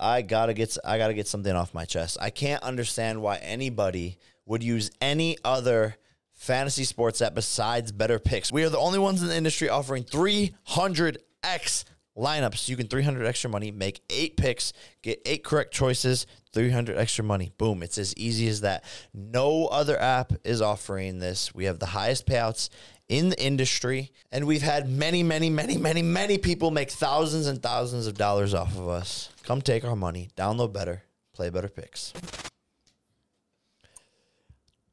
I 0.00 0.22
gotta 0.22 0.54
get 0.54 0.76
I 0.84 0.98
gotta 0.98 1.14
get 1.14 1.28
something 1.28 1.54
off 1.54 1.74
my 1.74 1.84
chest. 1.84 2.16
I 2.20 2.30
can't 2.30 2.62
understand 2.62 3.20
why 3.20 3.36
anybody 3.36 4.18
would 4.46 4.62
use 4.62 4.90
any 5.00 5.36
other 5.44 5.96
fantasy 6.32 6.84
sports 6.84 7.20
app 7.20 7.34
besides 7.34 7.92
Betr 7.92 8.22
Picks. 8.22 8.50
We 8.50 8.64
are 8.64 8.70
the 8.70 8.78
only 8.78 8.98
ones 8.98 9.20
in 9.22 9.28
the 9.28 9.36
industry 9.36 9.68
offering 9.68 10.04
300x 10.04 11.84
lineups. 12.16 12.68
You 12.68 12.76
can 12.76 12.88
300 12.88 13.26
extra 13.26 13.50
money, 13.50 13.70
make 13.70 14.00
eight 14.10 14.36
picks, 14.36 14.72
get 15.02 15.20
eight 15.26 15.44
correct 15.44 15.72
choices, 15.72 16.26
300 16.52 16.96
extra 16.96 17.24
money. 17.24 17.52
Boom. 17.58 17.82
It's 17.82 17.98
as 17.98 18.16
easy 18.16 18.48
as 18.48 18.62
that. 18.62 18.84
No 19.14 19.66
other 19.66 20.00
app 20.00 20.32
is 20.44 20.62
offering 20.62 21.18
this. 21.18 21.54
We 21.54 21.66
have 21.66 21.78
the 21.78 21.86
highest 21.86 22.26
payouts 22.26 22.70
in 23.10 23.28
the 23.30 23.42
industry, 23.44 24.12
and 24.30 24.46
we've 24.46 24.62
had 24.62 24.88
many, 24.88 25.22
many, 25.24 25.50
many, 25.50 25.76
many, 25.76 26.00
many 26.00 26.38
people 26.38 26.70
make 26.70 26.90
thousands 26.92 27.48
and 27.48 27.60
thousands 27.60 28.06
of 28.06 28.16
dollars 28.16 28.54
off 28.54 28.76
of 28.78 28.88
us. 28.88 29.30
Come 29.42 29.60
take 29.60 29.84
our 29.84 29.96
money, 29.96 30.30
download 30.36 30.72
Betr, 30.72 31.00
play 31.34 31.50
Betr 31.50 31.74
Picks. 31.74 32.12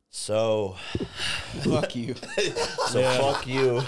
So, 0.10 0.76
Fuck 1.62 1.96
you. 1.96 2.16
so 2.88 3.04
fuck 3.04 3.46
you. 3.46 3.82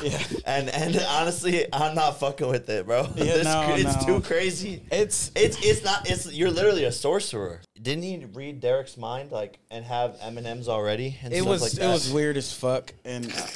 And 0.46 0.70
and 0.70 0.96
honestly, 1.10 1.66
I'm 1.74 1.96
not 1.96 2.20
fucking 2.20 2.48
with 2.48 2.70
it, 2.70 2.86
bro. 2.86 3.08
Yeah, 3.16 3.24
This- 3.24 3.44
no, 3.46 3.74
it's 3.76 4.06
no. 4.06 4.20
too 4.20 4.22
crazy. 4.22 4.84
It's 4.92 5.32
It's 5.36 5.58
it's 5.66 5.84
not. 5.84 6.08
It's 6.08 6.32
you're 6.32 6.52
literally 6.52 6.84
a 6.84 6.92
sorcerer. 6.92 7.62
Didn't 7.82 8.04
he 8.04 8.24
read 8.34 8.60
Derek's 8.62 8.96
mind 8.96 9.32
like 9.32 9.58
and 9.72 9.84
have 9.86 10.18
M 10.22 10.38
and 10.38 10.46
M's 10.46 10.68
already? 10.70 11.18
And 11.24 11.34
it 11.34 11.38
stuff 11.38 11.48
was 11.48 11.62
like 11.64 11.74
it 11.74 11.80
that? 11.80 11.92
was 11.94 12.12
weird 12.14 12.38
as 12.38 12.54
fuck, 12.54 12.94
and 13.04 13.26
uh, 13.26 13.48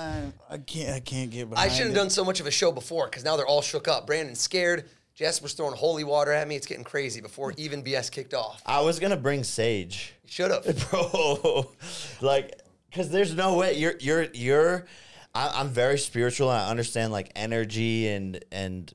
I, 0.00 0.54
I 0.54 0.58
can't 0.58 0.90
I 0.90 1.00
can't 1.00 1.30
get 1.30 1.48
I 1.56 1.68
shouldn't 1.68 1.90
have 1.90 1.96
done 1.96 2.10
so 2.10 2.24
much 2.24 2.40
of 2.40 2.46
a 2.46 2.50
show 2.50 2.72
before 2.72 3.06
because 3.06 3.24
now 3.24 3.36
they're 3.36 3.46
all 3.46 3.62
shook 3.62 3.88
up. 3.88 4.06
Brandon's 4.06 4.40
scared. 4.40 4.88
Jasper's 5.14 5.52
throwing 5.52 5.74
holy 5.74 6.04
water 6.04 6.32
at 6.32 6.48
me. 6.48 6.56
It's 6.56 6.66
getting 6.66 6.84
crazy 6.84 7.20
before 7.20 7.52
even 7.58 7.82
BS 7.82 8.10
kicked 8.10 8.32
off. 8.32 8.62
I 8.64 8.80
was 8.80 8.98
gonna 8.98 9.16
bring 9.16 9.44
Sage, 9.44 10.14
You 10.24 10.30
should 10.30 10.50
have. 10.50 10.88
bro. 10.90 11.70
like, 12.20 12.58
cause 12.92 13.10
there's 13.10 13.34
no 13.34 13.56
way 13.56 13.74
you're 13.74 13.94
you're 14.00 14.28
you're. 14.32 14.86
I, 15.34 15.60
I'm 15.60 15.68
very 15.68 15.98
spiritual 15.98 16.50
and 16.50 16.60
I 16.60 16.70
understand 16.70 17.12
like 17.12 17.32
energy 17.36 18.08
and 18.08 18.42
and 18.50 18.92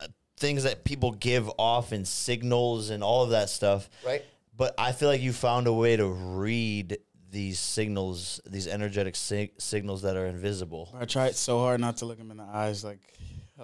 uh, 0.00 0.06
things 0.36 0.62
that 0.62 0.84
people 0.84 1.12
give 1.12 1.50
off 1.58 1.92
and 1.92 2.06
signals 2.06 2.90
and 2.90 3.02
all 3.02 3.24
of 3.24 3.30
that 3.30 3.50
stuff. 3.50 3.90
Right. 4.06 4.24
But 4.56 4.74
I 4.76 4.92
feel 4.92 5.08
like 5.08 5.20
you 5.20 5.32
found 5.32 5.66
a 5.66 5.72
way 5.72 5.96
to 5.96 6.06
read 6.06 6.98
these 7.30 7.58
signals, 7.58 8.40
these 8.46 8.66
energetic 8.66 9.16
sig- 9.16 9.60
signals 9.60 10.02
that 10.02 10.16
are 10.16 10.26
invisible. 10.26 10.88
I 10.98 11.04
tried 11.04 11.34
so 11.34 11.58
hard 11.58 11.80
not 11.80 11.98
to 11.98 12.06
look 12.06 12.18
him 12.18 12.30
in 12.30 12.36
the 12.36 12.44
eyes, 12.44 12.84
like 12.84 13.00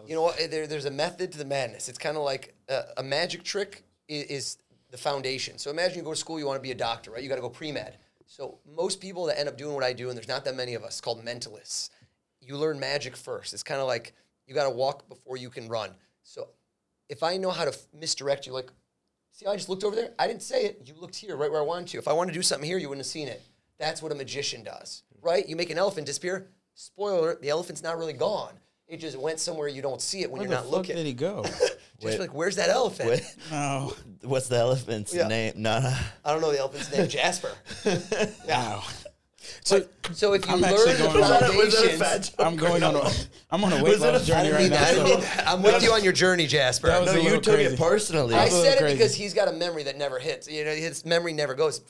You 0.06 0.14
know 0.14 0.22
what? 0.22 0.38
Eh, 0.40 0.46
there, 0.48 0.66
there's 0.66 0.84
a 0.84 0.90
method 0.90 1.32
to 1.32 1.38
the 1.38 1.44
madness. 1.44 1.88
It's 1.88 1.98
kind 1.98 2.16
of 2.16 2.22
like 2.24 2.54
a, 2.68 2.82
a 2.98 3.02
magic 3.02 3.42
trick 3.42 3.84
is, 4.08 4.24
is 4.24 4.58
the 4.90 4.98
foundation. 4.98 5.58
So 5.58 5.70
imagine 5.70 5.98
you 5.98 6.04
go 6.04 6.10
to 6.10 6.16
school, 6.16 6.38
you 6.38 6.46
want 6.46 6.58
to 6.58 6.62
be 6.62 6.72
a 6.72 6.74
doctor, 6.76 7.10
right? 7.10 7.22
You 7.22 7.28
got 7.28 7.36
to 7.36 7.40
go 7.40 7.48
pre 7.48 7.72
med. 7.72 7.96
So 8.26 8.58
most 8.76 9.00
people 9.00 9.26
that 9.26 9.38
end 9.38 9.48
up 9.48 9.56
doing 9.56 9.74
what 9.74 9.84
I 9.84 9.92
do, 9.92 10.08
and 10.08 10.16
there's 10.16 10.28
not 10.28 10.44
that 10.44 10.56
many 10.56 10.74
of 10.74 10.82
us, 10.82 11.00
called 11.00 11.24
mentalists. 11.24 11.90
You 12.40 12.56
learn 12.56 12.80
magic 12.80 13.16
first. 13.16 13.54
It's 13.54 13.62
kind 13.62 13.80
of 13.80 13.86
like 13.86 14.14
you 14.46 14.54
got 14.54 14.64
to 14.64 14.70
walk 14.70 15.08
before 15.08 15.36
you 15.36 15.48
can 15.50 15.68
run. 15.68 15.90
So 16.22 16.48
if 17.08 17.22
I 17.22 17.36
know 17.36 17.50
how 17.50 17.64
to 17.64 17.70
f- 17.70 17.86
misdirect 17.98 18.46
you, 18.46 18.52
like, 18.52 18.70
see, 19.30 19.46
how 19.46 19.52
I 19.52 19.56
just 19.56 19.68
looked 19.68 19.84
over 19.84 19.94
there. 19.96 20.10
I 20.18 20.26
didn't 20.26 20.42
say 20.42 20.64
it. 20.64 20.82
You 20.84 20.94
looked 20.98 21.16
here, 21.16 21.36
right 21.36 21.50
where 21.50 21.60
I 21.60 21.64
wanted 21.64 21.88
to. 21.88 21.98
If 21.98 22.08
I 22.08 22.12
wanted 22.12 22.32
to 22.32 22.38
do 22.38 22.42
something 22.42 22.68
here, 22.68 22.78
you 22.78 22.88
wouldn't 22.88 23.04
have 23.06 23.10
seen 23.10 23.28
it. 23.28 23.42
That's 23.78 24.02
what 24.02 24.12
a 24.12 24.14
magician 24.14 24.62
does, 24.64 25.02
right? 25.22 25.46
You 25.48 25.56
make 25.56 25.70
an 25.70 25.78
elephant 25.78 26.06
disappear. 26.06 26.48
Spoiler: 26.74 27.36
the 27.40 27.48
elephant's 27.50 27.82
not 27.82 27.98
really 27.98 28.12
gone. 28.12 28.52
It 28.86 28.98
just 28.98 29.16
went 29.18 29.40
somewhere 29.40 29.66
you 29.68 29.80
don't 29.82 30.00
see 30.02 30.20
it 30.22 30.30
when 30.30 30.40
where 30.40 30.48
you're 30.48 30.56
the 30.56 30.62
not 30.62 30.64
fuck 30.70 30.72
looking. 30.72 30.96
did 30.96 31.06
he 31.06 31.14
go? 31.14 31.44
Just 32.00 32.18
like, 32.18 32.34
where's 32.34 32.56
that 32.56 32.68
elephant? 32.68 33.08
Wait, 33.08 33.36
no, 33.50 33.94
what's 34.24 34.48
the 34.48 34.56
elephant's 34.56 35.14
Yeah. 35.14 35.26
name? 35.28 35.54
No, 35.56 35.78
no. 35.80 35.96
I 36.24 36.32
don't 36.32 36.42
know 36.42 36.50
the 36.52 36.58
elephant's 36.58 36.92
name. 36.92 37.08
Jasper. 37.08 37.52
no. 38.48 38.82
So, 39.62 39.86
so 40.12 40.32
if 40.34 40.46
you 40.46 40.52
I'm 40.54 40.60
learn 40.60 40.72
actually 40.72 40.92
the 40.94 40.98
going 41.04 41.14
on- 41.14 41.20
Was 41.20 41.28
that 41.30 41.42
a 41.42 41.46
foundations, 41.52 41.98
fat 41.98 42.22
joke? 42.24 42.46
I'm 42.46 42.56
going 42.56 42.82
on 42.82 42.96
a 42.96 43.10
I'm 43.50 43.62
on 43.64 43.72
a 43.72 43.76
weight 43.76 43.84
Was 43.94 44.02
it 44.02 44.12
loss 44.12 44.22
a- 44.22 44.26
journey 44.26 44.48
I 44.48 44.52
right 44.52 44.60
mean, 44.62 44.70
now. 44.70 44.82
I 44.84 44.92
so- 44.94 45.04
mean, 45.04 45.24
I'm 45.46 45.62
with 45.62 45.82
you 45.82 45.92
on 45.92 46.02
your 46.04 46.12
journey, 46.12 46.46
Jasper. 46.46 46.88
That 46.88 47.00
was 47.02 47.12
No, 47.12 47.18
a 47.20 47.22
you 47.22 47.24
little 47.24 47.40
took 47.40 47.54
crazy. 47.54 47.74
it 47.74 47.78
personally. 47.78 48.34
I 48.34 48.44
was 48.46 48.54
a 48.54 48.62
said 48.62 48.74
it 48.74 48.78
crazy. 48.80 48.94
because 48.96 49.14
he's 49.14 49.32
got 49.32 49.48
a 49.48 49.52
memory 49.52 49.84
that 49.84 49.96
never 49.96 50.18
hits. 50.18 50.50
You 50.50 50.64
know, 50.64 50.74
his 50.74 51.04
memory 51.06 51.32
never 51.32 51.54
goes. 51.54 51.80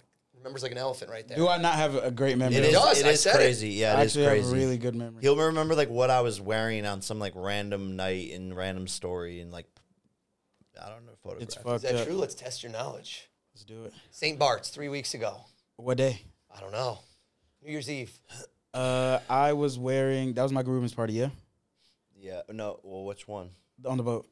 Remembers 0.44 0.62
like 0.62 0.72
an 0.72 0.78
elephant 0.78 1.10
right 1.10 1.26
there. 1.26 1.38
Do 1.38 1.48
I 1.48 1.56
not 1.56 1.74
have 1.76 1.94
a 1.94 2.10
great 2.10 2.36
memory? 2.36 2.56
It 2.58 2.64
is, 2.66 2.72
does, 2.74 3.00
it 3.00 3.06
I 3.06 3.10
is 3.10 3.20
said 3.22 3.34
it. 3.36 3.38
crazy. 3.38 3.70
Yeah, 3.70 3.96
I 3.96 4.02
it 4.02 4.04
is 4.04 4.10
actually 4.16 4.26
crazy. 4.26 4.44
have 4.46 4.52
a 4.52 4.56
really 4.60 4.76
good 4.78 4.94
memory. 4.94 5.22
He'll 5.22 5.36
remember 5.38 5.74
like 5.74 5.88
what 5.88 6.10
I 6.10 6.20
was 6.20 6.38
wearing 6.38 6.84
on 6.84 7.00
some 7.00 7.18
like 7.18 7.32
random 7.34 7.96
night 7.96 8.30
and 8.32 8.54
random 8.54 8.86
story 8.86 9.40
and 9.40 9.50
like 9.50 9.66
I 10.80 10.90
don't 10.90 11.06
know 11.06 11.12
photograph. 11.22 11.42
It's 11.44 11.56
Is 11.56 11.62
fucked 11.62 11.82
that 11.84 11.94
up. 11.96 12.06
true? 12.06 12.16
Let's 12.16 12.34
test 12.34 12.62
your 12.62 12.72
knowledge. 12.72 13.30
Let's 13.54 13.64
do 13.64 13.84
it. 13.84 13.94
St. 14.10 14.38
Bart's 14.38 14.68
three 14.68 14.88
weeks 14.90 15.14
ago. 15.14 15.46
What 15.76 15.96
day? 15.96 16.20
I 16.54 16.60
don't 16.60 16.72
know. 16.72 16.98
New 17.64 17.70
Year's 17.72 17.88
Eve. 17.90 18.12
Uh, 18.74 19.20
I 19.30 19.54
was 19.54 19.78
wearing. 19.78 20.34
That 20.34 20.42
was 20.42 20.52
my 20.52 20.62
groom's 20.62 20.92
party. 20.92 21.14
Yeah, 21.14 21.30
Yeah. 22.20 22.42
No. 22.50 22.80
Well, 22.82 23.04
which 23.04 23.26
one? 23.26 23.48
on 23.86 23.96
the 23.96 24.02
boat, 24.02 24.26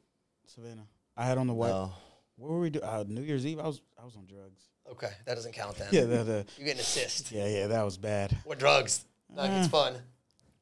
Savannah. 0.45 0.85
I 1.17 1.25
had 1.25 1.37
on 1.39 1.47
the 1.47 1.53
white. 1.53 1.69
No. 1.69 1.91
What 2.35 2.51
were 2.51 2.59
we 2.59 2.69
doing? 2.69 2.85
Uh, 2.85 3.03
New 3.07 3.21
Year's 3.21 3.45
Eve. 3.47 3.59
I 3.59 3.63
was. 3.67 3.81
I 3.99 4.05
was 4.05 4.15
on 4.15 4.25
drugs. 4.25 4.61
Okay, 4.91 5.11
that 5.25 5.35
doesn't 5.35 5.53
count 5.53 5.77
then. 5.77 5.87
Yeah, 5.91 6.01
the, 6.01 6.23
the 6.23 6.45
You 6.57 6.65
get 6.65 6.75
an 6.75 6.81
assist. 6.81 7.31
yeah 7.31 7.47
yeah 7.47 7.67
that 7.67 7.83
was 7.83 7.97
bad. 7.97 8.37
What 8.43 8.59
drugs? 8.59 9.05
Like, 9.33 9.49
it's 9.51 9.67
Uh. 9.67 9.69
fun. 9.69 9.93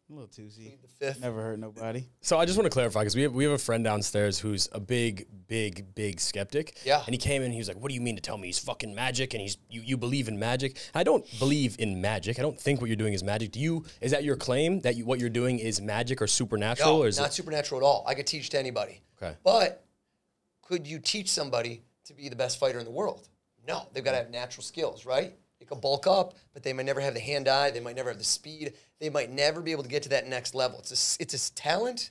A 0.10 0.14
little 0.14 0.28
toozy. 0.28 0.78
The 0.82 0.88
fifth. 0.90 1.22
Never 1.22 1.42
hurt 1.42 1.58
nobody. 1.58 2.04
So 2.20 2.38
I 2.38 2.44
just 2.44 2.58
want 2.58 2.66
to 2.66 2.70
clarify 2.70 3.00
because 3.00 3.16
we 3.16 3.22
have 3.22 3.32
we 3.32 3.46
have 3.46 3.54
a 3.54 3.58
friend 3.58 3.82
downstairs 3.82 4.38
who's 4.40 4.68
a 4.74 4.80
big, 4.82 5.26
big, 5.48 5.96
big 5.96 6.20
skeptic. 6.20 6.78
Yeah. 6.84 7.02
And 7.06 7.14
he 7.14 7.18
came 7.18 7.42
in 7.42 7.46
and 7.46 7.54
he 7.54 7.60
was 7.60 7.70
like, 7.70 7.78
"What 7.78 7.88
do 7.88 7.96
you 7.96 8.02
mean 8.02 8.18
to 8.18 8.22
tell 8.22 8.38
me 8.38 8.48
he's 8.50 8.60
fucking 8.60 8.94
magic 8.94 9.34
and 9.34 9.40
he's 9.42 9.58
you 9.70 9.80
you 9.82 9.96
believe 9.96 10.28
in 10.28 10.38
magic?" 10.38 10.78
I 10.94 11.04
don't 11.04 11.26
believe 11.40 11.78
in 11.80 12.02
magic. 12.02 12.40
I 12.40 12.42
don't 12.42 12.60
think 12.60 12.82
what 12.82 12.88
you're 12.88 12.98
doing 12.98 13.14
is 13.14 13.24
magic. 13.24 13.54
Do 13.54 13.62
you? 13.62 13.86
Is 14.02 14.12
that 14.12 14.26
your 14.26 14.36
claim 14.36 14.82
that 14.82 14.98
you, 14.98 15.06
what 15.06 15.20
you're 15.22 15.30
doing 15.30 15.60
is 15.60 15.80
magic 15.80 16.22
or 16.22 16.28
supernatural? 16.28 16.98
No, 16.98 17.04
or 17.04 17.08
is 17.08 17.18
not 17.18 17.30
it? 17.30 17.34
supernatural 17.34 17.80
at 17.80 17.86
all. 17.86 18.04
I 18.06 18.14
could 18.14 18.28
teach 18.28 18.50
to 18.50 18.60
anybody. 18.60 19.02
Okay. 19.22 19.38
But 19.46 19.86
could 20.62 20.86
you 20.88 21.00
teach 21.00 21.30
somebody 21.32 21.84
to 22.06 22.14
be 22.14 22.28
the 22.28 22.36
best 22.36 22.60
fighter 22.60 22.80
in 22.80 22.86
the 22.86 22.92
world? 22.92 23.30
No, 23.68 23.88
they've 23.94 24.04
got 24.04 24.12
to 24.12 24.18
have 24.18 24.30
natural 24.30 24.64
skills, 24.64 25.06
right? 25.06 25.34
They 25.60 25.66
can 25.66 25.80
bulk 25.80 26.08
up, 26.08 26.34
but 26.54 26.64
they 26.64 26.74
might 26.74 26.86
never 26.86 27.00
have 27.00 27.14
the 27.14 27.20
hand-eye. 27.20 27.72
They 27.72 27.80
might 27.80 27.96
never 27.96 28.10
have 28.10 28.18
the 28.18 28.24
speed. 28.24 28.74
They 29.00 29.10
might 29.10 29.30
never 29.30 29.62
be 29.62 29.72
able 29.72 29.84
to 29.84 29.90
get 29.90 30.04
to 30.04 30.10
that 30.10 30.28
next 30.28 30.56
level. 30.56 30.80
It's 30.80 31.18
a, 31.20 31.22
it's 31.22 31.50
a 31.50 31.54
talent 31.54 32.10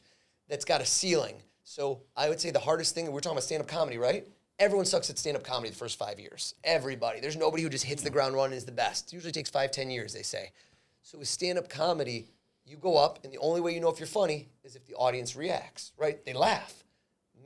that's 0.49 0.65
got 0.65 0.81
a 0.81 0.87
ceiling. 0.87 1.37
So 1.65 2.03
I 2.17 2.29
would 2.29 2.41
say 2.41 2.51
the 2.51 2.61
hardest 2.61 2.95
thing, 2.95 3.11
we're 3.11 3.21
talking 3.21 3.37
about 3.37 3.45
stand-up 3.45 3.69
comedy, 3.69 3.99
right? 3.99 4.27
Everyone 4.59 4.87
sucks 4.87 5.11
at 5.11 5.19
stand-up 5.19 5.43
comedy 5.43 5.71
the 5.71 5.77
first 5.77 5.99
five 5.99 6.21
years. 6.21 6.55
Everybody. 6.63 7.21
There's 7.21 7.37
nobody 7.37 7.63
who 7.63 7.69
just 7.69 7.85
hits 7.85 8.03
the 8.03 8.11
ground 8.11 8.35
running 8.35 8.57
is 8.57 8.65
the 8.65 8.73
best. 8.73 9.09
It 9.09 9.15
usually 9.15 9.33
takes 9.33 9.51
five, 9.51 9.71
ten 9.71 9.91
years, 9.91 10.13
they 10.13 10.23
say. 10.23 10.53
So 11.03 11.19
with 11.19 11.29
stand-up 11.29 11.69
comedy, 11.69 12.29
you 12.67 12.77
go 12.77 12.97
up, 12.97 13.21
and 13.25 13.33
the 13.33 13.39
only 13.39 13.61
way 13.61 13.75
you 13.75 13.81
know 13.81 13.89
if 13.89 13.99
you're 13.99 14.07
funny 14.07 14.49
is 14.63 14.77
if 14.77 14.87
the 14.87 14.95
audience 14.95 15.35
reacts, 15.35 15.93
right? 15.97 16.25
They 16.25 16.35
laugh. 16.35 16.85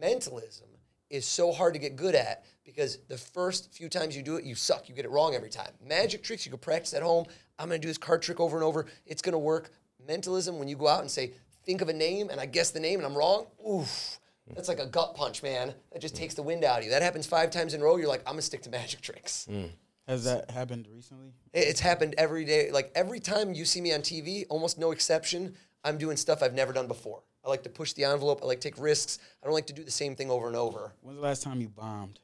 Mentalism 0.00 0.68
is 1.08 1.24
so 1.24 1.52
hard 1.52 1.72
to 1.74 1.80
get 1.80 1.96
good 1.96 2.14
at 2.14 2.44
because 2.64 2.98
the 3.08 3.18
first 3.18 3.72
few 3.72 3.88
times 3.88 4.16
you 4.16 4.22
do 4.22 4.36
it, 4.36 4.44
you 4.44 4.54
suck. 4.54 4.88
You 4.88 4.94
get 4.94 5.04
it 5.04 5.10
wrong 5.10 5.34
every 5.34 5.50
time. 5.50 5.70
Magic 5.86 6.22
tricks, 6.22 6.46
you 6.46 6.50
can 6.50 6.60
practice 6.60 6.94
at 6.94 7.02
home. 7.02 7.26
I'm 7.58 7.68
going 7.68 7.80
to 7.80 7.84
do 7.84 7.88
this 7.88 7.98
card 7.98 8.22
trick 8.22 8.40
over 8.40 8.56
and 8.56 8.64
over. 8.64 8.86
It's 9.06 9.22
going 9.22 9.32
to 9.32 9.38
work. 9.38 9.70
Mentalism, 10.06 10.58
when 10.58 10.68
you 10.68 10.76
go 10.76 10.88
out 10.88 11.00
and 11.00 11.10
say, 11.10 11.32
think 11.64 11.80
of 11.80 11.88
a 11.88 11.92
name, 11.92 12.30
and 12.30 12.40
I 12.40 12.46
guess 12.46 12.70
the 12.70 12.80
name 12.80 12.98
and 12.98 13.06
I'm 13.06 13.16
wrong, 13.16 13.46
oof. 13.68 14.18
That's 14.54 14.68
like 14.68 14.78
a 14.78 14.86
gut 14.86 15.14
punch, 15.14 15.42
man. 15.42 15.74
That 15.92 16.02
just 16.02 16.14
takes 16.14 16.34
the 16.34 16.42
wind 16.42 16.64
out 16.64 16.80
of 16.80 16.84
you. 16.84 16.90
That 16.90 17.00
happens 17.00 17.26
five 17.26 17.50
times 17.50 17.72
in 17.72 17.80
a 17.80 17.84
row. 17.84 17.96
You're 17.96 18.08
like, 18.08 18.20
I'm 18.20 18.34
going 18.34 18.38
to 18.38 18.42
stick 18.42 18.62
to 18.62 18.70
magic 18.70 19.00
tricks. 19.00 19.46
Mm. 19.50 19.70
Has 20.06 20.24
that 20.24 20.50
happened 20.50 20.86
recently? 20.92 21.32
It's 21.54 21.80
happened 21.80 22.14
every 22.18 22.44
day. 22.44 22.70
Like 22.70 22.92
every 22.94 23.20
time 23.20 23.54
you 23.54 23.64
see 23.64 23.80
me 23.80 23.94
on 23.94 24.00
TV, 24.00 24.44
almost 24.50 24.78
no 24.78 24.90
exception, 24.90 25.54
I'm 25.82 25.96
doing 25.96 26.18
stuff 26.18 26.42
I've 26.42 26.52
never 26.52 26.74
done 26.74 26.86
before. 26.86 27.22
I 27.42 27.48
like 27.48 27.62
to 27.62 27.70
push 27.70 27.94
the 27.94 28.04
envelope. 28.04 28.40
I 28.42 28.46
like 28.46 28.60
to 28.60 28.70
take 28.70 28.80
risks. 28.80 29.18
I 29.42 29.46
don't 29.46 29.54
like 29.54 29.66
to 29.68 29.72
do 29.72 29.82
the 29.82 29.90
same 29.90 30.14
thing 30.14 30.30
over 30.30 30.46
and 30.46 30.56
over. 30.56 30.92
When's 31.00 31.16
the 31.16 31.22
last 31.22 31.42
time 31.42 31.60
you 31.60 31.68
bombed? 31.68 32.20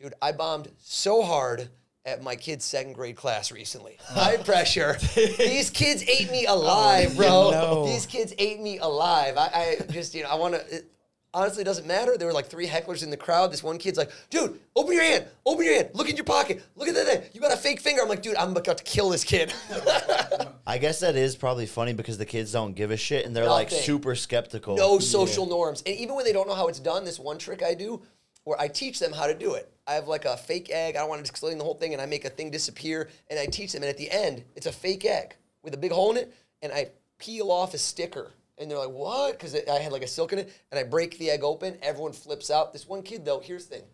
Dude, 0.00 0.14
I 0.20 0.32
bombed 0.32 0.68
so 0.78 1.22
hard 1.22 1.68
at 2.04 2.22
my 2.22 2.34
kid's 2.34 2.64
second 2.64 2.94
grade 2.94 3.16
class 3.16 3.52
recently. 3.52 3.96
High 4.04 4.38
pressure. 4.38 4.96
These 5.14 5.70
kids 5.70 6.02
ate 6.08 6.30
me 6.30 6.46
oh, 6.48 6.58
alive, 6.58 7.16
bro. 7.16 7.50
no. 7.52 7.86
These 7.86 8.06
kids 8.06 8.34
ate 8.38 8.60
me 8.60 8.78
alive. 8.78 9.36
I, 9.36 9.78
I 9.80 9.92
just, 9.92 10.14
you 10.14 10.22
know, 10.24 10.30
I 10.30 10.34
want 10.34 10.54
to. 10.54 10.84
Honestly, 11.32 11.62
it 11.62 11.64
doesn't 11.64 11.88
matter. 11.88 12.16
There 12.16 12.28
were 12.28 12.32
like 12.32 12.46
three 12.46 12.68
hecklers 12.68 13.02
in 13.02 13.10
the 13.10 13.16
crowd. 13.16 13.52
This 13.52 13.60
one 13.60 13.76
kid's 13.78 13.98
like, 13.98 14.12
dude, 14.30 14.60
open 14.76 14.92
your 14.94 15.02
hand. 15.02 15.24
Open 15.44 15.64
your 15.64 15.74
hand. 15.74 15.90
Look 15.92 16.08
in 16.08 16.14
your 16.14 16.24
pocket. 16.24 16.62
Look 16.76 16.86
at 16.86 16.94
that 16.94 17.06
thing. 17.06 17.22
You 17.32 17.40
got 17.40 17.52
a 17.52 17.56
fake 17.56 17.80
finger. 17.80 18.02
I'm 18.02 18.08
like, 18.08 18.22
dude, 18.22 18.36
I'm 18.36 18.50
about 18.56 18.78
to 18.78 18.84
kill 18.84 19.08
this 19.10 19.24
kid. 19.24 19.52
I 20.66 20.78
guess 20.78 21.00
that 21.00 21.16
is 21.16 21.34
probably 21.34 21.66
funny 21.66 21.92
because 21.92 22.18
the 22.18 22.24
kids 22.24 22.52
don't 22.52 22.74
give 22.74 22.92
a 22.92 22.96
shit 22.96 23.26
and 23.26 23.34
they're 23.34 23.48
like 23.50 23.68
super 23.70 24.14
skeptical. 24.14 24.76
no 24.76 25.00
social 25.00 25.46
norms. 25.46 25.82
And 25.84 25.96
even 25.96 26.14
when 26.14 26.24
they 26.24 26.32
don't 26.32 26.46
know 26.46 26.54
how 26.54 26.68
it's 26.68 26.78
done, 26.78 27.04
this 27.04 27.18
one 27.18 27.38
trick 27.38 27.64
I 27.64 27.74
do 27.74 28.00
where 28.44 28.60
I 28.60 28.68
teach 28.68 28.98
them 28.98 29.12
how 29.12 29.26
to 29.26 29.34
do 29.34 29.54
it. 29.54 29.70
I 29.86 29.94
have 29.94 30.08
like 30.08 30.24
a 30.24 30.36
fake 30.36 30.70
egg. 30.70 30.96
I 30.96 31.00
don't 31.00 31.08
want 31.08 31.24
to 31.24 31.30
explain 31.30 31.58
the 31.58 31.64
whole 31.64 31.74
thing, 31.74 31.92
and 31.92 32.00
I 32.00 32.06
make 32.06 32.24
a 32.24 32.30
thing 32.30 32.50
disappear, 32.50 33.10
and 33.28 33.38
I 33.38 33.46
teach 33.46 33.72
them. 33.72 33.82
And 33.82 33.90
at 33.90 33.98
the 33.98 34.10
end, 34.10 34.44
it's 34.56 34.66
a 34.66 34.72
fake 34.72 35.04
egg 35.04 35.36
with 35.62 35.74
a 35.74 35.78
big 35.78 35.92
hole 35.92 36.12
in 36.12 36.16
it, 36.18 36.34
and 36.62 36.72
I 36.72 36.88
peel 37.18 37.50
off 37.50 37.74
a 37.74 37.78
sticker 37.78 38.32
And 38.58 38.70
they're 38.70 38.78
like, 38.78 38.90
what? 38.90 39.32
Because 39.32 39.56
I 39.68 39.78
had 39.80 39.92
like 39.92 40.02
a 40.02 40.06
silk 40.06 40.32
in 40.32 40.38
it, 40.38 40.52
and 40.70 40.78
I 40.78 40.84
break 40.84 41.18
the 41.18 41.30
egg 41.30 41.42
open. 41.42 41.76
Everyone 41.82 42.12
flips 42.12 42.50
out. 42.50 42.72
This 42.72 42.86
one 42.86 43.02
kid, 43.02 43.24
though, 43.24 43.40
here's 43.40 43.66
the 43.66 43.76
thing. 43.76 43.84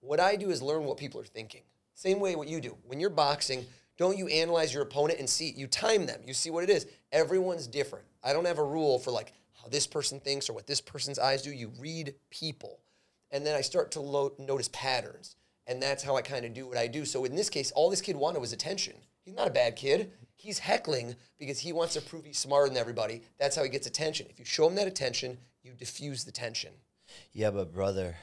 What 0.00 0.20
I 0.20 0.36
do 0.36 0.50
is 0.50 0.62
learn 0.62 0.84
what 0.84 0.96
people 0.96 1.20
are 1.20 1.24
thinking. 1.24 1.62
Same 1.94 2.20
way 2.20 2.36
what 2.36 2.48
you 2.48 2.60
do. 2.60 2.76
When 2.86 3.00
you're 3.00 3.10
boxing, 3.10 3.66
don't 3.98 4.16
you 4.16 4.28
analyze 4.28 4.72
your 4.72 4.82
opponent 4.82 5.18
and 5.18 5.28
see, 5.28 5.52
you 5.56 5.66
time 5.66 6.06
them. 6.06 6.20
You 6.24 6.32
see 6.32 6.50
what 6.50 6.64
it 6.64 6.70
is. 6.70 6.86
Everyone's 7.12 7.66
different. 7.66 8.06
I 8.22 8.32
don't 8.32 8.46
have 8.46 8.58
a 8.58 8.64
rule 8.64 8.98
for 8.98 9.10
like 9.10 9.32
how 9.60 9.68
this 9.68 9.86
person 9.86 10.20
thinks 10.20 10.48
or 10.48 10.52
what 10.52 10.66
this 10.66 10.80
person's 10.80 11.18
eyes 11.18 11.42
do. 11.42 11.50
You 11.50 11.72
read 11.78 12.14
people. 12.30 12.78
And 13.30 13.46
then 13.46 13.54
I 13.54 13.60
start 13.60 13.90
to 13.92 14.00
lo- 14.00 14.32
notice 14.38 14.68
patterns. 14.72 15.36
And 15.66 15.82
that's 15.82 16.02
how 16.02 16.16
I 16.16 16.22
kind 16.22 16.46
of 16.46 16.54
do 16.54 16.66
what 16.66 16.78
I 16.78 16.86
do. 16.86 17.04
So 17.04 17.24
in 17.24 17.36
this 17.36 17.50
case, 17.50 17.70
all 17.72 17.90
this 17.90 18.00
kid 18.00 18.16
wanted 18.16 18.40
was 18.40 18.52
attention. 18.52 18.94
He's 19.22 19.34
not 19.34 19.48
a 19.48 19.52
bad 19.52 19.76
kid. 19.76 20.12
He's 20.34 20.60
heckling 20.60 21.16
because 21.38 21.58
he 21.58 21.72
wants 21.72 21.94
to 21.94 22.00
prove 22.00 22.24
he's 22.24 22.38
smarter 22.38 22.68
than 22.68 22.78
everybody. 22.78 23.22
That's 23.38 23.54
how 23.54 23.64
he 23.64 23.68
gets 23.68 23.86
attention. 23.86 24.26
If 24.30 24.38
you 24.38 24.46
show 24.46 24.66
him 24.66 24.76
that 24.76 24.86
attention, 24.86 25.38
you 25.62 25.72
diffuse 25.72 26.24
the 26.24 26.32
tension. 26.32 26.72
Yeah, 27.32 27.50
but 27.50 27.72
brother, 27.72 28.16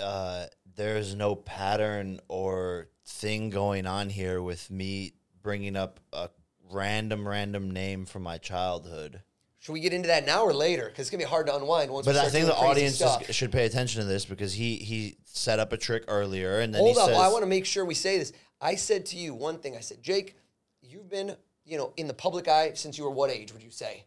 uh, 0.00 0.46
there's 0.76 1.14
no 1.14 1.34
pattern 1.34 2.20
or 2.28 2.88
thing 3.04 3.50
going 3.50 3.86
on 3.86 4.10
here 4.10 4.40
with 4.40 4.70
me 4.70 5.14
bringing 5.42 5.74
up 5.74 5.98
a 6.12 6.30
random, 6.70 7.26
random 7.26 7.70
name 7.70 8.04
from 8.04 8.22
my 8.22 8.38
childhood. 8.38 9.22
Should 9.60 9.72
we 9.72 9.80
get 9.80 9.92
into 9.92 10.08
that 10.08 10.26
now 10.26 10.42
or 10.42 10.52
later? 10.52 10.86
Because 10.86 11.02
it's 11.02 11.10
gonna 11.10 11.22
be 11.22 11.28
hard 11.28 11.46
to 11.46 11.54
unwind 11.54 11.90
once. 11.90 12.06
But 12.06 12.16
I 12.16 12.28
think 12.28 12.46
the 12.46 12.56
audience 12.56 13.00
is, 13.00 13.36
should 13.36 13.52
pay 13.52 13.66
attention 13.66 14.00
to 14.00 14.06
this 14.06 14.24
because 14.24 14.54
he 14.54 14.76
he 14.76 15.16
set 15.24 15.58
up 15.58 15.72
a 15.72 15.76
trick 15.76 16.04
earlier 16.08 16.60
and 16.60 16.74
then 16.74 16.80
Hold 16.80 16.96
he 16.96 17.00
up, 17.00 17.08
says, 17.08 17.18
I 17.18 17.28
want 17.28 17.42
to 17.42 17.48
make 17.48 17.66
sure 17.66 17.84
we 17.84 17.94
say 17.94 18.18
this. 18.18 18.32
I 18.60 18.74
said 18.74 19.06
to 19.06 19.16
you 19.16 19.34
one 19.34 19.58
thing. 19.58 19.76
I 19.76 19.80
said, 19.80 20.02
Jake, 20.02 20.36
you've 20.82 21.08
been, 21.08 21.36
you 21.64 21.78
know, 21.78 21.92
in 21.96 22.08
the 22.08 22.14
public 22.14 22.48
eye 22.48 22.72
since 22.74 22.98
you 22.98 23.04
were 23.04 23.10
what 23.10 23.30
age? 23.30 23.52
Would 23.52 23.62
you 23.62 23.70
say? 23.70 24.04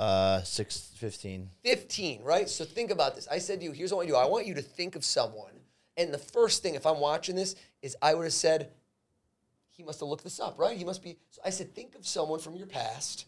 uh, 0.00 0.42
six 0.42 0.92
fifteen. 0.96 1.50
15, 1.62 2.22
right? 2.22 2.48
So 2.48 2.64
think 2.64 2.90
about 2.90 3.14
this. 3.14 3.28
I 3.30 3.38
said 3.38 3.60
to 3.60 3.64
you, 3.66 3.72
here's 3.72 3.92
what 3.92 4.04
I 4.04 4.08
do. 4.08 4.16
I 4.16 4.24
want 4.24 4.46
you 4.46 4.54
to 4.54 4.62
think 4.62 4.96
of 4.96 5.04
someone. 5.04 5.52
And 5.96 6.12
the 6.14 6.18
first 6.18 6.62
thing, 6.62 6.74
if 6.74 6.86
I'm 6.86 7.00
watching 7.00 7.36
this, 7.36 7.54
is 7.82 7.96
I 8.00 8.14
would 8.14 8.24
have 8.24 8.32
said, 8.32 8.70
he 9.68 9.82
must 9.82 10.00
have 10.00 10.08
looked 10.08 10.24
this 10.24 10.40
up, 10.40 10.58
right? 10.58 10.76
He 10.76 10.84
must 10.84 11.02
be. 11.02 11.18
So 11.30 11.42
I 11.44 11.50
said, 11.50 11.74
think 11.74 11.94
of 11.96 12.06
someone 12.06 12.38
from 12.40 12.56
your 12.56 12.66
past 12.66 13.26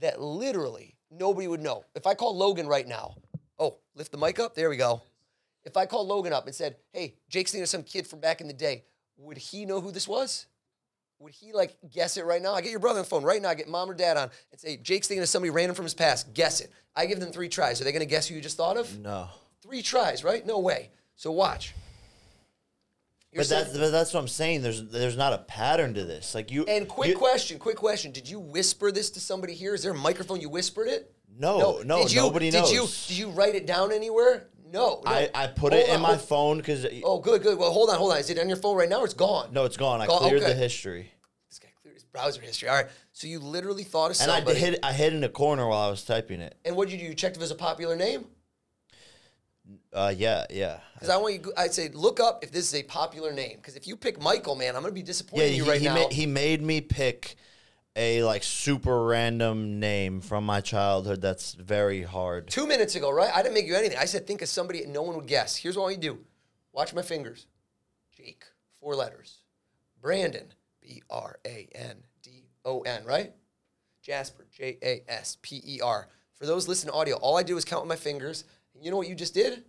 that 0.00 0.20
literally 0.20 0.96
nobody 1.10 1.48
would 1.48 1.62
know. 1.62 1.84
If 1.94 2.06
I 2.06 2.14
call 2.14 2.36
Logan 2.36 2.66
right 2.66 2.86
now, 2.86 3.16
oh, 3.58 3.78
lift 3.94 4.12
the 4.12 4.18
mic 4.18 4.38
up. 4.38 4.54
There 4.54 4.68
we 4.68 4.76
go. 4.76 5.02
If 5.64 5.76
I 5.76 5.86
called 5.86 6.06
Logan 6.06 6.32
up 6.32 6.46
and 6.46 6.54
said, 6.54 6.76
hey, 6.92 7.14
Jake's 7.28 7.50
thinking 7.50 7.62
of 7.62 7.68
some 7.68 7.82
kid 7.82 8.06
from 8.06 8.20
back 8.20 8.40
in 8.40 8.46
the 8.46 8.52
day, 8.52 8.84
would 9.16 9.36
he 9.36 9.64
know 9.64 9.80
who 9.80 9.90
this 9.90 10.06
was? 10.06 10.46
Would 11.18 11.32
he 11.32 11.52
like 11.52 11.76
guess 11.90 12.18
it 12.18 12.26
right 12.26 12.42
now? 12.42 12.54
I 12.54 12.60
get 12.60 12.70
your 12.70 12.80
brother 12.80 12.98
on 12.98 13.04
the 13.04 13.08
phone 13.08 13.24
right 13.24 13.40
now. 13.40 13.48
I 13.48 13.54
get 13.54 13.68
mom 13.68 13.90
or 13.90 13.94
dad 13.94 14.16
on 14.16 14.30
and 14.52 14.60
say, 14.60 14.76
Jake's 14.76 15.08
thinking 15.08 15.22
of 15.22 15.28
somebody 15.28 15.50
random 15.50 15.74
from 15.74 15.86
his 15.86 15.94
past. 15.94 16.34
Guess 16.34 16.60
it. 16.60 16.70
I 16.94 17.06
give 17.06 17.20
them 17.20 17.32
three 17.32 17.48
tries. 17.48 17.80
Are 17.80 17.84
they 17.84 17.92
going 17.92 18.00
to 18.00 18.06
guess 18.06 18.28
who 18.28 18.34
you 18.34 18.40
just 18.40 18.56
thought 18.56 18.76
of? 18.76 18.98
No. 18.98 19.28
Three 19.62 19.82
tries, 19.82 20.22
right? 20.22 20.46
No 20.46 20.58
way. 20.58 20.90
So 21.16 21.32
watch. 21.32 21.74
You're 23.36 23.44
But 23.44 23.48
that's 23.50 23.76
but 23.76 23.90
that's 23.90 24.14
what 24.14 24.20
I'm 24.20 24.28
saying. 24.28 24.62
There's 24.62 24.82
there's 24.88 25.16
not 25.16 25.34
a 25.34 25.38
pattern 25.38 25.92
to 25.94 26.04
this. 26.04 26.34
Like 26.34 26.50
you 26.50 26.64
and 26.64 26.88
quick 26.88 27.10
you- 27.10 27.18
question, 27.18 27.58
quick 27.58 27.76
question. 27.76 28.10
Did 28.12 28.28
you 28.28 28.40
whisper 28.40 28.90
this 28.90 29.10
to 29.10 29.20
somebody 29.20 29.52
here? 29.52 29.74
Is 29.74 29.82
there 29.82 29.92
a 29.92 29.96
microphone 29.96 30.40
you 30.40 30.48
whispered 30.48 30.88
it? 30.88 31.12
No, 31.38 31.82
no, 31.84 31.98
Did 32.02 32.12
you, 32.14 32.20
nobody 32.22 32.50
did 32.50 32.66
You, 32.70 32.76
knows. 32.78 33.06
did 33.08 33.18
you 33.18 33.28
write 33.28 33.54
it 33.54 33.66
down 33.66 33.92
anywhere? 33.92 34.46
No. 34.72 35.02
no. 35.04 35.10
I, 35.10 35.28
I 35.34 35.46
put 35.48 35.74
Hold 35.74 35.84
it 35.84 35.88
in 35.90 36.00
my 36.00 36.08
hold- 36.14 36.20
phone 36.22 36.56
because 36.56 36.86
Oh, 37.04 37.18
good, 37.20 37.42
good. 37.42 37.58
Well, 37.58 37.70
hold 37.72 37.90
on, 37.90 37.96
hold 37.98 38.12
on. 38.12 38.18
Is 38.18 38.30
it 38.30 38.38
on 38.38 38.48
your 38.48 38.56
phone 38.56 38.74
right 38.74 38.88
now 38.88 39.00
or 39.00 39.04
it's 39.04 39.12
gone? 39.12 39.52
no, 39.52 39.64
it's 39.66 39.76
gone. 39.76 40.00
I 40.00 40.06
Gone, 40.06 40.20
cleared 40.20 40.40
okay. 40.42 40.52
the 40.54 40.58
history, 40.58 41.12
This 41.50 41.58
guy 41.58 41.68
cleared 41.82 41.94
his 41.94 42.04
browser 42.04 42.40
history. 42.40 42.70
All 42.70 42.76
right. 42.76 42.86
So 43.12 43.26
you 43.26 43.38
literally 43.38 43.84
thought 43.84 44.10
of 44.12 44.16
something. 44.16 44.48
and 44.48 44.56
I 44.56 44.58
hid 44.58 44.78
I 44.82 44.92
hid 44.94 45.12
in 45.12 45.22
a 45.24 45.28
corner 45.28 45.68
while 45.68 45.86
I 45.86 45.90
was 45.90 46.04
typing 46.04 46.40
it. 46.40 46.56
and 46.64 46.74
what 46.74 46.88
did 46.88 46.94
you 46.94 47.00
do? 47.00 47.04
You 47.10 47.14
checked 47.14 47.36
if 47.36 47.40
it 47.40 47.44
was 47.44 47.50
a 47.50 47.54
popular 47.54 47.96
name? 47.96 48.24
Uh, 49.96 50.12
yeah, 50.14 50.44
yeah, 50.50 50.78
Because 50.92 51.08
I 51.08 51.16
want 51.16 51.32
you, 51.34 51.52
I'd 51.56 51.72
say, 51.72 51.88
look 51.88 52.20
up 52.20 52.44
if 52.44 52.52
this 52.52 52.66
is 52.66 52.74
a 52.78 52.82
popular 52.82 53.32
name. 53.32 53.56
Because 53.56 53.76
if 53.76 53.86
you 53.86 53.96
pick 53.96 54.20
Michael, 54.20 54.54
man, 54.54 54.76
I'm 54.76 54.82
going 54.82 54.90
to 54.90 54.94
be 54.94 55.00
yeah. 55.00 55.06
disappointed 55.06 55.46
in 55.46 55.52
He, 55.52 55.56
you 55.56 55.64
right 55.64 55.80
he, 55.80 55.86
now. 55.86 55.94
ma- 55.94 56.08
he 56.10 56.26
made 56.26 56.60
me 56.60 56.82
pick 56.82 57.36
a 57.96 58.22
like 58.22 58.42
super 58.42 59.06
random 59.06 59.80
name 59.80 60.20
from 60.20 60.44
my 60.44 60.60
childhood. 60.60 61.22
That's 61.22 61.54
very 61.54 62.02
hard. 62.02 62.48
Two 62.48 62.66
minutes 62.66 62.94
ago, 62.94 63.10
right? 63.10 63.30
I 63.34 63.40
didn't 63.40 63.54
make 63.54 63.66
you 63.66 63.74
anything. 63.74 63.96
I 63.96 64.04
said, 64.04 64.26
think 64.26 64.42
of 64.42 64.48
somebody 64.48 64.82
and 64.82 64.92
no 64.92 65.00
one 65.00 65.16
would 65.16 65.26
guess. 65.26 65.56
Here's 65.56 65.78
what 65.78 65.88
you 65.88 65.96
do 65.96 66.18
watch 66.72 66.92
my 66.92 67.00
fingers. 67.00 67.46
Jake, 68.14 68.44
four 68.80 68.94
letters. 68.94 69.38
Brandon, 70.02 70.52
B 70.82 71.02
R 71.08 71.38
A 71.46 71.68
N 71.74 71.96
D 72.22 72.44
O 72.66 72.80
N, 72.80 73.02
right? 73.06 73.32
Jasper, 74.02 74.46
J 74.54 74.76
A 74.82 75.02
S 75.08 75.38
P 75.40 75.62
E 75.66 75.80
R. 75.80 76.08
For 76.34 76.44
those 76.44 76.68
listening 76.68 76.92
to 76.92 76.98
audio, 76.98 77.16
all 77.16 77.38
I 77.38 77.42
do 77.42 77.56
is 77.56 77.64
count 77.64 77.82
with 77.82 77.88
my 77.88 77.96
fingers. 77.96 78.44
And 78.74 78.84
you 78.84 78.90
know 78.90 78.98
what 78.98 79.08
you 79.08 79.14
just 79.14 79.32
did? 79.32 79.64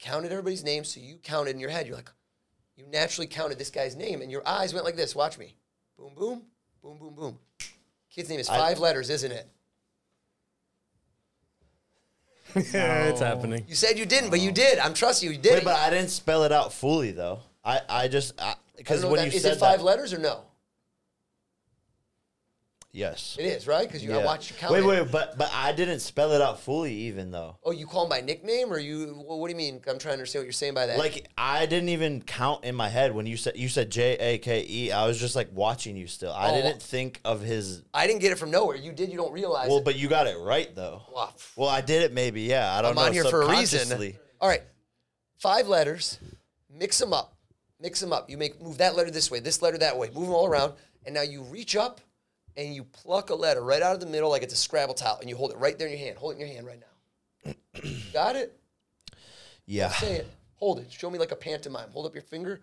I 0.00 0.04
counted 0.10 0.30
everybody's 0.32 0.64
name, 0.64 0.84
so 0.84 1.00
you 1.00 1.16
counted 1.22 1.50
in 1.50 1.60
your 1.60 1.70
head. 1.70 1.86
You're 1.86 1.96
like, 1.96 2.10
you 2.76 2.86
naturally 2.86 3.26
counted 3.26 3.58
this 3.58 3.70
guy's 3.70 3.96
name, 3.96 4.22
and 4.22 4.30
your 4.30 4.46
eyes 4.46 4.72
went 4.72 4.84
like 4.84 4.96
this. 4.96 5.14
Watch 5.14 5.38
me. 5.38 5.54
Boom, 5.96 6.12
boom, 6.16 6.42
boom, 6.82 6.98
boom, 6.98 7.14
boom. 7.14 7.38
Kid's 8.10 8.28
name 8.28 8.40
is 8.40 8.48
five 8.48 8.78
letters, 8.78 9.10
isn't 9.10 9.32
it? 9.32 9.46
Yeah, 12.72 13.04
it's 13.08 13.20
happening. 13.20 13.64
You 13.68 13.74
said 13.74 13.98
you 13.98 14.06
didn't, 14.06 14.30
but 14.30 14.40
you 14.40 14.50
did. 14.52 14.78
I'm 14.78 14.94
trusting 14.94 15.28
you. 15.28 15.36
You 15.36 15.40
did. 15.42 15.54
Wait, 15.54 15.64
but 15.64 15.76
I 15.76 15.90
didn't 15.90 16.10
spell 16.10 16.44
it 16.44 16.52
out 16.52 16.72
fully 16.72 17.12
though. 17.12 17.40
I 17.64 17.80
I 17.88 18.08
just 18.08 18.40
I 18.40 18.54
because 18.76 19.04
when 19.04 19.16
that- 19.16 19.26
you 19.26 19.32
is 19.36 19.42
said 19.42 19.52
it 19.56 19.60
five 19.60 19.80
that, 19.80 19.84
letters 19.84 20.14
or 20.14 20.18
no? 20.18 20.42
Yes. 22.98 23.36
It 23.38 23.44
is 23.46 23.66
right 23.66 23.86
because 23.86 24.02
you 24.02 24.12
I 24.12 24.18
Yeah. 24.18 24.24
watched 24.24 24.50
you 24.50 24.56
count. 24.56 24.72
Wait, 24.72 24.82
it. 24.82 24.86
wait, 24.86 25.10
but 25.12 25.38
but 25.38 25.50
I 25.54 25.72
didn't 25.72 26.00
spell 26.00 26.32
it 26.32 26.40
out 26.42 26.60
fully 26.60 26.92
even 26.92 27.30
though. 27.30 27.56
Oh, 27.64 27.70
you 27.70 27.86
call 27.86 28.02
him 28.04 28.08
by 28.10 28.20
nickname 28.20 28.72
or 28.72 28.78
you? 28.78 29.06
What 29.26 29.46
do 29.46 29.52
you 29.52 29.56
mean? 29.56 29.76
I'm 29.76 29.98
trying 29.98 29.98
to 29.98 30.12
understand 30.12 30.42
what 30.42 30.46
you're 30.46 30.52
saying 30.52 30.74
by 30.74 30.86
that. 30.86 30.98
Like 30.98 31.28
I 31.38 31.66
didn't 31.66 31.90
even 31.90 32.20
count 32.22 32.64
in 32.64 32.74
my 32.74 32.88
head 32.88 33.14
when 33.14 33.26
you 33.26 33.36
said 33.36 33.56
you 33.56 33.68
said 33.68 33.90
J 33.90 34.16
A 34.18 34.38
K 34.38 34.66
E. 34.68 34.92
I 34.92 35.06
was 35.06 35.18
just 35.18 35.36
like 35.36 35.48
watching 35.52 35.96
you 35.96 36.06
still. 36.06 36.32
I 36.32 36.50
Oh. 36.50 36.54
didn't 36.54 36.82
think 36.82 37.20
of 37.24 37.40
his. 37.40 37.82
I 37.94 38.06
didn't 38.06 38.20
get 38.20 38.32
it 38.32 38.38
from 38.38 38.50
nowhere. 38.50 38.76
You 38.76 38.92
did. 38.92 39.10
You 39.10 39.16
don't 39.16 39.32
realize. 39.32 39.68
Well, 39.68 39.78
it. 39.78 39.84
but 39.84 39.96
you 39.96 40.08
got 40.08 40.26
it 40.26 40.36
right 40.38 40.74
though. 40.74 41.02
Wow. 41.14 41.32
Well, 41.56 41.68
I 41.68 41.80
did 41.80 42.02
it 42.02 42.12
maybe. 42.12 42.42
Yeah, 42.42 42.72
I 42.72 42.82
don't 42.82 42.94
know. 42.94 43.02
I'm 43.02 43.06
know. 43.06 43.08
on 43.08 43.12
here 43.12 43.24
for 43.24 43.42
a 43.42 43.48
reason. 43.48 43.78
subconsciously. 43.80 44.18
All 44.40 44.48
right, 44.48 44.62
five 45.38 45.68
letters. 45.68 46.18
Mix 46.70 46.98
them 46.98 47.12
up. 47.12 47.34
Mix 47.80 48.00
them 48.00 48.12
up. 48.12 48.28
You 48.28 48.36
make 48.36 48.60
move 48.60 48.78
that 48.78 48.96
letter 48.96 49.10
this 49.10 49.30
way, 49.30 49.40
this 49.40 49.62
letter 49.62 49.78
that 49.78 49.96
way. 49.96 50.08
Move 50.14 50.24
them 50.26 50.34
all 50.34 50.46
around, 50.46 50.72
and 51.04 51.14
now 51.14 51.22
you 51.22 51.42
reach 51.42 51.76
up 51.76 52.00
and 52.58 52.74
you 52.74 52.82
pluck 52.82 53.30
a 53.30 53.34
letter 53.34 53.62
right 53.62 53.80
out 53.80 53.94
of 53.94 54.00
the 54.00 54.06
middle 54.06 54.28
like 54.28 54.42
it's 54.42 54.52
a 54.52 54.56
Scrabble 54.56 54.92
tile, 54.92 55.18
and 55.20 55.30
you 55.30 55.36
hold 55.36 55.52
it 55.52 55.58
right 55.58 55.78
there 55.78 55.86
in 55.86 55.96
your 55.96 56.04
hand. 56.04 56.18
Hold 56.18 56.32
it 56.32 56.34
in 56.34 56.40
your 56.40 56.54
hand 56.54 56.66
right 56.66 56.80
now. 56.80 57.54
got 58.12 58.34
it? 58.34 58.58
Yeah. 59.64 59.90
Say 59.90 60.16
it. 60.16 60.26
Hold 60.56 60.80
it. 60.80 60.92
Show 60.92 61.08
me 61.08 61.20
like 61.20 61.30
a 61.30 61.36
pantomime. 61.36 61.88
Hold 61.92 62.06
up 62.06 62.14
your 62.14 62.22
finger. 62.22 62.60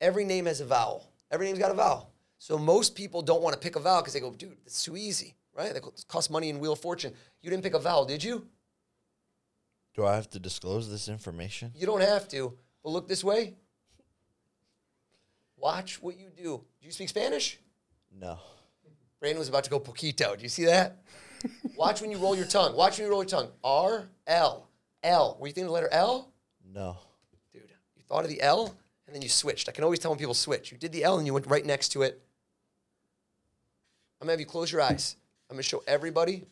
Every 0.00 0.24
name 0.24 0.46
has 0.46 0.60
a 0.60 0.64
vowel. 0.64 1.10
Every 1.32 1.46
name's 1.46 1.58
got 1.58 1.72
a 1.72 1.74
vowel. 1.74 2.12
So 2.38 2.56
most 2.56 2.94
people 2.94 3.20
don't 3.20 3.42
want 3.42 3.54
to 3.54 3.58
pick 3.58 3.74
a 3.74 3.80
vowel 3.80 4.00
because 4.00 4.14
they 4.14 4.20
go, 4.20 4.30
dude, 4.30 4.56
it's 4.64 4.84
too 4.84 4.96
easy, 4.96 5.34
right? 5.52 5.74
That 5.74 5.82
costs 6.06 6.30
money 6.30 6.50
in 6.50 6.60
Wheel 6.60 6.74
of 6.74 6.80
Fortune. 6.80 7.12
You 7.42 7.50
didn't 7.50 7.64
pick 7.64 7.74
a 7.74 7.80
vowel, 7.80 8.04
did 8.04 8.22
you? 8.22 8.46
Do 9.94 10.06
I 10.06 10.14
have 10.14 10.30
to 10.30 10.38
disclose 10.38 10.88
this 10.88 11.08
information? 11.08 11.72
You 11.74 11.86
don't 11.86 12.02
have 12.02 12.28
to. 12.28 12.56
But 12.84 12.90
look 12.90 13.08
this 13.08 13.24
way. 13.24 13.56
Watch 15.56 16.00
what 16.00 16.16
you 16.16 16.28
do. 16.36 16.62
Do 16.80 16.86
you 16.86 16.92
speak 16.92 17.08
Spanish? 17.08 17.58
No. 18.16 18.38
Brandon 19.20 19.38
was 19.38 19.48
about 19.48 19.64
to 19.64 19.70
go 19.70 19.80
poquito. 19.80 20.36
Do 20.36 20.42
you 20.42 20.48
see 20.48 20.64
that? 20.66 20.98
Watch 21.76 22.00
when 22.00 22.10
you 22.10 22.18
roll 22.18 22.36
your 22.36 22.46
tongue. 22.46 22.76
Watch 22.76 22.98
when 22.98 23.06
you 23.06 23.10
roll 23.10 23.22
your 23.22 23.28
tongue. 23.28 23.48
R, 23.62 24.08
L, 24.26 24.68
L. 25.02 25.36
Were 25.40 25.46
you 25.46 25.52
thinking 25.52 25.66
the 25.66 25.72
letter 25.72 25.88
L? 25.92 26.32
No. 26.72 26.98
Dude, 27.52 27.62
you 27.96 28.02
thought 28.08 28.24
of 28.24 28.30
the 28.30 28.40
L 28.42 28.74
and 29.06 29.14
then 29.14 29.22
you 29.22 29.28
switched. 29.28 29.68
I 29.68 29.72
can 29.72 29.84
always 29.84 29.98
tell 29.98 30.10
when 30.10 30.18
people 30.18 30.34
switch. 30.34 30.70
You 30.70 30.78
did 30.78 30.92
the 30.92 31.04
L 31.04 31.18
and 31.18 31.26
you 31.26 31.32
went 31.32 31.46
right 31.46 31.64
next 31.64 31.90
to 31.90 32.02
it. 32.02 32.20
I'm 34.20 34.26
gonna 34.26 34.32
have 34.32 34.40
you 34.40 34.46
close 34.46 34.70
your 34.72 34.82
eyes. 34.82 35.16
I'm 35.48 35.56
gonna 35.56 35.62
show 35.62 35.82
everybody. 35.86 36.44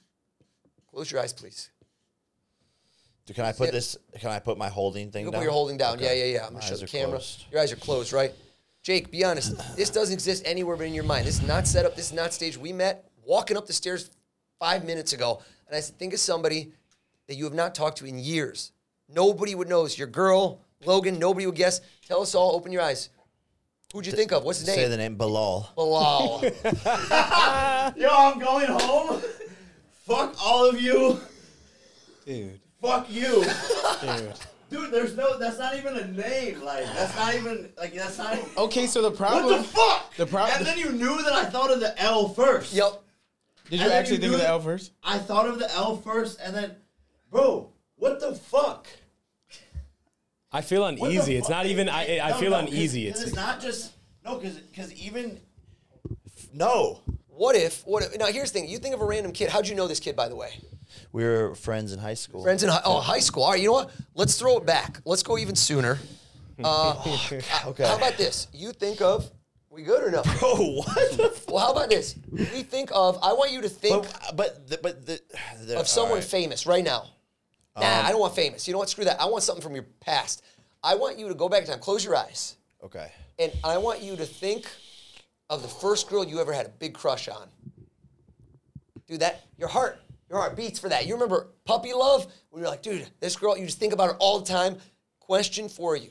Close 0.91 1.11
your 1.11 1.21
eyes, 1.21 1.33
please. 1.33 1.71
Do, 3.27 3.35
can 3.35 3.45
I 3.45 3.53
put 3.53 3.73
this? 3.73 3.97
Can 4.21 4.31
I 4.31 4.39
put 4.39 4.57
my 4.57 4.69
holding 4.69 5.11
thing 5.11 5.23
You 5.23 5.27
can 5.27 5.33
down? 5.33 5.41
put 5.41 5.45
your 5.45 5.53
holding 5.53 5.77
down. 5.77 5.97
Okay. 5.97 6.17
Yeah, 6.19 6.25
yeah, 6.27 6.35
yeah. 6.35 6.47
I'm 6.47 6.53
gonna 6.53 6.63
show 6.65 6.75
eyes 6.75 6.81
the 6.81 6.87
camera. 6.87 7.11
closed. 7.11 7.45
Your 7.51 7.61
eyes 7.61 7.73
are 7.73 7.77
closed, 7.77 8.13
right? 8.13 8.33
Jake, 8.87 9.11
be 9.11 9.25
honest. 9.25 9.77
This 9.77 9.91
doesn't 9.91 10.15
exist 10.15 10.45
anywhere 10.47 10.77
but 10.77 10.87
in 10.87 10.95
your 10.95 11.03
mind. 11.03 11.27
This 11.27 11.41
is 11.41 11.49
not 11.49 11.67
set 11.67 11.85
up. 11.85 11.97
This 11.97 12.07
is 12.07 12.13
not 12.13 12.33
staged. 12.33 12.57
We 12.57 12.73
met 12.73 13.11
walking 13.25 13.57
up 13.57 13.67
the 13.67 13.73
stairs 13.73 14.11
five 14.61 14.85
minutes 14.85 15.13
ago, 15.13 15.43
and 15.67 15.77
I 15.77 15.81
said, 15.81 15.99
think 15.99 16.15
of 16.15 16.21
somebody 16.21 16.71
that 17.27 17.35
you 17.35 17.43
have 17.47 17.53
not 17.53 17.75
talked 17.75 17.99
to 17.99 18.07
in 18.07 18.17
years. 18.21 18.71
Nobody 19.09 19.57
would 19.57 19.69
know. 19.69 19.87
It's 19.87 19.99
your 19.99 20.07
girl, 20.07 20.61
Logan. 20.85 21.19
Nobody 21.19 21.47
would 21.47 21.57
guess. 21.57 21.81
Tell 22.07 22.23
us 22.23 22.37
all. 22.37 22.55
Open 22.55 22.71
your 22.71 22.83
eyes. 22.83 23.09
Who'd 23.93 24.07
you 24.07 24.13
think 24.13 24.31
of? 24.31 24.45
What's 24.45 24.61
his 24.61 24.69
name? 24.69 24.77
Say 24.77 24.89
the 24.89 24.97
name 24.97 25.17
Bilal. 25.17 25.73
Bilal. 25.75 26.45
Yo, 27.97 28.09
I'm 28.09 28.39
going 28.39 28.69
home. 28.69 29.21
Fuck 30.05 30.37
all 30.41 30.69
of 30.69 30.81
you. 30.81 31.19
Dude. 32.25 32.61
Fuck 32.81 33.11
you. 33.11 33.45
Dude. 34.01 34.35
Dude, 34.69 34.91
there's 34.93 35.17
no. 35.17 35.39
That's 35.39 35.59
not 35.59 35.77
even 35.77 35.97
a 35.97 36.07
name. 36.09 36.61
Like 36.63 36.85
that's 36.87 37.15
not 37.17 37.35
even. 37.35 37.71
Like 37.79 37.95
that's 37.95 38.19
not. 38.19 38.35
Even, 38.37 38.49
Okay, 38.59 38.87
so 38.87 39.01
the 39.03 39.11
problem. 39.13 39.45
What 39.47 39.59
the 39.59 39.65
fuck? 39.65 40.15
The 40.17 40.27
prob- 40.27 40.51
And 40.57 40.67
then 40.67 40.79
you 40.79 40.91
knew 40.93 41.23
that 41.23 41.33
I 41.33 41.45
thought 41.45 41.71
of 41.73 41.81
the 41.81 42.01
L 42.03 42.29
first. 42.29 42.73
yep. 42.73 43.01
Did 43.71 43.79
you 43.79 43.83
And 43.85 43.91
then 43.93 43.99
actually 44.01 44.19
think 44.19 44.31
do 44.31 44.35
of 44.35 44.41
the 44.41 44.47
it- 44.47 44.51
L 44.51 44.61
first? 44.61 44.93
I 45.05 45.19
thought 45.19 45.47
of 45.49 45.59
the 45.59 45.73
L 45.75 45.97
first, 45.97 46.39
and 46.43 46.55
then, 46.55 46.77
bro, 47.31 47.71
what 47.97 48.19
the 48.21 48.35
fuck? 48.35 48.87
I 50.53 50.61
feel 50.63 50.83
What 50.83 50.97
the 50.97 51.05
uneasy. 51.05 51.37
It's 51.37 51.49
fuck? 51.49 51.57
not 51.57 51.67
even. 51.67 51.89
I, 51.89 52.19
I 52.19 52.31
No, 52.31 52.37
feel 52.39 52.51
no, 52.51 52.61
'cause- 52.61 52.71
uneasy. 52.73 53.11
'cause 53.11 53.21
It's 53.21 53.29
it's 53.31 53.37
not 53.37 53.61
just 53.61 53.93
no, 54.25 54.37
because 54.39 54.57
because 54.57 54.93
even 54.95 55.41
no, 56.53 57.03
What 57.29 57.55
if? 57.55 57.87
What 57.87 58.03
if? 58.03 58.17
Now 58.19 58.27
here's 58.27 58.51
the 58.51 58.61
thing. 58.61 58.69
You 58.69 58.79
think 58.79 58.95
of 58.95 59.01
a 59.01 59.05
random 59.05 59.33
kid. 59.33 59.51
How'd 59.51 59.69
you 59.69 59.75
know 59.75 59.87
this 59.87 60.01
kid, 60.01 60.17
by 60.17 60.29
the 60.29 60.37
way? 60.37 60.59
We 61.13 61.25
were 61.25 61.55
friends 61.55 61.93
in 61.93 61.99
high 61.99 62.15
school. 62.15 62.43
Friends 62.43 62.63
in 62.63 62.69
hi- 62.69 62.83
oh 62.85 63.01
high 63.01 63.21
school. 63.21 63.43
All 63.45 63.53
right. 63.53 63.61
You 63.61 63.69
know 63.69 63.73
what? 63.75 63.91
Let's 64.15 64.39
throw 64.39 64.59
it 64.59 64.67
back. 64.67 65.01
Let's 65.05 65.23
go 65.23 65.39
even 65.39 65.57
sooner. 65.57 65.99
Uh, 66.63 67.19
Okay. 67.27 67.41
How 67.87 67.97
about 67.97 68.17
this? 68.17 68.49
You 68.53 68.73
think 68.73 69.01
of. 69.01 69.31
We 69.71 69.83
good 69.83 70.03
or 70.05 70.11
no? 70.11 70.23
Bro, 70.41 70.55
what 70.57 71.17
the? 71.19 71.25
F- 71.35 71.49
Well, 71.49 71.59
how 71.59 71.73
about 71.73 71.91
this? 71.91 72.15
We 72.33 72.63
think 72.63 72.91
of. 72.95 73.19
I 73.23 73.35
want 73.35 73.53
you 73.53 73.61
to 73.61 73.69
think 73.69 74.07
but 74.07 74.35
but 74.35 74.69
the, 74.69 74.79
but 74.83 75.05
the, 75.05 75.21
the 75.67 75.79
of 75.79 75.87
someone 75.87 76.13
all 76.13 76.17
right. 76.17 76.25
famous 76.25 76.65
right 76.67 76.83
now. 76.83 77.09
Nah, 77.79 77.85
I 77.85 78.09
don't 78.11 78.21
want 78.21 78.35
famous. 78.35 78.67
You 78.67 78.73
know 78.73 78.79
what? 78.79 78.89
Screw 78.89 79.05
that. 79.05 79.21
I 79.21 79.27
want 79.27 79.43
something 79.43 79.63
from 79.63 79.75
your 79.75 79.85
past. 80.01 80.43
I 80.83 80.95
want 80.95 81.19
you 81.19 81.29
to 81.29 81.35
go 81.35 81.51
back 81.51 81.61
in 81.63 81.69
time. 81.69 81.79
Close 81.79 82.03
your 82.03 82.17
eyes. 82.17 82.57
Okay. 82.83 83.13
And 83.39 83.53
I 83.63 83.77
want 83.77 84.01
you 84.01 84.17
to 84.17 84.25
think 84.25 84.67
of 85.51 85.61
the 85.61 85.69
first 85.69 86.09
girl 86.09 86.25
you 86.25 86.41
ever 86.41 86.55
had 86.55 86.65
a 86.65 86.71
big 86.71 86.95
crush 86.95 87.29
on. 87.29 87.47
Dude, 89.07 89.21
that 89.21 89.43
your 89.59 89.69
heart, 89.69 90.01
your 90.29 90.39
heart 90.39 90.57
beats 90.57 90.79
for 90.79 90.89
that. 90.89 91.07
You 91.07 91.15
remember 91.15 91.49
puppy 91.65 91.93
love? 91.93 92.27
When 92.51 92.61
you're 92.61 92.71
like, 92.71 92.83
dude, 92.83 93.07
this 93.21 93.37
girl, 93.37 93.57
you 93.57 93.67
just 93.67 93.79
think 93.79 93.93
about 93.93 94.11
her 94.11 94.17
all 94.17 94.41
the 94.41 94.47
time. 94.47 94.77
Question 95.21 95.69
for 95.69 95.97
you. 95.97 96.11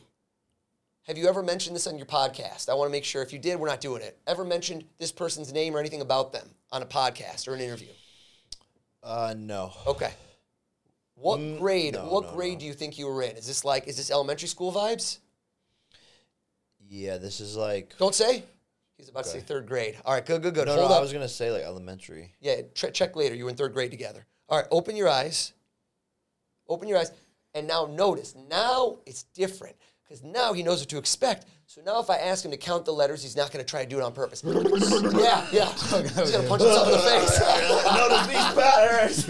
Have 1.03 1.17
you 1.17 1.27
ever 1.27 1.43
mentioned 1.43 1.75
this 1.75 1.85
on 1.85 1.97
your 1.97 2.07
podcast? 2.07 2.67
I 2.67 2.73
want 2.73 2.87
to 2.87 2.91
make 2.91 3.03
sure 3.03 3.21
if 3.21 3.31
you 3.31 3.37
did, 3.39 3.59
we're 3.59 3.67
not 3.67 3.79
doing 3.79 4.01
it. 4.01 4.17
Ever 4.25 4.43
mentioned 4.43 4.85
this 4.97 5.11
person's 5.11 5.53
name 5.53 5.75
or 5.75 5.79
anything 5.79 6.01
about 6.01 6.33
them 6.33 6.49
on 6.71 6.81
a 6.81 6.85
podcast 6.85 7.47
or 7.47 7.53
an 7.53 7.61
interview? 7.61 7.89
Uh, 9.03 9.35
no. 9.37 9.71
Okay. 9.85 10.11
What 11.13 11.59
grade? 11.59 11.93
no, 11.93 12.07
what 12.07 12.25
no, 12.25 12.31
grade 12.33 12.53
no. 12.53 12.59
do 12.59 12.65
you 12.65 12.73
think 12.73 12.97
you 12.97 13.07
were 13.07 13.21
in? 13.21 13.37
Is 13.37 13.47
this 13.47 13.63
like 13.63 13.87
is 13.87 13.97
this 13.97 14.11
elementary 14.11 14.47
school 14.47 14.71
vibes? 14.71 15.19
Yeah, 16.89 17.17
this 17.17 17.39
is 17.39 17.55
like. 17.55 17.95
Don't 17.97 18.15
say. 18.15 18.43
He's 18.97 19.09
about 19.09 19.25
to 19.25 19.29
say 19.29 19.41
third 19.41 19.67
grade. 19.67 19.97
All 20.05 20.13
right, 20.13 20.25
good, 20.25 20.41
good, 20.41 20.53
good. 20.53 20.67
No, 20.67 20.75
Hold 20.75 20.89
no, 20.89 20.95
up. 20.95 20.99
I 20.99 21.01
was 21.01 21.11
gonna 21.11 21.27
say 21.27 21.51
like 21.51 21.63
elementary. 21.63 22.33
Yeah, 22.39 22.61
tre- 22.73 22.91
check 22.91 23.15
later. 23.15 23.35
You 23.35 23.43
were 23.45 23.49
in 23.49 23.55
third 23.55 23.73
grade 23.73 23.91
together. 23.91 24.25
All 24.47 24.57
right, 24.57 24.67
open 24.71 24.95
your 24.95 25.09
eyes. 25.09 25.53
Open 26.67 26.87
your 26.87 26.97
eyes. 26.97 27.11
And 27.53 27.67
now 27.67 27.85
notice, 27.85 28.35
now 28.49 28.97
it's 29.05 29.23
different 29.23 29.75
because 30.03 30.23
now 30.23 30.53
he 30.53 30.61
knows 30.63 30.79
what 30.81 30.89
to 30.89 30.97
expect. 30.97 31.45
So 31.67 31.81
now 31.81 31.99
if 31.99 32.09
I 32.09 32.17
ask 32.17 32.43
him 32.45 32.51
to 32.51 32.57
count 32.57 32.85
the 32.85 32.91
letters, 32.91 33.23
he's 33.23 33.35
not 33.35 33.51
going 33.51 33.63
to 33.63 33.69
try 33.69 33.83
to 33.83 33.89
do 33.89 33.97
it 33.97 34.03
on 34.03 34.13
purpose. 34.13 34.43
yeah, 34.45 35.47
yeah. 35.51 35.71
He's 35.71 35.91
going 35.91 36.43
to 36.43 36.47
punch 36.47 36.61
himself 36.61 36.87
in 36.87 36.93
the 36.93 36.99
face. 36.99 37.39
Notice 37.95 38.27
these 38.27 38.53
patterns. 38.53 39.25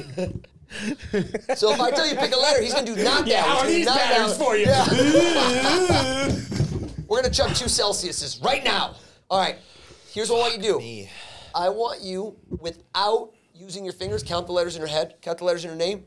so 1.59 1.71
if 1.71 1.79
I 1.79 1.91
tell 1.91 2.07
you 2.07 2.15
pick 2.15 2.33
a 2.33 2.37
letter, 2.37 2.61
he's 2.61 2.73
going 2.73 2.85
to 2.87 2.95
do 2.95 3.03
not 3.03 3.25
that. 3.25 3.45
how 3.45 3.59
are 3.59 3.67
these 3.67 3.87
patterns 3.87 4.37
for 4.37 4.57
you? 4.57 4.65
Yeah. 4.65 4.85
We're 7.07 7.21
going 7.21 7.31
to 7.31 7.37
chuck 7.37 7.55
two 7.55 7.65
Celsiuses 7.65 8.43
right 8.43 8.63
now. 8.63 8.95
All 9.29 9.39
right, 9.39 9.55
here's 10.13 10.29
what 10.29 10.37
I 10.37 10.39
want 10.41 10.53
you 10.55 10.61
to 10.61 10.67
do. 10.67 10.77
Me. 10.79 11.09
I 11.53 11.69
want 11.69 12.01
you, 12.01 12.35
without 12.59 13.31
using 13.53 13.83
your 13.83 13.93
fingers, 13.93 14.21
count 14.23 14.45
the 14.45 14.53
letters 14.53 14.75
in 14.75 14.81
your 14.81 14.89
head, 14.89 15.15
count 15.21 15.37
the 15.39 15.45
letters 15.45 15.63
in 15.63 15.69
your 15.69 15.77
name. 15.77 16.03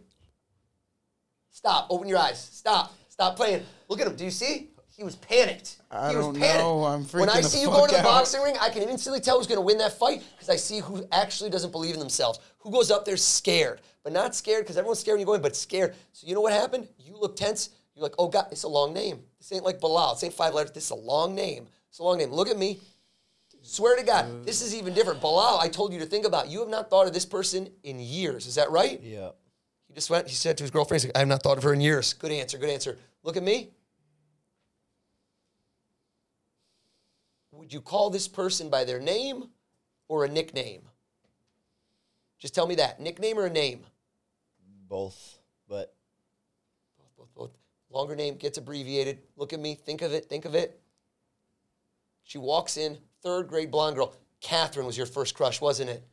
Stop. 1.50 1.88
Open 1.90 2.06
your 2.06 2.18
eyes. 2.18 2.38
Stop. 2.38 2.94
Stop 3.08 3.34
playing. 3.36 3.62
Look 3.88 4.00
at 4.00 4.06
him. 4.06 4.14
Do 4.14 4.24
you 4.24 4.30
see? 4.30 4.70
He 4.96 5.02
was 5.04 5.16
panicked. 5.16 5.76
I 5.90 6.10
he 6.10 6.16
was 6.16 6.26
don't 6.26 6.34
panicked. 6.38 6.58
know. 6.58 6.84
I'm 6.84 7.04
freaking 7.04 7.20
When 7.20 7.28
I 7.30 7.40
the 7.40 7.48
see 7.48 7.60
you 7.60 7.68
fuck 7.68 7.76
go 7.76 7.86
to 7.86 7.92
the 7.92 7.98
out. 8.00 8.04
boxing 8.04 8.42
ring, 8.42 8.56
I 8.60 8.68
can 8.68 8.82
instantly 8.82 9.20
tell 9.20 9.38
who's 9.38 9.46
going 9.46 9.58
to 9.58 9.64
win 9.64 9.78
that 9.78 9.96
fight 9.98 10.22
because 10.34 10.48
I 10.48 10.56
see 10.56 10.80
who 10.80 11.06
actually 11.12 11.50
doesn't 11.50 11.70
believe 11.72 11.94
in 11.94 12.00
themselves. 12.00 12.38
Who 12.58 12.70
goes 12.70 12.90
up 12.90 13.04
there 13.04 13.16
scared, 13.16 13.80
but 14.04 14.12
not 14.12 14.34
scared 14.34 14.64
because 14.64 14.76
everyone's 14.76 14.98
scared 15.00 15.14
when 15.14 15.20
you 15.20 15.26
go 15.26 15.34
in, 15.34 15.42
but 15.42 15.56
scared. 15.56 15.94
So 16.12 16.26
you 16.26 16.34
know 16.34 16.40
what 16.40 16.52
happened? 16.52 16.88
You 16.98 17.16
look 17.16 17.36
tense. 17.36 17.70
You're 17.94 18.02
like, 18.02 18.14
oh 18.18 18.28
God, 18.28 18.46
it's 18.52 18.64
a 18.64 18.68
long 18.68 18.92
name. 18.92 19.20
This 19.38 19.52
ain't 19.52 19.64
like 19.64 19.80
Bilal. 19.80 20.14
This 20.14 20.24
ain't 20.24 20.34
five 20.34 20.54
letters. 20.54 20.72
This 20.72 20.84
is 20.84 20.90
a 20.90 20.94
long 20.96 21.34
name. 21.34 21.66
It's 21.88 21.98
a 21.98 22.02
long 22.02 22.18
name. 22.18 22.30
Look 22.32 22.48
at 22.48 22.58
me. 22.58 22.78
Swear 23.68 23.96
to 23.96 24.02
God, 24.02 24.46
this 24.46 24.62
is 24.62 24.74
even 24.74 24.94
different. 24.94 25.20
Bilal, 25.20 25.58
I 25.60 25.68
told 25.68 25.92
you 25.92 25.98
to 25.98 26.06
think 26.06 26.24
about. 26.24 26.48
You 26.48 26.60
have 26.60 26.70
not 26.70 26.88
thought 26.88 27.06
of 27.06 27.12
this 27.12 27.26
person 27.26 27.68
in 27.82 28.00
years. 28.00 28.46
Is 28.46 28.54
that 28.54 28.70
right? 28.70 28.98
Yeah. 29.02 29.32
He 29.88 29.94
just 29.94 30.08
went, 30.08 30.26
he 30.26 30.34
said 30.34 30.56
to 30.56 30.64
his 30.64 30.70
girlfriend, 30.70 31.04
like, 31.04 31.12
I 31.14 31.18
have 31.18 31.28
not 31.28 31.42
thought 31.42 31.58
of 31.58 31.64
her 31.64 31.74
in 31.74 31.82
years. 31.82 32.14
Good 32.14 32.32
answer, 32.32 32.56
good 32.56 32.70
answer. 32.70 32.96
Look 33.22 33.36
at 33.36 33.42
me. 33.42 33.68
Would 37.52 37.70
you 37.70 37.82
call 37.82 38.08
this 38.08 38.26
person 38.26 38.70
by 38.70 38.84
their 38.84 39.00
name 39.00 39.50
or 40.08 40.24
a 40.24 40.28
nickname? 40.28 40.88
Just 42.38 42.54
tell 42.54 42.66
me 42.66 42.76
that. 42.76 43.00
Nickname 43.00 43.38
or 43.38 43.44
a 43.44 43.50
name? 43.50 43.84
Both, 44.88 45.40
but 45.68 45.94
Both, 46.96 47.16
both, 47.18 47.34
both. 47.34 47.50
Longer 47.90 48.16
name 48.16 48.36
gets 48.36 48.56
abbreviated. 48.56 49.18
Look 49.36 49.52
at 49.52 49.60
me. 49.60 49.74
Think 49.74 50.00
of 50.00 50.14
it. 50.14 50.24
Think 50.24 50.46
of 50.46 50.54
it. 50.54 50.80
She 52.24 52.38
walks 52.38 52.78
in, 52.78 52.96
third 53.22 53.48
grade 53.48 53.70
blonde 53.70 53.96
girl. 53.96 54.14
Catherine 54.40 54.86
was 54.86 54.96
your 54.96 55.06
first 55.06 55.34
crush, 55.34 55.60
wasn't 55.60 55.90
it? 55.90 56.04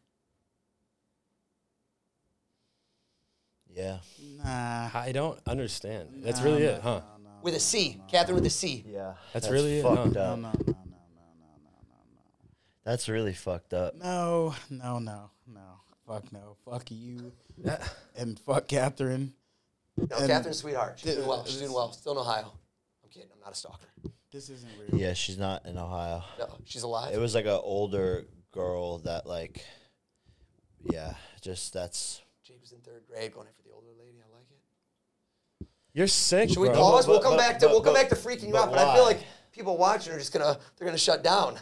yeah. 3.73 3.97
Nah. 4.37 4.89
I 4.93 5.11
don't 5.13 5.39
understand. 5.47 6.09
That's 6.23 6.41
really 6.41 6.63
it, 6.63 6.81
huh? 6.81 7.01
With 7.41 7.55
a 7.55 7.59
C. 7.59 8.01
Catherine 8.07 8.35
with 8.35 8.45
a 8.45 8.49
C. 8.49 8.83
Yeah. 8.87 9.13
That's 9.33 9.49
really 9.49 9.79
it, 9.79 9.83
fucked 9.83 10.15
huh? 10.15 10.19
up. 10.19 10.39
No, 10.39 10.51
no, 10.51 10.51
no, 10.65 10.73
no, 10.73 10.75
That's 12.83 13.09
really 13.09 13.33
fucked 13.33 13.73
up. 13.73 13.95
no, 13.95 14.55
no, 14.69 14.99
no, 14.99 15.29
no. 15.45 15.61
Fuck 16.07 16.31
no. 16.31 16.55
Fuck 16.65 16.89
you. 16.89 17.31
and 18.15 18.39
fuck 18.39 18.67
Catherine. 18.67 19.33
No, 19.97 20.17
And- 20.17 20.27
Catherine's 20.29 20.57
sweetheart. 20.57 20.99
She's 20.99 21.15
doing 21.15 21.27
well. 21.27 21.45
She's 21.45 21.57
doing 21.59 21.73
well. 21.73 21.91
Still 21.91 22.13
in 22.13 22.17
Ohio. 22.19 22.53
I'm 23.03 23.09
kidding. 23.09 23.29
I'm 23.33 23.39
not 23.41 23.51
a 23.51 23.55
stalker. 23.55 23.87
This 24.35 24.49
isn't 24.49 24.69
real. 24.91 24.99
Yeah, 24.99 25.13
she's 25.13 25.37
not 25.37 25.65
in 25.65 25.77
Ohio. 25.77 26.21
No, 26.37 26.57
she's 26.65 26.83
alive. 26.83 27.13
It 27.13 27.19
was 27.19 27.33
like 27.33 27.45
an 27.45 27.57
older 27.63 28.25
girl 28.51 28.97
that 28.99 29.25
like, 29.25 29.63
yeah, 30.83 31.13
just 31.41 31.71
that's. 31.71 32.21
Jake 32.43 32.59
was 32.59 32.73
in 32.73 32.79
third 32.79 33.03
grade 33.09 33.33
going 33.33 33.47
after 33.47 33.63
the 33.63 33.73
older 33.73 33.87
lady. 33.97 34.17
I 34.19 34.35
like 34.35 34.45
it. 34.51 35.67
You're 35.93 36.07
sick, 36.07 36.49
Should 36.49 36.59
we 36.59 36.67
bro. 36.67 36.77
pause? 36.77 37.05
but- 37.05 37.11
we'll 37.13 37.21
come 37.21 37.31
but- 37.37 37.37
back 37.39 37.59
to 37.59 37.67
but- 37.67 37.71
we'll 37.71 37.81
come 37.81 37.93
but- 37.93 38.01
back 38.01 38.09
to 38.09 38.15
freaking 38.15 38.47
you 38.47 38.51
but 38.51 38.63
out. 38.63 38.71
But 38.71 38.79
I 38.79 38.93
feel 38.93 39.03
why? 39.03 39.09
like 39.11 39.23
people 39.53 39.77
watching 39.77 40.11
are 40.11 40.19
just 40.19 40.33
gonna 40.33 40.59
they're 40.77 40.85
gonna 40.85 40.97
shut 40.97 41.23
down. 41.23 41.57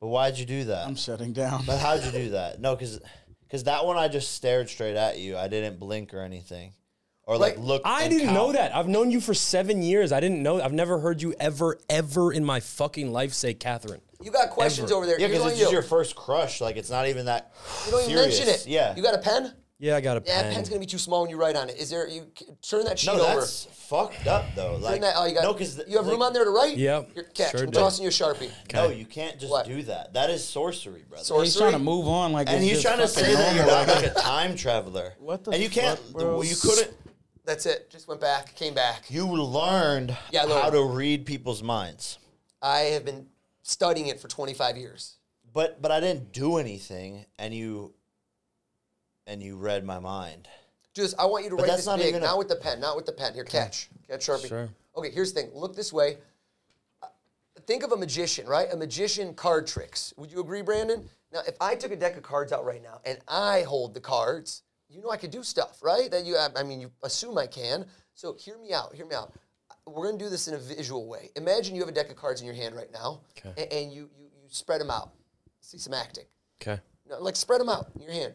But 0.00 0.06
why'd 0.08 0.38
you 0.38 0.46
do 0.46 0.64
that? 0.64 0.86
I'm 0.86 0.96
shutting 0.96 1.34
down. 1.34 1.64
But 1.66 1.78
how'd 1.78 2.02
you 2.04 2.10
do 2.10 2.30
that? 2.38 2.58
No, 2.58 2.74
because 2.74 3.00
because 3.42 3.64
that 3.64 3.84
one 3.84 3.98
I 3.98 4.08
just 4.08 4.32
stared 4.32 4.70
straight 4.70 4.96
at 4.96 5.18
you. 5.18 5.36
I 5.36 5.46
didn't 5.48 5.78
blink 5.78 6.14
or 6.14 6.20
anything, 6.22 6.72
or 7.26 7.36
like 7.38 7.56
Like, 7.56 7.64
look. 7.64 7.82
I 7.84 8.08
didn't 8.08 8.34
know 8.34 8.52
that. 8.52 8.74
I've 8.74 8.88
known 8.88 9.10
you 9.10 9.20
for 9.20 9.34
seven 9.34 9.82
years. 9.82 10.12
I 10.12 10.20
didn't 10.20 10.42
know. 10.42 10.60
I've 10.60 10.72
never 10.72 10.98
heard 10.98 11.22
you 11.22 11.34
ever, 11.38 11.78
ever 11.88 12.32
in 12.32 12.44
my 12.44 12.60
fucking 12.60 13.12
life 13.12 13.32
say 13.32 13.54
Catherine. 13.54 14.00
You 14.20 14.30
got 14.30 14.50
questions 14.50 14.90
Ever. 14.90 14.98
over 14.98 15.06
there. 15.06 15.20
Yeah, 15.20 15.26
because 15.26 15.42
what 15.42 15.50
it's 15.50 15.58
you 15.58 15.64
just 15.64 15.72
your 15.72 15.82
first 15.82 16.14
crush. 16.14 16.60
Like 16.60 16.76
it's 16.76 16.90
not 16.90 17.08
even 17.08 17.26
that. 17.26 17.52
You 17.86 17.92
don't 17.92 18.02
even 18.04 18.14
mention 18.16 18.48
it. 18.48 18.66
Yeah. 18.68 18.94
You 18.94 19.02
got 19.02 19.14
a 19.14 19.18
pen? 19.18 19.52
Yeah, 19.80 19.96
I 19.96 20.00
got 20.00 20.16
a 20.16 20.20
pen. 20.20 20.32
Yeah, 20.32 20.42
pen. 20.42 20.54
pen's 20.54 20.68
gonna 20.68 20.78
be 20.78 20.86
too 20.86 20.98
small 20.98 21.22
when 21.22 21.30
you 21.30 21.36
write 21.36 21.56
on 21.56 21.68
it. 21.68 21.76
Is 21.76 21.90
there 21.90 22.06
you 22.06 22.28
turn 22.62 22.84
that 22.84 23.00
sheet 23.00 23.08
no, 23.08 23.14
over? 23.14 23.40
that's 23.40 23.64
fucked 23.64 24.28
up 24.28 24.44
though. 24.54 24.74
Turn 24.74 24.82
Like 24.82 25.00
that, 25.00 25.14
oh, 25.16 25.26
you 25.26 25.34
got 25.34 25.42
no, 25.42 25.52
because 25.52 25.80
you 25.88 25.96
have 25.96 26.06
room 26.06 26.22
on 26.22 26.32
there 26.32 26.44
to 26.44 26.50
write. 26.50 26.76
Yep, 26.76 27.14
Here, 27.14 27.24
catch. 27.34 27.50
sure 27.50 27.64
I'm 27.64 27.72
tossing 27.72 28.04
you 28.04 28.10
a 28.10 28.12
sharpie. 28.12 28.52
No, 28.72 28.90
you 28.90 29.04
can't 29.04 29.40
just 29.40 29.50
What? 29.50 29.66
do 29.66 29.82
that. 29.82 30.14
That 30.14 30.30
is 30.30 30.46
sorcery, 30.46 31.02
brother. 31.08 31.24
Sorcery. 31.24 31.46
He's 31.46 31.56
trying 31.56 31.72
to 31.72 31.80
move 31.80 32.06
on 32.06 32.32
like 32.32 32.48
and 32.48 32.62
it's 32.62 32.74
he's 32.74 32.82
trying 32.82 32.98
to 32.98 33.08
say 33.08 33.34
that 33.34 33.56
you're 33.56 33.66
not 33.66 33.88
like 33.88 34.04
a 34.04 34.14
time 34.14 34.54
traveler. 34.54 35.14
What 35.18 35.42
the 35.42 35.50
And 35.50 35.60
you 35.60 35.68
can't. 35.68 35.98
fuck, 35.98 36.12
bro? 36.12 36.42
You 36.42 36.54
couldn't. 36.54 36.94
That's 37.44 37.66
it. 37.66 37.90
Just 37.90 38.06
went 38.08 38.20
back, 38.20 38.54
came 38.54 38.74
back. 38.74 39.04
You 39.10 39.26
learned 39.26 40.16
Yeah, 40.30 40.44
learned. 40.44 40.62
how 40.62 40.70
to 40.70 40.84
read 40.84 41.26
people's 41.26 41.62
minds, 41.62 42.18
I 42.60 42.80
have 42.94 43.04
been 43.04 43.26
studying 43.62 44.06
it 44.06 44.20
for 44.20 44.28
25 44.28 44.76
years. 44.76 45.16
but 45.52 45.82
but 45.82 45.90
I 45.90 46.00
didn't 46.00 46.32
do 46.32 46.56
anything, 46.58 47.26
and 47.38 47.52
you. 47.54 47.94
And 49.26 49.40
you 49.42 49.56
read 49.56 49.84
my 49.84 50.00
mind. 50.00 50.48
Just, 50.94 51.16
I 51.18 51.26
want 51.26 51.44
you 51.44 51.50
to 51.50 51.56
But 51.56 51.62
write 51.62 51.68
that's 51.68 51.78
this 51.82 51.86
not 51.86 51.98
big, 52.00 52.08
even 52.08 52.22
a- 52.22 52.26
not 52.26 52.38
with 52.38 52.48
the 52.48 52.56
pen, 52.56 52.80
not 52.80 52.96
with 52.96 53.06
the 53.06 53.12
pen. 53.12 53.34
Here, 53.34 53.44
catch, 53.44 53.88
catch 54.08 54.26
Sharpie. 54.26 54.48
Sure. 54.48 54.68
Okay, 54.96 55.10
here's 55.10 55.32
the 55.32 55.40
thing. 55.42 55.50
Look 55.54 55.76
this 55.76 55.92
way. 55.92 56.18
Uh, 57.02 57.06
Think 57.66 57.84
of 57.84 57.92
a 57.92 57.96
magician, 57.96 58.46
right? 58.46 58.66
A 58.72 58.76
magician 58.76 59.32
card 59.34 59.66
tricks. 59.68 60.12
Would 60.16 60.32
you 60.32 60.40
agree, 60.40 60.60
Brandon? 60.62 61.08
Now, 61.32 61.40
if 61.46 61.54
I 61.60 61.76
took 61.76 61.92
a 61.92 61.96
deck 61.96 62.16
of 62.16 62.24
cards 62.24 62.52
out 62.52 62.64
right 62.64 62.82
now 62.82 63.00
and 63.06 63.18
I 63.28 63.62
hold 63.62 63.94
the 63.94 64.00
cards, 64.00 64.62
you 64.92 65.00
know 65.00 65.10
I 65.10 65.16
could 65.16 65.30
do 65.30 65.42
stuff, 65.42 65.78
right? 65.82 66.10
That 66.10 66.24
you, 66.24 66.36
I 66.36 66.62
mean, 66.62 66.80
you 66.80 66.90
assume 67.02 67.38
I 67.38 67.46
can. 67.46 67.86
So 68.14 68.34
hear 68.34 68.58
me 68.58 68.72
out. 68.72 68.94
Hear 68.94 69.06
me 69.06 69.14
out. 69.14 69.32
We're 69.86 70.04
gonna 70.06 70.18
do 70.18 70.28
this 70.28 70.46
in 70.48 70.54
a 70.54 70.58
visual 70.58 71.08
way. 71.08 71.30
Imagine 71.36 71.74
you 71.74 71.80
have 71.80 71.88
a 71.88 71.92
deck 71.92 72.10
of 72.10 72.16
cards 72.16 72.40
in 72.40 72.46
your 72.46 72.54
hand 72.54 72.76
right 72.76 72.92
now, 72.92 73.22
Okay. 73.44 73.68
and, 73.70 73.92
you, 73.92 74.10
you 74.16 74.26
you 74.42 74.48
spread 74.48 74.80
them 74.80 74.90
out. 74.90 75.10
See 75.60 75.78
some 75.78 75.94
acting. 75.94 76.24
Okay. 76.60 76.80
No, 77.08 77.18
like 77.20 77.36
spread 77.36 77.60
them 77.60 77.68
out 77.68 77.86
in 77.96 78.02
your 78.02 78.12
hand, 78.12 78.34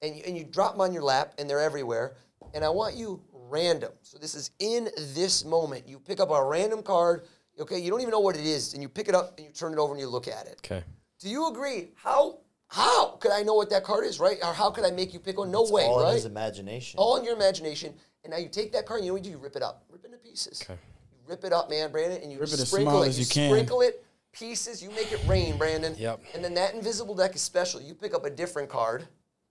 and 0.00 0.16
you, 0.16 0.22
and 0.26 0.36
you 0.38 0.44
drop 0.44 0.72
them 0.72 0.80
on 0.80 0.92
your 0.92 1.02
lap, 1.02 1.34
and 1.38 1.50
they're 1.50 1.60
everywhere. 1.60 2.16
And 2.54 2.64
I 2.64 2.68
want 2.70 2.94
you 2.94 3.20
random. 3.32 3.92
So 4.02 4.16
this 4.18 4.34
is 4.34 4.52
in 4.60 4.88
this 5.14 5.44
moment. 5.44 5.86
You 5.86 5.98
pick 5.98 6.20
up 6.20 6.30
a 6.30 6.42
random 6.44 6.82
card. 6.82 7.26
Okay, 7.58 7.78
you 7.78 7.90
don't 7.90 8.00
even 8.00 8.12
know 8.12 8.20
what 8.20 8.36
it 8.36 8.44
is, 8.46 8.72
and 8.74 8.82
you 8.82 8.88
pick 8.88 9.08
it 9.08 9.14
up 9.14 9.36
and 9.38 9.46
you 9.46 9.52
turn 9.52 9.72
it 9.72 9.78
over 9.78 9.92
and 9.92 10.00
you 10.00 10.06
look 10.08 10.28
at 10.28 10.46
it. 10.46 10.60
Okay. 10.64 10.84
Do 11.18 11.28
you 11.28 11.48
agree? 11.48 11.88
How 11.94 12.38
How 12.68 13.10
could 13.20 13.30
I 13.30 13.42
know 13.42 13.54
what 13.54 13.70
that 13.70 13.84
card 13.84 14.04
is, 14.04 14.18
right? 14.18 14.38
Or 14.42 14.52
how 14.52 14.70
could 14.70 14.84
I 14.84 14.90
make 14.90 15.12
you 15.14 15.20
pick 15.20 15.38
one? 15.38 15.50
No 15.50 15.62
way, 15.70 15.84
All 15.84 16.00
in 16.00 16.06
right? 16.06 16.14
his 16.14 16.24
imagination. 16.24 16.98
all 16.98 17.16
in 17.16 17.24
your 17.24 17.34
imagination. 17.34 17.94
And 18.24 18.32
now 18.32 18.38
you 18.38 18.48
take 18.48 18.72
that 18.72 18.86
card, 18.86 18.98
and 18.98 19.06
you 19.06 19.10
know 19.10 19.14
what 19.14 19.24
you 19.24 19.30
do? 19.32 19.38
You 19.38 19.42
rip 19.42 19.54
it 19.56 19.62
up, 19.62 19.84
rip 19.88 20.04
it 20.04 20.06
into 20.06 20.18
pieces. 20.18 20.60
Okay. 20.62 20.74
You 21.12 21.18
rip 21.28 21.44
it 21.44 21.52
up, 21.52 21.70
man, 21.70 21.92
Brandon, 21.92 22.20
and 22.22 22.32
you 22.32 22.38
Rip 22.40 22.48
it 22.48 22.54
as 22.54 22.68
sprinkle 22.68 22.92
small 22.92 23.02
it. 23.04 23.08
as 23.08 23.20
you 23.20 23.26
can. 23.26 23.50
Sprinkle 23.50 23.82
it 23.82 24.04
pieces. 24.32 24.82
You 24.82 24.90
make 24.90 25.12
it 25.12 25.20
rain, 25.28 25.56
Brandon. 25.56 25.94
Yep. 25.96 26.20
And 26.34 26.44
then 26.44 26.54
that 26.54 26.74
invisible 26.74 27.14
deck 27.14 27.34
is 27.36 27.40
special. 27.40 27.80
You 27.80 27.94
pick 27.94 28.14
up 28.14 28.24
a 28.24 28.30
different 28.30 28.68
card, 28.68 29.06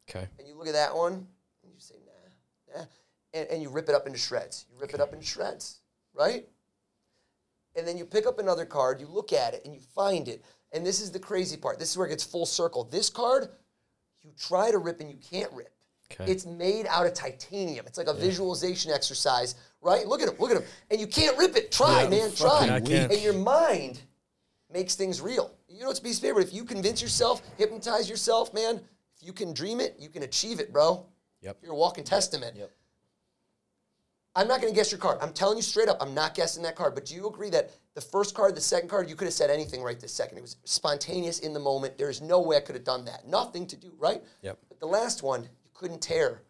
Okay. 0.10 0.28
and 0.38 0.48
you 0.48 0.56
look 0.58 0.68
at 0.68 0.74
that 0.74 0.94
one, 0.96 1.14
and 1.14 1.74
you 1.74 1.80
say, 1.80 1.96
nah, 2.76 2.80
nah, 2.82 2.86
and, 3.34 3.48
and 3.50 3.62
you 3.62 3.70
rip 3.70 3.88
it 3.88 3.96
up 3.96 4.06
into 4.08 4.20
shreds. 4.20 4.66
You 4.70 4.78
rip 4.80 4.94
it 4.94 5.00
up 5.00 5.14
into 5.14 5.26
shreds, 5.26 5.80
right? 6.14 6.46
And 7.76 7.88
then 7.88 7.98
you 7.98 8.06
pick 8.06 8.26
up 8.26 8.40
another 8.40 8.66
card, 8.66 9.00
you 9.02 9.08
look 9.08 9.34
at 9.34 9.54
it, 9.54 9.62
and 9.66 9.74
you 9.74 9.82
find 9.94 10.28
it. 10.28 10.44
And 10.72 10.86
this 10.86 11.02
is 11.02 11.12
the 11.12 11.20
crazy 11.20 11.58
part. 11.58 11.80
This 11.80 11.92
is 11.92 11.98
where 11.98 12.08
it 12.08 12.12
gets 12.12 12.24
full 12.24 12.46
circle. 12.46 12.84
This 12.86 13.10
card, 13.10 13.50
you 14.22 14.32
try 14.38 14.72
to 14.72 14.78
rip 14.78 15.00
and 15.00 15.10
you 15.10 15.18
can't 15.18 15.52
rip. 15.54 15.74
Okay. 16.12 16.32
It's 16.32 16.46
made 16.46 16.86
out 16.88 17.06
of 17.06 17.14
titanium. 17.14 17.86
It's 17.88 17.98
like 17.98 18.08
a 18.08 18.14
visualization 18.14 18.92
exercise, 18.92 19.56
right? 19.82 20.06
Look 20.06 20.22
at 20.22 20.30
him, 20.30 20.36
look 20.38 20.52
at 20.52 20.58
him. 20.58 20.64
And 20.92 21.00
you 21.00 21.08
can't 21.08 21.38
rip 21.38 21.56
it. 21.56 21.72
Try, 21.72 22.04
Yeah, 22.04 22.10
man, 22.10 22.30
fucking 22.30 22.68
try. 22.68 22.76
I 22.76 22.80
can't. 22.80 23.12
And 23.12 23.22
your 23.22 23.34
mind 23.34 24.02
makes 24.72 24.96
things 24.96 25.20
real. 25.20 25.52
You 25.68 25.82
know 25.82 25.88
what's 25.88 26.00
piece 26.00 26.18
of 26.18 26.24
paper? 26.24 26.40
If 26.40 26.54
you 26.54 26.64
convince 26.64 27.02
yourself, 27.02 27.42
hypnotize 27.58 28.10
yourself, 28.10 28.54
man, 28.54 28.82
if 29.16 29.26
you 29.26 29.34
can 29.34 29.54
dream 29.54 29.80
it, 29.80 29.96
you 30.00 30.10
can 30.10 30.24
achieve 30.24 30.60
it, 30.60 30.72
bro. 30.72 31.06
Yep. 31.42 31.58
You're 31.64 31.74
a 31.74 31.76
walking 31.76 32.04
testament. 32.04 32.56
Yep. 32.56 32.72
I'm 34.38 34.48
not 34.48 34.60
going 34.62 34.72
to 34.72 34.76
guess 34.76 34.92
your 34.92 35.00
card. 35.00 35.18
I'm 35.22 35.32
telling 35.32 35.56
you 35.58 35.64
straight 35.64 35.88
up, 35.88 35.98
I'm 36.02 36.14
not 36.14 36.36
guessing 36.36 36.62
that 36.64 36.76
card. 36.76 36.94
But 36.94 37.06
do 37.06 37.16
you 37.16 37.28
agree 37.28 37.50
that 37.52 37.72
the 37.94 38.02
first 38.02 38.36
card, 38.36 38.54
the 38.56 38.62
second 38.62 38.90
card, 38.90 39.10
you 39.10 39.16
could 39.16 39.26
have 39.26 39.34
said 39.34 39.50
anything 39.50 39.82
right 39.82 39.98
this 40.00 40.12
second? 40.12 40.38
It 40.38 40.42
was 40.42 40.58
spontaneous 40.66 41.40
in 41.40 41.54
the 41.54 41.60
moment. 41.60 41.98
There's 41.98 42.22
no 42.22 42.42
way 42.42 42.58
I 42.58 42.60
could 42.60 42.76
have 42.76 42.84
done 42.84 43.06
that. 43.06 43.26
Nothing 43.28 43.66
to 43.68 43.78
do, 43.78 43.94
right? 43.98 44.22
Yep. 44.42 44.58
But 44.68 44.80
the 44.80 44.88
last 44.88 45.24
one, 45.24 45.44
you 45.44 45.70
couldn't 45.74 46.02
tear. 46.02 46.42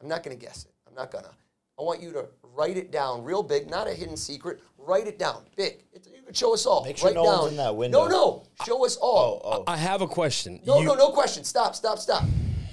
I'm 0.00 0.08
not 0.08 0.24
going 0.24 0.36
to 0.36 0.44
guess 0.44 0.64
it. 0.64 0.72
I'm 0.88 0.94
not 0.94 1.12
going 1.12 1.24
to. 1.24 1.30
I 1.78 1.82
want 1.82 2.02
you 2.02 2.10
to 2.12 2.26
write 2.42 2.76
it 2.76 2.90
down 2.90 3.22
real 3.22 3.44
big, 3.44 3.70
not 3.70 3.86
a 3.86 3.94
hidden 3.94 4.16
secret. 4.16 4.60
Write 4.76 5.06
it 5.06 5.16
down 5.16 5.44
big. 5.54 5.84
It, 5.92 6.08
you 6.12 6.22
could 6.22 6.36
show 6.36 6.52
us 6.52 6.66
all. 6.66 6.84
Make 6.84 6.96
sure 6.96 7.08
write 7.10 7.14
no 7.14 7.24
down. 7.24 7.38
one's 7.38 7.50
in 7.52 7.56
that 7.58 7.76
window. 7.76 8.04
No, 8.06 8.08
no. 8.08 8.42
Show 8.66 8.84
us 8.84 8.96
all. 8.96 9.40
Oh, 9.44 9.58
oh. 9.58 9.64
I 9.68 9.76
have 9.76 10.02
a 10.02 10.08
question. 10.08 10.60
No, 10.66 10.80
You- 10.80 10.86
no, 10.86 10.94
no 10.94 11.10
question. 11.10 11.44
Stop, 11.44 11.76
stop, 11.76 12.00
stop. 12.00 12.24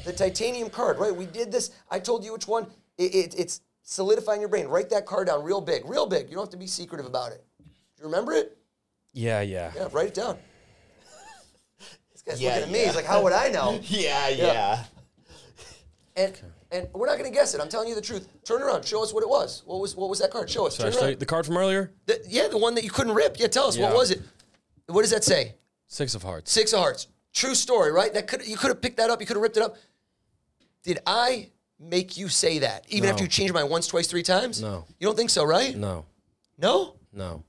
The 0.05 0.13
titanium 0.13 0.71
card, 0.71 0.97
right? 0.97 1.15
We 1.15 1.27
did 1.27 1.51
this. 1.51 1.69
I 1.91 1.99
told 1.99 2.23
you 2.23 2.33
which 2.33 2.47
one. 2.47 2.65
It, 2.97 3.13
it, 3.13 3.35
it's 3.37 3.61
solidifying 3.85 4.41
your 4.41 4.49
brain. 4.49 4.67
Write 4.67 4.89
that 4.89 5.05
card 5.05 5.27
down 5.27 5.41
real 5.43 5.61
big, 5.61 5.87
real 5.89 6.05
big. 6.05 6.27
You 6.27 6.35
don't 6.35 6.43
have 6.43 6.49
to 6.51 6.57
be 6.57 6.67
secretive 6.67 7.05
about 7.05 7.31
it. 7.31 7.43
Do 7.59 7.63
you 7.99 8.05
remember 8.05 8.33
it? 8.33 8.57
Yeah, 9.13 9.39
yeah. 9.39 9.71
Yeah, 9.73 9.87
write 9.93 10.07
it 10.07 10.13
down. 10.13 10.37
this 12.11 12.21
guy's 12.21 12.41
Yeah, 12.41 12.49
looking 12.55 12.63
at 12.63 12.71
me. 12.71 12.79
yeah. 12.81 12.85
He's 12.87 12.95
like, 12.95 13.05
how 13.05 13.23
would 13.23 13.31
I 13.33 13.47
know? 13.49 13.79
yeah, 13.83 14.27
yeah. 14.27 14.83
And 16.17 16.33
and 16.71 16.87
we're 16.93 17.05
not 17.07 17.17
going 17.17 17.29
to 17.29 17.33
guess 17.35 17.53
it. 17.53 17.61
I'm 17.61 17.69
telling 17.69 17.87
you 17.87 17.95
the 17.95 18.01
truth. 18.01 18.27
Turn 18.43 18.61
around. 18.61 18.83
Show 18.85 19.01
us 19.03 19.13
what 19.13 19.21
it 19.23 19.29
was. 19.29 19.63
What 19.65 19.79
was 19.79 19.95
what 19.95 20.09
was 20.09 20.19
that 20.19 20.31
card? 20.31 20.49
Show 20.49 20.65
us. 20.67 20.75
Should 20.75 20.83
I 20.87 20.89
Turn 20.89 20.93
show 20.93 20.99
you 21.01 21.05
around. 21.11 21.19
the 21.19 21.25
card 21.25 21.45
from 21.45 21.57
earlier? 21.57 21.91
The- 22.05 22.21
yeah, 22.27 22.47
the 22.47 22.57
one 22.57 22.75
that 22.75 22.83
you 22.83 22.89
couldn't 22.89 23.13
rip. 23.13 23.37
Yeah, 23.39 23.47
tell 23.47 23.67
us. 23.67 23.77
Yeah. 23.77 23.87
What 23.89 23.95
was 23.97 24.11
it? 24.11 24.21
What 24.87 25.01
does 25.01 25.11
that 25.11 25.23
say? 25.23 25.55
Six 25.87 26.15
of 26.15 26.23
hearts. 26.23 26.51
Six 26.51 26.73
of 26.73 26.79
Hearts. 26.79 27.07
True 27.33 27.53
story, 27.55 27.91
right? 27.91 28.13
That 28.13 28.27
could 28.27 28.47
you 28.47 28.55
could 28.57 28.69
have 28.69 28.81
picked 28.81 28.97
that 28.97 29.09
up. 29.09 29.19
You 29.19 29.27
could 29.27 29.35
have 29.35 29.43
ripped 29.43 29.57
it 29.57 29.63
up. 29.63 29.75
Did 30.83 30.99
I 31.05 31.49
make 31.89 32.17
you 32.17 32.27
say 32.29 32.59
that? 32.59 32.85
Even 32.89 33.07
No. 33.07 33.11
after 33.13 33.23
you 33.23 33.29
changed 33.29 33.53
my 33.53 33.63
once, 33.63 33.87
twice, 33.87 34.07
three 34.07 34.23
times? 34.23 34.61
No. 34.61 34.85
You 34.99 35.07
don't 35.07 35.15
think 35.15 35.29
so, 35.29 35.43
right? 35.43 35.75
No, 35.75 36.05
No? 36.57 36.95
no. 37.13 37.43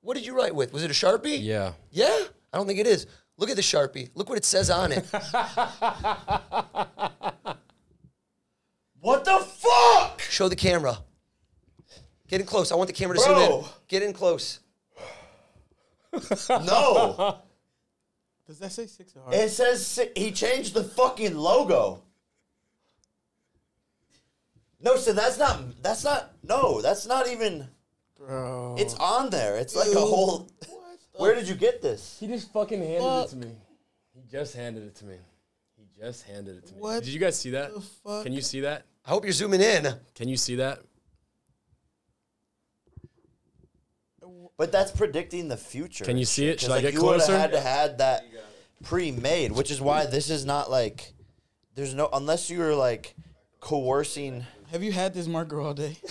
What 0.00 0.14
did 0.16 0.24
you 0.26 0.34
write 0.36 0.54
with? 0.54 0.72
Was 0.72 0.82
it 0.84 0.90
a 0.90 0.94
Sharpie? 0.94 1.42
Yeah. 1.42 1.72
Yeah? 1.90 2.24
I 2.52 2.56
don't 2.56 2.66
think 2.66 2.78
it 2.78 2.86
is. 2.86 3.06
Look 3.36 3.50
at 3.50 3.56
the 3.56 3.62
Sharpie. 3.62 4.10
Look 4.14 4.28
what 4.28 4.38
it 4.38 4.44
says 4.44 4.70
on 4.70 4.92
it. 4.92 5.04
What 9.00 9.24
the 9.24 9.38
fuck? 9.38 10.20
Show 10.22 10.48
the 10.48 10.56
camera. 10.56 10.98
Get 12.28 12.40
in 12.40 12.46
close. 12.46 12.72
I 12.72 12.74
want 12.74 12.88
the 12.88 12.92
camera 12.92 13.16
to 13.16 13.24
Bro. 13.24 13.34
zoom 13.38 13.52
in. 13.60 13.64
Get 13.86 14.02
in 14.02 14.12
close. 14.12 14.58
No. 16.50 17.38
Does 18.48 18.58
that 18.60 18.72
say 18.72 18.86
six 18.86 19.14
of 19.14 19.22
hearts? 19.22 19.36
it 19.36 19.48
says 19.50 19.86
si- 19.86 20.10
he 20.16 20.32
changed 20.32 20.72
the 20.74 20.82
fucking 20.82 21.36
logo. 21.36 22.02
No, 24.80 24.96
so 24.96 25.12
that's 25.12 25.38
not 25.38 25.82
that's 25.82 26.02
not 26.04 26.32
no, 26.42 26.80
that's 26.80 27.06
not 27.06 27.28
even 27.28 27.68
Bro. 28.16 28.76
it's 28.78 28.94
on 28.94 29.30
there. 29.30 29.56
It's 29.58 29.76
like 29.76 29.88
a 29.88 30.00
whole 30.00 30.48
Where 31.16 31.34
did 31.34 31.48
you 31.48 31.54
get 31.56 31.82
this? 31.82 32.16
He 32.20 32.26
just 32.26 32.52
fucking 32.52 32.80
handed 32.80 33.00
Fuck. 33.02 33.26
it 33.26 33.30
to 33.30 33.36
me. 33.36 33.50
He 34.14 34.22
just 34.30 34.54
handed 34.54 34.84
it 34.84 34.94
to 34.96 35.04
me. 35.04 35.16
He 35.76 35.84
just 36.00 36.22
handed 36.24 36.56
it 36.58 36.66
to 36.68 36.74
me. 36.74 36.80
What 36.80 37.02
Did 37.04 37.12
you 37.12 37.18
guys 37.20 37.38
see 37.38 37.50
that? 37.50 37.74
the 37.74 37.80
fuck? 37.80 38.22
Can 38.24 38.32
you 38.32 38.40
see 38.40 38.60
that? 38.60 38.84
I 39.04 39.10
hope 39.10 39.24
you're 39.24 39.32
zooming 39.32 39.60
in. 39.60 39.88
Can 40.14 40.28
you 40.28 40.36
see 40.36 40.54
that? 40.56 40.80
But 44.58 44.72
that's 44.72 44.90
predicting 44.90 45.46
the 45.48 45.56
future. 45.56 46.04
Can 46.04 46.18
you 46.18 46.24
see 46.24 46.46
it? 46.48 46.50
it? 46.50 46.54
'cause, 46.56 46.62
Should 46.62 46.70
I 46.72 46.74
like, 46.74 46.82
get 46.82 46.94
you 46.94 47.04
would've 47.04 47.26
had 47.26 47.52
to 47.52 47.60
had 47.60 47.98
that 47.98 48.24
pre-made, 48.82 49.52
which 49.52 49.70
is 49.70 49.80
why 49.80 50.04
this 50.06 50.28
is 50.28 50.44
not 50.44 50.68
like 50.70 51.14
there's 51.76 51.94
no 51.94 52.08
unless 52.12 52.50
you 52.50 52.58
were 52.58 52.74
like 52.74 53.14
coercing. 53.60 54.44
Have 54.72 54.82
you 54.82 54.92
had 54.92 55.14
this 55.14 55.26
marker 55.28 55.60
all 55.60 55.74
day? 55.74 55.96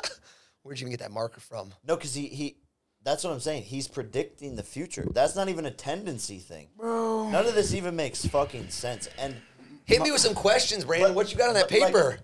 Where'd 0.62 0.80
you 0.80 0.86
even 0.86 0.90
get 0.90 1.00
that 1.00 1.12
marker 1.12 1.40
from? 1.40 1.72
No, 1.86 1.96
because 1.96 2.14
he 2.14 2.26
he. 2.28 2.56
That's 3.04 3.22
what 3.22 3.32
I'm 3.32 3.38
saying. 3.40 3.62
He's 3.64 3.86
predicting 3.86 4.56
the 4.56 4.64
future. 4.64 5.06
That's 5.12 5.36
not 5.36 5.48
even 5.48 5.64
a 5.66 5.70
tendency 5.70 6.38
thing. 6.38 6.68
Bro. 6.76 7.28
None 7.30 7.46
of 7.46 7.54
this 7.54 7.72
even 7.72 7.94
makes 7.94 8.24
fucking 8.24 8.70
sense. 8.70 9.08
And 9.16 9.36
Hit 9.84 10.02
me 10.02 10.10
with 10.10 10.20
some 10.20 10.34
questions, 10.34 10.84
Brandon. 10.84 11.14
what 11.14 11.30
you 11.30 11.38
got 11.38 11.48
on 11.50 11.54
that 11.54 11.68
but, 11.68 11.78
like, 11.78 11.92
paper? 11.94 12.18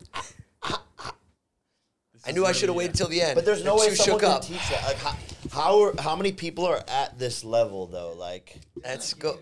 I 2.27 2.33
knew 2.33 2.45
I 2.45 2.51
should 2.51 2.69
have 2.69 2.75
waited 2.75 2.97
till 2.97 3.07
the 3.07 3.23
end. 3.23 3.37
but 3.37 3.45
there's 3.45 3.63
no 3.65 3.77
way 3.77 3.95
someone 3.95 4.21
shook 4.21 4.21
can 4.23 4.31
up. 4.31 4.43
teach 4.43 4.69
that. 4.71 4.85
Like 4.85 4.97
how 5.53 5.61
how, 5.61 5.83
are, 5.83 5.95
how 6.01 6.17
many 6.17 6.33
people 6.33 6.65
are 6.67 6.83
at 6.89 7.19
this 7.19 7.45
level 7.45 7.87
though? 7.87 8.15
Like 8.17 8.59
Let's 8.83 9.15
go. 9.15 9.39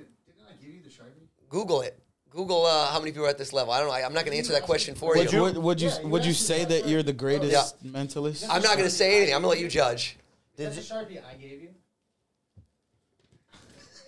Google 1.48 1.80
it. 1.82 1.98
Google 2.30 2.64
uh, 2.64 2.86
how 2.92 3.00
many 3.00 3.10
people 3.10 3.26
are 3.26 3.30
at 3.30 3.38
this 3.38 3.52
level. 3.52 3.72
I 3.72 3.80
don't 3.80 3.88
know. 3.88 3.94
I, 3.94 4.04
I'm 4.04 4.12
not 4.12 4.24
going 4.24 4.32
to 4.32 4.38
answer 4.38 4.52
that 4.52 4.62
question 4.62 4.94
for 4.94 5.14
Would 5.16 5.32
you. 5.32 5.38
you, 5.38 5.42
would, 5.44 5.58
would 5.58 5.80
you 5.80 5.90
would 6.04 6.24
you 6.24 6.32
say 6.32 6.64
that 6.64 6.86
you're 6.86 7.02
the 7.02 7.12
greatest 7.12 7.76
Yeah. 7.82 7.90
mentalist? 7.90 8.44
I'm 8.48 8.62
not 8.62 8.74
going 8.76 8.84
to 8.88 8.90
say 8.90 9.16
anything. 9.16 9.34
I'm 9.34 9.42
going 9.42 9.56
to 9.56 9.58
let 9.58 9.64
you 9.64 9.68
judge. 9.68 10.16
did 10.56 10.66
That's 10.68 10.88
you, 10.90 10.96
a 10.96 10.98
sharpie 11.00 11.20
I 11.28 11.34
gave 11.34 11.60
you. 11.62 11.68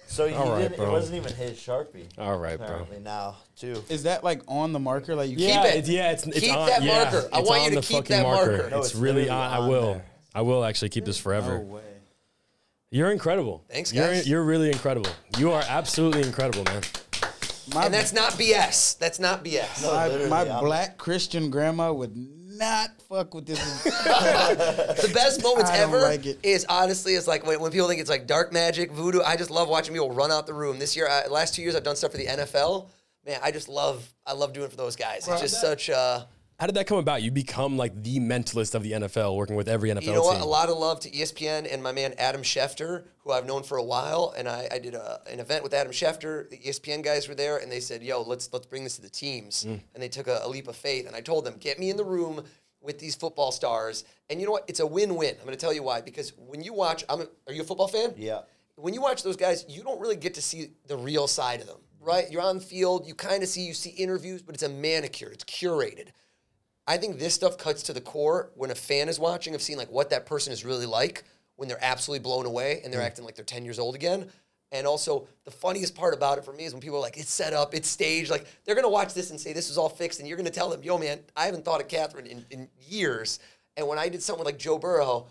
so 0.07 0.29
he 0.29 0.35
All 0.35 0.53
right, 0.53 0.69
didn't. 0.71 0.87
It 0.87 0.89
wasn't 0.89 1.17
even 1.17 1.33
his 1.35 1.59
sharpie. 1.59 2.07
All 2.17 2.39
right, 2.39 2.57
bro. 2.59 2.67
Apparently 2.67 3.01
now 3.01 3.39
too. 3.57 3.83
Is 3.89 4.05
that 4.05 4.23
like 4.23 4.43
on 4.47 4.73
the 4.73 4.79
marker? 4.79 5.17
Like 5.17 5.31
you 5.31 5.39
Yeah, 5.39 5.65
it. 5.67 5.79
it's, 5.79 5.89
yeah, 5.89 6.13
it's, 6.13 6.25
it's 6.27 6.41
Keep 6.41 6.55
on, 6.55 6.69
that 6.69 6.83
yeah, 6.83 7.05
marker. 7.05 7.29
I 7.33 7.41
want 7.41 7.65
you 7.65 7.81
to 7.81 7.87
keep 7.87 8.05
that 8.05 8.23
marker. 8.23 8.51
marker. 8.53 8.71
No, 8.71 8.79
it's, 8.79 8.91
it's 8.91 8.95
really 8.95 9.23
literally 9.23 9.31
on. 9.31 9.51
I 9.65 9.69
will. 9.69 9.93
there. 9.95 10.05
I 10.35 10.43
will 10.43 10.65
actually 10.65 10.91
keep 10.91 11.05
this 11.05 11.19
forever. 11.19 11.59
No 11.59 11.61
way. 11.65 11.83
You're 12.93 13.11
incredible. 13.11 13.65
Thanks, 13.71 13.91
You're, 13.93 14.07
guys. 14.07 14.29
you're 14.29 14.45
really 14.45 14.69
incredible. 14.71 15.11
You 15.39 15.51
are 15.51 15.63
absolutely 15.67 16.23
incredible, 16.23 16.63
man. 16.65 16.83
My, 17.75 17.87
And 17.87 17.95
that's 17.95 18.13
not 18.13 18.33
BS. 18.33 18.99
That's 18.99 19.19
not 19.19 19.43
BS. 19.43 19.83
No, 19.83 20.29
my, 20.29 20.45
my 20.45 20.51
I'm- 20.53 20.63
black 20.63 20.99
Christian 20.99 21.49
grandma 21.51 21.91
would 21.91 22.13
not 22.15 22.91
fuck 23.09 23.33
with 23.33 23.47
this. 23.47 23.59
The 23.85 25.11
best 25.15 25.43
moments 25.43 25.71
I 25.71 25.79
ever 25.79 26.01
like 26.01 26.27
it. 26.27 26.39
is 26.43 26.67
honestly 26.69 27.15
is 27.15 27.27
like 27.27 27.47
when, 27.47 27.61
when 27.61 27.73
people 27.73 27.89
think 27.89 28.01
it's 28.03 28.11
like 28.11 28.27
dark 28.27 28.53
magic, 28.53 28.93
voodoo. 28.93 29.23
I 29.23 29.37
just 29.37 29.51
love 29.51 29.69
watching 29.71 29.95
people 29.95 30.13
run 30.13 30.31
out 30.31 30.47
the 30.47 30.53
room. 30.55 30.79
This 30.79 30.95
year, 30.95 31.09
I, 31.09 31.27
last 31.29 31.55
two 31.55 31.63
years, 31.63 31.75
I've 31.75 31.83
done 31.83 31.97
stuff 31.97 32.11
for 32.13 32.19
the 32.19 32.27
NFL. 32.27 32.89
Man, 33.25 33.41
I 33.43 33.53
just 33.53 33.69
love 33.71 34.07
I 34.27 34.35
love 34.35 34.53
doing 34.53 34.67
it 34.67 34.71
for 34.71 34.77
those 34.77 34.97
guys. 34.97 35.27
It's 35.29 35.41
just 35.41 35.61
such 35.63 35.89
uh 35.89 36.25
How 36.63 36.67
did 36.67 36.77
that 36.77 36.87
come 36.87 36.99
about? 36.99 37.25
You 37.25 37.33
become 37.33 37.77
like 37.77 38.05
the 38.05 38.21
mentalist 38.21 38.77
of 38.77 38.85
the 38.85 38.93
NFL, 38.93 39.35
working 39.35 39.57
with 39.57 39.67
every 39.67 39.91
NFL 39.91 40.03
You 40.03 40.13
know 40.13 40.23
what? 40.23 40.35
team. 40.35 40.43
A 40.43 40.47
lot 40.47 40.69
of 40.69 40.79
love 40.79 41.01
to 41.01 41.11
ESPN 41.11 41.67
and 41.69 41.83
my 41.83 41.91
man 41.91 42.15
Adam 42.19 42.43
Schefter, 42.43 43.03
who 43.25 43.33
I've 43.33 43.47
known 43.47 43.65
for 43.65 43.79
a 43.79 43.83
while. 43.83 44.33
And 44.37 44.49
I, 44.49 44.69
I 44.71 44.79
did 44.79 44.95
a, 44.95 45.21
an 45.29 45.41
event 45.41 45.65
with 45.65 45.75
Adam 45.75 45.91
Schefter. 45.91 46.49
The 46.51 46.59
ESPN 46.59 47.03
guys 47.03 47.29
were 47.29 47.35
there, 47.35 47.57
and 47.57 47.73
they 47.73 47.81
said, 47.81 48.01
"Yo, 48.01 48.23
let's 48.23 48.49
let's 48.53 48.67
bring 48.67 48.85
this 48.85 48.95
to 48.95 49.03
the 49.03 49.11
teams." 49.11 49.65
Mm. 49.65 49.81
And 49.95 50.01
they 50.01 50.09
took 50.09 50.29
a, 50.29 50.39
a 50.45 50.49
leap 50.49 50.69
of 50.69 50.77
faith. 50.77 51.09
And 51.09 51.17
I 51.17 51.21
told 51.21 51.45
them, 51.45 51.57
"Get 51.59 51.81
me 51.81 51.91
in 51.91 51.97
the 51.97 52.05
room 52.05 52.45
with 52.81 53.01
these 53.01 53.17
football 53.17 53.51
stars." 53.51 54.05
And 54.31 54.39
you 54.39 54.47
know 54.47 54.53
what? 54.53 54.65
It's 54.69 54.79
a 54.79 54.87
win-win. 54.87 55.35
I'm 55.41 55.45
going 55.45 55.57
to 55.59 55.61
tell 55.61 55.75
you 55.75 55.83
why. 55.83 56.01
Because 56.01 56.33
when 56.37 56.63
you 56.63 56.75
watch, 56.75 57.05
I'm 57.09 57.23
a, 57.23 57.27
are 57.49 57.53
you 57.53 57.63
a 57.63 57.65
football 57.65 57.89
fan? 57.89 58.15
Yeah. 58.17 58.43
when 58.77 58.95
you 58.95 59.03
watch 59.03 59.25
those 59.25 59.37
guys, 59.37 59.65
you 59.69 59.83
don't 59.83 60.01
really 60.01 60.15
get 60.15 60.35
to 60.35 60.43
see 60.43 60.71
the 60.87 60.97
real 60.97 61.27
side 61.27 61.61
of 61.61 61.67
them, 61.67 61.81
right? 62.01 62.31
You're 62.31 62.43
on 62.43 62.59
the 62.59 62.65
field, 62.65 63.09
you 63.09 63.17
kind 63.17 63.43
of 63.43 63.49
see, 63.49 63.63
you 63.63 63.75
see 63.75 63.91
interviews, 63.91 64.43
but 64.43 64.55
it's 64.55 64.63
a 64.63 64.69
manicure, 64.69 65.29
it's 65.33 65.43
curated. 65.43 66.11
I 66.87 66.97
think 66.97 67.19
this 67.19 67.35
stuff 67.35 67.59
cuts 67.59 67.83
to 67.85 67.93
the 67.93 68.01
core 68.01 68.51
when 68.55 68.71
a 68.71 68.75
fan 68.75 69.09
is 69.09 69.19
watching 69.19 69.55
of 69.55 69.63
seeing 69.63 69.79
like 69.79 69.91
what 69.91 70.11
that 70.11 70.27
person 70.27 70.53
is 70.53 70.65
really 70.65 70.87
like 70.87 71.25
when 71.57 71.69
they're 71.69 71.79
absolutely 71.83 72.23
blown 72.23 72.47
away 72.47 72.81
and 72.83 72.93
they're 72.93 73.01
mm. 73.01 73.07
acting 73.07 73.25
like 73.25 73.37
they're 73.37 73.45
10 73.45 73.65
years 73.65 73.79
old 73.79 73.95
again. 73.95 74.29
And 74.73 74.87
also, 74.87 75.29
the 75.45 75.51
funniest 75.51 75.95
part 75.95 76.15
about 76.15 76.39
it 76.39 76.45
for 76.45 76.53
me 76.53 76.65
is 76.65 76.73
when 76.73 76.81
people 76.81 76.97
are 76.97 77.03
like, 77.03 77.19
it's 77.19 77.31
set 77.31 77.53
up, 77.53 77.75
it's 77.75 77.89
staged. 77.89 78.31
Like, 78.31 78.47
they're 78.65 78.75
going 78.75 78.87
to 78.87 78.91
watch 78.91 79.13
this 79.13 79.31
and 79.31 79.39
say, 79.39 79.53
this 79.53 79.69
is 79.69 79.77
all 79.77 79.91
fixed. 79.91 80.19
And 80.19 80.27
you're 80.27 80.39
going 80.39 80.47
to 80.47 80.53
tell 80.53 80.71
them, 80.71 80.83
yo, 80.83 80.97
man, 80.97 81.21
I 81.37 81.45
haven't 81.45 81.65
thought 81.65 81.83
of 81.83 81.89
Catherine 81.89 82.27
in, 82.27 82.47
in 82.51 82.69
years. 82.89 83.39
And 83.77 83.87
when 83.87 83.99
I 83.99 84.09
did 84.09 84.23
something 84.23 84.47
like 84.47 84.59
Joe 84.59 84.79
Burrow, 84.79 85.27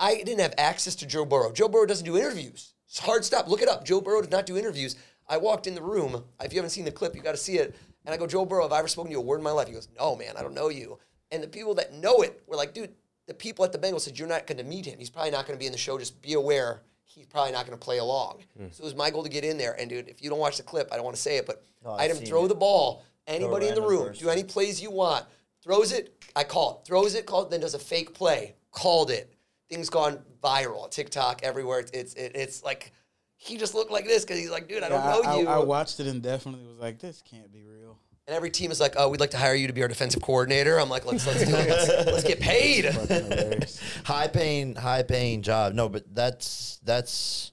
I 0.00 0.16
didn't 0.16 0.40
have 0.40 0.54
access 0.56 0.94
to 0.96 1.06
Joe 1.06 1.26
Burrow. 1.26 1.52
Joe 1.52 1.68
Burrow 1.68 1.84
doesn't 1.84 2.06
do 2.06 2.16
interviews. 2.16 2.72
It's 2.88 2.98
hard 2.98 3.24
stop. 3.24 3.48
Look 3.48 3.60
it 3.60 3.68
up. 3.68 3.84
Joe 3.84 4.00
Burrow 4.00 4.22
did 4.22 4.30
not 4.30 4.46
do 4.46 4.56
interviews. 4.56 4.96
I 5.28 5.36
walked 5.36 5.66
in 5.66 5.74
the 5.74 5.82
room. 5.82 6.24
If 6.40 6.52
you 6.52 6.58
haven't 6.58 6.70
seen 6.70 6.84
the 6.84 6.90
clip, 6.90 7.14
you 7.14 7.20
got 7.20 7.32
to 7.32 7.36
see 7.36 7.58
it. 7.58 7.74
And 8.06 8.14
I 8.14 8.16
go, 8.16 8.26
Joe 8.26 8.44
Burrow, 8.46 8.62
have 8.62 8.72
I 8.72 8.78
ever 8.78 8.88
spoken 8.88 9.10
to 9.10 9.12
you 9.12 9.18
a 9.18 9.24
word 9.24 9.38
in 9.38 9.42
my 9.44 9.50
life? 9.50 9.66
He 9.66 9.74
goes, 9.74 9.88
No, 9.98 10.16
man, 10.16 10.34
I 10.38 10.42
don't 10.42 10.54
know 10.54 10.68
you. 10.68 10.98
And 11.32 11.42
the 11.42 11.48
people 11.48 11.74
that 11.74 11.92
know 11.92 12.22
it 12.22 12.40
were 12.46 12.56
like, 12.56 12.72
Dude, 12.72 12.94
the 13.26 13.34
people 13.34 13.64
at 13.64 13.72
the 13.72 13.78
Bengals 13.78 14.02
said 14.02 14.18
you're 14.18 14.28
not 14.28 14.46
going 14.46 14.58
to 14.58 14.64
meet 14.64 14.86
him. 14.86 14.98
He's 14.98 15.10
probably 15.10 15.32
not 15.32 15.46
going 15.46 15.58
to 15.58 15.60
be 15.60 15.66
in 15.66 15.72
the 15.72 15.78
show. 15.78 15.98
Just 15.98 16.22
be 16.22 16.34
aware 16.34 16.82
he's 17.04 17.26
probably 17.26 17.52
not 17.52 17.66
going 17.66 17.76
to 17.76 17.84
play 17.84 17.98
along. 17.98 18.44
Hmm. 18.56 18.66
So 18.70 18.82
it 18.82 18.84
was 18.84 18.94
my 18.94 19.10
goal 19.10 19.22
to 19.24 19.28
get 19.28 19.44
in 19.44 19.58
there. 19.58 19.74
And 19.78 19.90
dude, 19.90 20.08
if 20.08 20.22
you 20.22 20.30
don't 20.30 20.38
watch 20.38 20.56
the 20.58 20.62
clip, 20.62 20.88
I 20.92 20.96
don't 20.96 21.04
want 21.04 21.16
to 21.16 21.22
say 21.22 21.36
it, 21.38 21.46
but 21.46 21.64
No, 21.84 21.92
I've 21.92 22.08
had 22.08 22.16
him 22.16 22.24
throw 22.24 22.44
it. 22.44 22.48
the 22.48 22.54
ball. 22.54 23.02
Anybody 23.26 23.66
in 23.66 23.74
the 23.74 23.82
room, 23.82 24.08
person. 24.08 24.24
do 24.24 24.30
any 24.30 24.44
plays 24.44 24.80
you 24.80 24.92
want. 24.92 25.24
Throws 25.64 25.90
it, 25.90 26.14
I 26.36 26.44
call 26.44 26.78
it. 26.80 26.86
Throws 26.86 27.16
it, 27.16 27.26
called, 27.26 27.50
then 27.50 27.58
does 27.60 27.74
a 27.74 27.78
fake 27.78 28.14
play. 28.14 28.54
Called 28.70 29.10
it. 29.10 29.32
Things 29.68 29.90
gone 29.90 30.20
viral. 30.44 30.88
TikTok 30.88 31.42
everywhere. 31.42 31.80
It's 31.80 31.90
it's 31.90 32.14
it, 32.14 32.32
it's 32.36 32.62
like 32.62 32.92
he 33.36 33.56
just 33.56 33.74
looked 33.74 33.90
like 33.90 34.04
this 34.06 34.24
because 34.24 34.38
he's 34.38 34.50
like, 34.50 34.68
dude, 34.68 34.82
I 34.84 34.88
don't 34.88 35.02
Yeah, 35.04 35.10
know 35.10 35.22
I, 35.22 35.40
you. 35.40 35.48
I, 35.48 35.58
watched 35.58 35.98
it 36.00 36.06
and 36.06 36.22
definitely 36.22 36.66
was 36.66 36.78
like, 36.78 36.98
this 37.00 37.22
can't 37.28 37.52
be 37.52 37.64
real. 37.64 37.85
And 38.26 38.36
every 38.36 38.50
team 38.50 38.70
is 38.70 38.80
like, 38.80 38.94
oh, 38.96 39.08
we'd 39.08 39.20
like 39.20 39.30
to 39.30 39.38
hire 39.38 39.54
you 39.54 39.66
to 39.66 39.72
be 39.72 39.82
our 39.82 39.88
defensive 39.88 40.22
coordinator. 40.22 40.78
I'm 40.78 40.88
like, 40.88 41.06
let's 41.06 41.26
let's 41.26 41.44
do 41.44 41.54
it. 41.54 41.68
Let's, 41.68 42.06
let's 42.06 42.24
get 42.24 42.40
paid. 42.40 42.84
High 44.04 44.28
paying 44.28 44.74
high 44.76 45.02
paying 45.02 45.42
job 45.42 45.74
no 45.74 45.88
but 45.88 46.14
that's 46.14 46.78
that's 46.84 47.52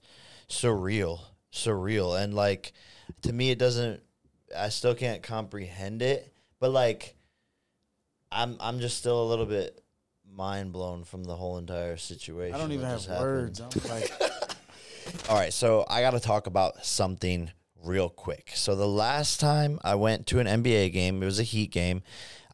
surreal 0.49 1.19
surreal 1.51 2.21
and 2.21 2.33
like 2.33 2.73
to 3.23 3.33
me 3.33 3.49
it 3.51 3.57
doesn't 3.57 4.01
i 4.55 4.69
still 4.69 4.93
can't 4.93 5.23
comprehend 5.23 6.01
it 6.01 6.31
but 6.59 6.71
like 6.71 7.15
i'm 8.31 8.57
i'm 8.59 8.79
just 8.79 8.97
still 8.97 9.23
a 9.23 9.27
little 9.27 9.45
bit 9.45 9.83
mind 10.35 10.71
blown 10.71 11.03
from 11.03 11.23
the 11.23 11.35
whole 11.35 11.57
entire 11.57 11.97
situation 11.97 12.55
I 12.55 12.57
don't 12.57 12.71
even 12.71 12.85
have 12.85 13.07
words. 13.07 13.61
I'm 13.61 13.69
like, 13.89 14.11
All 15.29 15.35
right, 15.35 15.53
so 15.53 15.85
I 15.87 16.01
got 16.01 16.11
to 16.11 16.19
talk 16.19 16.47
about 16.47 16.85
something 16.85 17.51
real 17.83 18.09
quick. 18.09 18.51
So 18.55 18.75
the 18.75 18.87
last 18.87 19.39
time 19.39 19.79
I 19.83 19.95
went 19.95 20.27
to 20.27 20.39
an 20.39 20.47
NBA 20.47 20.93
game, 20.93 21.21
it 21.21 21.25
was 21.25 21.39
a 21.39 21.43
Heat 21.43 21.71
game. 21.71 22.01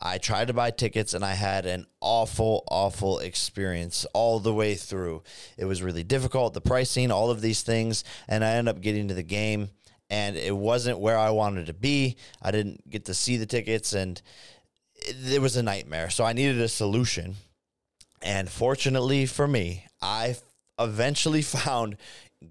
I 0.02 0.18
tried 0.18 0.48
to 0.48 0.54
buy 0.54 0.72
tickets 0.72 1.13
and 1.13 1.26
I 1.26 1.34
had 1.34 1.65
an 1.65 1.86
awful, 2.00 2.63
awful 2.70 3.20
experience 3.20 4.06
all 4.13 4.39
the 4.39 4.54
way 4.54 4.76
through. 4.76 5.24
It 5.58 5.65
was 5.65 5.84
really 5.84 6.04
difficult, 6.04 6.54
the 6.54 6.62
pricing, 6.62 7.12
all 7.12 7.30
of 7.30 7.42
these 7.42 7.63
things, 7.63 8.06
and 8.28 8.44
I 8.44 8.52
ended 8.52 8.76
up 8.76 8.82
getting 8.82 9.10
to 9.10 9.13
the 9.13 9.24
game 9.24 9.70
and 10.10 10.38
it 10.38 10.56
wasn't 10.56 11.00
where 11.00 11.18
I 11.18 11.32
wanted 11.32 11.65
to 11.68 11.74
be. 11.74 12.15
I 12.42 12.52
didn't 12.52 12.89
get 12.89 13.06
to 13.06 13.13
see 13.13 13.38
the 13.38 13.46
tickets 13.46 13.94
and 13.94 14.22
it, 14.96 15.34
it 15.34 15.42
was 15.42 15.58
a 15.58 15.63
nightmare. 15.63 16.10
So 16.10 16.24
I 16.24 16.34
needed 16.34 16.62
a 16.62 16.70
solution. 16.70 17.36
And 18.22 18.50
fortunately 18.50 19.26
for 19.26 19.48
me, 19.48 19.86
I 20.02 20.38
eventually 20.80 21.42
found 21.44 21.98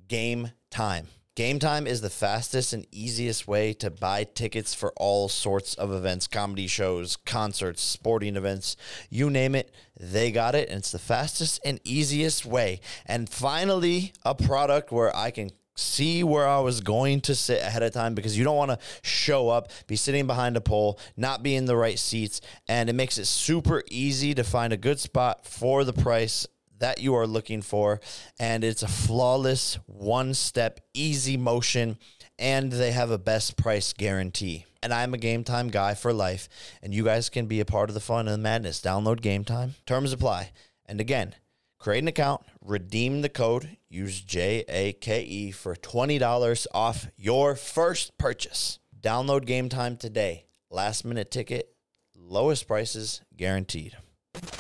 Game 0.07 0.53
Time. 0.71 1.09
Gametime 1.39 1.87
is 1.87 2.01
the 2.01 2.11
fastest 2.11 2.73
and 2.73 2.85
easiest 2.91 3.47
way 3.47 3.73
to 3.75 3.91
buy 3.91 4.25
tickets 4.25 4.75
for 4.75 4.93
all 4.97 5.29
sorts 5.29 5.75
of 5.75 5.93
events, 5.93 6.27
comedy 6.27 6.67
shows, 6.67 7.15
concerts, 7.15 7.81
sporting 7.81 8.35
events, 8.35 8.77
you 9.09 9.31
name 9.31 9.55
it, 9.55 9.73
they 10.01 10.33
got 10.33 10.57
it. 10.57 10.69
And 10.69 10.79
it's 10.79 10.91
the 10.91 10.99
fastest 10.99 11.61
and 11.65 11.79
easiest 11.85 12.45
way. 12.45 12.81
And 13.07 13.29
finally, 13.29 14.15
a 14.25 14.35
product 14.35 14.91
where 14.91 15.15
I 15.15 15.31
can 15.31 15.51
see 15.77 16.25
where 16.25 16.49
I 16.49 16.59
was 16.59 16.81
going 16.81 17.21
to 17.21 17.37
sit 17.37 17.63
ahead 17.63 17.85
of 17.85 17.93
time 17.93 18.17
because 18.17 18.37
you 18.37 18.43
don't 18.43 18.57
want 18.57 18.73
to 18.73 18.79
show 19.03 19.49
up, 19.49 19.71
be 19.87 19.95
sitting 19.95 20.27
behind 20.27 20.57
a 20.57 20.61
pole, 20.61 20.99
not 21.17 21.45
be 21.45 21.55
in 21.55 21.67
the 21.67 21.77
right 21.77 22.01
seats, 22.01 22.41
and 22.67 22.91
it 22.91 22.95
makes 22.95 23.17
it 23.17 23.27
super 23.27 23.85
easy 23.93 24.35
to 24.35 24.43
find 24.43 24.73
a 24.73 24.77
good 24.77 24.99
spot 24.99 25.47
for 25.47 25.85
the 25.85 25.93
price 25.93 26.49
that 26.79 27.01
you 27.01 27.15
are 27.15 27.27
looking 27.27 27.63
for. 27.63 28.01
And 28.39 28.65
it's 28.65 28.83
a 28.83 28.89
flawless, 28.89 29.79
one 29.87 30.35
step, 30.35 30.81
easy 30.95 31.37
motion, 31.37 31.99
and 32.39 32.73
they 32.73 32.93
have 32.93 33.11
a 33.11 33.19
best 33.19 33.57
price 33.57 33.93
guarantee. 33.93 34.65
And 34.83 34.95
I'm 34.95 35.15
a 35.15 35.19
Gametime 35.19 35.71
guy 35.71 35.95
for 35.95 36.13
life, 36.13 36.49
and 36.83 36.95
you 36.95 37.05
guys 37.05 37.29
can 37.29 37.47
be 37.47 37.61
a 37.61 37.65
part 37.65 37.91
of 37.91 37.95
the 37.95 38.01
fun 38.01 38.29
and 38.29 38.35
the 38.35 38.39
madness. 38.39 38.81
Download 38.81 39.21
Gametime, 39.21 39.73
terms 39.87 40.13
apply. 40.13 40.53
And 40.87 41.01
again, 41.01 41.35
Create 41.79 42.03
an 42.03 42.09
account, 42.09 42.43
redeem 42.61 43.23
the 43.23 43.29
code, 43.29 43.77
use 43.89 44.21
J 44.21 44.65
A 44.69 44.93
K 44.95 45.23
E 45.23 45.51
for 45.53 45.77
$20 45.77 46.67
off 46.75 47.07
your 47.17 47.55
first 47.55 48.19
purchase. 48.19 48.81
Download 49.01 49.47
Gametime 49.47 49.97
today. 49.97 50.47
Last 50.71 51.05
minute 51.05 51.31
ticket, 51.31 51.77
lowest 52.17 52.67
prices 52.67 53.23
guaranteed. 53.37 53.97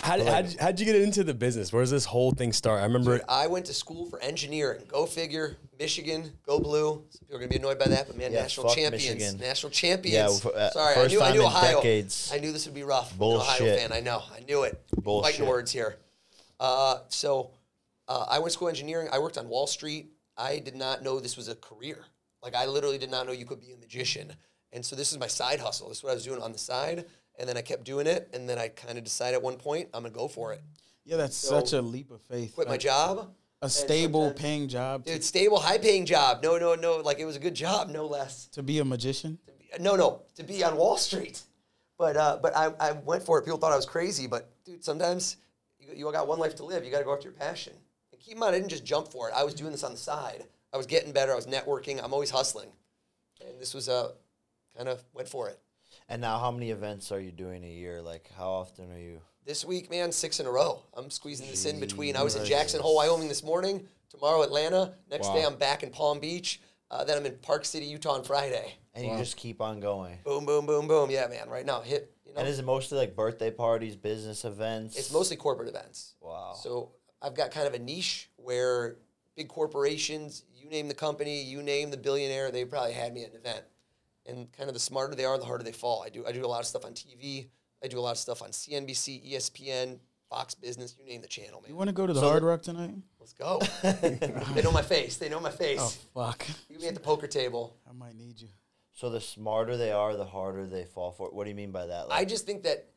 How 0.03 0.17
did, 0.17 0.27
how'd, 0.27 0.51
you- 0.53 0.59
how'd 0.61 0.81
you 0.81 0.87
get 0.87 0.97
into 0.97 1.23
the 1.25 1.35
business? 1.35 1.73
Where 1.73 1.83
does 1.83 1.91
this 1.91 2.05
whole 2.07 2.31
thing 2.31 2.53
start? 2.53 2.81
I 2.81 2.85
remember. 2.85 3.21
I 3.29 3.47
went 3.47 3.67
to 3.67 3.75
school 3.75 4.07
for 4.07 4.19
engineering. 4.23 4.83
Go 4.89 5.05
figure. 5.07 5.57
Michigan, 5.79 6.33
go 6.47 6.59
blue. 6.59 7.05
Some 7.11 7.21
people 7.21 7.37
are 7.37 7.39
gonna 7.41 7.49
be 7.51 7.57
annoyed 7.57 7.79
by 7.79 7.89
that, 7.89 8.07
but 8.07 8.17
man, 8.17 8.33
Yeah, 8.33 8.43
national 8.43 8.69
fuck 8.69 8.77
champions, 8.77 9.15
Michigan. 9.19 9.39
national 9.41 9.71
champions. 9.71 10.15
Yeah, 10.45 10.51
f- 10.51 10.57
uh, 10.57 10.71
Sorry, 10.71 10.93
I 10.93 10.95
first 10.95 11.15
knew 11.15 11.21
I 11.21 11.25
time 11.27 11.35
knew 11.35 11.41
in 11.43 11.47
Ohio. 11.47 11.77
decades. 11.77 12.31
I 12.33 12.39
knew 12.39 12.53
this 12.53 12.65
would 12.67 12.75
be 12.75 12.83
rough. 12.83 13.13
I'm 13.13 13.23
an 13.23 13.37
Ohio 13.37 13.59
Bullshit. 13.59 13.79
fan. 13.81 13.93
I 13.93 14.01
know. 14.01 14.23
I 14.35 14.41
knew 14.41 14.63
it. 14.65 14.83
Bullshit. 15.03 15.33
Fighting 15.35 15.47
words 15.49 15.71
here. 15.71 15.97
Uh, 16.59 16.99
so 17.09 17.51
uh, 18.09 18.27
I 18.29 18.39
went 18.39 18.47
to 18.47 18.53
school 18.55 18.69
engineering. 18.69 19.09
I 19.13 19.19
worked 19.19 19.39
on 19.39 19.49
Wall 19.49 19.67
Street. 19.67 20.09
I 20.37 20.59
did 20.59 20.75
not 20.75 21.03
know 21.05 21.21
this 21.21 21.37
was 21.37 21.49
a 21.49 21.55
career. 21.55 21.99
Like 22.43 22.55
I 22.57 22.67
literally 22.67 22.99
did 22.99 23.11
not 23.11 23.27
know 23.27 23.33
you 23.33 23.45
could 23.45 23.61
be 23.61 23.73
a 23.73 23.77
magician. 23.77 24.33
And 24.73 24.85
so 24.85 24.97
this 24.97 25.13
is 25.13 25.19
my 25.19 25.27
side 25.29 25.61
hustle. 25.61 25.89
This 25.89 25.99
is 25.99 26.05
what 26.05 26.11
I 26.11 26.15
was 26.15 26.25
doing 26.25 26.43
on 26.43 26.53
the 26.53 26.59
side. 26.59 27.05
And 27.39 27.49
then 27.49 27.57
I 27.57 27.63
kept 27.63 27.85
doing 27.85 28.07
it. 28.07 28.29
And 28.33 28.49
then 28.49 28.59
I 28.59 28.69
kind 28.69 28.99
of 28.99 29.05
decided 29.05 29.37
at 29.37 29.43
one 29.43 29.57
point 29.57 29.89
I'm 29.95 30.03
gonna 30.03 30.15
go 30.15 30.29
for 30.29 30.53
it. 30.53 30.61
yeah, 31.05 31.17
that's 31.17 31.37
such 31.37 31.73
a 31.73 31.81
leap 31.81 32.11
of 32.11 32.21
faith. 32.23 32.55
Quit 32.55 32.69
my 32.69 32.77
job. 32.77 33.31
A 33.61 33.69
stable, 33.69 34.31
paying 34.33 34.69
job 34.69 35.05
Dude, 35.05 35.25
stable, 35.25 35.59
high 35.59 35.79
paying 35.79 36.07
job. 36.07 36.45
No, 36.45 36.59
no, 36.59 36.77
no. 36.77 36.99
Like 36.99 37.19
it 37.19 37.25
was 37.25 37.35
a 37.35 37.41
good 37.41 37.55
job, 37.55 37.89
no 37.89 38.07
less. 38.07 38.47
to 38.53 38.63
be 38.63 38.79
a 38.79 38.85
magician. 38.85 39.39
No, 39.81 39.97
no, 39.97 40.23
to 40.37 40.45
be 40.45 40.63
on 40.63 40.77
Wall 40.77 40.97
Street. 40.97 41.43
But 41.99 42.17
uh, 42.17 42.39
but 42.41 42.57
I, 42.57 42.73
I 42.79 42.93
went 42.93 43.25
for 43.25 43.39
it. 43.39 43.45
People 43.45 43.59
thought 43.59 43.73
I 43.73 43.77
was 43.77 43.85
crazy, 43.85 44.29
but 44.29 44.49
dude, 44.65 44.85
sometimes 44.85 45.39
you, 45.81 45.89
you 45.93 46.13
got 46.13 46.29
one 46.29 46.39
life 46.39 46.55
to 46.57 46.65
live. 46.65 46.85
You 46.85 46.93
got 46.93 46.99
to 46.99 47.05
go 47.05 47.13
after 47.13 47.25
your 47.25 47.33
passion. 47.33 47.73
And 48.13 48.21
keep 48.21 48.35
in 48.35 48.39
mind, 48.39 48.55
I 48.55 48.59
didn't 48.59 48.71
just 48.71 48.85
jump 48.85 49.11
for 49.11 49.29
it. 49.29 49.35
I 49.37 49.43
was 49.43 49.55
doing 49.55 49.73
this 49.73 49.83
on 49.83 49.91
the 49.91 49.99
side. 49.99 50.45
I 50.73 50.77
was 50.77 50.87
getting 50.87 51.13
better. 51.13 51.33
I 51.33 51.37
was 51.37 51.47
networking. 51.47 52.03
I'm 52.03 52.13
always 52.13 52.31
hustling. 52.31 52.69
And 53.45 53.59
this 53.61 53.75
was 53.75 53.89
uh, 53.89 54.13
kind 54.77 54.89
of 54.89 55.03
went 55.13 55.29
for 55.29 55.49
it. 55.49 55.59
And 56.09 56.23
now, 56.23 56.39
how 56.39 56.51
many 56.51 56.71
events 56.71 57.13
are 57.13 57.21
you 57.21 57.31
doing 57.31 57.63
a 57.65 57.69
year? 57.71 58.01
Like, 58.01 58.31
how 58.37 58.49
often 58.49 58.91
are 58.91 58.99
you? 58.99 59.21
This 59.45 59.65
week, 59.65 59.91
man, 59.91 60.11
six 60.11 60.41
in 60.41 60.47
a 60.47 60.51
row. 60.51 60.83
I'm 60.97 61.11
squeezing 61.11 61.49
this 61.49 61.67
in 61.67 61.81
between. 61.81 62.17
I 62.17 62.23
was 62.23 62.35
in 62.35 62.47
Jackson 62.47 62.81
Hole, 62.81 62.97
Wyoming 62.97 63.29
this 63.29 63.43
morning. 63.43 63.87
Tomorrow, 64.09 64.43
Atlanta. 64.43 64.95
Next 65.11 65.29
day, 65.29 65.45
I'm 65.45 65.57
back 65.57 65.83
in 65.83 65.91
Palm 65.91 66.19
Beach. 66.19 66.63
Uh, 66.91 67.05
then 67.05 67.19
I'm 67.19 67.27
in 67.27 67.37
Park 67.43 67.67
City, 67.67 67.85
Utah 67.85 68.13
on 68.13 68.25
Friday. 68.25 68.75
And 68.95 69.07
you 69.07 69.17
just 69.19 69.37
keep 69.37 69.61
on 69.61 69.81
going. 69.81 70.19
Boom, 70.25 70.47
boom, 70.47 70.65
boom, 70.65 70.89
boom. 70.89 71.11
Yeah, 71.11 71.27
man. 71.29 71.51
Right 71.51 71.67
now, 71.67 71.83
hit. 71.83 72.11
You 72.25 72.33
know, 72.33 72.41
And 72.41 72.49
is 72.49 72.59
it 72.59 72.65
mostly 72.65 72.97
like 72.97 73.15
birthday 73.15 73.51
parties, 73.51 73.95
business 73.95 74.47
events? 74.47 74.97
it's 74.97 75.13
mostly 75.13 75.37
corporate 75.37 75.69
events. 75.69 76.15
Wow. 76.23 76.55
So 76.63 76.93
I've 77.21 77.35
got 77.35 77.51
kind 77.51 77.67
of 77.67 77.75
a 77.75 77.79
niche 77.79 78.31
where 78.37 78.97
big 79.37 79.49
corporations, 79.49 80.45
you 80.57 80.71
name 80.71 80.89
the 80.89 80.95
company, 80.95 81.43
you 81.43 81.63
name 81.63 81.91
the 81.91 81.97
billionaire, 81.99 82.51
they 82.51 82.65
probably 82.65 82.93
had 82.95 83.13
me 83.13 83.25
at 83.25 83.31
an 83.31 83.37
event. 83.37 83.65
And 84.29 84.53
kind 84.53 84.69
of 84.69 84.75
the 84.75 84.81
smarter 84.81 85.15
they 85.15 85.25
are, 85.25 85.39
the 85.39 85.45
harder 85.45 85.65
they 85.65 85.73
fall. 85.73 86.03
I 86.05 86.11
do 86.11 86.25
I 86.27 86.33
do 86.33 86.45
a 86.45 86.47
lot 86.47 86.61
of 86.61 86.67
stuff 86.67 86.85
on 86.85 86.93
TV. 86.93 87.49
I 87.83 87.89
do 87.89 87.99
a 87.99 88.01
lot 88.01 88.13
of 88.13 88.19
stuff 88.19 88.43
on 88.43 88.51
CNBC, 88.51 89.33
ESPN, 89.33 89.99
Fox 90.29 90.55
Business, 90.55 90.97
you 90.99 91.07
name 91.07 91.23
the 91.23 91.29
channel, 91.29 91.61
man. 91.61 91.71
You 91.71 91.77
want 91.77 91.89
to 91.89 91.95
go 91.95 92.07
to 92.07 92.13
the 92.13 92.21
Hard 92.21 92.43
Rock 92.43 92.63
tonight? 92.63 92.95
Let's 93.19 93.33
go. 93.33 93.61
they 93.83 94.63
know 94.63 94.73
my 94.73 94.83
face. 94.83 95.17
They 95.17 95.29
know 95.29 95.41
my 95.41 95.51
face. 95.51 95.81
Oh 95.81 96.29
fuck! 96.31 96.47
You 96.69 96.79
be 96.79 96.87
at 96.87 96.95
the 96.95 97.01
poker 97.01 97.27
table. 97.27 97.77
I 97.89 97.93
might 97.93 98.17
need 98.17 98.41
you. 98.41 98.49
So 98.93 99.11
the 99.11 99.21
smarter 99.21 99.77
they 99.77 99.93
are, 99.93 100.17
the 100.17 100.25
harder 100.25 100.67
they 100.67 100.85
fall 100.85 101.13
for 101.13 101.29
it. 101.29 101.33
What 101.33 101.45
do 101.45 101.51
you 101.51 101.57
mean 101.57 101.71
by 101.71 101.87
that? 101.87 102.07
I 102.11 102.25
just 102.25 102.47
think 102.47 102.65
that 102.65 102.89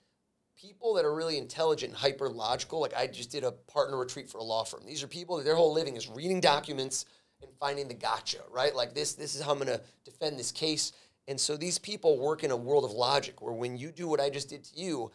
people 0.59 0.95
that 0.95 1.05
are 1.05 1.13
really 1.13 1.37
intelligent 1.37 1.91
and 1.91 1.97
hyper 1.97 2.27
logical, 2.29 2.81
like 2.81 2.95
I 2.95 3.07
just 3.07 3.31
did 3.31 3.43
a 3.43 3.51
partner 3.51 3.97
retreat 3.97 4.29
for 4.29 4.39
a 4.39 4.43
law 4.43 4.63
firm. 4.63 4.81
These 4.85 5.03
are 5.03 5.07
people 5.07 5.37
that 5.37 5.43
their 5.43 5.55
whole 5.55 5.73
living 5.73 5.95
is 5.95 6.09
reading 6.09 6.41
documents 6.41 7.05
and 7.41 7.51
finding 7.59 7.87
the 7.87 7.93
gotcha, 7.93 8.39
right? 8.49 8.75
Like 8.75 8.93
this, 8.93 9.13
this 9.13 9.35
is 9.35 9.41
how 9.41 9.51
I'm 9.51 9.59
gonna 9.59 9.81
defend 10.03 10.39
this 10.39 10.51
case. 10.51 10.91
And 11.31 11.39
so 11.39 11.55
these 11.55 11.79
people 11.79 12.19
work 12.19 12.43
in 12.43 12.51
a 12.51 12.57
world 12.57 12.83
of 12.83 12.91
logic 12.91 13.41
where 13.41 13.53
when 13.53 13.77
you 13.77 13.89
do 13.89 14.05
what 14.05 14.19
I 14.19 14.29
just 14.29 14.49
did 14.49 14.65
to 14.65 14.77
you, 14.77 15.11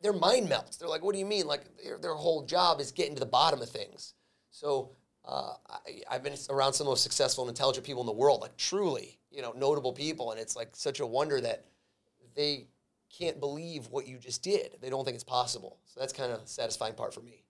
their 0.00 0.12
mind 0.12 0.48
melts. 0.48 0.76
They're 0.76 0.88
like, 0.88 1.02
what 1.02 1.12
do 1.12 1.18
you 1.18 1.26
mean? 1.26 1.48
Like 1.48 1.64
their, 1.82 1.98
their 1.98 2.14
whole 2.14 2.46
job 2.46 2.80
is 2.80 2.92
getting 2.92 3.14
to 3.14 3.20
the 3.20 3.26
bottom 3.26 3.60
of 3.60 3.68
things. 3.68 4.14
So 4.52 4.92
uh, 5.24 5.54
I, 5.68 6.02
I've 6.08 6.22
been 6.22 6.36
around 6.50 6.74
some 6.74 6.84
of 6.84 6.86
the 6.86 6.92
most 6.92 7.02
successful 7.02 7.42
and 7.42 7.48
intelligent 7.48 7.84
people 7.84 8.00
in 8.00 8.06
the 8.06 8.12
world, 8.12 8.42
like 8.42 8.56
truly, 8.56 9.18
you 9.32 9.42
know, 9.42 9.52
notable 9.56 9.92
people. 9.92 10.30
And 10.30 10.38
it's 10.38 10.54
like 10.54 10.68
such 10.76 11.00
a 11.00 11.06
wonder 11.06 11.40
that 11.40 11.64
they 12.36 12.68
can't 13.10 13.40
believe 13.40 13.88
what 13.90 14.06
you 14.06 14.18
just 14.18 14.40
did. 14.40 14.76
They 14.80 14.88
don't 14.88 15.04
think 15.04 15.16
it's 15.16 15.24
possible. 15.24 15.78
So 15.86 15.98
that's 15.98 16.12
kind 16.12 16.30
of 16.30 16.42
the 16.42 16.48
satisfying 16.48 16.94
part 16.94 17.12
for 17.12 17.22
me. 17.22 17.42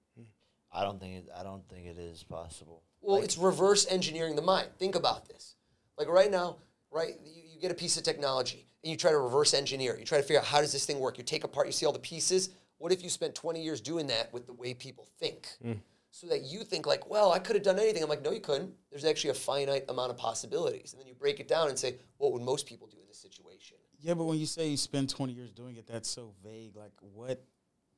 I 0.73 0.85
don't 0.85 0.99
think 0.99 1.17
it. 1.17 1.29
I 1.39 1.43
don't 1.43 1.69
think 1.69 1.87
it 1.87 1.99
is 1.99 2.23
possible. 2.23 2.83
Well, 3.03 3.19
it's 3.19 3.37
reverse 3.37 3.87
engineering 3.91 4.37
the 4.37 4.43
mind. 4.43 4.69
Think 4.79 4.95
about 4.95 5.29
this. 5.29 5.57
Like 5.99 6.09
right 6.09 6.31
now, 6.31 6.57
right? 6.91 7.13
You, 7.23 7.43
you 7.55 7.61
get 7.61 7.71
a 7.71 7.75
piece 7.75 7.97
of 7.97 8.03
technology 8.03 8.67
and 8.83 8.91
you 8.91 8.97
try 8.97 9.11
to 9.11 9.19
reverse 9.19 9.55
engineer. 9.55 9.95
it. 9.95 10.01
You 10.01 10.05
try 10.05 10.19
to 10.19 10.25
figure 10.25 10.41
out 10.41 10.45
how 10.47 10.61
does 10.61 10.73
this 10.73 10.85
thing 10.85 10.99
work. 10.99 11.17
You 11.19 11.25
take 11.25 11.45
apart, 11.45 11.67
you 11.67 11.73
see 11.73 11.87
all 11.87 11.93
the 11.93 11.99
pieces. 11.99 12.51
What 12.79 12.93
if 12.93 13.03
you 13.03 13.09
spent 13.09 13.35
20 13.35 13.63
years 13.63 13.81
doing 13.81 14.09
that 14.09 14.33
with 14.33 14.47
the 14.47 14.53
way 14.53 14.75
people 14.75 15.07
think? 15.21 15.49
so 16.11 16.29
that 16.29 16.43
you 16.43 16.61
think 16.63 16.87
like, 16.87 17.11
well, 17.11 17.33
I 17.33 17.41
could 17.41 17.57
have 17.57 17.65
done 17.65 17.79
anything. 17.79 18.01
I'm 18.03 18.09
like, 18.09 18.23
no, 18.23 18.31
you 18.31 18.41
couldn't. 18.41 18.73
There's 18.91 19.05
actually 19.05 19.31
a 19.31 19.35
finite 19.35 19.85
amount 19.89 20.11
of 20.13 20.17
possibilities, 20.17 20.93
and 20.93 21.01
then 21.01 21.09
you 21.09 21.15
break 21.15 21.41
it 21.41 21.49
down 21.49 21.69
and 21.69 21.77
say, 21.79 21.97
what 22.19 22.33
would 22.33 22.43
most 22.43 22.67
people 22.67 22.87
do 22.87 22.99
in 23.01 23.09
this 23.09 23.19
situation? 23.19 23.79
Yeah, 24.01 24.15
but 24.15 24.25
when 24.25 24.39
you 24.39 24.47
say 24.47 24.69
you 24.69 24.77
spend 24.77 25.09
20 25.11 25.33
years 25.33 25.51
doing 25.51 25.77
it, 25.77 25.87
that's 25.89 26.09
so 26.09 26.33
vague. 26.45 26.77
Like, 26.77 26.93
what 27.01 27.43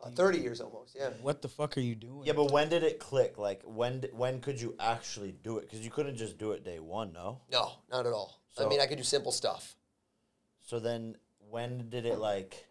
Uh, 0.03 0.11
Thirty 0.11 0.39
years 0.39 0.61
almost, 0.63 0.95
yeah. 0.97 1.11
what 1.21 1.41
the 1.43 1.49
fuck 1.49 1.77
are 1.77 1.81
you 1.81 1.95
doing? 1.95 2.23
Yeah, 2.27 2.33
but 2.35 2.51
when 2.53 2.69
did 2.69 2.83
it 2.83 2.99
click? 3.01 3.37
Like 3.39 3.63
when 3.65 4.01
d- 4.01 4.09
when 4.13 4.41
could 4.41 4.59
you 4.61 4.75
actually 4.79 5.33
do 5.33 5.57
it? 5.59 5.63
Because 5.63 5.81
you 5.81 5.91
couldn't 5.91 6.17
just 6.17 6.37
do 6.39 6.53
it 6.53 6.65
day 6.65 6.81
one, 6.81 7.13
no. 7.13 7.41
No, 7.51 7.73
not 7.91 8.07
at 8.07 8.13
all. 8.13 8.41
I 8.65 8.69
mean, 8.69 8.81
I 8.81 8.87
could 8.87 8.99
do 8.99 9.05
simple 9.05 9.33
stuff. 9.33 9.77
So 10.63 10.79
then 10.81 11.17
when 11.51 11.89
did 11.91 12.07
it 12.07 12.19
like? 12.19 12.67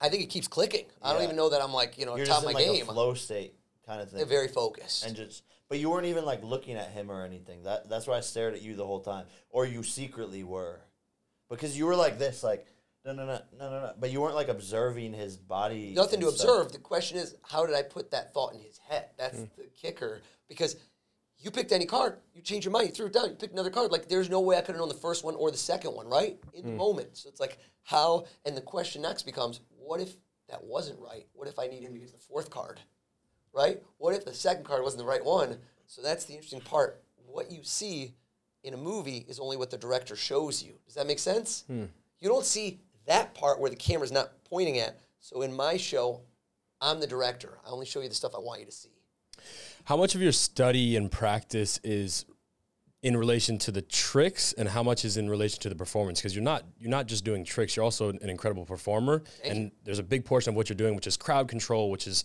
I 0.00 0.08
think 0.08 0.22
it 0.22 0.26
keeps 0.30 0.48
clicking. 0.48 0.86
I 1.02 1.12
don't 1.12 1.22
even 1.22 1.36
know 1.36 1.48
that 1.50 1.60
I'm 1.62 1.72
like, 1.72 1.98
you 1.98 2.06
know, 2.06 2.16
You're 2.16 2.26
top 2.26 2.42
just 2.42 2.44
of 2.46 2.50
in 2.50 2.54
my 2.54 2.60
like 2.60 2.78
game. 2.78 2.88
a 2.88 2.92
flow 2.92 3.14
state 3.14 3.54
kind 3.86 4.00
of 4.00 4.08
thing, 4.10 4.18
They're 4.18 4.26
very 4.26 4.48
focused. 4.48 5.04
and 5.04 5.16
just. 5.16 5.42
But 5.68 5.78
you 5.80 5.90
weren't 5.90 6.06
even 6.06 6.24
like 6.24 6.42
looking 6.42 6.76
at 6.76 6.90
him 6.90 7.10
or 7.10 7.24
anything. 7.24 7.64
That 7.64 7.88
that's 7.88 8.06
why 8.06 8.16
I 8.16 8.20
stared 8.20 8.54
at 8.54 8.62
you 8.62 8.74
the 8.74 8.86
whole 8.86 9.00
time, 9.00 9.26
or 9.50 9.66
you 9.66 9.82
secretly 9.82 10.42
were, 10.44 10.80
because 11.50 11.76
you 11.76 11.84
were 11.86 11.96
like 11.96 12.18
this, 12.18 12.42
like 12.42 12.66
no 13.04 13.12
no 13.12 13.26
no 13.26 13.40
no 13.58 13.70
no 13.70 13.80
no. 13.80 13.92
But 13.98 14.10
you 14.10 14.20
weren't 14.22 14.34
like 14.34 14.48
observing 14.48 15.12
his 15.12 15.36
body. 15.36 15.92
Nothing 15.94 16.20
to 16.20 16.30
stuff. 16.32 16.48
observe. 16.48 16.72
The 16.72 16.78
question 16.78 17.18
is, 17.18 17.34
how 17.42 17.66
did 17.66 17.74
I 17.74 17.82
put 17.82 18.12
that 18.12 18.32
thought 18.32 18.54
in 18.54 18.60
his 18.60 18.78
head? 18.78 19.10
That's 19.18 19.36
Hmm. 19.36 19.44
the 19.58 19.64
kicker. 19.76 20.20
Because 20.48 20.76
you 21.38 21.50
picked 21.50 21.72
any 21.72 21.86
card, 21.86 22.18
you 22.34 22.42
changed 22.42 22.64
your 22.64 22.72
mind, 22.72 22.88
you 22.88 22.92
threw 22.94 23.06
it 23.06 23.12
down, 23.12 23.28
you 23.30 23.34
picked 23.36 23.52
another 23.52 23.70
card. 23.70 23.90
Like 23.92 24.08
there's 24.08 24.28
no 24.30 24.40
way 24.40 24.56
I 24.56 24.60
could 24.60 24.72
have 24.74 24.80
known 24.80 24.88
the 24.88 24.94
first 24.94 25.24
one 25.24 25.34
or 25.36 25.50
the 25.50 25.56
second 25.56 25.94
one, 25.94 26.06
right? 26.08 26.38
In 26.52 26.62
Hmm. 26.62 26.68
the 26.70 26.74
moment. 26.76 27.16
So 27.16 27.28
it's 27.28 27.40
like 27.40 27.58
how 27.84 28.26
and 28.44 28.56
the 28.56 28.60
question 28.60 29.02
next 29.02 29.22
becomes, 29.24 29.60
what 29.78 30.00
if 30.00 30.16
that 30.48 30.64
wasn't 30.64 30.98
right? 31.00 31.26
What 31.34 31.48
if 31.48 31.58
I 31.58 31.66
need 31.66 31.82
him 31.82 31.94
to 31.94 32.00
use 32.00 32.12
the 32.12 32.18
fourth 32.18 32.50
card? 32.50 32.80
Right? 33.52 33.82
What 33.98 34.14
if 34.14 34.24
the 34.24 34.34
second 34.34 34.64
card 34.64 34.82
wasn't 34.82 35.00
the 35.00 35.06
right 35.08 35.24
one? 35.24 35.58
So 35.86 36.02
that's 36.02 36.24
the 36.24 36.34
interesting 36.34 36.60
part. 36.60 37.02
What 37.26 37.50
you 37.50 37.60
see 37.62 38.14
in 38.64 38.74
a 38.74 38.76
movie 38.76 39.24
is 39.28 39.38
only 39.38 39.56
what 39.56 39.70
the 39.70 39.78
director 39.78 40.16
shows 40.16 40.62
you. 40.62 40.78
Does 40.86 40.94
that 40.94 41.06
make 41.06 41.18
sense? 41.18 41.64
You 41.68 42.28
don't 42.28 42.44
see 42.44 42.80
that 43.06 43.34
part 43.34 43.58
where 43.60 43.70
the 43.70 43.76
camera's 43.76 44.12
not 44.12 44.32
pointing 44.44 44.78
at. 44.78 44.98
So 45.20 45.42
in 45.42 45.54
my 45.54 45.76
show, 45.76 46.22
I'm 46.80 47.00
the 47.00 47.06
director. 47.06 47.58
I 47.66 47.70
only 47.70 47.86
show 47.86 48.00
you 48.00 48.08
the 48.08 48.14
stuff 48.14 48.32
I 48.34 48.38
want 48.38 48.60
you 48.60 48.66
to 48.66 48.72
see. 48.72 48.90
How 49.88 49.96
much 49.96 50.14
of 50.14 50.20
your 50.20 50.32
study 50.32 50.96
and 50.96 51.10
practice 51.10 51.80
is 51.82 52.26
in 53.00 53.16
relation 53.16 53.56
to 53.56 53.72
the 53.72 53.80
tricks, 53.80 54.52
and 54.52 54.68
how 54.68 54.82
much 54.82 55.02
is 55.02 55.16
in 55.16 55.30
relation 55.30 55.60
to 55.60 55.70
the 55.70 55.74
performance? 55.74 56.20
Because 56.20 56.34
you're 56.34 56.44
not 56.44 56.62
you're 56.78 56.90
not 56.90 57.06
just 57.06 57.24
doing 57.24 57.42
tricks; 57.42 57.74
you're 57.74 57.86
also 57.86 58.10
an 58.10 58.28
incredible 58.28 58.66
performer. 58.66 59.22
and 59.42 59.72
there's 59.84 59.98
a 59.98 60.02
big 60.02 60.26
portion 60.26 60.50
of 60.50 60.56
what 60.56 60.68
you're 60.68 60.76
doing, 60.76 60.94
which 60.94 61.06
is 61.06 61.16
crowd 61.16 61.48
control, 61.48 61.90
which 61.90 62.06
is 62.06 62.22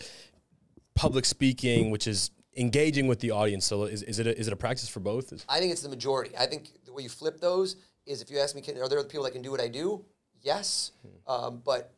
public 0.94 1.24
speaking, 1.24 1.90
which 1.90 2.06
is 2.06 2.32
engaging 2.58 3.08
with 3.08 3.22
the 3.22 3.32
audience. 3.32 3.66
So 3.66 3.84
is, 3.84 4.04
is 4.04 4.20
it 4.20 4.28
a, 4.28 4.38
is 4.38 4.48
it 4.48 4.52
a 4.52 4.58
practice 4.58 4.90
for 4.90 5.00
both? 5.00 5.32
I 5.48 5.60
think 5.60 5.72
it's 5.72 5.84
the 5.84 5.88
majority. 5.88 6.36
I 6.38 6.48
think 6.48 6.68
the 6.84 6.92
way 6.92 7.04
you 7.04 7.10
flip 7.10 7.40
those 7.40 7.78
is 8.06 8.22
if 8.22 8.30
you 8.30 8.40
ask 8.40 8.58
me, 8.58 8.62
can, 8.62 8.78
are 8.78 8.90
there 8.90 9.00
other 9.00 9.08
people 9.08 9.24
that 9.24 9.32
can 9.32 9.42
do 9.42 9.52
what 9.52 9.62
I 9.62 9.70
do? 9.70 10.04
Yes. 10.42 10.92
Um, 11.26 11.62
but 11.64 11.94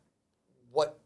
what, 0.70 1.00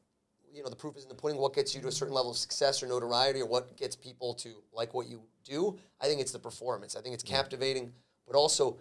you 0.52 0.62
know, 0.62 0.68
the 0.68 0.76
proof 0.76 0.96
is 0.96 1.04
in 1.04 1.08
the 1.08 1.14
pudding. 1.14 1.38
What 1.38 1.54
gets 1.54 1.74
you 1.74 1.80
to 1.82 1.88
a 1.88 1.92
certain 1.92 2.14
level 2.14 2.30
of 2.30 2.36
success 2.36 2.82
or 2.82 2.86
notoriety 2.86 3.40
or 3.40 3.46
what 3.46 3.76
gets 3.76 3.96
people 3.96 4.34
to 4.34 4.50
like 4.72 4.94
what 4.94 5.06
you 5.08 5.22
do? 5.44 5.78
I 6.00 6.06
think 6.06 6.20
it's 6.20 6.32
the 6.32 6.38
performance. 6.38 6.96
I 6.96 7.00
think 7.00 7.14
it's 7.14 7.22
captivating, 7.22 7.92
but 8.26 8.36
also 8.36 8.78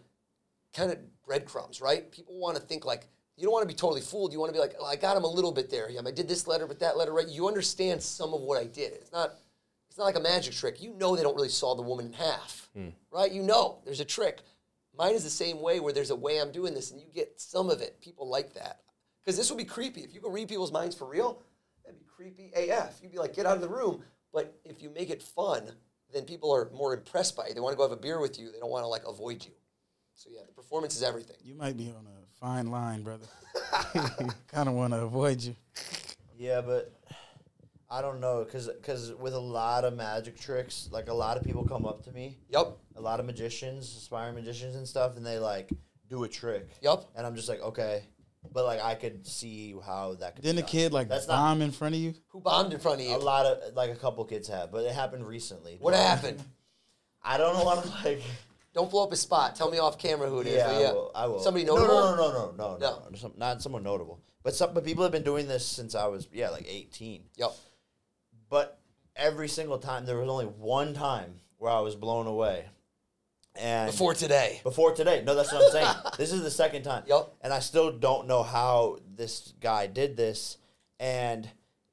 kind 0.73 0.91
of 0.91 0.99
breadcrumbs, 1.25 1.81
right? 1.81 2.11
People 2.11 2.39
want 2.39 2.55
to 2.55 2.61
think 2.61 2.85
like, 2.85 3.07
you 3.37 3.43
don't 3.43 3.53
want 3.53 3.63
to 3.63 3.73
be 3.73 3.77
totally 3.77 4.01
fooled. 4.01 4.33
You 4.33 4.39
want 4.39 4.49
to 4.49 4.53
be 4.53 4.59
like, 4.59 4.75
oh, 4.79 4.85
I 4.85 4.95
got 4.95 5.15
him 5.15 5.23
a 5.23 5.27
little 5.27 5.51
bit 5.51 5.69
there. 5.69 5.89
Yeah, 5.89 6.01
I 6.05 6.11
did 6.11 6.27
this 6.27 6.45
letter, 6.45 6.67
but 6.67 6.79
that 6.79 6.97
letter, 6.97 7.13
right? 7.13 7.27
You 7.27 7.47
understand 7.47 8.01
some 8.01 8.33
of 8.33 8.41
what 8.41 8.59
I 8.59 8.65
did. 8.65 8.91
It's 8.93 9.11
not, 9.13 9.35
it's 9.89 9.97
not 9.97 10.03
like 10.03 10.17
a 10.17 10.21
magic 10.21 10.53
trick. 10.53 10.81
You 10.81 10.93
know 10.95 11.15
they 11.15 11.23
don't 11.23 11.35
really 11.35 11.49
saw 11.49 11.73
the 11.73 11.81
woman 11.81 12.07
in 12.07 12.13
half, 12.13 12.69
hmm. 12.75 12.89
right? 13.11 13.31
You 13.31 13.41
know 13.41 13.79
there's 13.85 14.01
a 14.01 14.05
trick. 14.05 14.41
Mine 14.97 15.15
is 15.15 15.23
the 15.23 15.29
same 15.29 15.61
way 15.61 15.79
where 15.79 15.93
there's 15.93 16.09
a 16.09 16.15
way 16.15 16.39
I'm 16.39 16.51
doing 16.51 16.73
this 16.73 16.91
and 16.91 16.99
you 16.99 17.07
get 17.13 17.39
some 17.39 17.69
of 17.69 17.81
it. 17.81 18.01
People 18.01 18.29
like 18.29 18.53
that. 18.55 18.81
Because 19.23 19.37
this 19.37 19.49
would 19.49 19.57
be 19.57 19.65
creepy. 19.65 20.01
If 20.01 20.13
you 20.13 20.19
could 20.19 20.33
read 20.33 20.49
people's 20.49 20.71
minds 20.73 20.95
for 20.95 21.07
real, 21.07 21.41
creepy 22.19 22.51
AF. 22.53 22.99
You'd 23.01 23.11
be 23.13 23.17
like, 23.17 23.33
get 23.33 23.45
out 23.45 23.55
of 23.55 23.61
the 23.61 23.69
room. 23.69 24.03
But 24.33 24.53
if 24.65 24.81
you 24.81 24.89
make 24.89 25.09
it 25.09 25.23
fun, 25.23 25.63
then 26.13 26.23
people 26.23 26.53
are 26.53 26.69
more 26.73 26.93
impressed 26.93 27.35
by 27.37 27.47
you. 27.47 27.53
They 27.53 27.61
want 27.61 27.73
to 27.73 27.77
go 27.77 27.83
have 27.83 27.97
a 27.97 28.01
beer 28.01 28.19
with 28.19 28.37
you. 28.37 28.51
They 28.51 28.59
don't 28.59 28.69
want 28.69 28.83
to 28.83 28.87
like 28.87 29.03
avoid 29.07 29.45
you. 29.45 29.51
So 30.13 30.29
yeah, 30.33 30.41
the 30.45 30.51
performance 30.51 30.95
is 30.97 31.03
everything. 31.03 31.37
You 31.43 31.55
might 31.55 31.77
be 31.77 31.85
on 31.97 32.05
a 32.05 32.39
fine 32.39 32.69
line, 32.69 33.03
brother. 33.03 33.25
kind 34.51 34.67
of 34.67 34.73
want 34.75 34.91
to 34.93 35.01
avoid 35.01 35.41
you. 35.41 35.55
Yeah, 36.37 36.59
but 36.61 36.93
I 37.89 38.01
don't 38.01 38.19
know, 38.19 38.45
cause, 38.45 38.69
cause 38.83 39.13
with 39.13 39.33
a 39.33 39.39
lot 39.39 39.85
of 39.85 39.95
magic 39.95 40.37
tricks, 40.37 40.89
like 40.91 41.07
a 41.07 41.13
lot 41.13 41.37
of 41.37 41.43
people 41.43 41.65
come 41.65 41.85
up 41.85 42.03
to 42.03 42.11
me, 42.11 42.37
Yep. 42.49 42.77
a 42.97 43.01
lot 43.01 43.19
of 43.19 43.25
magicians, 43.25 43.85
aspiring 43.95 44.35
magicians 44.35 44.75
and 44.75 44.85
stuff, 44.87 45.15
and 45.15 45.25
they 45.25 45.39
like 45.39 45.71
do 46.09 46.23
a 46.25 46.27
trick. 46.27 46.69
Yep. 46.81 47.05
And 47.15 47.25
I'm 47.25 47.35
just 47.35 47.47
like, 47.49 47.61
okay, 47.61 48.03
but 48.53 48.65
like 48.65 48.81
I 48.81 48.95
could 48.95 49.27
see 49.27 49.75
how 49.85 50.15
that 50.15 50.35
could. 50.35 50.43
Didn't 50.43 50.59
a 50.59 50.67
kid 50.67 50.93
like 50.93 51.09
That's 51.09 51.27
not 51.27 51.35
bomb 51.35 51.61
in 51.61 51.71
front 51.71 51.95
of 51.95 52.01
you? 52.01 52.13
Who 52.29 52.41
bombed 52.41 52.73
in 52.73 52.79
front 52.79 53.01
of 53.01 53.07
you? 53.07 53.15
a 53.15 53.17
lot 53.17 53.45
of 53.45 53.75
like 53.75 53.91
a 53.91 53.95
couple 53.95 54.23
kids 54.25 54.47
have, 54.47 54.71
but 54.71 54.85
it 54.85 54.93
happened 54.93 55.27
recently. 55.27 55.77
What 55.79 55.93
happened? 55.93 56.41
I 57.23 57.37
don't 57.37 57.63
want 57.63 57.83
to 57.83 57.89
like. 58.03 58.21
Don't 58.71 58.89
blow 58.91 59.03
up 59.03 59.09
his 59.09 59.19
spot. 59.19 59.55
Tell 59.55 59.71
me 59.71 59.79
off 59.79 59.97
camera 59.97 60.29
who 60.29 60.41
it 60.41 60.47
is. 60.47 60.53
Yeah, 60.57 60.67
but 60.67 60.75
I 60.75 60.79
yeah. 60.81 60.91
will. 60.91 61.11
I 61.15 61.25
will. 61.25 61.39
Somebody 61.39 61.65
No, 61.65 61.75
notable? 61.75 61.95
No, 61.95 62.15
no, 62.15 62.15
no, 62.15 62.31
no, 62.31 62.51
no, 62.51 62.51
no, 62.51 62.77
No. 62.77 63.03
no. 63.09 63.17
Some, 63.17 63.33
not 63.35 63.63
someone 63.63 63.81
notable, 63.81 64.21
but 64.43 64.53
some. 64.53 64.75
But 64.75 64.85
people 64.85 65.01
have 65.03 65.11
been 65.11 65.23
doing 65.23 65.47
this 65.47 65.65
since 65.65 65.95
I 65.95 66.05
was 66.05 66.27
yeah, 66.31 66.49
like 66.49 66.65
18. 66.69 67.23
Yep. 67.37 67.51
But 68.47 68.79
every 69.15 69.47
single 69.47 69.79
time, 69.79 70.05
there 70.05 70.17
was 70.17 70.29
only 70.29 70.45
one 70.45 70.93
time 70.93 71.33
where 71.57 71.71
I 71.71 71.79
was 71.79 71.95
blown 71.95 72.27
away. 72.27 72.65
And 73.55 73.91
Before 73.91 74.13
today. 74.13 74.61
before 74.63 74.93
today, 74.93 75.21
no, 75.25 75.35
that's 75.35 75.51
what 75.51 75.63
I'm 75.65 75.71
saying. 75.71 75.95
this 76.17 76.31
is 76.31 76.41
the 76.43 76.51
second 76.51 76.83
time. 76.83 77.03
Yep. 77.07 77.33
And 77.41 77.51
I 77.53 77.59
still 77.59 77.91
don't 77.91 78.27
know 78.27 78.43
how 78.43 78.99
this 79.15 79.53
guy 79.59 79.87
did 79.87 80.15
this. 80.15 80.57
And 80.99 81.49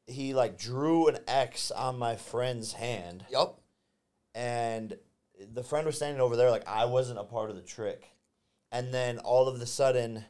he 0.07 0.33
like 0.35 0.59
drew 0.59 1.09
an 1.09 1.19
X 1.27 1.71
on 1.71 1.99
my 1.99 2.15
friend's 2.17 2.75
hand, 2.75 3.25
Yep. 3.31 3.55
and 4.35 4.97
the 5.53 5.63
friend 5.65 5.87
was 5.87 5.97
standing 5.97 6.21
over 6.21 6.37
there 6.37 6.51
like 6.51 6.67
I 6.69 6.85
wasn't 6.85 7.19
a 7.19 7.25
part 7.25 7.51
of 7.51 7.57
the 7.57 7.63
trick. 7.63 8.09
And 8.73 8.93
then 8.93 9.19
all 9.19 9.49
of 9.49 9.61
a 9.61 9.67
sudden, 9.67 10.25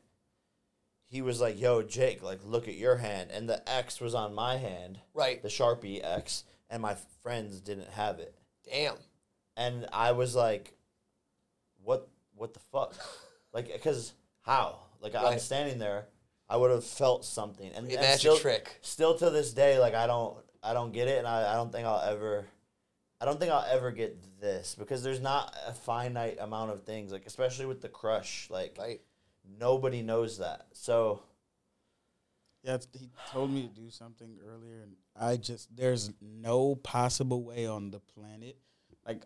he 1.09 1.23
was 1.23 1.41
like, 1.41 1.59
"Yo, 1.61 1.83
Jake, 1.83 2.23
like 2.23 2.41
look 2.45 2.69
at 2.69 2.75
your 2.75 2.97
hand." 2.97 3.31
And 3.31 3.49
the 3.49 3.67
X 3.69 4.01
was 4.01 4.15
on 4.15 4.35
my 4.35 4.57
hand, 4.57 5.01
Right. 5.15 5.43
the 5.43 5.49
Sharpie 5.49 6.03
X, 6.05 6.45
and 6.71 6.81
my 6.83 6.97
friends 7.23 7.61
didn't 7.61 7.91
have 7.91 8.19
it. 8.19 8.35
Damn. 8.65 8.97
And 9.57 9.87
I 9.93 10.13
was 10.13 10.35
like, 10.35 10.76
"What? 11.87 12.09
What 12.35 12.53
the 12.53 12.61
fuck?" 12.61 12.95
like, 13.53 13.73
because 13.73 14.13
how? 14.43 14.81
Like 15.01 15.15
I'm 15.15 15.39
standing 15.39 15.79
there, 15.79 16.07
I 16.49 16.57
would 16.57 16.71
have 16.71 16.85
felt 16.85 17.25
something. 17.25 17.71
And, 17.75 17.87
A 17.87 17.91
and 17.93 18.01
magic 18.01 18.21
still, 18.21 18.37
trick. 18.37 18.79
Still 18.83 19.17
to 19.19 19.31
this 19.31 19.53
day, 19.53 19.79
like 19.79 19.95
I 19.95 20.07
don't, 20.07 20.37
I 20.63 20.73
don't 20.75 20.93
get 20.93 21.09
it, 21.09 21.19
and 21.19 21.27
I, 21.27 21.53
I 21.53 21.55
don't 21.55 21.71
think 21.73 21.87
I'll 21.87 22.01
ever, 22.01 22.45
I 23.21 23.25
don't 23.25 23.39
think 23.39 23.53
I'll 23.53 23.67
ever 23.71 23.91
get 23.93 24.41
this 24.41 24.75
because 24.79 25.03
there's 25.03 25.21
not 25.21 25.55
a 25.67 25.73
finite 25.73 26.39
amount 26.41 26.71
of 26.73 26.83
things. 26.83 27.13
Like 27.13 27.25
especially 27.27 27.67
with 27.67 27.81
the 27.83 27.89
crush, 27.89 28.49
like 28.51 28.77
Right. 28.79 29.01
nobody 29.59 30.03
knows 30.03 30.39
that. 30.39 30.67
So 30.73 31.23
Yeah, 32.63 32.75
it's- 32.75 32.89
he 33.01 33.11
told 33.31 33.51
me 33.51 33.63
to 33.69 33.69
do 33.69 33.91
something 33.91 34.39
earlier, 34.45 34.81
and 34.83 34.97
I 35.15 35.37
just 35.37 35.75
there's 35.77 36.11
no 36.21 36.75
possible 36.77 37.43
way 37.45 37.67
on 37.67 37.91
the 37.91 38.01
planet. 38.01 38.57
Like, 39.07 39.23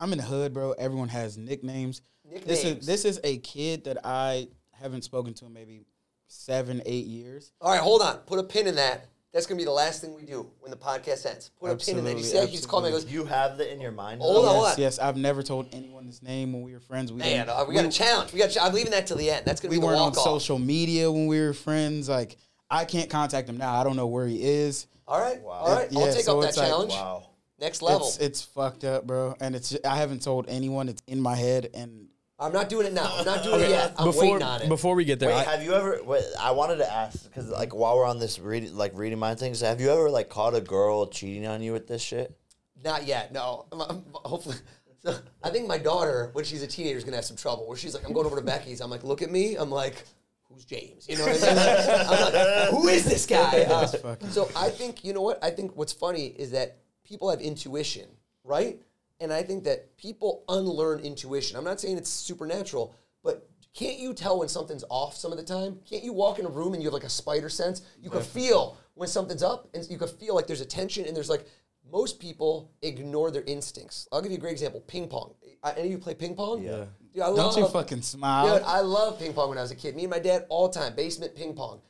I'm 0.00 0.12
in 0.12 0.18
the 0.18 0.24
hood, 0.24 0.52
bro. 0.52 0.72
Everyone 0.72 1.08
has 1.08 1.38
nicknames. 1.38 2.02
This 2.24 2.64
Nicknames. 2.64 2.80
is 2.80 2.86
this 2.86 3.04
is 3.04 3.20
a 3.24 3.38
kid 3.38 3.84
that 3.84 3.98
I 4.04 4.48
haven't 4.72 5.02
spoken 5.02 5.34
to 5.34 5.46
in 5.46 5.52
maybe 5.52 5.86
seven, 6.26 6.82
eight 6.86 7.06
years. 7.06 7.52
All 7.60 7.70
right, 7.70 7.80
hold 7.80 8.02
on. 8.02 8.16
Put 8.18 8.38
a 8.38 8.42
pin 8.42 8.66
in 8.66 8.74
that. 8.76 9.06
That's 9.32 9.46
gonna 9.46 9.58
be 9.58 9.64
the 9.64 9.72
last 9.72 10.00
thing 10.00 10.14
we 10.14 10.22
do 10.22 10.48
when 10.60 10.70
the 10.70 10.76
podcast 10.76 11.26
ends. 11.26 11.50
Put 11.58 11.70
a 11.72 11.76
pin 11.76 11.98
in 11.98 12.04
that. 12.04 12.10
You 12.12 12.16
Absolutely, 12.18 12.22
see, 12.22 12.46
he 12.46 12.56
just 12.56 12.68
called 12.68 12.84
me. 12.84 12.90
and 12.90 12.96
goes, 12.96 13.10
you 13.12 13.24
have 13.24 13.58
that 13.58 13.72
in 13.72 13.80
your 13.80 13.90
mind. 13.90 14.20
Hold 14.20 14.36
on, 14.36 14.42
yes, 14.44 14.52
hold 14.54 14.66
on. 14.66 14.74
yes. 14.78 14.98
I've 15.00 15.16
never 15.16 15.42
told 15.42 15.68
anyone 15.74 16.06
this 16.06 16.22
name 16.22 16.52
when 16.52 16.62
we 16.62 16.72
were 16.72 16.80
friends. 16.80 17.12
We 17.12 17.18
"Man, 17.18 17.46
didn't- 17.46 17.58
uh, 17.58 17.64
we 17.68 17.74
got 17.74 17.84
a 17.84 17.90
challenge. 17.90 18.32
We 18.32 18.38
got. 18.38 18.50
Ch- 18.50 18.58
I'm 18.60 18.72
leaving 18.72 18.92
that 18.92 19.06
till 19.08 19.16
the 19.16 19.30
end. 19.30 19.44
That's 19.44 19.60
gonna 19.60 19.70
we 19.70 19.76
be 19.76 19.80
the 19.80 19.86
weren't 19.86 20.00
on 20.00 20.14
social 20.14 20.58
media 20.58 21.10
when 21.10 21.26
we 21.26 21.40
were 21.40 21.52
friends. 21.52 22.08
Like, 22.08 22.36
I 22.70 22.84
can't 22.84 23.10
contact 23.10 23.48
him 23.48 23.56
now. 23.56 23.74
I 23.74 23.84
don't 23.84 23.96
know 23.96 24.06
where 24.06 24.26
he 24.26 24.42
is. 24.42 24.86
All 25.06 25.20
right. 25.20 25.40
Wow. 25.42 25.50
All 25.52 25.76
right. 25.76 25.88
I'll 25.96 26.12
take 26.12 26.24
so 26.24 26.36
up 26.38 26.42
that 26.42 26.48
it's 26.50 26.58
like, 26.58 26.68
challenge. 26.68 26.90
Wow. 26.92 27.26
Next 27.64 27.80
level. 27.80 28.06
It's 28.06 28.18
it's 28.18 28.42
fucked 28.42 28.84
up, 28.84 29.06
bro. 29.06 29.34
And 29.40 29.54
it's 29.56 29.74
I 29.86 29.96
haven't 29.96 30.20
told 30.22 30.44
anyone. 30.48 30.90
It's 30.90 31.02
in 31.06 31.18
my 31.18 31.34
head, 31.34 31.70
and 31.72 32.08
I'm 32.38 32.52
not 32.52 32.68
doing 32.68 32.86
it 32.86 32.92
now. 32.92 33.10
I'm 33.16 33.24
not 33.24 33.42
doing 33.42 33.62
it 33.62 33.70
yet. 33.70 33.94
I'm 33.96 34.04
before 34.04 34.22
waiting 34.22 34.42
on 34.42 34.62
it. 34.62 34.68
before 34.68 34.94
we 34.94 35.04
get 35.06 35.18
there, 35.18 35.30
Wait, 35.30 35.36
I- 35.46 35.52
have 35.52 35.62
you 35.64 35.72
ever? 35.72 35.98
Wait, 36.04 36.22
I 36.38 36.50
wanted 36.50 36.76
to 36.76 36.92
ask 36.92 37.24
because, 37.24 37.48
like, 37.48 37.74
while 37.74 37.96
we're 37.96 38.04
on 38.04 38.18
this 38.18 38.38
reading, 38.38 38.76
like 38.76 38.92
reading 38.94 39.18
my 39.18 39.34
things, 39.34 39.62
have 39.62 39.80
you 39.80 39.90
ever 39.90 40.10
like 40.10 40.28
caught 40.28 40.54
a 40.54 40.60
girl 40.60 41.06
cheating 41.06 41.46
on 41.46 41.62
you 41.62 41.72
with 41.72 41.86
this 41.86 42.02
shit? 42.02 42.36
Not 42.84 43.06
yet. 43.06 43.32
No. 43.32 43.64
I'm- 43.72 43.80
I'm- 43.88 44.04
hopefully. 44.12 44.56
So 45.02 45.16
I 45.42 45.48
think 45.48 45.66
my 45.66 45.78
daughter, 45.78 46.30
when 46.34 46.44
she's 46.44 46.62
a 46.62 46.66
teenager, 46.66 46.98
is 46.98 47.04
gonna 47.04 47.16
have 47.16 47.24
some 47.24 47.36
trouble. 47.38 47.66
Where 47.66 47.78
she's 47.78 47.94
like, 47.94 48.06
I'm 48.06 48.12
going 48.12 48.26
over 48.26 48.36
to 48.36 48.42
Becky's. 48.42 48.80
I'm 48.82 48.90
like, 48.90 49.04
look 49.04 49.22
at 49.22 49.30
me. 49.30 49.54
I'm 49.56 49.70
like, 49.70 50.04
who's 50.50 50.66
James? 50.66 51.06
You 51.08 51.16
know 51.16 51.24
what 51.26 51.42
I 51.42 51.54
mean? 51.54 52.08
I'm 52.10 52.20
like, 52.34 52.68
who 52.70 52.88
is 52.88 53.04
this 53.06 53.24
guy? 53.26 53.64
Uh, 53.70 53.86
so 54.28 54.50
I 54.54 54.68
think 54.68 55.02
you 55.02 55.12
know 55.14 55.22
what? 55.22 55.42
I 55.42 55.48
think 55.50 55.76
what's 55.76 55.92
funny 55.94 56.26
is 56.26 56.50
that 56.50 56.76
people 57.04 57.30
have 57.30 57.40
intuition, 57.40 58.08
right? 58.42 58.80
And 59.20 59.32
I 59.32 59.42
think 59.42 59.64
that 59.64 59.96
people 59.96 60.44
unlearn 60.48 61.00
intuition. 61.00 61.56
I'm 61.56 61.64
not 61.64 61.80
saying 61.80 61.98
it's 61.98 62.10
supernatural, 62.10 62.94
but 63.22 63.48
can't 63.74 63.98
you 63.98 64.14
tell 64.14 64.38
when 64.38 64.48
something's 64.48 64.84
off 64.88 65.16
some 65.16 65.32
of 65.32 65.38
the 65.38 65.44
time? 65.44 65.78
Can't 65.88 66.02
you 66.02 66.12
walk 66.12 66.38
in 66.38 66.46
a 66.46 66.48
room 66.48 66.74
and 66.74 66.82
you 66.82 66.88
have 66.88 66.94
like 66.94 67.04
a 67.04 67.08
spider 67.08 67.48
sense? 67.48 67.82
You 68.00 68.10
can 68.10 68.22
feel 68.22 68.76
when 68.94 69.08
something's 69.08 69.42
up 69.42 69.68
and 69.74 69.88
you 69.90 69.98
can 69.98 70.08
feel 70.08 70.34
like 70.34 70.46
there's 70.46 70.60
a 70.60 70.66
tension 70.66 71.04
and 71.06 71.16
there's 71.16 71.30
like 71.30 71.46
most 71.90 72.18
people 72.18 72.70
ignore 72.82 73.30
their 73.30 73.42
instincts. 73.42 74.08
I'll 74.10 74.22
give 74.22 74.32
you 74.32 74.38
a 74.38 74.40
great 74.40 74.52
example. 74.52 74.80
Ping 74.80 75.08
pong. 75.08 75.34
I, 75.62 75.72
any 75.72 75.86
of 75.86 75.90
you 75.92 75.98
play 75.98 76.14
ping 76.14 76.34
pong? 76.34 76.62
Yeah. 76.62 76.86
Dude, 77.12 77.22
I 77.22 77.26
Don't 77.26 77.36
love, 77.36 77.58
you 77.58 77.68
fucking 77.68 78.02
smile. 78.02 78.58
Dude, 78.58 78.66
I 78.66 78.80
love 78.80 79.18
ping 79.18 79.32
pong 79.32 79.50
when 79.50 79.58
I 79.58 79.62
was 79.62 79.70
a 79.70 79.76
kid. 79.76 79.94
Me 79.94 80.02
and 80.02 80.10
my 80.10 80.18
dad 80.18 80.46
all 80.48 80.68
the 80.68 80.78
time, 80.78 80.94
basement 80.94 81.34
ping 81.34 81.54
pong. 81.54 81.80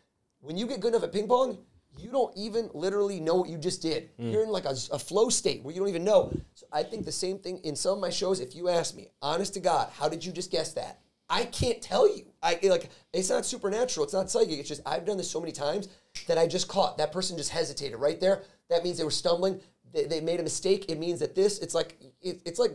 When 0.40 0.57
you 0.57 0.66
get 0.66 0.81
good 0.81 0.92
enough 0.92 1.05
at 1.05 1.12
ping 1.12 1.27
pong, 1.27 1.59
you 1.98 2.11
don't 2.11 2.37
even 2.37 2.70
literally 2.74 3.20
know 3.20 3.37
what 3.37 3.48
you 3.48 3.59
just 3.59 3.83
did. 3.83 4.11
Mm. 4.18 4.33
You're 4.33 4.42
in 4.42 4.50
like 4.50 4.64
a, 4.64 4.74
a 4.92 4.98
flow 4.98 5.28
state 5.28 5.62
where 5.62 5.74
you 5.74 5.80
don't 5.80 5.88
even 5.88 6.04
know. 6.04 6.33
So 6.54 6.66
I 6.72 6.83
think 6.83 7.04
the 7.04 7.12
same 7.12 7.38
thing 7.38 7.59
in 7.64 7.76
some 7.76 7.94
of 7.94 8.00
my 8.00 8.11
shows. 8.11 8.40
If 8.40 8.54
you 8.54 8.68
ask 8.68 8.96
me, 8.96 9.09
honest 9.22 9.54
to 9.54 9.61
God, 9.61 9.90
how 9.92 10.09
did 10.09 10.24
you 10.24 10.33
just 10.33 10.50
guess 10.50 10.72
that? 10.74 11.00
I 11.30 11.44
can't 11.46 11.80
tell 11.80 12.07
you. 12.07 12.26
I 12.42 12.59
like 12.64 12.90
it's 13.12 13.30
not 13.30 13.46
supernatural. 13.46 14.04
It's 14.04 14.12
not 14.12 14.30
psychic. 14.30 14.59
It's 14.59 14.68
just 14.68 14.83
I've 14.85 15.07
done 15.07 15.16
this 15.16 15.30
so 15.30 15.40
many 15.40 15.52
times 15.52 15.88
that 16.26 16.37
I 16.37 16.46
just 16.46 16.68
caught 16.68 16.98
that 16.98 17.12
person 17.12 17.37
just 17.37 17.50
hesitated 17.50 17.98
right 17.98 18.20
there. 18.20 18.42
That 18.68 18.85
means 18.85 18.98
they 18.98 19.04
were 19.04 19.11
stumbling. 19.11 19.61
They, 19.92 20.04
they 20.04 20.20
made 20.20 20.40
a 20.40 20.42
mistake. 20.42 20.87
It 20.88 20.98
means 20.98 21.20
that 21.20 21.35
this. 21.35 21.59
It's 21.61 21.74
like 21.74 21.96
it, 22.20 22.42
it's 22.44 22.59
like 22.59 22.72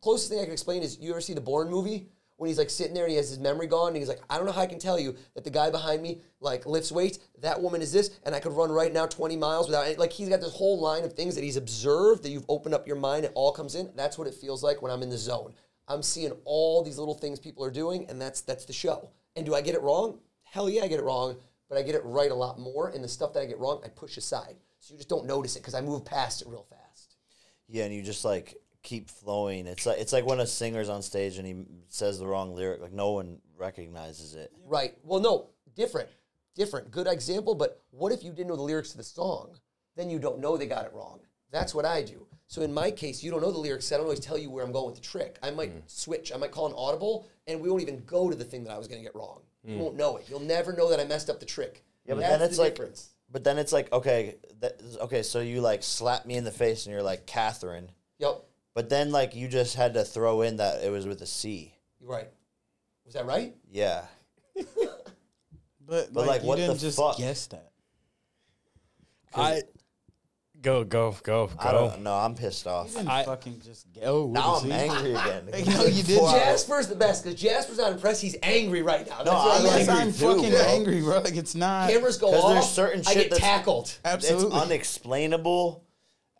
closest 0.00 0.30
thing 0.30 0.40
I 0.40 0.44
can 0.44 0.52
explain 0.52 0.82
is 0.82 0.98
you 0.98 1.10
ever 1.10 1.20
see 1.20 1.34
the 1.34 1.40
Bourne 1.40 1.70
movie 1.70 2.08
when 2.40 2.48
he's 2.48 2.56
like 2.56 2.70
sitting 2.70 2.94
there 2.94 3.04
and 3.04 3.10
he 3.10 3.18
has 3.18 3.28
his 3.28 3.38
memory 3.38 3.66
gone 3.66 3.88
and 3.88 3.98
he's 3.98 4.08
like, 4.08 4.22
I 4.30 4.38
don't 4.38 4.46
know 4.46 4.52
how 4.52 4.62
I 4.62 4.66
can 4.66 4.78
tell 4.78 4.98
you 4.98 5.14
that 5.34 5.44
the 5.44 5.50
guy 5.50 5.68
behind 5.68 6.00
me 6.00 6.22
like 6.40 6.64
lifts 6.64 6.90
weights, 6.90 7.18
that 7.42 7.60
woman 7.60 7.82
is 7.82 7.92
this, 7.92 8.18
and 8.24 8.34
I 8.34 8.40
could 8.40 8.52
run 8.52 8.72
right 8.72 8.90
now 8.90 9.04
20 9.04 9.36
miles 9.36 9.66
without 9.68 9.84
any, 9.84 9.96
like 9.96 10.10
he's 10.10 10.30
got 10.30 10.40
this 10.40 10.54
whole 10.54 10.80
line 10.80 11.04
of 11.04 11.12
things 11.12 11.34
that 11.34 11.44
he's 11.44 11.58
observed 11.58 12.22
that 12.22 12.30
you've 12.30 12.46
opened 12.48 12.74
up 12.74 12.86
your 12.86 12.96
mind, 12.96 13.26
it 13.26 13.32
all 13.34 13.52
comes 13.52 13.74
in. 13.74 13.90
That's 13.94 14.16
what 14.16 14.26
it 14.26 14.32
feels 14.32 14.62
like 14.62 14.80
when 14.80 14.90
I'm 14.90 15.02
in 15.02 15.10
the 15.10 15.18
zone. 15.18 15.52
I'm 15.86 16.02
seeing 16.02 16.32
all 16.46 16.82
these 16.82 16.96
little 16.96 17.12
things 17.12 17.38
people 17.38 17.62
are 17.62 17.70
doing, 17.70 18.06
and 18.08 18.18
that's 18.18 18.40
that's 18.40 18.64
the 18.64 18.72
show. 18.72 19.10
And 19.36 19.44
do 19.44 19.54
I 19.54 19.60
get 19.60 19.74
it 19.74 19.82
wrong? 19.82 20.20
Hell 20.44 20.70
yeah, 20.70 20.84
I 20.84 20.88
get 20.88 20.98
it 20.98 21.04
wrong, 21.04 21.36
but 21.68 21.76
I 21.76 21.82
get 21.82 21.94
it 21.94 22.02
right 22.06 22.30
a 22.30 22.34
lot 22.34 22.58
more. 22.58 22.88
And 22.88 23.04
the 23.04 23.08
stuff 23.08 23.34
that 23.34 23.40
I 23.40 23.44
get 23.44 23.58
wrong, 23.58 23.82
I 23.84 23.88
push 23.88 24.16
aside. 24.16 24.56
So 24.78 24.94
you 24.94 24.96
just 24.96 25.10
don't 25.10 25.26
notice 25.26 25.56
it 25.56 25.58
because 25.58 25.74
I 25.74 25.82
move 25.82 26.06
past 26.06 26.40
it 26.40 26.48
real 26.48 26.66
fast. 26.70 27.16
Yeah, 27.68 27.84
and 27.84 27.94
you 27.94 28.02
just 28.02 28.24
like 28.24 28.56
keep 28.82 29.08
flowing. 29.08 29.66
It's 29.66 29.86
like 29.86 29.98
it's 29.98 30.12
like 30.12 30.26
when 30.26 30.40
a 30.40 30.46
singer's 30.46 30.88
on 30.88 31.02
stage 31.02 31.38
and 31.38 31.46
he 31.46 31.64
says 31.88 32.18
the 32.18 32.26
wrong 32.26 32.54
lyric, 32.54 32.80
like 32.80 32.92
no 32.92 33.12
one 33.12 33.38
recognizes 33.56 34.34
it. 34.34 34.52
Right. 34.66 34.96
Well, 35.02 35.20
no, 35.20 35.50
different. 35.74 36.08
Different. 36.54 36.90
Good 36.90 37.06
example, 37.06 37.54
but 37.54 37.82
what 37.90 38.12
if 38.12 38.24
you 38.24 38.32
didn't 38.32 38.48
know 38.48 38.56
the 38.56 38.62
lyrics 38.62 38.90
to 38.90 38.96
the 38.96 39.04
song? 39.04 39.56
Then 39.96 40.10
you 40.10 40.18
don't 40.18 40.40
know 40.40 40.56
they 40.56 40.66
got 40.66 40.86
it 40.86 40.92
wrong. 40.92 41.20
That's 41.52 41.74
what 41.74 41.84
I 41.84 42.02
do. 42.02 42.26
So 42.46 42.62
in 42.62 42.72
my 42.72 42.90
case, 42.90 43.22
you 43.22 43.30
don't 43.30 43.42
know 43.42 43.52
the 43.52 43.58
lyrics, 43.58 43.86
so 43.86 43.94
I 43.94 43.98
don't 43.98 44.06
always 44.06 44.20
tell 44.20 44.38
you 44.38 44.50
where 44.50 44.64
I'm 44.64 44.72
going 44.72 44.86
with 44.86 44.96
the 44.96 45.00
trick. 45.00 45.38
I 45.42 45.50
might 45.50 45.72
mm. 45.72 45.82
switch. 45.86 46.32
I 46.32 46.36
might 46.36 46.50
call 46.50 46.66
an 46.66 46.74
audible, 46.76 47.28
and 47.46 47.60
we 47.60 47.70
won't 47.70 47.82
even 47.82 48.02
go 48.06 48.28
to 48.28 48.36
the 48.36 48.44
thing 48.44 48.64
that 48.64 48.72
I 48.72 48.78
was 48.78 48.88
going 48.88 49.00
to 49.00 49.04
get 49.04 49.14
wrong. 49.14 49.40
You 49.64 49.76
mm. 49.76 49.78
won't 49.78 49.96
know 49.96 50.16
it. 50.16 50.28
You'll 50.28 50.40
never 50.40 50.72
know 50.72 50.90
that 50.90 50.98
I 50.98 51.04
messed 51.04 51.30
up 51.30 51.38
the 51.38 51.46
trick. 51.46 51.84
Yeah, 52.06 52.14
but 52.14 52.20
That's 52.20 52.32
then 52.32 52.42
it's 52.42 52.56
the 52.56 52.62
like, 52.62 52.74
difference. 52.74 53.10
but 53.30 53.44
then 53.44 53.58
it's 53.58 53.72
like, 53.72 53.92
okay, 53.92 54.36
that, 54.60 54.80
okay, 55.02 55.22
so 55.22 55.40
you 55.40 55.60
like 55.60 55.82
slap 55.82 56.26
me 56.26 56.36
in 56.36 56.44
the 56.44 56.50
face 56.50 56.86
and 56.86 56.92
you're 56.92 57.02
like 57.02 57.26
Catherine, 57.26 57.90
Yep. 58.20 58.44
But 58.74 58.88
then 58.88 59.10
like 59.12 59.34
you 59.34 59.48
just 59.48 59.74
had 59.76 59.94
to 59.94 60.04
throw 60.04 60.42
in 60.42 60.56
that 60.56 60.82
it 60.84 60.90
was 60.90 61.06
with 61.06 61.20
a 61.22 61.26
C. 61.26 61.74
Right. 62.00 62.28
Was 63.04 63.14
that 63.14 63.26
right? 63.26 63.54
Yeah, 63.70 64.02
but, 64.54 65.04
But, 65.86 66.14
like, 66.14 66.26
like, 66.26 66.42
you 66.42 66.48
what 66.48 66.56
didn't 66.56 66.74
the 66.74 66.80
just 66.80 66.96
fuck? 66.98 67.16
guess 67.18 67.46
that. 67.48 67.70
I 69.34 69.62
go 70.60 70.84
go 70.84 71.14
go 71.22 71.50
I 71.58 71.70
go. 71.72 71.88
don't 71.90 72.02
know. 72.02 72.14
I'm 72.14 72.34
pissed 72.34 72.66
off. 72.66 72.88
You 72.90 72.96
didn't 72.98 73.08
I- 73.10 73.24
fucking 73.24 73.60
just 73.64 73.86
go. 73.92 74.24
with 74.26 74.34
Now 74.34 74.54
a 74.54 74.58
I'm 74.58 74.64
C. 74.64 74.72
angry 74.72 75.10
again. 75.14 75.48
Hey, 75.52 75.64
no, 75.64 75.84
you 75.84 76.02
didn't. 76.02 76.22
Wow. 76.24 76.32
Jasper's 76.32 76.88
the 76.88 76.94
best 76.96 77.24
because 77.24 77.40
Jasper's 77.40 77.78
not 77.78 77.92
impressed. 77.92 78.22
He's 78.22 78.36
angry 78.42 78.82
right 78.82 79.06
now. 79.08 79.18
That's 79.22 79.30
No, 79.30 79.36
I'm 79.38 79.58
I'm 79.58 79.64
Yes, 79.64 79.88
angry 79.88 79.94
angry. 79.94 80.02
I'm 80.02 80.12
too, 80.12 80.34
fucking 80.42 80.50
bro. 80.50 80.60
angry, 80.68 81.00
bro. 81.02 81.18
Like 81.20 81.36
it's 81.36 81.54
not. 81.54 81.90
Cameras 81.90 82.18
go 82.18 82.30
'Cause 82.32 82.44
off. 82.44 82.52
there's 82.52 82.68
certain 82.70 83.00
I 83.06 83.12
shit 83.12 83.22
get 83.24 83.30
that's- 83.30 83.40
tackled. 83.58 83.98
Absolutely. 84.04 84.46
It's 84.46 84.54
unexplainable, 84.56 85.84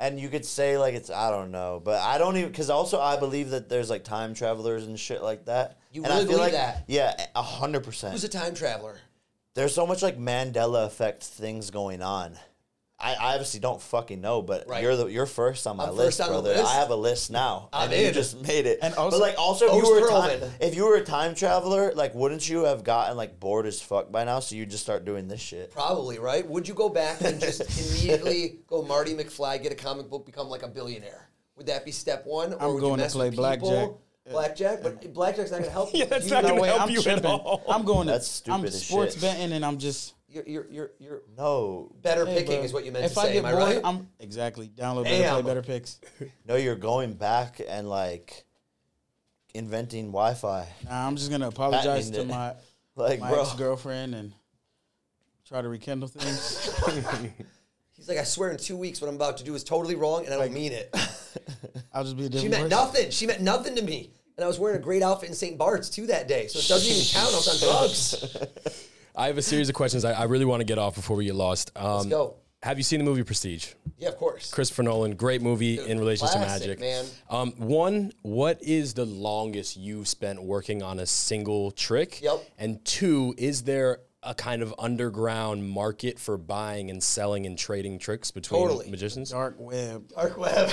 and 0.01 0.19
you 0.19 0.31
could 0.31 0.45
say 0.45 0.79
like 0.79 0.95
it's 0.95 1.11
I 1.11 1.31
don't 1.31 1.53
know, 1.53 1.81
but 1.85 2.01
I 2.01 2.19
don't 2.19 2.37
even 2.39 2.51
because 2.51 2.71
also 2.71 2.99
I 2.99 3.19
believe 3.19 3.51
that 3.51 3.69
there's 3.69 3.91
like 3.91 4.03
time 4.03 4.35
travelers 4.35 4.87
and 4.87 4.99
shit 4.99 5.23
like 5.23 5.45
that. 5.45 5.79
You 5.93 6.03
and 6.03 6.11
really 6.11 6.25
I 6.25 6.27
feel 6.27 6.39
believe 6.39 6.41
like, 6.41 6.53
that? 6.53 6.85
Yeah, 6.89 7.27
a 7.37 7.43
hundred 7.43 7.85
percent. 7.85 8.13
Who's 8.13 8.25
a 8.25 8.29
time 8.29 8.55
traveler? 8.55 8.99
There's 9.55 9.75
so 9.75 9.87
much 9.87 10.03
like 10.03 10.19
Mandela 10.19 10.87
effect 10.87 11.23
things 11.23 11.71
going 11.71 12.03
on. 12.03 12.37
I, 13.03 13.15
I 13.15 13.33
obviously 13.33 13.61
don't 13.61 13.81
fucking 13.81 14.21
know, 14.21 14.43
but 14.43 14.69
Right. 14.69 14.83
you're 14.83 14.95
the 14.95 15.07
you're 15.07 15.25
first 15.27 15.67
on 15.67 15.79
my 15.79 15.85
I'm 15.87 15.97
list, 15.97 16.19
first 16.19 16.21
on 16.29 16.37
the 16.37 16.43
brother. 16.43 16.61
list? 16.61 16.73
I 16.75 16.79
have 16.81 16.91
a 16.91 16.97
list 16.97 17.31
now. 17.31 17.69
I'm 17.73 17.91
and 17.91 17.99
you 18.01 18.09
in. 18.09 18.13
just 18.15 18.41
made 18.43 18.67
it. 18.67 18.79
And 18.83 18.95
also- 18.95 19.19
but 19.19 19.23
like 19.23 19.39
also 19.39 19.67
if 19.75 19.83
you 19.85 19.91
were 19.91 20.07
a 20.07 20.11
time, 20.11 20.41
if 20.61 20.75
you 20.75 20.85
were 20.85 20.97
a 20.97 21.05
time 21.05 21.35
traveler, 21.35 21.93
like 21.95 22.15
wouldn't 22.15 22.49
you 22.49 22.65
have 22.65 22.85
gotten 22.85 23.17
like 23.17 23.41
bored 23.41 23.65
as 23.67 23.81
fuck 23.81 24.13
by 24.13 24.25
now? 24.25 24.41
So 24.41 24.55
you 24.55 24.67
just 24.67 24.83
start 24.83 25.05
doing 25.05 25.29
this 25.29 25.41
shit. 25.41 25.71
Probably, 25.71 26.19
right? 26.19 26.47
Would 26.47 26.69
you 26.69 26.75
go 26.75 26.89
back 26.91 27.23
and 27.23 27.41
just 27.49 27.63
immediately 27.63 28.59
go 28.67 28.83
Marty 28.83 29.15
McFly, 29.15 29.63
get 29.63 29.73
a 29.73 29.77
comic 29.77 30.11
book, 30.11 30.27
become 30.27 30.49
like 30.49 30.63
a 30.63 30.69
billionaire? 30.69 31.29
Would 31.57 31.67
that 31.67 31.85
be 31.85 31.93
step 31.93 32.27
one? 32.27 32.53
Or 32.55 32.61
I'm 32.63 32.75
would 32.75 32.81
going 32.81 32.91
you 32.93 32.97
to 32.99 33.03
mess 33.05 33.13
play 33.15 33.27
with 33.31 33.39
people? 33.39 33.71
blackjack. 33.71 33.91
Blackjack, 34.31 34.83
but 34.83 35.13
blackjack's 35.15 35.51
not 35.51 35.57
going 35.59 35.69
to 35.69 35.73
help 35.73 35.93
you. 35.95 36.01
Yeah, 36.01 36.05
that's 36.07 36.27
You 36.27 36.31
not 36.33 36.43
know- 36.45 36.51
gonna 36.51 36.61
way, 36.63 36.69
help 36.69 36.83
I'm 36.83 36.91
you 36.91 37.01
at 37.03 37.25
all. 37.25 37.63
I'm 37.69 37.85
going 37.85 38.07
to. 38.07 38.13
That's 38.13 38.29
stupid 38.29 38.59
I'm 38.59 38.65
as 38.67 38.87
sports 38.87 39.15
shit. 39.15 39.23
betting, 39.23 39.53
and 39.53 39.65
I'm 39.65 39.79
just 39.79 40.15
You're, 40.33 40.47
you're, 40.47 40.67
you're, 40.71 40.91
you're 41.01 41.23
No, 41.37 41.91
better 42.03 42.25
hey, 42.25 42.37
picking 42.37 42.57
bro, 42.57 42.65
is 42.65 42.73
what 42.73 42.85
you 42.85 42.93
meant 42.93 43.05
if 43.07 43.15
to 43.15 43.21
I 43.21 43.25
say. 43.25 43.33
get 43.35 43.45
Am 43.45 43.47
I 43.47 43.53
right? 43.59 43.81
I'm 43.83 44.09
exactly 44.21 44.69
download 44.69 45.07
Betr 45.07 45.19
Damn. 45.23 45.43
play 45.43 45.55
Betr 45.55 45.67
Picks. 45.67 46.01
no, 46.47 46.55
you're 46.57 46.77
going 46.77 47.15
back 47.15 47.61
and 47.69 47.89
like 47.89 48.45
inventing 49.55 50.07
Wi-Fi. 50.07 50.69
Nah, 50.85 51.07
I'm 51.07 51.17
just 51.17 51.31
gonna 51.31 51.49
apologize 51.49 52.11
to 52.11 52.17
Patenting 52.19 52.31
it. 52.31 52.33
my 52.33 52.55
Like, 52.97 53.21
my 53.21 53.33
ex 53.33 53.55
girlfriend 53.55 54.15
and 54.15 54.33
try 55.49 55.63
to 55.63 55.69
rekindle 55.69 56.09
things. 56.09 56.71
He's 57.97 58.09
like, 58.09 58.19
I 58.19 58.25
swear 58.25 58.51
in 58.51 58.57
two 58.59 58.77
weeks 58.77 59.01
what 59.01 59.09
I'm 59.09 59.17
about 59.17 59.39
to 59.39 59.45
do 59.45 59.55
is 59.55 59.65
totally 59.65 59.95
wrong 59.95 60.25
and 60.27 60.35
I 60.35 60.39
don't 60.39 60.53
mean 60.53 60.73
it. 60.73 60.95
I'll 61.93 62.05
just 62.05 62.17
be 62.17 62.27
a 62.27 62.29
different. 62.29 62.43
She 62.43 62.49
meant 62.49 62.71
person. 62.71 62.85
nothing. 62.87 63.11
She 63.11 63.27
meant 63.27 63.41
nothing 63.41 63.75
to 63.77 63.83
me. 63.83 64.13
And 64.37 64.45
I 64.45 64.49
was 64.49 64.59
wearing 64.59 64.79
a 64.79 64.83
great 64.83 65.03
outfit 65.03 65.29
in 65.29 65.35
St. 65.35 65.59
Bart's 65.59 65.91
too 65.91 66.07
that 66.07 66.29
day. 66.29 66.47
So 66.47 66.59
it 66.59 66.69
doesn't 66.69 66.91
even 66.91 67.05
count. 67.13 67.33
I 67.33 67.37
was 67.37 67.63
on 67.63 67.69
drugs. 67.69 68.37
I 69.17 69.27
have 69.27 69.39
a 69.39 69.43
series 69.43 69.69
of 69.69 69.75
questions 69.75 70.05
I, 70.05 70.13
I 70.13 70.25
really 70.25 70.45
want 70.45 70.61
to 70.61 70.65
get 70.65 70.79
off 70.79 70.95
before 70.95 71.17
we 71.17 71.25
get 71.27 71.35
lost. 71.35 71.73
Um, 71.77 71.97
Let's 71.97 72.07
go. 72.07 72.37
Have 72.63 72.77
you 72.77 72.85
seen 72.85 72.99
the 72.99 73.05
movie 73.05 73.23
Prestige? 73.23 73.73
Yeah, 73.97 74.09
of 74.09 74.19
course. 74.19 74.51
Christopher 74.51 74.83
Nolan, 74.83 75.17
great 75.17 75.41
movie 75.41 75.79
in 75.79 75.99
relation 75.99 76.29
to 76.29 76.39
magic. 76.39 76.79
man. 76.79 77.07
Um, 77.31 77.53
one, 77.53 78.13
what 78.21 78.63
is 78.63 78.93
the 78.93 79.07
longest 79.07 79.79
you've 79.79 80.07
spent 80.07 80.43
working 80.43 80.83
on 80.83 80.99
a 80.99 81.07
single 81.07 81.71
trick? 81.71 82.21
Yep. 82.21 82.51
And 82.59 82.85
two, 82.85 83.35
is 83.39 83.63
there 83.63 84.01
a 84.23 84.35
kind 84.35 84.61
of 84.61 84.75
underground 84.79 85.71
market 85.71 86.19
for 86.19 86.37
buying 86.37 86.91
and 86.91 87.03
selling 87.03 87.47
and 87.47 87.57
trading 87.57 87.99
tricks 87.99 88.31
between 88.31 88.61
Totally. 88.61 88.91
magicians? 88.91 89.31
Dark 89.31 89.57
web. 89.59 90.09
Dark 90.09 90.37
web. 90.37 90.71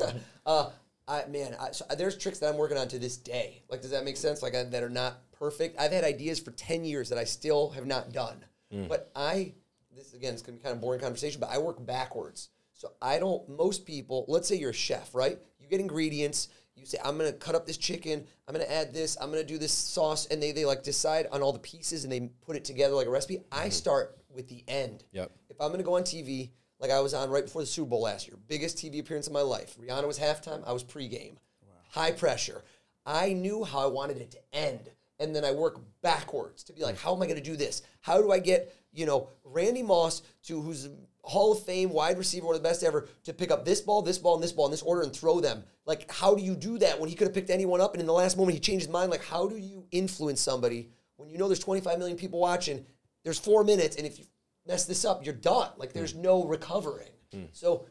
uh, 0.46 0.70
I 1.08 1.24
man, 1.26 1.56
I, 1.58 1.70
so 1.72 1.86
there's 1.96 2.18
tricks 2.18 2.38
that 2.40 2.50
I'm 2.50 2.58
working 2.58 2.76
on 2.76 2.88
to 2.88 2.98
this 2.98 3.16
day. 3.16 3.62
Like, 3.70 3.80
does 3.80 3.92
that 3.92 4.04
make 4.04 4.18
sense? 4.18 4.42
Like 4.42 4.54
I, 4.54 4.64
that 4.64 4.82
are 4.82 4.90
not 4.90 5.22
perfect. 5.40 5.80
I've 5.80 5.92
had 5.92 6.04
ideas 6.04 6.38
for 6.38 6.50
ten 6.52 6.84
years 6.84 7.08
that 7.08 7.18
I 7.18 7.24
still 7.24 7.70
have 7.70 7.86
not 7.86 8.12
done. 8.12 8.44
Mm. 8.72 8.88
But 8.88 9.10
I, 9.16 9.54
this 9.94 10.14
again, 10.14 10.32
it's 10.32 10.42
gonna 10.42 10.58
be 10.58 10.62
kind 10.62 10.74
of 10.74 10.80
boring 10.80 11.00
conversation. 11.00 11.40
But 11.40 11.50
I 11.50 11.58
work 11.58 11.84
backwards. 11.84 12.50
So 12.72 12.92
I 13.02 13.18
don't. 13.18 13.48
Most 13.48 13.84
people, 13.84 14.24
let's 14.28 14.46
say 14.46 14.56
you're 14.56 14.70
a 14.70 14.74
chef, 14.74 15.14
right? 15.14 15.38
You 15.58 15.68
get 15.68 15.80
ingredients. 15.80 16.48
You 16.76 16.86
say, 16.86 16.98
I'm 17.04 17.18
gonna 17.18 17.32
cut 17.32 17.54
up 17.54 17.66
this 17.66 17.76
chicken. 17.76 18.24
I'm 18.46 18.54
gonna 18.54 18.64
add 18.66 18.94
this. 18.94 19.16
I'm 19.20 19.30
gonna 19.30 19.44
do 19.44 19.58
this 19.58 19.72
sauce, 19.72 20.26
and 20.26 20.42
they 20.42 20.52
they 20.52 20.64
like 20.64 20.82
decide 20.82 21.26
on 21.32 21.42
all 21.42 21.52
the 21.52 21.58
pieces 21.58 22.04
and 22.04 22.12
they 22.12 22.30
put 22.46 22.56
it 22.56 22.64
together 22.64 22.94
like 22.94 23.06
a 23.06 23.10
recipe. 23.10 23.40
I 23.50 23.62
mm-hmm. 23.62 23.70
start 23.70 24.20
with 24.34 24.48
the 24.48 24.64
end. 24.68 25.04
Yep. 25.12 25.30
If 25.48 25.60
I'm 25.60 25.68
going 25.68 25.78
to 25.78 25.84
go 25.84 25.96
on 25.96 26.02
TV, 26.02 26.50
like 26.78 26.90
I 26.90 27.00
was 27.00 27.14
on 27.14 27.30
right 27.30 27.44
before 27.44 27.62
the 27.62 27.66
Super 27.66 27.90
Bowl 27.90 28.02
last 28.02 28.26
year, 28.26 28.36
biggest 28.48 28.78
TV 28.78 29.00
appearance 29.00 29.26
of 29.26 29.32
my 29.32 29.42
life. 29.42 29.76
Rihanna 29.80 30.06
was 30.06 30.18
halftime. 30.18 30.66
I 30.66 30.72
was 30.72 30.84
pregame. 30.84 31.34
Wow. 31.62 31.74
High 31.90 32.12
pressure. 32.12 32.64
I 33.04 33.32
knew 33.32 33.64
how 33.64 33.80
I 33.80 33.86
wanted 33.86 34.18
it 34.18 34.30
to 34.32 34.38
end, 34.52 34.90
and 35.20 35.36
then 35.36 35.44
I 35.44 35.52
work 35.52 35.80
backwards 36.02 36.64
to 36.64 36.72
be 36.72 36.82
like, 36.82 36.98
how 36.98 37.14
am 37.14 37.22
I 37.22 37.26
going 37.26 37.38
to 37.38 37.42
do 37.42 37.56
this? 37.56 37.82
How 38.00 38.20
do 38.20 38.32
I 38.32 38.38
get 38.38 38.74
you 38.92 39.06
know 39.06 39.28
Randy 39.44 39.82
Moss 39.82 40.22
to 40.44 40.60
who's 40.60 40.88
Hall 41.22 41.52
of 41.52 41.62
Fame 41.62 41.90
wide 41.90 42.18
receiver, 42.18 42.46
one 42.46 42.56
of 42.56 42.62
the 42.62 42.68
best 42.68 42.82
ever, 42.82 43.06
to 43.24 43.32
pick 43.32 43.50
up 43.50 43.64
this 43.64 43.80
ball, 43.80 44.02
this 44.02 44.18
ball, 44.18 44.34
and 44.34 44.42
this 44.42 44.52
ball 44.52 44.64
in 44.64 44.70
this 44.70 44.82
order 44.82 45.02
and 45.02 45.12
throw 45.12 45.40
them? 45.40 45.62
Like, 45.84 46.10
how 46.10 46.34
do 46.34 46.42
you 46.42 46.56
do 46.56 46.78
that 46.78 46.98
when 46.98 47.08
he 47.08 47.14
could 47.14 47.26
have 47.26 47.34
picked 47.34 47.50
anyone 47.50 47.80
up, 47.80 47.92
and 47.92 48.00
in 48.00 48.06
the 48.06 48.12
last 48.12 48.36
moment 48.36 48.54
he 48.54 48.60
changed 48.60 48.86
his 48.86 48.92
mind? 48.92 49.10
Like, 49.10 49.24
how 49.24 49.46
do 49.46 49.56
you 49.56 49.86
influence 49.90 50.40
somebody 50.40 50.88
when 51.16 51.28
you 51.28 51.38
know 51.38 51.46
there's 51.46 51.60
25 51.60 51.98
million 51.98 52.16
people 52.16 52.40
watching? 52.40 52.84
There's 53.22 53.38
four 53.38 53.62
minutes, 53.64 53.96
and 53.96 54.06
if 54.06 54.18
you 54.18 54.24
mess 54.66 54.86
this 54.86 55.04
up, 55.04 55.24
you're 55.24 55.34
done. 55.34 55.70
Like 55.76 55.92
there's 55.92 56.14
no 56.14 56.44
recovering. 56.44 57.10
Hmm. 57.32 57.44
So 57.52 57.86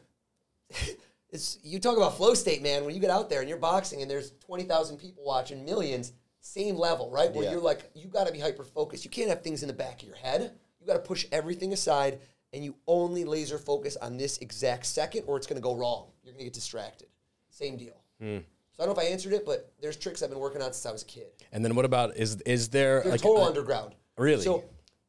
it's 1.30 1.58
you 1.62 1.78
talk 1.78 1.96
about 1.96 2.16
flow 2.16 2.34
state, 2.34 2.62
man. 2.62 2.84
When 2.84 2.94
you 2.94 3.00
get 3.00 3.10
out 3.10 3.30
there 3.30 3.40
and 3.40 3.48
you're 3.48 3.58
boxing 3.58 4.02
and 4.02 4.10
there's 4.10 4.32
twenty 4.44 4.64
thousand 4.64 4.98
people 4.98 5.24
watching, 5.24 5.64
millions, 5.64 6.12
same 6.40 6.76
level, 6.76 7.10
right? 7.10 7.32
Where 7.32 7.44
Yeah. 7.44 7.52
you're 7.52 7.60
like, 7.60 7.90
you 7.94 8.08
got 8.08 8.26
to 8.26 8.32
be 8.32 8.38
hyper 8.40 8.64
focused. 8.64 9.04
You 9.04 9.10
can't 9.10 9.28
have 9.28 9.42
things 9.42 9.62
in 9.62 9.68
the 9.68 9.74
back 9.74 10.02
of 10.02 10.08
your 10.08 10.16
head. 10.16 10.52
You 10.80 10.86
got 10.86 10.94
to 10.94 11.00
push 11.00 11.26
everything 11.32 11.72
aside, 11.72 12.20
and 12.52 12.64
you 12.64 12.74
only 12.86 13.24
laser 13.24 13.58
focus 13.58 13.96
on 13.96 14.16
this 14.16 14.38
exact 14.38 14.86
second, 14.86 15.24
or 15.26 15.36
it's 15.36 15.46
going 15.46 15.60
to 15.60 15.62
go 15.62 15.74
wrong. 15.76 16.06
You're 16.24 16.32
going 16.32 16.40
to 16.40 16.44
get 16.44 16.54
distracted. 16.54 17.08
same 17.50 17.76
deal. 17.76 18.00
Hmm. 18.20 18.38
So 18.72 18.82
I 18.82 18.86
don't 18.86 18.94
know 18.96 19.02
if 19.02 19.06
I 19.08 19.10
answered 19.12 19.32
it, 19.34 19.44
but 19.44 19.72
there's 19.82 19.96
tricks 19.96 20.22
I've 20.22 20.30
been 20.30 20.38
working 20.38 20.62
on 20.62 20.72
since 20.72 20.86
I 20.86 20.92
was 20.92 21.02
a 21.02 21.06
kid. 21.06 21.26
And 21.52 21.62
then 21.64 21.74
what 21.74 21.84
about 21.84 22.16
is 22.16 22.40
is 22.46 22.68
there 22.70 23.02
They're 23.02 23.12
like 23.12 23.20
total 23.20 23.42
a- 23.44 23.48
underground. 23.48 23.94
Really? 24.16 24.42
So 24.42 24.64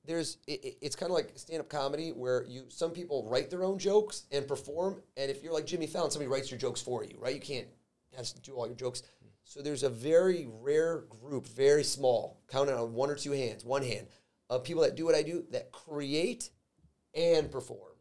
there's 0.06 0.38
it, 0.48 0.66
it- 0.66 0.78
it's 0.82 0.96
kind 0.96 1.10
of 1.12 1.14
like 1.16 1.32
stand 1.36 1.62
up 1.62 1.70
comedy 1.70 2.10
where 2.12 2.44
you 2.50 2.66
some 2.70 2.92
people 2.92 3.26
write 3.30 3.50
their 3.50 3.64
own 3.64 3.78
jokes 3.80 4.24
and 4.32 4.46
perform, 4.48 5.02
and 5.16 5.30
if 5.32 5.42
you're 5.44 5.54
like 5.54 5.66
Jimmy 5.66 5.88
Fallon, 5.88 6.12
somebody 6.12 6.30
writes 6.30 6.52
your 6.52 6.58
jokes 6.60 6.82
for 6.82 7.04
you, 7.06 7.16
right? 7.20 7.34
You 7.36 7.40
can't 7.42 7.68
do 8.44 8.54
all 8.56 8.66
your 8.68 8.76
jokes. 8.76 9.04
So 9.44 9.62
there's 9.62 9.84
a 9.84 9.89
very 9.89 10.48
rare 10.62 11.04
group, 11.22 11.48
very 11.48 11.84
small, 11.84 12.42
counted 12.48 12.76
on 12.76 12.94
one 12.94 13.10
or 13.10 13.16
two 13.16 13.32
hands, 13.32 13.66
one 13.66 13.84
hand, 13.84 14.08
of 14.50 14.64
people 14.64 14.84
that 14.84 14.96
do 14.96 15.06
what 15.06 15.16
I 15.16 15.24
do 15.24 15.44
that 15.52 15.72
create 15.72 16.50
and 17.14 17.52
perform 17.52 17.96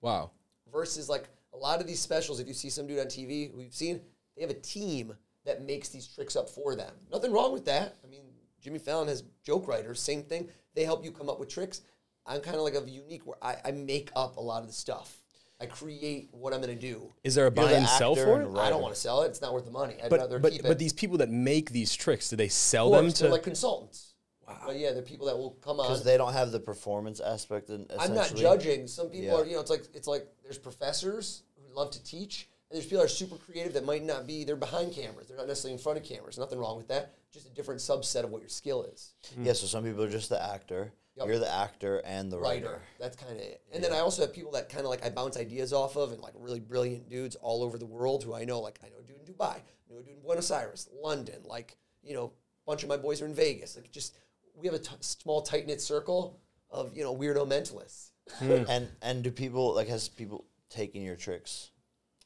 wow. 0.00 0.30
versus 0.72 1.08
like 1.08 1.28
a 1.52 1.56
lot 1.56 1.80
of 1.80 1.86
these 1.86 2.00
specials, 2.00 2.40
if 2.40 2.48
you 2.48 2.54
see 2.54 2.70
some 2.70 2.86
dude 2.86 2.98
on 2.98 3.06
TV 3.06 3.50
you've 3.56 3.74
seen, 3.74 4.00
they 4.36 4.42
have 4.42 4.50
a 4.50 4.60
team 4.60 5.14
that 5.44 5.64
makes 5.64 5.88
these 5.88 6.06
tricks 6.06 6.36
up 6.36 6.48
for 6.48 6.74
them. 6.74 6.92
Nothing 7.10 7.32
wrong 7.32 7.52
with 7.52 7.64
that. 7.66 7.96
I 8.04 8.06
mean, 8.06 8.22
Jimmy 8.60 8.78
Fallon 8.78 9.08
has 9.08 9.24
joke 9.44 9.66
writers, 9.66 10.00
same 10.00 10.22
thing. 10.22 10.48
They 10.74 10.84
help 10.84 11.04
you 11.04 11.12
come 11.12 11.28
up 11.28 11.40
with 11.40 11.48
tricks. 11.48 11.82
I'm 12.26 12.40
kind 12.40 12.56
of 12.56 12.62
like 12.62 12.74
a 12.74 12.88
unique 12.88 13.26
where 13.26 13.42
I, 13.42 13.56
I 13.64 13.70
make 13.72 14.10
up 14.14 14.36
a 14.36 14.40
lot 14.40 14.62
of 14.62 14.68
the 14.68 14.74
stuff. 14.74 15.19
I 15.60 15.66
create 15.66 16.30
what 16.32 16.54
I'm 16.54 16.62
going 16.62 16.74
to 16.74 16.80
do. 16.80 17.12
Is 17.22 17.34
there 17.34 17.46
a 17.46 17.50
buy 17.50 17.72
and 17.72 17.86
sell 17.86 18.14
for 18.14 18.40
and 18.40 18.56
it? 18.56 18.60
I 18.60 18.70
don't 18.70 18.80
want 18.80 18.94
to 18.94 19.00
sell 19.00 19.22
it. 19.22 19.26
It's 19.28 19.42
not 19.42 19.52
worth 19.52 19.66
the 19.66 19.70
money. 19.70 19.94
I'd 20.02 20.08
But 20.08 20.20
rather 20.20 20.38
but 20.38 20.52
keep 20.52 20.62
but 20.62 20.78
these 20.78 20.94
people 20.94 21.18
that 21.18 21.28
make 21.30 21.70
these 21.70 21.94
tricks, 21.94 22.30
do 22.30 22.36
they 22.36 22.48
sell 22.48 22.90
them 22.90 23.12
to? 23.12 23.22
they're 23.24 23.32
like 23.32 23.42
consultants. 23.42 24.14
Wow. 24.48 24.56
But 24.66 24.78
yeah, 24.78 24.92
they're 24.92 25.02
people 25.02 25.26
that 25.26 25.36
will 25.36 25.50
come 25.62 25.78
on. 25.78 25.86
Because 25.88 26.02
they 26.02 26.16
don't 26.16 26.32
have 26.32 26.50
the 26.50 26.60
performance 26.60 27.20
aspect. 27.20 27.68
In, 27.68 27.86
I'm 27.98 28.14
not 28.14 28.34
judging. 28.34 28.86
Some 28.86 29.08
people 29.10 29.26
Yeah. 29.26 29.34
are, 29.34 29.44
you 29.46 29.52
know, 29.54 29.60
it's 29.60 29.70
like 29.70 29.84
it's 29.94 30.08
like 30.08 30.26
there's 30.42 30.58
professors 30.58 31.42
who 31.56 31.74
love 31.74 31.90
to 31.92 32.02
teach, 32.02 32.48
and 32.70 32.76
there's 32.76 32.86
people 32.86 32.98
that 32.98 33.04
are 33.04 33.08
super 33.08 33.36
creative 33.36 33.74
that 33.74 33.84
might 33.84 34.02
not 34.02 34.26
be. 34.26 34.44
They're 34.44 34.56
behind 34.56 34.94
cameras. 34.94 35.28
They're 35.28 35.36
not 35.36 35.46
necessarily 35.46 35.74
in 35.74 35.78
front 35.78 35.98
of 35.98 36.04
cameras. 36.04 36.38
Nothing 36.38 36.58
wrong 36.58 36.78
with 36.78 36.88
that. 36.88 37.14
Just 37.32 37.46
a 37.46 37.50
different 37.50 37.80
subset 37.80 38.24
of 38.24 38.30
what 38.30 38.40
your 38.40 38.48
skill 38.48 38.82
is. 38.84 39.12
Yeah, 39.40 39.52
so 39.52 39.66
some 39.66 39.84
people 39.84 40.02
are 40.02 40.10
just 40.10 40.30
the 40.30 40.42
actor. 40.42 40.92
Yep. 41.16 41.26
You're 41.26 41.38
the 41.38 41.52
actor 41.52 42.00
and 42.04 42.30
the 42.30 42.38
writer. 42.38 42.66
Writer. 42.66 42.82
That's 42.98 43.16
kind 43.16 43.32
of 43.32 43.38
it. 43.38 43.62
And 43.72 43.82
then 43.82 43.92
I 43.92 43.98
also 43.98 44.22
have 44.22 44.32
people 44.32 44.52
that 44.52 44.68
kind 44.68 44.84
of 44.84 44.90
like 44.90 45.04
I 45.04 45.10
bounce 45.10 45.36
ideas 45.36 45.72
off 45.72 45.96
of, 45.96 46.12
and 46.12 46.20
like 46.20 46.32
really 46.36 46.60
brilliant 46.60 47.10
dudes 47.10 47.36
all 47.36 47.62
over 47.62 47.78
the 47.78 47.86
world 47.86 48.24
who 48.24 48.34
I 48.34 48.44
know. 48.44 48.60
Like 48.60 48.78
I 48.84 48.88
know 48.88 48.96
a 49.00 49.02
dude 49.02 49.16
in 49.16 49.34
Dubai, 49.34 49.56
I 49.56 49.92
know 49.92 49.98
a 49.98 50.02
dude 50.02 50.14
in 50.14 50.22
Buenos 50.22 50.50
Aires, 50.50 50.88
London. 51.02 51.42
Like 51.44 51.76
you 52.02 52.14
know, 52.14 52.26
a 52.26 52.70
bunch 52.70 52.82
of 52.82 52.88
my 52.88 52.96
boys 52.96 53.20
are 53.20 53.26
in 53.26 53.34
Vegas. 53.34 53.76
Like 53.76 53.90
just 53.90 54.16
we 54.54 54.66
have 54.66 54.74
a 54.74 54.78
t- 54.78 54.94
small 55.00 55.42
tight 55.42 55.66
knit 55.66 55.80
circle 55.80 56.38
of 56.70 56.96
you 56.96 57.02
know 57.02 57.14
weirdo 57.14 57.46
mentalists. 57.46 58.10
Hmm. 58.38 58.64
And 58.68 58.88
and 59.02 59.22
do 59.24 59.30
people 59.30 59.74
like 59.74 59.88
has 59.88 60.08
people 60.08 60.46
taken 60.68 61.02
your 61.02 61.16
tricks? 61.16 61.70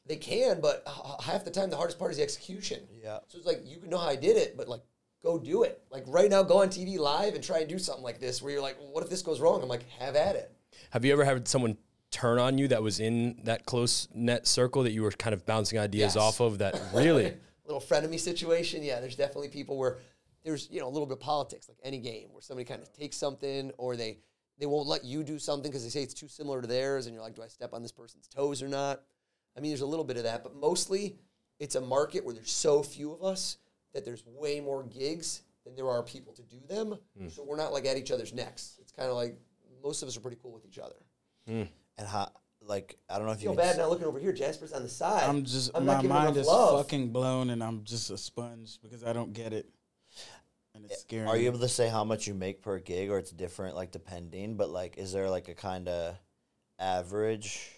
They 0.07 0.17
can, 0.17 0.61
but 0.61 0.83
uh, 0.85 0.91
h- 0.91 1.25
half 1.25 1.43
the 1.43 1.51
time 1.51 1.71
the 1.71 1.77
hardest 1.77 1.97
part 1.97 2.11
is 2.11 2.17
the 2.17 2.23
execution. 2.23 2.81
Yeah. 3.03 3.17
So 3.27 3.39
it's 3.39 3.47
like 3.47 3.61
you 3.65 3.77
can 3.77 3.89
know 3.89 3.97
how 3.97 4.09
I 4.09 4.15
did 4.15 4.37
it, 4.37 4.55
but 4.55 4.69
like 4.69 4.81
go 5.25 5.39
do 5.39 5.63
it. 5.63 5.81
Like 5.91 6.03
right 6.07 6.29
now, 6.29 6.43
go 6.43 6.61
on 6.61 6.69
TV 6.69 6.97
live 6.97 7.33
and 7.33 7.43
try 7.43 7.59
and 7.59 7.67
do 7.67 7.79
something 7.79 8.03
like 8.03 8.19
this 8.19 8.41
where 8.41 8.53
you're 8.53 8.61
like, 8.61 8.77
well, 8.79 8.89
what 8.91 9.03
if 9.03 9.09
this 9.09 9.23
goes 9.23 9.41
wrong? 9.41 9.61
I'm 9.61 9.67
like, 9.67 9.89
have 9.99 10.15
at 10.15 10.35
it. 10.35 10.51
Have 10.91 11.03
you 11.03 11.11
ever 11.11 11.25
had 11.25 11.47
someone 11.47 11.77
turn 12.11 12.37
on 12.39 12.57
you 12.57 12.67
that 12.69 12.81
was 12.83 12.99
in 12.99 13.39
that 13.43 13.65
close 13.65 14.07
net 14.13 14.45
circle 14.47 14.83
that 14.83 14.91
you 14.91 15.01
were 15.01 15.11
kind 15.11 15.33
of 15.33 15.45
bouncing 15.45 15.79
ideas 15.79 16.15
Yes. 16.15 16.17
off 16.17 16.39
of? 16.39 16.59
That 16.59 16.79
really? 16.93 17.33
Little 17.65 17.81
frenemy 17.81 18.19
situation. 18.19 18.83
Yeah, 18.83 18.99
there's 18.99 19.15
definitely 19.15 19.49
people 19.49 19.77
where 19.77 19.97
there's 20.43 20.69
you 20.69 20.79
know 20.79 20.87
a 20.87 20.93
little 20.93 21.07
bit 21.07 21.13
of 21.13 21.19
politics, 21.21 21.67
like 21.67 21.79
any 21.83 21.97
game, 21.97 22.27
where 22.31 22.41
somebody 22.41 22.65
kind 22.65 22.81
of 22.81 22.93
takes 22.93 23.17
something 23.17 23.71
or 23.79 23.95
they 23.95 24.19
they 24.59 24.67
won't 24.67 24.87
let 24.87 25.03
you 25.03 25.23
do 25.23 25.39
something 25.39 25.71
because 25.71 25.83
they 25.83 25.89
say 25.89 26.03
it's 26.03 26.13
too 26.13 26.27
similar 26.27 26.61
to 26.61 26.67
theirs, 26.67 27.07
and 27.07 27.15
you're 27.15 27.23
like, 27.23 27.35
do 27.35 27.41
I 27.41 27.47
step 27.47 27.73
on 27.73 27.81
this 27.81 27.91
person's 27.91 28.27
toes 28.27 28.61
or 28.61 28.67
not? 28.67 29.01
I 29.57 29.59
mean, 29.59 29.71
there's 29.71 29.81
a 29.81 29.85
little 29.87 30.05
bit 30.05 30.17
of 30.17 30.23
that, 30.23 30.43
but 30.43 30.55
mostly 30.55 31.15
it's 31.59 31.75
a 31.75 31.81
market 31.81 32.23
where 32.23 32.35
there's 32.35 32.51
so 32.51 32.83
few 32.83 33.11
of 33.13 33.23
us 33.23 33.57
that 33.95 34.05
there's 34.05 34.23
way 34.27 34.59
more 34.59 34.83
gigs 34.83 35.41
than 35.63 35.75
there 35.75 35.89
are 35.89 36.03
people 36.03 36.33
to 36.33 36.43
do 36.43 36.57
them. 36.69 36.95
Hmm. 37.17 37.29
So 37.29 37.43
we're 37.43 37.57
not 37.57 37.73
like 37.73 37.85
at 37.85 37.97
each 37.97 38.11
other's 38.11 38.33
necks. 38.33 38.77
It's 38.79 38.91
kind 38.91 39.09
of 39.09 39.15
like 39.15 39.39
most 39.81 40.03
of 40.03 40.07
us 40.07 40.15
are 40.15 40.19
pretty 40.19 40.37
cool 40.43 40.51
with 40.51 40.65
each 40.65 40.77
other. 40.77 40.95
Hmm. 41.47 41.63
And 41.97 42.07
how 42.07 42.29
like 42.61 42.97
I 43.09 43.17
don't 43.17 43.25
know 43.25 43.31
if 43.31 43.39
I 43.39 43.41
you 43.41 43.47
feel 43.49 43.55
bad 43.55 43.77
now 43.77 43.87
looking 43.89 44.05
over 44.05 44.19
here. 44.19 44.33
Jasper's 44.33 44.73
on 44.73 44.83
the 44.83 44.89
side. 44.89 45.27
I'm 45.27 45.43
just 45.45 45.71
I'm 45.73 45.85
my 45.85 46.01
mind 46.01 46.37
is 46.37 46.45
love. 46.45 46.79
fucking 46.79 47.09
blown, 47.11 47.49
and 47.49 47.63
I'm 47.63 47.83
just 47.83 48.11
a 48.11 48.17
sponge 48.17 48.79
because 48.83 49.03
I 49.03 49.13
don't 49.13 49.33
get 49.33 49.53
it, 49.53 49.69
and 50.73 50.83
it's 50.83 50.95
eh, 50.95 50.97
scary. 50.97 51.27
Are 51.27 51.37
you 51.37 51.45
able 51.47 51.59
to 51.59 51.69
say 51.69 51.87
how 51.87 52.03
much 52.03 52.27
you 52.27 52.33
make 52.33 52.61
per 52.61 52.79
gig, 52.79 53.09
or 53.09 53.17
it's 53.17 53.31
different, 53.31 53.75
like 53.75 53.91
depending? 53.91 54.57
But 54.57 54.69
like, 54.69 54.97
is 54.97 55.13
there 55.13 55.29
like 55.29 55.47
a 55.47 55.55
kind 55.55 55.87
of 55.87 56.15
average? 56.79 57.71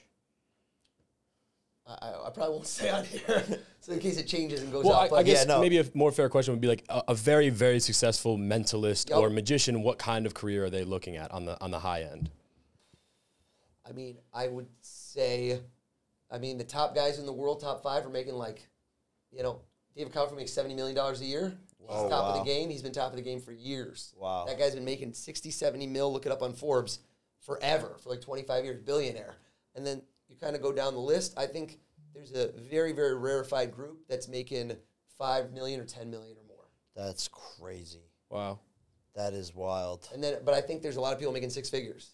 I, 1.88 1.93
I- 2.09 2.27
I 2.27 2.29
probably 2.31 2.55
won't 2.55 2.67
say 2.79 2.89
on 2.89 3.05
here, 3.05 3.43
so 3.79 3.93
in 3.93 3.99
case 3.99 4.17
it 4.17 4.27
changes 4.27 4.61
and 4.61 4.71
goes 4.71 4.83
Well, 4.85 4.95
up. 4.95 5.11
I, 5.13 5.17
I 5.17 5.23
guess 5.23 5.45
no. 5.47 5.61
maybe 5.61 5.77
a 5.79 5.85
more 5.93 6.11
fair 6.11 6.27
question 6.29 6.53
would 6.53 6.61
be 6.61 6.67
like 6.67 6.83
a, 6.89 7.01
a 7.09 7.13
very, 7.15 7.49
very 7.49 7.79
successful 7.79 8.38
mentalist 8.38 9.09
Yep. 9.09 9.17
or 9.19 9.29
magician. 9.29 9.81
What 9.83 9.97
kind 9.97 10.25
of 10.25 10.33
career 10.33 10.65
are 10.65 10.69
they 10.69 10.83
looking 10.83 11.15
at 11.15 11.31
on 11.31 11.45
the 11.45 11.59
on 11.61 11.71
the 11.71 11.79
high 11.79 12.01
end? 12.01 12.29
I 13.88 13.93
mean, 13.93 14.17
I 14.33 14.47
would 14.47 14.67
say, 14.81 15.61
I 16.29 16.38
mean, 16.38 16.57
the 16.57 16.63
top 16.65 16.93
guys 16.93 17.19
in 17.19 17.25
the 17.25 17.31
world, 17.33 17.61
top 17.61 17.81
five, 17.81 18.05
are 18.05 18.09
making 18.09 18.33
like, 18.33 18.67
you 19.31 19.43
know, 19.43 19.61
David 19.95 20.11
Copperfield 20.13 20.38
makes 20.39 20.51
seventy 20.51 20.75
million 20.75 20.95
dollars 20.95 21.21
a 21.21 21.25
year. 21.25 21.53
He's 21.79 21.88
Oh, 21.89 22.09
top 22.09 22.35
of 22.35 22.45
the 22.45 22.51
game. 22.51 22.69
He's 22.69 22.81
been 22.81 22.91
top 22.91 23.11
of 23.11 23.15
the 23.15 23.21
game 23.21 23.39
for 23.39 23.53
years. 23.53 24.13
Wow. 24.19 24.43
That 24.45 24.59
guy's 24.59 24.75
been 24.75 24.83
making 24.83 25.13
60, 25.13 25.51
70 25.51 25.88
mil. 25.88 26.11
Look 26.11 26.25
it 26.25 26.33
up 26.33 26.41
on 26.41 26.51
Forbes 26.51 26.99
forever 27.39 27.95
for 28.03 28.09
like 28.09 28.19
twenty 28.19 28.43
five 28.43 28.65
years, 28.65 28.77
billionaire. 28.83 29.35
And 29.73 29.85
then 29.88 30.01
you 30.30 30.36
kind 30.36 30.55
of 30.55 30.61
go 30.61 30.71
down 30.71 30.93
the 30.93 30.99
list. 30.99 31.38
I 31.38 31.45
think 31.45 31.80
there's 32.13 32.32
a 32.34 32.51
very, 32.69 32.93
very 32.93 33.15
rarefied 33.15 33.71
group 33.73 33.99
that's 34.09 34.28
making 34.28 34.75
five 35.17 35.51
million 35.53 35.80
or 35.80 35.86
ten 35.86 36.09
million 36.09 36.38
or 36.38 36.43
more. 36.47 36.65
That's 36.95 37.28
crazy. 37.28 38.03
Wow. 38.30 38.59
That 39.15 39.34
is 39.34 39.53
wild. 39.55 40.07
And 40.13 40.23
then, 40.23 40.38
but 40.45 40.53
I 40.53 40.61
think 40.61 40.82
there's 40.82 40.97
a 40.97 41.01
lot 41.01 41.13
of 41.13 41.19
people 41.19 41.34
making 41.34 41.49
six 41.49 41.69
figures. 41.69 42.11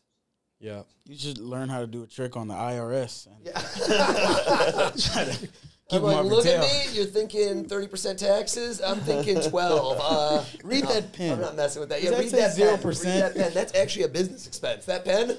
Yeah. 0.60 0.84
You 1.06 1.18
should 1.18 1.38
learn 1.38 1.68
how 1.68 1.82
to 1.82 1.88
do 1.88 2.04
a 2.04 2.08
trick 2.08 2.38
on 2.38 2.48
the 2.48 2.54
IRS. 2.54 3.28
And 3.28 3.36
Yeah. 3.46 3.52
try 4.98 5.26
to 5.26 5.38
keep 5.40 5.50
I'm 5.92 6.04
like, 6.04 6.16
off 6.16 6.26
your 6.26 6.36
look 6.36 6.46
at 6.46 6.62
me. 6.62 6.94
You're 6.94 7.06
thinking 7.06 7.66
30% 7.66 8.18
taxes. 8.18 8.82
I'm 8.82 9.00
thinking 9.02 9.42
12. 9.42 10.00
Uh, 10.02 10.44
Read 10.64 10.86
no, 10.86 10.94
that 10.94 11.12
pen. 11.12 11.34
I'm 11.34 11.42
not 11.42 11.56
messing 11.58 11.82
with 11.82 11.90
that. 11.90 12.02
Does 12.02 12.06
Yeah, 12.06 12.12
that 12.12 12.20
read 12.20 12.32
that 12.32 12.82
0%? 12.82 13.04
Read 13.04 13.22
that 13.22 13.36
pen. 13.36 13.52
That's 13.54 13.76
actually 13.76 14.04
a 14.04 14.08
business 14.10 14.48
expense. 14.48 14.86
That 14.86 15.04
pen, 15.04 15.36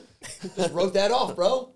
just 0.56 0.74
wrote 0.74 0.92
that 0.94 1.10
off, 1.10 1.34
bro. 1.34 1.70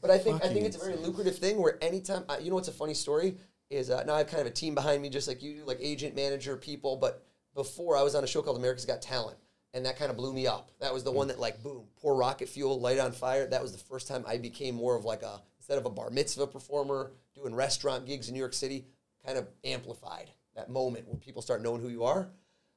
But 0.00 0.10
I 0.10 0.18
think 0.18 0.44
I 0.44 0.48
think 0.48 0.64
it's 0.66 0.76
a 0.76 0.80
very 0.80 0.96
lucrative 0.96 1.36
thing 1.38 1.60
where 1.60 1.82
anytime 1.82 2.24
uh, 2.28 2.36
you 2.40 2.50
know 2.50 2.56
what's 2.56 2.68
a 2.68 2.72
funny 2.72 2.94
story 2.94 3.36
is 3.68 3.90
uh, 3.90 4.02
now 4.04 4.14
I 4.14 4.18
have 4.18 4.28
kind 4.28 4.40
of 4.40 4.46
a 4.46 4.50
team 4.50 4.74
behind 4.74 5.02
me 5.02 5.08
just 5.08 5.28
like 5.28 5.42
you 5.42 5.56
do, 5.56 5.64
like 5.64 5.78
agent, 5.80 6.16
manager, 6.16 6.56
people. 6.56 6.96
But 6.96 7.22
before 7.54 7.96
I 7.96 8.02
was 8.02 8.14
on 8.14 8.24
a 8.24 8.26
show 8.26 8.42
called 8.42 8.56
America's 8.56 8.84
Got 8.84 9.02
Talent, 9.02 9.36
and 9.74 9.84
that 9.86 9.98
kind 9.98 10.10
of 10.10 10.16
blew 10.16 10.32
me 10.32 10.46
up. 10.46 10.70
That 10.80 10.92
was 10.92 11.04
the 11.04 11.12
one 11.12 11.28
that 11.28 11.38
like 11.38 11.62
boom, 11.62 11.84
pour 12.00 12.14
rocket 12.16 12.48
fuel, 12.48 12.80
light 12.80 12.98
on 12.98 13.12
fire. 13.12 13.46
That 13.46 13.62
was 13.62 13.72
the 13.72 13.78
first 13.78 14.08
time 14.08 14.24
I 14.26 14.38
became 14.38 14.74
more 14.74 14.96
of 14.96 15.04
like 15.04 15.22
a 15.22 15.40
instead 15.58 15.78
of 15.78 15.86
a 15.86 15.90
bar 15.90 16.10
mitzvah 16.10 16.46
performer 16.46 17.12
doing 17.34 17.54
restaurant 17.54 18.06
gigs 18.06 18.28
in 18.28 18.34
New 18.34 18.40
York 18.40 18.54
City, 18.54 18.86
kind 19.24 19.38
of 19.38 19.46
amplified 19.64 20.30
that 20.56 20.68
moment 20.68 21.06
when 21.06 21.18
people 21.18 21.42
start 21.42 21.62
knowing 21.62 21.80
who 21.80 21.88
you 21.88 22.04
are. 22.04 22.30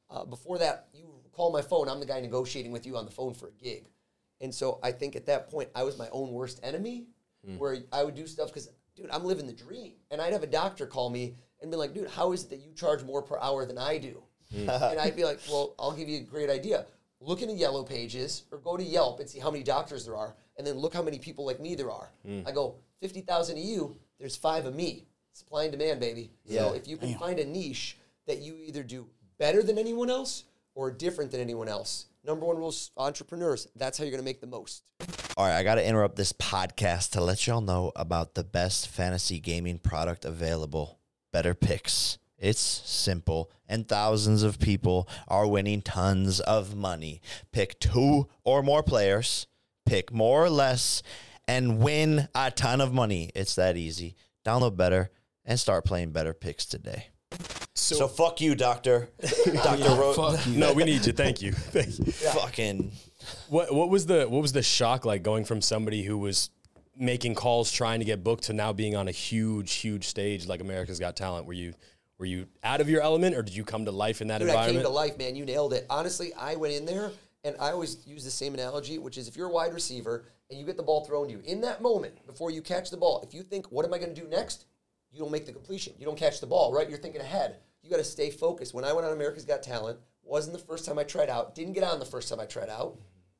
Uh, 0.09 0.23
before 0.25 0.59
that, 0.59 0.87
you 0.93 1.05
call 1.31 1.51
my 1.51 1.61
phone. 1.61 1.89
I'm 1.89 1.99
the 1.99 2.05
guy 2.05 2.19
negotiating 2.19 2.71
with 2.71 2.85
you 2.85 2.97
on 2.97 3.05
the 3.05 3.11
phone 3.11 3.33
for 3.33 3.47
a 3.47 3.63
gig. 3.63 3.89
And 4.41 4.53
so 4.53 4.79
I 4.83 4.91
think 4.91 5.15
at 5.15 5.25
that 5.27 5.49
point, 5.49 5.69
I 5.73 5.83
was 5.83 5.97
my 5.97 6.09
own 6.11 6.31
worst 6.31 6.59
enemy, 6.63 7.07
Mm. 7.47 7.57
where 7.57 7.77
I 7.91 8.03
would 8.03 8.15
do 8.15 8.25
stuff 8.25 8.47
because, 8.47 8.69
dude, 8.95 9.09
I'm 9.11 9.25
living 9.25 9.47
the 9.47 9.53
dream. 9.53 9.93
And 10.11 10.21
I'd 10.21 10.33
have 10.33 10.43
a 10.43 10.47
doctor 10.47 10.85
call 10.85 11.09
me 11.09 11.35
and 11.61 11.69
be 11.69 11.77
like, 11.77 11.93
dude, 11.93 12.09
how 12.09 12.31
is 12.31 12.43
it 12.43 12.49
that 12.51 12.59
you 12.59 12.71
charge 12.73 13.03
more 13.03 13.21
per 13.21 13.37
hour 13.39 13.65
than 13.65 13.77
I 13.77 13.97
do? 13.97 14.23
Mm. 14.55 14.91
and 14.91 14.99
I'd 14.99 15.15
be 15.15 15.25
like, 15.25 15.39
well, 15.49 15.75
I'll 15.77 15.91
give 15.91 16.07
you 16.07 16.19
a 16.19 16.23
great 16.23 16.49
idea. 16.49 16.85
Look 17.19 17.41
in 17.41 17.47
the 17.47 17.53
yellow 17.53 17.83
pages 17.83 18.43
or 18.51 18.57
go 18.57 18.75
to 18.77 18.83
Yelp 18.83 19.19
and 19.19 19.29
see 19.29 19.39
how 19.39 19.49
many 19.49 19.63
doctors 19.63 20.05
there 20.05 20.15
are. 20.15 20.35
And 20.57 20.67
then 20.67 20.75
look 20.75 20.93
how 20.93 21.01
many 21.01 21.19
people 21.19 21.45
like 21.45 21.59
me 21.59 21.73
there 21.73 21.91
are. 21.91 22.11
Mm. 22.27 22.47
I 22.47 22.51
go, 22.51 22.75
50,000 23.01 23.57
of 23.57 23.63
you, 23.63 23.97
there's 24.19 24.35
five 24.35 24.65
of 24.65 24.75
me. 24.75 25.05
Supply 25.33 25.63
and 25.63 25.71
demand, 25.71 25.99
baby. 25.99 26.31
Yeah. 26.45 26.61
So 26.61 26.73
if 26.73 26.87
you 26.87 26.95
can 26.97 27.17
find 27.17 27.39
a 27.39 27.45
niche 27.45 27.97
that 28.27 28.39
you 28.39 28.55
either 28.55 28.83
do 28.83 29.07
better 29.39 29.63
than 29.63 29.77
anyone 29.77 30.09
else 30.09 30.43
or 30.75 30.91
different 30.91 31.31
than 31.31 31.41
anyone 31.41 31.67
else, 31.67 32.05
number 32.25 32.45
one 32.45 32.57
rule 32.57 32.69
is 32.69 32.91
entrepreneurs, 32.97 33.67
that's 33.75 33.97
how 33.97 34.03
you're 34.03 34.11
going 34.11 34.21
to 34.21 34.25
make 34.25 34.41
the 34.41 34.47
most. 34.47 34.83
All 35.35 35.45
right, 35.45 35.57
I 35.57 35.63
got 35.63 35.75
to 35.75 35.87
interrupt 35.87 36.15
this 36.15 36.33
podcast 36.33 37.11
to 37.11 37.21
let 37.21 37.47
y'all 37.47 37.61
know 37.61 37.91
about 37.95 38.35
the 38.35 38.43
best 38.43 38.87
fantasy 38.87 39.39
gaming 39.39 39.79
product 39.79 40.25
available 40.25 40.99
Betr 41.33 41.59
Picks. 41.59 42.17
It's 42.37 42.59
simple, 42.59 43.49
and 43.67 43.87
thousands 43.87 44.43
of 44.43 44.59
people 44.59 45.07
are 45.27 45.47
winning 45.47 45.81
tons 45.81 46.39
of 46.41 46.75
money. 46.75 47.21
Pick 47.51 47.79
two 47.79 48.27
or 48.43 48.61
more 48.61 48.83
players, 48.83 49.47
pick 49.85 50.11
more 50.11 50.43
or 50.43 50.49
less, 50.49 51.01
and 51.47 51.79
win 51.79 52.27
a 52.35 52.51
ton 52.51 52.81
of 52.81 52.93
money. 52.93 53.31
It's 53.33 53.55
that 53.55 53.77
easy. 53.77 54.15
Download 54.45 54.75
Better 54.75 55.09
and 55.45 55.59
start 55.59 55.85
playing 55.85 56.11
Betr 56.11 56.37
Picks 56.37 56.65
today. 56.65 57.07
So, 57.75 58.07
fuck 58.07 58.39
you, 58.39 58.55
Doctor. 58.55 59.09
Doctor 59.53 59.89
Ro- 59.95 60.13
Fuck 60.13 60.45
you. 60.45 60.57
No, 60.57 60.73
we 60.73 60.83
need 60.83 61.05
you. 61.05 61.13
Thank 61.13 61.41
you. 61.41 61.51
Thank 61.53 61.99
you. 61.99 62.11
Fucking 62.11 62.91
What 63.49 63.73
what 63.73 63.89
was 63.89 64.05
the 64.05 64.25
what 64.25 64.41
was 64.41 64.53
the 64.53 64.61
shock 64.61 65.05
like 65.05 65.23
going 65.23 65.43
from 65.43 65.61
somebody 65.61 66.03
who 66.03 66.17
was 66.17 66.51
making 66.95 67.33
calls 67.33 67.71
trying 67.71 67.99
to 67.99 68.05
get 68.05 68.23
booked 68.23 68.43
to 68.43 68.53
now 68.53 68.73
being 68.73 68.95
on 68.95 69.07
a 69.07 69.11
huge, 69.11 69.73
huge 69.73 70.05
stage 70.05 70.47
like 70.47 70.61
America's 70.61 70.99
Got 70.99 71.15
Talent? 71.15 71.47
Were 71.47 71.53
you 71.53 71.73
were 72.19 72.27
you 72.27 72.47
out 72.63 72.79
of 72.79 72.89
your 72.89 73.01
element, 73.01 73.35
or 73.35 73.41
did 73.41 73.55
you 73.55 73.63
come 73.63 73.85
to 73.85 73.91
life 73.91 74.21
in 74.21 74.27
that 74.27 74.37
Dude, 74.39 74.51
I 74.51 74.71
came 74.71 74.81
to 74.81 74.89
life, 74.89 75.17
man. 75.17 75.35
You 75.35 75.45
nailed 75.45 75.73
it. 75.73 75.87
Honestly, 75.89 76.31
I 76.35 76.55
went 76.55 76.75
in 76.75 76.85
there, 76.85 77.11
and 77.43 77.55
I 77.59 77.71
always 77.71 78.05
use 78.05 78.23
the 78.23 78.31
same 78.31 78.53
analogy, 78.53 78.99
which 78.99 79.17
is 79.17 79.27
if 79.27 79.35
you're 79.35 79.49
a 79.49 79.51
wide 79.51 79.73
receiver 79.73 80.25
and 80.49 80.59
you 80.59 80.65
get 80.65 80.77
the 80.77 80.83
ball 80.83 81.03
thrown 81.05 81.27
to 81.27 81.33
you, 81.33 81.41
in 81.45 81.59
that 81.61 81.81
moment 81.81 82.25
before 82.27 82.51
you 82.51 82.61
catch 82.61 82.91
the 82.91 82.97
ball, 82.97 83.21
if 83.27 83.33
you 83.33 83.41
think, 83.41 83.71
"What 83.71 83.83
am 83.83 83.93
I 83.95 83.97
going 83.97 84.13
to 84.13 84.21
do 84.21 84.27
next?" 84.27 84.65
You 85.13 85.19
don't 85.19 85.31
make 85.31 85.45
the 85.45 85.51
completion. 85.51 85.93
You 85.97 86.05
don't 86.05 86.17
catch 86.17 86.41
the 86.41 86.47
ball, 86.47 86.73
right? 86.73 86.89
You're 86.89 86.97
thinking 86.97 87.21
ahead. 87.21 87.57
You 87.83 87.89
got 87.89 87.97
to 87.97 88.03
stay 88.03 88.31
focused. 88.31 88.73
When 88.73 88.83
I 88.83 88.93
went 88.93 89.05
on 89.05 89.13
America's 89.13 89.45
Got 89.45 89.61
Talent, 89.61 89.99
wasn't 90.23 90.57
the 90.57 90.63
first 90.63 90.85
time 90.85 90.97
I 90.97 91.03
tried 91.03 91.29
out. 91.29 91.53
Didn't 91.53 91.73
get 91.73 91.83
on 91.83 91.99
the 91.99 92.05
first 92.05 92.29
time 92.29 92.39
I 92.39 92.45
tried 92.45 92.69
out. 92.69 92.97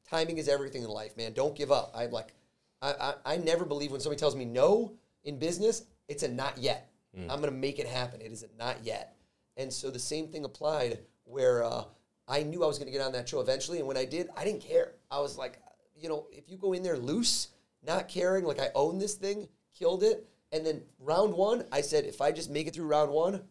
Timing 0.07 0.38
is 0.38 0.47
everything 0.47 0.84
in 0.84 0.89
life, 0.89 1.17
man. 1.17 1.34
Don't 1.34 1.55
give 1.55 1.71
up. 1.71 1.91
I'm 1.95 2.11
like, 2.11 2.34
I, 2.82 2.91
I, 2.91 3.34
I 3.34 3.38
never 3.38 3.65
believe 3.65 3.91
when 3.91 4.01
somebody 4.01 4.19
tells 4.19 4.36
me 4.36 4.45
no 4.45 4.93
in 5.24 5.39
business, 5.39 5.84
it's 6.07 6.24
a 6.24 6.28
not 6.28 6.57
yet. 6.57 6.91
I'm 7.30 7.39
going 7.39 7.51
to 7.51 7.57
make 7.57 7.80
it 7.80 7.88
happen. 7.88 8.21
It 8.21 8.32
is 8.32 8.43
a 8.43 8.47
not 8.57 8.84
yet. 8.84 9.15
And 9.55 9.71
so 9.71 9.89
the 9.89 9.99
same 9.99 10.28
thing 10.28 10.45
applied 10.45 10.99
where 11.26 11.63
uh, 11.63 11.86
I 12.28 12.43
knew 12.43 12.63
I 12.63 12.67
was 12.67 12.78
going 12.78 12.91
to 12.91 12.97
get 12.97 13.05
on 13.05 13.11
that 13.13 13.30
show 13.30 13.39
eventually. 13.39 13.80
And 13.80 13.88
when 13.88 13.97
I 13.97 14.05
did, 14.05 14.30
I 14.36 14.43
didn't 14.43 14.61
care. 14.61 14.93
I 15.09 15.19
was 15.19 15.38
like, 15.38 15.59
you 15.95 16.09
know, 16.09 16.28
if 16.32 16.49
you 16.49 16.57
go 16.57 16.74
in 16.74 16.84
there 16.84 16.97
loose, 16.97 17.49
not 17.86 18.07
caring, 18.07 18.45
like 18.45 18.59
I 18.59 18.69
own 18.76 18.97
this 18.97 19.13
thing, 19.13 19.47
killed 19.78 20.03
it. 20.03 20.28
And 20.53 20.65
then 20.65 20.83
round 20.99 21.33
one, 21.33 21.65
I 21.71 21.81
said, 21.81 22.05
if 22.05 22.21
I 22.21 22.31
just 22.31 22.49
make 22.49 22.67
it 22.67 22.75
through 22.75 22.85
round 22.85 23.11
one, 23.11 23.41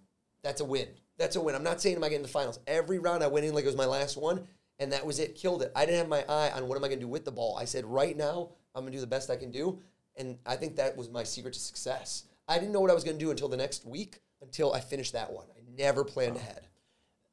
that's 0.42 0.60
a 0.60 0.64
win. 0.64 0.88
That's 1.18 1.36
a 1.36 1.40
win. 1.40 1.54
I'm 1.54 1.64
not 1.64 1.80
saying 1.80 1.96
am 1.96 2.04
I 2.04 2.08
getting 2.08 2.22
the 2.22 2.28
finals. 2.28 2.60
Every 2.66 2.98
round 2.98 3.22
I 3.22 3.26
went 3.26 3.44
in 3.44 3.54
like 3.54 3.64
it 3.64 3.68
was 3.68 3.76
my 3.76 3.86
last 3.86 4.16
one, 4.16 4.46
and 4.78 4.92
that 4.92 5.04
was 5.04 5.18
it. 5.18 5.34
Killed 5.34 5.62
it. 5.62 5.72
I 5.74 5.84
didn't 5.84 5.98
have 5.98 6.08
my 6.08 6.24
eye 6.28 6.50
on 6.52 6.68
what 6.68 6.78
am 6.78 6.84
I 6.84 6.88
going 6.88 7.00
to 7.00 7.04
do 7.04 7.10
with 7.10 7.24
the 7.24 7.32
ball. 7.32 7.58
I 7.60 7.64
said, 7.64 7.84
right 7.84 8.16
now, 8.16 8.50
I'm 8.74 8.82
going 8.82 8.92
to 8.92 8.96
do 8.96 9.00
the 9.00 9.08
best 9.08 9.30
I 9.30 9.36
can 9.36 9.50
do. 9.50 9.80
And 10.16 10.38
I 10.46 10.56
think 10.56 10.76
that 10.76 10.96
was 10.96 11.10
my 11.10 11.24
secret 11.24 11.54
to 11.54 11.60
success. 11.60 12.24
I 12.46 12.58
didn't 12.58 12.72
know 12.72 12.80
what 12.80 12.90
I 12.90 12.94
was 12.94 13.04
going 13.04 13.18
to 13.18 13.24
do 13.24 13.30
until 13.30 13.48
the 13.48 13.56
next 13.56 13.84
week, 13.84 14.20
until 14.40 14.72
I 14.72 14.80
finished 14.80 15.12
that 15.14 15.32
one. 15.32 15.46
I 15.56 15.60
never 15.76 16.04
planned 16.04 16.36
ahead. 16.36 16.68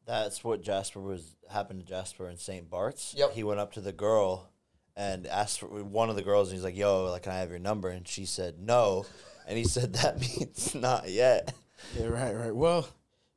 That's 0.05 0.43
what 0.43 0.63
Jasper 0.63 0.99
was 0.99 1.35
happened 1.51 1.81
to 1.81 1.85
Jasper 1.85 2.27
in 2.29 2.37
St. 2.37 2.69
Bart's. 2.69 3.13
Yep. 3.15 3.33
He 3.33 3.43
went 3.43 3.59
up 3.59 3.73
to 3.73 3.81
the 3.81 3.91
girl 3.91 4.49
and 4.95 5.27
asked 5.27 5.59
for 5.59 5.67
one 5.67 6.09
of 6.09 6.15
the 6.15 6.21
girls, 6.21 6.49
and 6.49 6.57
he's 6.57 6.63
like, 6.63 6.75
"Yo, 6.75 7.05
like, 7.05 7.23
can 7.23 7.31
I 7.31 7.37
have 7.37 7.49
your 7.49 7.59
number?" 7.59 7.89
And 7.89 8.07
she 8.07 8.25
said 8.25 8.59
no, 8.59 9.05
and 9.49 9.57
he 9.57 9.65
said 9.65 9.93
that 9.93 10.19
means 10.39 10.73
not 10.75 11.09
yet. 11.09 11.53
Yeah, 11.97 12.07
right, 12.07 12.33
right. 12.33 12.55
Well, 12.55 12.87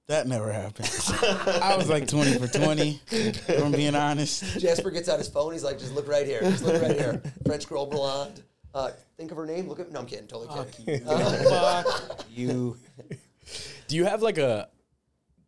that 0.08 0.28
never 0.28 0.52
happened. 0.52 0.90
I 1.62 1.74
was 1.76 1.88
like 1.88 2.06
20 2.06 2.38
for 2.38 2.46
20, 2.46 3.00
if 3.10 3.62
I'm 3.62 3.72
being 3.72 3.94
honest. 3.94 4.60
Jasper 4.60 4.90
gets 4.90 5.08
out 5.08 5.18
his 5.18 5.28
phone. 5.28 5.52
He's 5.52 5.64
like, 5.64 5.78
just 5.78 5.94
look 5.94 6.06
right 6.06 6.26
here. 6.26 6.40
Just 6.42 6.64
look 6.64 6.82
right 6.82 6.96
here. 6.96 7.22
French 7.46 7.66
girl, 7.68 7.86
blonde. 7.86 8.42
Uh, 8.74 8.90
think 9.16 9.30
of 9.30 9.36
her 9.38 9.46
name. 9.46 9.68
Look 9.68 9.80
at. 9.80 9.90
No, 9.90 10.00
I'm 10.00 10.06
kidding. 10.06 10.26
Totally 10.26 10.66
kidding. 10.70 11.04
Fuck 11.04 12.26
you. 12.30 12.76
Do 13.88 13.96
you 13.96 14.04
have 14.04 14.22
like 14.22 14.38
a 14.38 14.68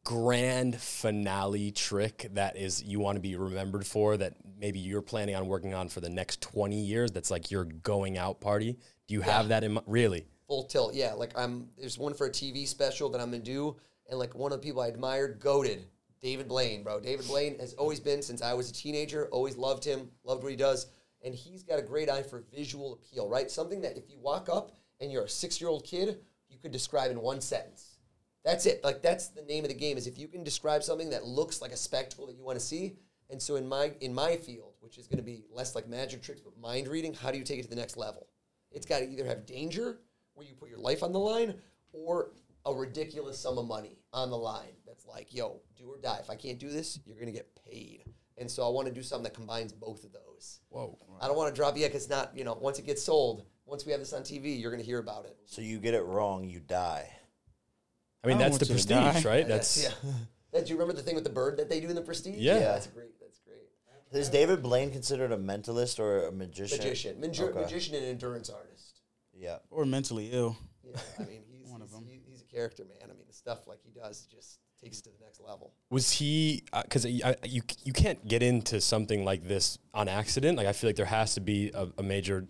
grand 0.04 0.76
finale 0.76 1.70
trick 1.70 2.28
that 2.34 2.56
is 2.56 2.82
you 2.82 3.00
want 3.00 3.16
to 3.16 3.20
be 3.20 3.36
remembered 3.36 3.86
for 3.86 4.16
that 4.18 4.34
maybe 4.58 4.78
you're 4.78 5.00
planning 5.02 5.34
on 5.34 5.46
working 5.46 5.72
on 5.72 5.88
for 5.88 6.00
the 6.00 6.10
next 6.10 6.42
20 6.42 6.78
years 6.78 7.10
that's 7.10 7.30
like 7.30 7.50
your 7.50 7.64
going 7.64 8.18
out 8.18 8.40
party? 8.40 8.78
Do 9.08 9.14
you 9.14 9.22
have 9.22 9.48
that 9.48 9.64
in 9.64 9.72
mind? 9.72 9.86
Really? 9.86 10.26
Full 10.54 10.64
tilt. 10.64 10.94
Yeah, 10.94 11.14
like 11.14 11.32
I'm. 11.36 11.68
There's 11.76 11.98
one 11.98 12.14
for 12.14 12.26
a 12.26 12.30
TV 12.30 12.66
special 12.66 13.08
that 13.10 13.20
I'm 13.20 13.30
gonna 13.30 13.42
do, 13.42 13.76
and 14.08 14.18
like 14.18 14.34
one 14.34 14.52
of 14.52 14.60
the 14.60 14.66
people 14.66 14.82
I 14.82 14.88
admired, 14.88 15.40
goaded, 15.40 15.84
David 16.22 16.48
Blaine, 16.48 16.84
bro. 16.84 17.00
David 17.00 17.26
Blaine 17.26 17.58
has 17.58 17.74
always 17.74 17.98
been 17.98 18.22
since 18.22 18.40
I 18.40 18.54
was 18.54 18.70
a 18.70 18.72
teenager. 18.72 19.26
Always 19.32 19.56
loved 19.56 19.84
him, 19.84 20.10
loved 20.22 20.42
what 20.44 20.50
he 20.50 20.56
does, 20.56 20.86
and 21.24 21.34
he's 21.34 21.64
got 21.64 21.78
a 21.78 21.82
great 21.82 22.08
eye 22.08 22.22
for 22.22 22.44
visual 22.54 22.92
appeal. 22.94 23.28
Right, 23.28 23.50
something 23.50 23.80
that 23.82 23.96
if 23.96 24.08
you 24.08 24.18
walk 24.20 24.48
up 24.48 24.72
and 25.00 25.10
you're 25.10 25.24
a 25.24 25.28
six 25.28 25.60
year 25.60 25.70
old 25.70 25.84
kid, 25.84 26.18
you 26.48 26.58
could 26.58 26.72
describe 26.72 27.10
in 27.10 27.20
one 27.20 27.40
sentence. 27.40 27.98
That's 28.44 28.66
it. 28.66 28.84
Like 28.84 29.02
that's 29.02 29.28
the 29.28 29.42
name 29.42 29.64
of 29.64 29.70
the 29.70 29.76
game. 29.76 29.96
Is 29.96 30.06
if 30.06 30.18
you 30.18 30.28
can 30.28 30.44
describe 30.44 30.84
something 30.84 31.10
that 31.10 31.24
looks 31.24 31.60
like 31.60 31.72
a 31.72 31.76
spectacle 31.76 32.26
that 32.26 32.36
you 32.36 32.44
want 32.44 32.58
to 32.58 32.64
see. 32.64 32.96
And 33.30 33.40
so 33.40 33.56
in 33.56 33.66
my 33.66 33.92
in 34.00 34.14
my 34.14 34.36
field, 34.36 34.74
which 34.80 34.98
is 34.98 35.08
going 35.08 35.16
to 35.16 35.24
be 35.24 35.44
less 35.50 35.74
like 35.74 35.88
magic 35.88 36.22
tricks 36.22 36.42
but 36.42 36.56
mind 36.60 36.86
reading, 36.86 37.14
how 37.14 37.32
do 37.32 37.38
you 37.38 37.44
take 37.44 37.58
it 37.58 37.62
to 37.62 37.70
the 37.70 37.74
next 37.74 37.96
level? 37.96 38.28
It's 38.74 38.86
got 38.86 38.98
to 38.98 39.08
either 39.08 39.24
have 39.24 39.46
danger, 39.46 40.00
where 40.34 40.46
you 40.46 40.54
put 40.54 40.68
your 40.68 40.78
life 40.78 41.02
on 41.02 41.12
the 41.12 41.18
line, 41.18 41.54
or 41.92 42.32
a 42.66 42.72
ridiculous 42.74 43.38
sum 43.38 43.58
of 43.58 43.66
money 43.66 43.98
on 44.12 44.30
the 44.30 44.36
line. 44.36 44.72
That's 44.86 45.06
like, 45.06 45.34
yo, 45.34 45.60
do 45.76 45.86
or 45.90 45.98
die. 45.98 46.18
If 46.20 46.30
I 46.30 46.36
can't 46.36 46.58
do 46.58 46.68
this, 46.70 46.98
you're 47.04 47.16
going 47.16 47.26
to 47.26 47.32
get 47.32 47.48
paid. 47.68 48.04
And 48.36 48.50
so 48.50 48.66
I 48.66 48.70
want 48.70 48.88
to 48.88 48.92
do 48.94 49.02
something 49.02 49.24
that 49.24 49.34
combines 49.34 49.72
both 49.72 50.02
of 50.04 50.12
those. 50.12 50.60
Whoa. 50.70 50.98
I 51.20 51.28
don't 51.28 51.36
want 51.36 51.54
to 51.54 51.58
drop 51.58 51.76
yet 51.76 51.88
because 51.92 52.08
not, 52.08 52.36
you 52.36 52.42
know, 52.44 52.54
once 52.60 52.78
it 52.78 52.86
gets 52.86 53.02
sold, 53.02 53.44
once 53.64 53.86
we 53.86 53.92
have 53.92 54.00
this 54.00 54.12
on 54.12 54.22
TV, 54.22 54.60
you're 54.60 54.70
going 54.72 54.82
to 54.82 54.86
hear 54.86 54.98
about 54.98 55.24
it. 55.26 55.36
So 55.46 55.62
you 55.62 55.78
get 55.78 55.94
it 55.94 56.02
wrong, 56.02 56.48
you 56.48 56.58
die. 56.60 57.08
I 58.22 58.26
mean, 58.26 58.38
I 58.38 58.48
that's 58.48 58.58
the 58.58 58.64
want 58.64 58.70
you 58.70 58.84
to 58.88 58.96
prestige, 59.12 59.22
die. 59.24 59.30
right? 59.30 59.46
That's 59.48 59.84
yeah. 59.84 60.10
That, 60.52 60.66
do 60.66 60.70
you 60.72 60.78
remember 60.78 60.94
the 60.94 61.02
thing 61.02 61.14
with 61.14 61.24
the 61.24 61.30
bird 61.30 61.58
that 61.58 61.68
they 61.68 61.80
do 61.80 61.88
in 61.88 61.94
the 61.94 62.00
Prestige? 62.02 62.36
Yeah. 62.36 62.58
that's 62.60 62.86
great. 62.86 63.18
That's 63.20 63.38
great. 63.40 63.58
Is 64.18 64.28
David 64.30 64.62
Blaine 64.62 64.90
considered 64.92 65.32
a 65.32 65.36
mentalist 65.36 65.98
or 65.98 66.26
a 66.28 66.32
magician? 66.32 66.78
Magician, 66.78 67.20
Magi- 67.20 67.42
Okay. 67.44 67.60
magician, 67.60 67.94
and 67.96 68.04
endurance 68.04 68.48
artist. 68.50 68.73
Yeah. 69.44 69.58
Or 69.70 69.84
mentally 69.84 70.30
ill. 70.32 70.56
Yeah, 70.82 70.96
I 71.18 71.22
mean, 71.24 71.42
he's, 71.50 71.70
One 71.70 71.82
of 71.82 71.90
them. 71.92 72.04
he- 72.06 72.22
he's 72.28 72.40
a 72.40 72.44
character, 72.46 72.84
man. 72.84 72.96
I 73.04 73.14
mean, 73.14 73.26
the 73.26 73.32
stuff 73.34 73.66
like 73.66 73.80
he 73.82 73.90
does 73.90 74.26
just 74.26 74.58
takes 74.82 74.98
it 75.00 75.04
to 75.04 75.10
the 75.10 75.24
next 75.24 75.40
level. 75.40 75.72
was 75.90 76.10
he 76.10 76.64
because 76.82 77.04
you 77.06 77.60
you 77.84 77.92
can't 77.92 78.26
get 78.26 78.42
into 78.42 78.80
something 78.80 79.24
like 79.24 79.46
this 79.46 79.78
on 79.92 80.08
accident. 80.08 80.56
Like 80.58 80.66
I 80.66 80.72
feel 80.72 80.88
like 80.88 80.96
there 80.96 81.06
has 81.06 81.34
to 81.34 81.40
be 81.40 81.70
a, 81.74 81.88
a 81.98 82.02
major 82.02 82.46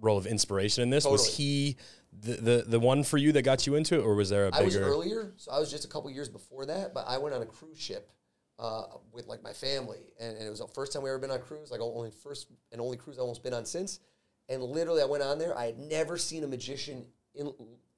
role 0.00 0.18
of 0.18 0.26
inspiration 0.26 0.82
in 0.82 0.90
this. 0.90 1.04
Was 1.04 1.36
he 1.36 1.76
the, 2.12 2.32
the 2.34 2.64
the 2.66 2.80
one 2.80 3.02
for 3.04 3.18
you 3.18 3.32
that 3.32 3.42
got 3.42 3.66
you 3.66 3.74
into 3.76 3.94
it, 3.96 4.02
or 4.02 4.14
was 4.14 4.28
there 4.30 4.46
a 4.46 4.54
I 4.56 4.62
was 4.62 4.74
bigger? 4.74 4.86
earlier, 4.86 5.32
so 5.36 5.50
I 5.52 5.58
was 5.58 5.70
just 5.70 5.84
a 5.84 5.88
couple 5.88 6.10
years 6.10 6.28
before 6.28 6.66
that. 6.66 6.94
But 6.94 7.06
I 7.08 7.18
went 7.18 7.34
on 7.34 7.42
a 7.42 7.46
cruise 7.46 7.78
ship 7.80 8.10
uh, 8.58 8.82
with 9.12 9.26
like 9.26 9.42
my 9.42 9.52
family, 9.52 10.00
and, 10.20 10.36
and 10.36 10.46
it 10.46 10.50
was 10.50 10.60
the 10.60 10.68
first 10.68 10.92
time 10.92 11.02
we 11.02 11.10
ever 11.10 11.18
been 11.18 11.30
on 11.30 11.36
a 11.38 11.42
cruise. 11.42 11.70
Like 11.70 11.80
only 11.80 12.10
first 12.10 12.48
and 12.72 12.80
only 12.80 12.96
cruise 12.96 13.16
I've 13.18 13.22
almost 13.22 13.42
been 13.42 13.54
on 13.54 13.64
since. 13.64 14.00
And 14.48 14.62
literally, 14.62 15.02
I 15.02 15.06
went 15.06 15.22
on 15.22 15.38
there. 15.38 15.56
I 15.56 15.66
had 15.66 15.78
never 15.78 16.16
seen 16.18 16.44
a 16.44 16.46
magician 16.46 17.06
in 17.34 17.52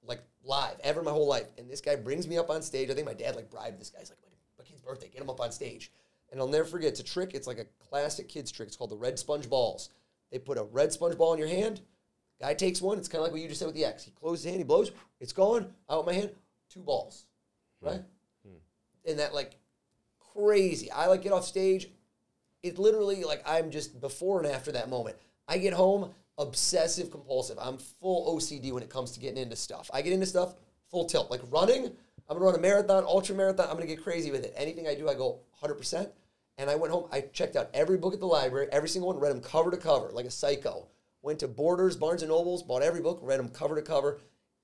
like 0.06 0.22
live 0.44 0.76
ever 0.82 1.00
in 1.00 1.04
my 1.04 1.10
whole 1.10 1.28
life. 1.28 1.46
And 1.58 1.68
this 1.68 1.80
guy 1.80 1.96
brings 1.96 2.28
me 2.28 2.38
up 2.38 2.50
on 2.50 2.62
stage. 2.62 2.90
I 2.90 2.94
think 2.94 3.06
my 3.06 3.14
dad 3.14 3.36
like 3.36 3.50
bribed 3.50 3.80
this 3.80 3.90
guy. 3.90 4.00
He's 4.00 4.10
like, 4.10 4.18
my, 4.58 4.64
kid's 4.64 4.80
birthday, 4.80 5.08
get 5.08 5.22
him 5.22 5.30
up 5.30 5.40
on 5.40 5.52
stage. 5.52 5.90
And 6.30 6.40
I'll 6.40 6.48
never 6.48 6.64
forget. 6.64 6.90
It's 6.90 7.00
a 7.00 7.04
trick. 7.04 7.34
It's 7.34 7.46
like 7.46 7.58
a 7.58 7.66
classic 7.88 8.28
kids 8.28 8.50
trick. 8.50 8.68
It's 8.68 8.76
called 8.76 8.90
the 8.90 8.96
red 8.96 9.18
sponge 9.18 9.48
balls. 9.48 9.90
They 10.30 10.38
put 10.38 10.58
a 10.58 10.64
red 10.64 10.92
sponge 10.92 11.16
ball 11.16 11.32
in 11.32 11.38
your 11.38 11.48
hand. 11.48 11.80
Guy 12.40 12.54
takes 12.54 12.82
one. 12.82 12.98
It's 12.98 13.08
kind 13.08 13.20
of 13.20 13.24
like 13.24 13.32
what 13.32 13.40
you 13.40 13.48
just 13.48 13.60
said 13.60 13.66
with 13.66 13.74
the 13.74 13.84
X. 13.84 14.04
He 14.04 14.10
closes 14.10 14.44
his 14.44 14.50
hand. 14.50 14.60
He 14.60 14.64
blows. 14.64 14.90
It's 15.20 15.32
gone. 15.32 15.72
Out 15.88 16.00
of 16.00 16.06
my 16.06 16.12
hand. 16.12 16.30
Two 16.68 16.80
balls. 16.80 17.26
Hmm. 17.80 17.88
Right. 17.88 18.02
Hmm. 18.44 19.10
And 19.10 19.18
that 19.18 19.34
like 19.34 19.56
crazy. 20.34 20.90
I 20.90 21.06
like 21.06 21.22
get 21.22 21.32
off 21.32 21.44
stage. 21.44 21.88
It 22.62 22.78
literally 22.78 23.24
like 23.24 23.42
I'm 23.46 23.70
just 23.70 24.00
before 24.00 24.38
and 24.38 24.48
after 24.48 24.72
that 24.72 24.90
moment. 24.90 25.16
I 25.48 25.58
get 25.58 25.72
home 25.72 26.10
obsessive 26.38 27.10
compulsive. 27.10 27.58
I'm 27.60 27.78
full 27.78 28.36
OCD 28.36 28.72
when 28.72 28.82
it 28.82 28.90
comes 28.90 29.12
to 29.12 29.20
getting 29.20 29.42
into 29.42 29.56
stuff. 29.56 29.90
I 29.92 30.02
get 30.02 30.12
into 30.12 30.26
stuff 30.26 30.54
full 30.90 31.06
tilt. 31.06 31.30
Like 31.30 31.40
running, 31.50 31.86
I'm 32.28 32.36
gonna 32.36 32.44
run 32.44 32.54
a 32.54 32.58
marathon, 32.58 33.04
ultra 33.04 33.34
marathon. 33.34 33.68
I'm 33.68 33.74
gonna 33.74 33.86
get 33.86 34.02
crazy 34.02 34.30
with 34.30 34.44
it. 34.44 34.54
Anything 34.56 34.86
I 34.86 34.94
do, 34.94 35.08
I 35.08 35.14
go 35.14 35.40
100%. 35.62 36.10
And 36.58 36.70
I 36.70 36.74
went 36.74 36.92
home. 36.92 37.08
I 37.12 37.20
checked 37.20 37.56
out 37.56 37.70
every 37.74 37.98
book 37.98 38.14
at 38.14 38.20
the 38.20 38.26
library, 38.26 38.68
every 38.72 38.88
single 38.88 39.08
one, 39.08 39.20
read 39.20 39.30
them 39.30 39.42
cover 39.42 39.70
to 39.70 39.76
cover, 39.76 40.10
like 40.12 40.24
a 40.24 40.30
psycho. 40.30 40.88
Went 41.22 41.40
to 41.40 41.48
Borders, 41.48 41.96
Barnes 41.96 42.22
and 42.22 42.30
Nobles, 42.30 42.62
bought 42.62 42.82
every 42.82 43.00
book, 43.00 43.18
read 43.22 43.38
them 43.38 43.48
cover 43.48 43.74
to 43.74 43.82
cover. 43.82 44.20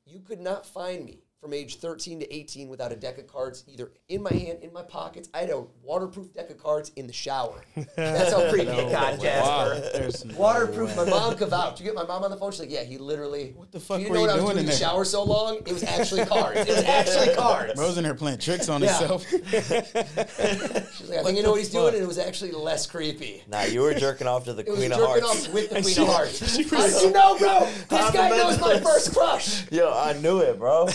You 0.06 0.20
could 0.20 0.40
not 0.40 0.64
find 0.64 1.04
me 1.04 1.18
from 1.42 1.52
age 1.52 1.76
13 1.78 2.20
to 2.20 2.32
18 2.34 2.68
without 2.68 2.92
a 2.92 2.96
deck 2.96 3.18
of 3.18 3.26
cards 3.26 3.64
either 3.66 3.90
in 4.08 4.22
my 4.22 4.32
hand, 4.32 4.60
in 4.62 4.72
my 4.72 4.82
pockets. 4.82 5.28
I 5.34 5.38
had 5.38 5.50
a 5.50 5.64
waterproof 5.82 6.32
deck 6.32 6.50
of 6.50 6.62
cards 6.62 6.92
in 6.94 7.08
the 7.08 7.12
shower. 7.12 7.64
That's 7.96 8.32
how 8.32 8.48
creepy 8.48 8.68
it 8.70 8.92
got, 8.92 9.18
Jasper. 9.20 9.98
There's 9.98 10.24
no 10.24 10.36
Waterproof. 10.38 10.96
way. 10.96 11.04
My 11.04 11.10
mom 11.10 11.34
could 11.36 11.48
vouch. 11.48 11.80
You 11.80 11.86
get 11.86 11.96
my 11.96 12.04
mom 12.06 12.22
on 12.22 12.30
the 12.30 12.36
phone. 12.36 12.52
She's 12.52 12.60
like, 12.60 12.70
"Yeah, 12.70 12.84
he 12.84 12.96
literally." 12.96 13.54
What 13.56 13.72
the 13.72 13.80
fuck 13.80 13.98
She 13.98 14.04
didn't 14.04 14.12
were 14.12 14.18
know 14.18 14.22
you 14.22 14.26
what 14.28 14.30
I 14.30 14.34
was 14.36 14.44
doing 14.44 14.54
doing 14.54 14.58
in 14.58 14.60
in 14.60 14.66
the 14.66 14.70
there? 14.78 14.88
shower 14.88 15.04
so 15.04 15.24
long. 15.24 15.56
It 15.66 15.72
was 15.72 15.82
actually 15.82 16.24
cards. 16.26 16.60
It 16.60 16.68
was 16.68 16.84
actually 16.84 17.34
cards. 17.36 17.74
Bro's 17.74 17.98
in 17.98 18.04
here 18.04 18.14
playing 18.14 18.38
tricks 18.38 18.68
on 18.68 18.80
Yeah. 18.80 18.96
himself. 18.98 19.26
She's 19.28 21.08
like, 21.10 21.18
I 21.18 21.22
think 21.24 21.36
you 21.36 21.42
know 21.42 21.50
what 21.50 21.58
he's 21.58 21.70
doing, 21.70 21.94
and 21.94 22.02
it 22.02 22.06
was 22.06 22.18
actually 22.18 22.52
less 22.52 22.86
creepy. 22.86 23.42
Nah, 23.48 23.62
you 23.64 23.80
were 23.80 23.94
jerking 23.94 24.28
off 24.28 24.44
to 24.44 24.52
the 24.54 24.62
It 24.62 24.68
was 24.68 24.78
Queen 24.78 24.92
of 24.92 24.98
jerking 24.98 25.22
Hearts. 25.24 25.46
off 25.48 25.52
with 25.54 25.70
the 25.70 25.82
Queen 25.82 25.98
of 25.98 26.06
Hearts. 26.14 26.40
How 26.70 26.86
did 26.86 27.02
you 27.02 27.10
know, 27.10 27.36
bro? 27.38 27.60
This 27.88 28.10
guy 28.12 28.28
knows 28.30 28.60
my 28.60 28.78
first 28.78 29.12
crush. 29.12 29.70
Yo, 29.72 29.90
I 29.92 30.12
knew 30.14 30.38
it, 30.38 30.58
bro. 30.58 30.86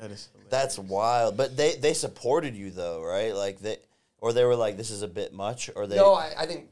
That 0.00 0.10
is. 0.10 0.28
That's 0.50 0.78
wild. 0.78 1.36
But 1.36 1.56
they 1.56 1.74
they 1.76 1.94
supported 1.94 2.54
you 2.54 2.70
though, 2.70 3.02
right? 3.02 3.34
Like 3.34 3.60
they 3.60 3.78
or 4.18 4.32
they 4.32 4.44
were 4.44 4.56
like, 4.56 4.76
this 4.76 4.90
is 4.90 5.02
a 5.02 5.08
bit 5.08 5.32
much, 5.32 5.68
or 5.74 5.86
they. 5.86 5.96
No, 5.96 6.14
I, 6.14 6.32
I 6.38 6.46
think 6.46 6.68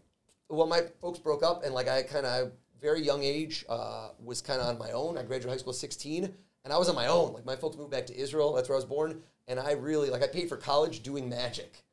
well, 0.49 0.67
my 0.67 0.83
folks 1.01 1.19
broke 1.19 1.43
up, 1.43 1.65
and 1.65 1.75
like 1.75 1.89
I 1.89 2.03
kind 2.03 2.27
of 2.27 2.53
very 2.81 3.03
young 3.03 3.23
age 3.23 3.65
uh, 3.69 4.09
was 4.23 4.41
kind 4.41 4.61
of 4.61 4.67
on 4.69 4.79
my 4.79 4.91
own. 4.93 5.19
I 5.19 5.23
graduated 5.23 5.51
high 5.51 5.57
school 5.59 5.73
at 5.73 5.77
sixteen, 5.79 6.33
and 6.65 6.73
I 6.73 6.79
was 6.79 6.89
on 6.89 6.95
my 6.95 7.07
own. 7.07 7.33
Like 7.33 7.45
my 7.45 7.57
folks 7.57 7.77
moved 7.77 7.91
back 7.91 8.07
to 8.07 8.17
Israel. 8.17 8.53
That's 8.55 8.69
where 8.69 8.77
I 8.77 8.79
was 8.79 8.85
born, 8.85 9.21
and 9.49 9.59
I 9.59 9.73
really 9.73 10.11
like 10.11 10.23
I 10.23 10.27
paid 10.27 10.49
for 10.49 10.57
college 10.57 11.03
doing 11.03 11.29
magic. 11.29 11.85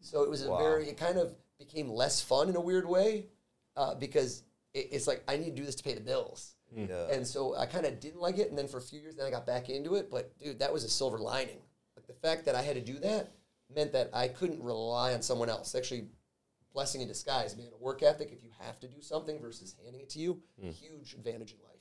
So 0.00 0.22
it 0.22 0.30
was 0.30 0.44
a 0.44 0.50
Wow. 0.50 0.58
very 0.58 0.88
it 0.88 0.96
kind 0.96 1.18
of 1.18 1.34
became 1.58 1.88
less 1.88 2.20
fun 2.20 2.48
in 2.48 2.56
a 2.56 2.60
weird 2.60 2.86
way 2.86 3.26
uh, 3.76 3.94
because 3.94 4.42
it, 4.74 4.88
it's 4.92 5.06
like 5.06 5.22
I 5.26 5.36
need 5.36 5.56
to 5.56 5.60
do 5.60 5.64
this 5.64 5.76
to 5.76 5.82
pay 5.84 5.94
the 5.94 6.00
bills. 6.00 6.55
Mm. 6.76 6.88
Yeah. 6.88 7.14
And 7.14 7.26
so 7.26 7.56
I 7.56 7.66
kind 7.66 7.86
of 7.86 8.00
didn't 8.00 8.20
like 8.20 8.38
it, 8.38 8.50
and 8.50 8.58
then 8.58 8.68
for 8.68 8.78
a 8.78 8.82
few 8.82 9.00
years, 9.00 9.16
then 9.16 9.26
I 9.26 9.30
got 9.30 9.46
back 9.46 9.68
into 9.70 9.94
it. 9.94 10.10
But 10.10 10.36
dude, 10.38 10.58
that 10.58 10.72
was 10.72 10.84
a 10.84 10.88
silver 10.88 11.18
lining. 11.18 11.58
Like 11.96 12.06
the 12.06 12.14
fact 12.14 12.44
that 12.44 12.54
I 12.54 12.62
had 12.62 12.74
to 12.74 12.80
do 12.80 12.98
that 13.00 13.32
meant 13.74 13.92
that 13.92 14.10
I 14.12 14.28
couldn't 14.28 14.62
rely 14.62 15.14
on 15.14 15.22
someone 15.22 15.48
else. 15.48 15.74
Actually, 15.74 16.06
blessing 16.72 17.00
in 17.00 17.08
disguise, 17.08 17.56
man. 17.56 17.68
A 17.72 17.82
work 17.82 18.02
ethic. 18.02 18.30
If 18.32 18.44
you 18.44 18.50
have 18.60 18.78
to 18.80 18.88
do 18.88 19.00
something 19.00 19.40
versus 19.40 19.74
handing 19.82 20.02
it 20.02 20.10
to 20.10 20.18
you, 20.18 20.42
mm. 20.62 20.72
huge 20.72 21.14
advantage 21.14 21.52
in 21.52 21.58
life. 21.64 21.76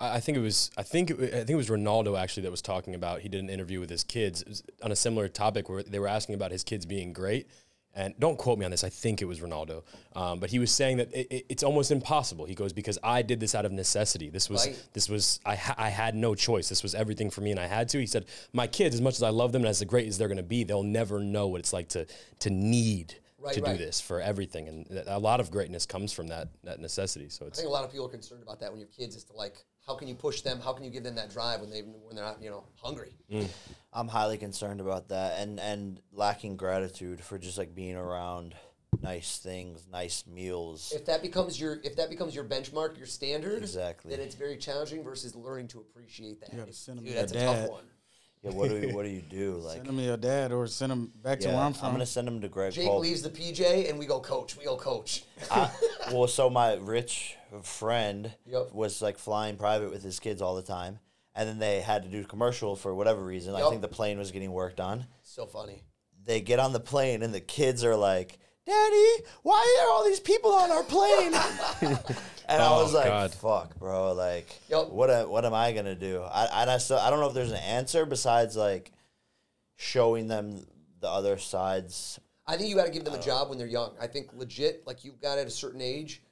I 0.00 0.16
I 0.16 0.20
think 0.20 0.38
it 0.38 0.40
was 0.40 0.70
I 0.76 0.82
think 0.82 1.10
it, 1.10 1.20
I 1.20 1.38
think 1.38 1.50
it 1.50 1.56
was 1.56 1.68
Ronaldo 1.68 2.18
actually 2.18 2.44
that 2.44 2.50
was 2.50 2.62
talking 2.62 2.94
about 2.94 3.20
he 3.20 3.28
did 3.28 3.42
an 3.42 3.50
interview 3.50 3.80
with 3.80 3.90
his 3.90 4.04
kids 4.04 4.62
on 4.82 4.92
a 4.92 4.96
similar 4.96 5.28
topic 5.28 5.68
where 5.68 5.82
they 5.82 5.98
were 5.98 6.08
asking 6.08 6.34
about 6.34 6.50
his 6.50 6.64
kids 6.64 6.86
being 6.86 7.12
great 7.12 7.48
and 7.96 8.14
don't 8.18 8.36
quote 8.38 8.58
me 8.58 8.64
on 8.64 8.70
this 8.70 8.84
I 8.84 8.88
think 8.88 9.22
it 9.22 9.26
was 9.26 9.40
Ronaldo 9.40 9.82
um, 10.14 10.38
but 10.40 10.50
he 10.50 10.58
was 10.58 10.70
saying 10.72 10.96
that 10.98 11.12
it, 11.14 11.26
it- 11.30 11.46
it's 11.48 11.62
almost 11.62 11.90
impossible 11.90 12.44
he 12.44 12.54
goes 12.54 12.72
because 12.72 12.98
I 13.02 13.22
did 13.22 13.40
this 13.40 13.54
out 13.54 13.64
of 13.64 13.72
necessity 13.72 14.30
this 14.30 14.48
was 14.50 14.66
Right. 14.66 14.82
this 14.92 15.08
was 15.08 15.40
I, 15.44 15.56
ha- 15.56 15.74
I 15.78 15.88
had 15.90 16.14
no 16.14 16.34
choice 16.34 16.68
this 16.68 16.82
was 16.82 16.94
everything 16.94 17.30
for 17.30 17.40
me 17.40 17.50
and 17.50 17.60
I 17.60 17.66
had 17.66 17.88
to 17.90 17.98
he 17.98 18.06
said 18.06 18.24
my 18.52 18.66
kids 18.66 18.94
as 18.94 19.00
much 19.00 19.14
as 19.14 19.22
I 19.22 19.30
love 19.30 19.52
them 19.52 19.62
and 19.62 19.68
as 19.68 19.82
great 19.84 20.08
as 20.08 20.18
they're 20.18 20.28
going 20.28 20.36
to 20.38 20.42
be 20.42 20.64
they'll 20.64 20.82
never 20.82 21.20
know 21.20 21.46
what 21.48 21.60
it's 21.60 21.72
like 21.72 21.88
to 21.90 22.06
to 22.40 22.50
need 22.50 23.14
Right, 23.38 23.52
to 23.56 23.60
right. 23.60 23.76
do 23.76 23.84
this 23.84 24.00
for 24.00 24.22
everything 24.22 24.68
and 24.68 25.02
a 25.06 25.18
lot 25.18 25.38
of 25.38 25.50
greatness 25.50 25.84
comes 25.84 26.14
from 26.14 26.28
that 26.28 26.48
that 26.62 26.80
necessity 26.80 27.28
so 27.28 27.46
I 27.46 27.50
think 27.50 27.68
a 27.68 27.70
lot 27.70 27.84
of 27.84 27.90
people 27.90 28.06
are 28.06 28.10
concerned 28.10 28.42
about 28.42 28.58
that 28.60 28.70
when 28.70 28.80
you 28.80 28.86
have 28.86 28.96
kids. 28.96 29.16
Is 29.16 29.24
to 29.24 29.34
like, 29.36 29.62
how 29.86 29.94
can 29.94 30.08
you 30.08 30.14
push 30.14 30.40
them? 30.40 30.60
How 30.60 30.72
can 30.72 30.84
you 30.84 30.90
give 30.90 31.04
them 31.04 31.14
that 31.16 31.30
drive 31.30 31.60
when 31.60 31.70
they 31.70 31.80
when 31.82 32.16
they're 32.16 32.24
not 32.24 32.42
you 32.42 32.50
know 32.50 32.64
hungry? 32.76 33.12
Mm. 33.30 33.48
I'm 33.92 34.08
highly 34.08 34.38
concerned 34.38 34.80
about 34.80 35.08
that 35.08 35.38
and 35.40 35.60
and 35.60 36.00
lacking 36.12 36.56
gratitude 36.56 37.20
for 37.22 37.38
just 37.38 37.58
like 37.58 37.74
being 37.74 37.96
around 37.96 38.54
nice 39.02 39.38
things, 39.38 39.86
nice 39.90 40.24
meals. 40.26 40.92
If 40.94 41.04
that 41.06 41.20
becomes 41.22 41.60
your 41.60 41.78
if 41.84 41.96
that 41.96 42.08
becomes 42.10 42.34
your 42.34 42.44
benchmark, 42.44 42.96
your 42.96 43.06
standard, 43.06 43.62
Exactly. 43.62 44.10
then 44.10 44.20
it's 44.20 44.34
very 44.34 44.56
challenging 44.56 45.02
versus 45.04 45.34
learning 45.34 45.68
to 45.68 45.80
appreciate 45.80 46.40
that. 46.40 46.50
You 46.52 46.58
gotta 46.58 46.70
It's- 46.70 46.78
send 46.78 46.98
'em 47.00 47.04
dude, 47.04 47.16
that's 47.16 47.32
a 47.32 47.34
your 47.38 47.44
tough 47.54 47.70
one. 47.70 47.84
Yeah, 48.44 48.50
what 48.52 48.68
do 48.68 48.76
you, 48.78 48.94
what 48.94 49.04
do 49.04 49.10
you 49.10 49.22
do? 49.22 49.54
Like, 49.64 49.76
Send 49.78 49.88
him 49.88 49.96
to 49.96 50.02
your 50.02 50.16
dad 50.16 50.52
or 50.52 50.66
send 50.66 50.92
him 50.92 51.12
back 51.22 51.40
to 51.40 51.48
yeah, 51.48 51.54
where 51.54 51.62
I'm 51.64 51.72
from. 51.72 51.86
I'm 51.88 51.92
gonna 51.94 52.06
send 52.06 52.28
him 52.28 52.40
to 52.42 52.48
Greg 52.48 52.72
Jake 52.72 52.86
Paul. 52.86 53.00
leaves 53.00 53.22
the 53.22 53.30
PJ 53.30 53.88
and 53.88 53.98
we 53.98 54.06
go 54.06 54.20
coach. 54.20 54.56
We 54.56 54.64
go 54.64 54.76
coach. 54.76 55.24
I, 55.50 55.70
well, 56.12 56.26
so 56.28 56.50
my 56.50 56.74
rich 56.74 57.36
friend 57.62 58.32
Yep. 58.46 58.72
was 58.72 59.00
like 59.02 59.18
flying 59.18 59.56
private 59.56 59.90
with 59.90 60.02
his 60.02 60.20
kids 60.20 60.42
all 60.42 60.54
the 60.54 60.62
time, 60.62 60.98
and 61.34 61.48
then 61.48 61.58
they 61.58 61.80
had 61.80 62.02
to 62.02 62.08
do 62.08 62.24
commercial 62.24 62.76
for 62.76 62.94
whatever 62.94 63.22
reason. 63.22 63.54
I 63.54 63.68
think 63.68 63.80
the 63.80 63.88
plane 63.88 64.18
was 64.18 64.30
getting 64.30 64.52
worked 64.52 64.80
on. 64.80 65.06
So 65.22 65.46
funny. 65.46 65.82
They 66.24 66.40
get 66.40 66.58
on 66.58 66.72
the 66.72 66.80
plane, 66.80 67.22
and 67.22 67.34
the 67.34 67.40
kids 67.40 67.84
are 67.84 67.96
like, 67.96 68.38
"Daddy, 68.66 69.24
why 69.42 69.82
are 69.82 69.92
all 69.92 70.04
these 70.04 70.20
people 70.20 70.52
on 70.52 70.70
our 70.70 70.82
plane?" 70.84 71.34
and 72.48 72.62
I 72.62 72.68
Oh, 72.68 72.82
was 72.82 72.94
like, 72.94 73.06
God. 73.06 73.34
"Fuck, 73.34 73.78
bro! 73.78 74.12
Like, 74.12 74.48
Yep. 74.68 74.88
what? 74.88 75.10
A, 75.10 75.24
what 75.28 75.44
am 75.44 75.54
I 75.54 75.72
gonna 75.72 75.94
do?" 75.94 76.22
I 76.22 76.62
and 76.62 76.70
I 76.70 76.78
still 76.78 76.98
I 76.98 77.10
don't 77.10 77.20
know 77.20 77.28
if 77.28 77.34
there's 77.34 77.50
an 77.52 77.58
answer 77.58 78.06
besides 78.06 78.56
like 78.56 78.92
showing 79.76 80.28
them 80.28 80.66
the 81.00 81.08
other 81.08 81.36
sides. 81.38 82.18
I 82.46 82.56
think 82.56 82.68
you 82.68 82.76
got 82.76 82.84
to 82.86 82.90
give 82.92 83.04
them 83.04 83.14
a 83.14 83.18
uh, 83.18 83.22
job 83.22 83.48
when 83.48 83.58
they're 83.58 83.66
young. 83.66 83.94
I 84.00 84.06
think 84.06 84.28
legit, 84.34 84.86
like 84.86 85.04
you've 85.04 85.20
got 85.20 85.38
at 85.38 85.46
a 85.46 85.50
certain 85.50 85.80
age, 85.80 86.22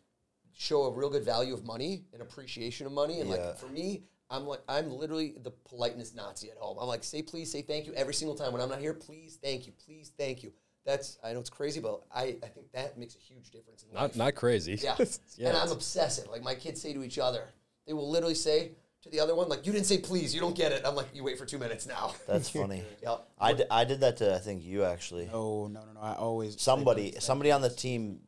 show 0.53 0.85
a 0.85 0.91
real 0.91 1.09
good 1.11 1.25
value 1.25 1.55
of 1.55 1.65
money 1.65 2.05
and 2.13 2.21
appreciation 2.23 2.87
of 2.87 2.93
money. 2.93 3.21
And 3.21 3.29
Yeah. 3.31 3.37
like 3.37 3.59
for 3.59 3.69
me, 3.69 4.05
I'm 4.31 4.47
like 4.47 4.61
I'm 4.69 4.91
literally 4.91 5.35
the 5.43 5.51
politeness 5.51 6.15
Nazi 6.15 6.51
at 6.51 6.57
home. 6.59 6.79
I'm 6.81 6.87
like 6.87 7.05
say 7.05 7.23
please, 7.23 7.51
say 7.51 7.63
thank 7.63 7.87
you 7.87 7.95
every 7.95 8.15
single 8.15 8.35
time 8.37 8.53
when 8.53 8.61
I'm 8.63 8.69
not 8.69 8.81
here. 8.81 8.95
Please, 8.95 9.39
thank 9.43 9.67
you, 9.67 9.73
please, 9.85 10.13
thank 10.17 10.43
you. 10.43 10.53
That's 10.85 11.19
I 11.23 11.33
know 11.33 11.41
it's 11.41 11.51
crazy, 11.51 11.81
but 11.81 12.03
I, 12.15 12.37
I 12.43 12.47
think 12.49 12.73
that 12.73 12.99
makes 12.99 13.15
a 13.15 13.19
huge 13.19 13.51
difference 13.51 13.85
in 13.85 13.95
not 13.95 14.03
life. 14.03 14.17
not 14.17 14.35
crazy 14.35 14.75
Yeah. 14.83 14.97
yeah 15.37 15.49
and 15.49 15.57
I'm 15.57 15.71
obsessive. 15.71 16.29
Like 16.29 16.43
my 16.43 16.55
kids 16.55 16.81
say 16.83 16.93
to 16.93 17.03
each 17.05 17.19
other, 17.19 17.45
they 17.87 17.93
will 17.93 18.11
literally 18.11 18.35
say 18.35 18.73
to 19.03 19.11
the 19.11 19.19
other 19.19 19.35
one, 19.35 19.49
like, 19.49 19.67
you 19.67 19.73
didn't 19.73 19.87
say 19.87 19.99
please, 19.99 20.33
you 20.35 20.41
don't 20.41 20.55
get 20.55 20.71
it. 20.71 20.83
I'm 20.85 20.95
like, 20.95 21.09
you 21.13 21.25
wait 21.25 21.37
for 21.37 21.45
two 21.45 21.59
minutes 21.59 21.87
now. 21.87 22.15
That's 22.29 22.49
funny. 22.51 22.83
Yep. 23.03 23.29
I, 23.41 23.53
d- 23.53 23.65
I 23.71 23.85
did 23.85 24.01
that 24.01 24.17
to 24.19 24.35
I 24.35 24.39
think 24.39 24.65
you 24.65 24.85
actually. 24.85 25.27
no, 25.27 25.67
no, 25.69 25.81
no, 25.85 25.93
no. 25.95 26.01
I 26.01 26.15
always 26.15 26.61
somebody 26.61 27.15
somebody 27.19 27.51
on 27.53 27.63
the 27.63 27.71
team 27.71 28.21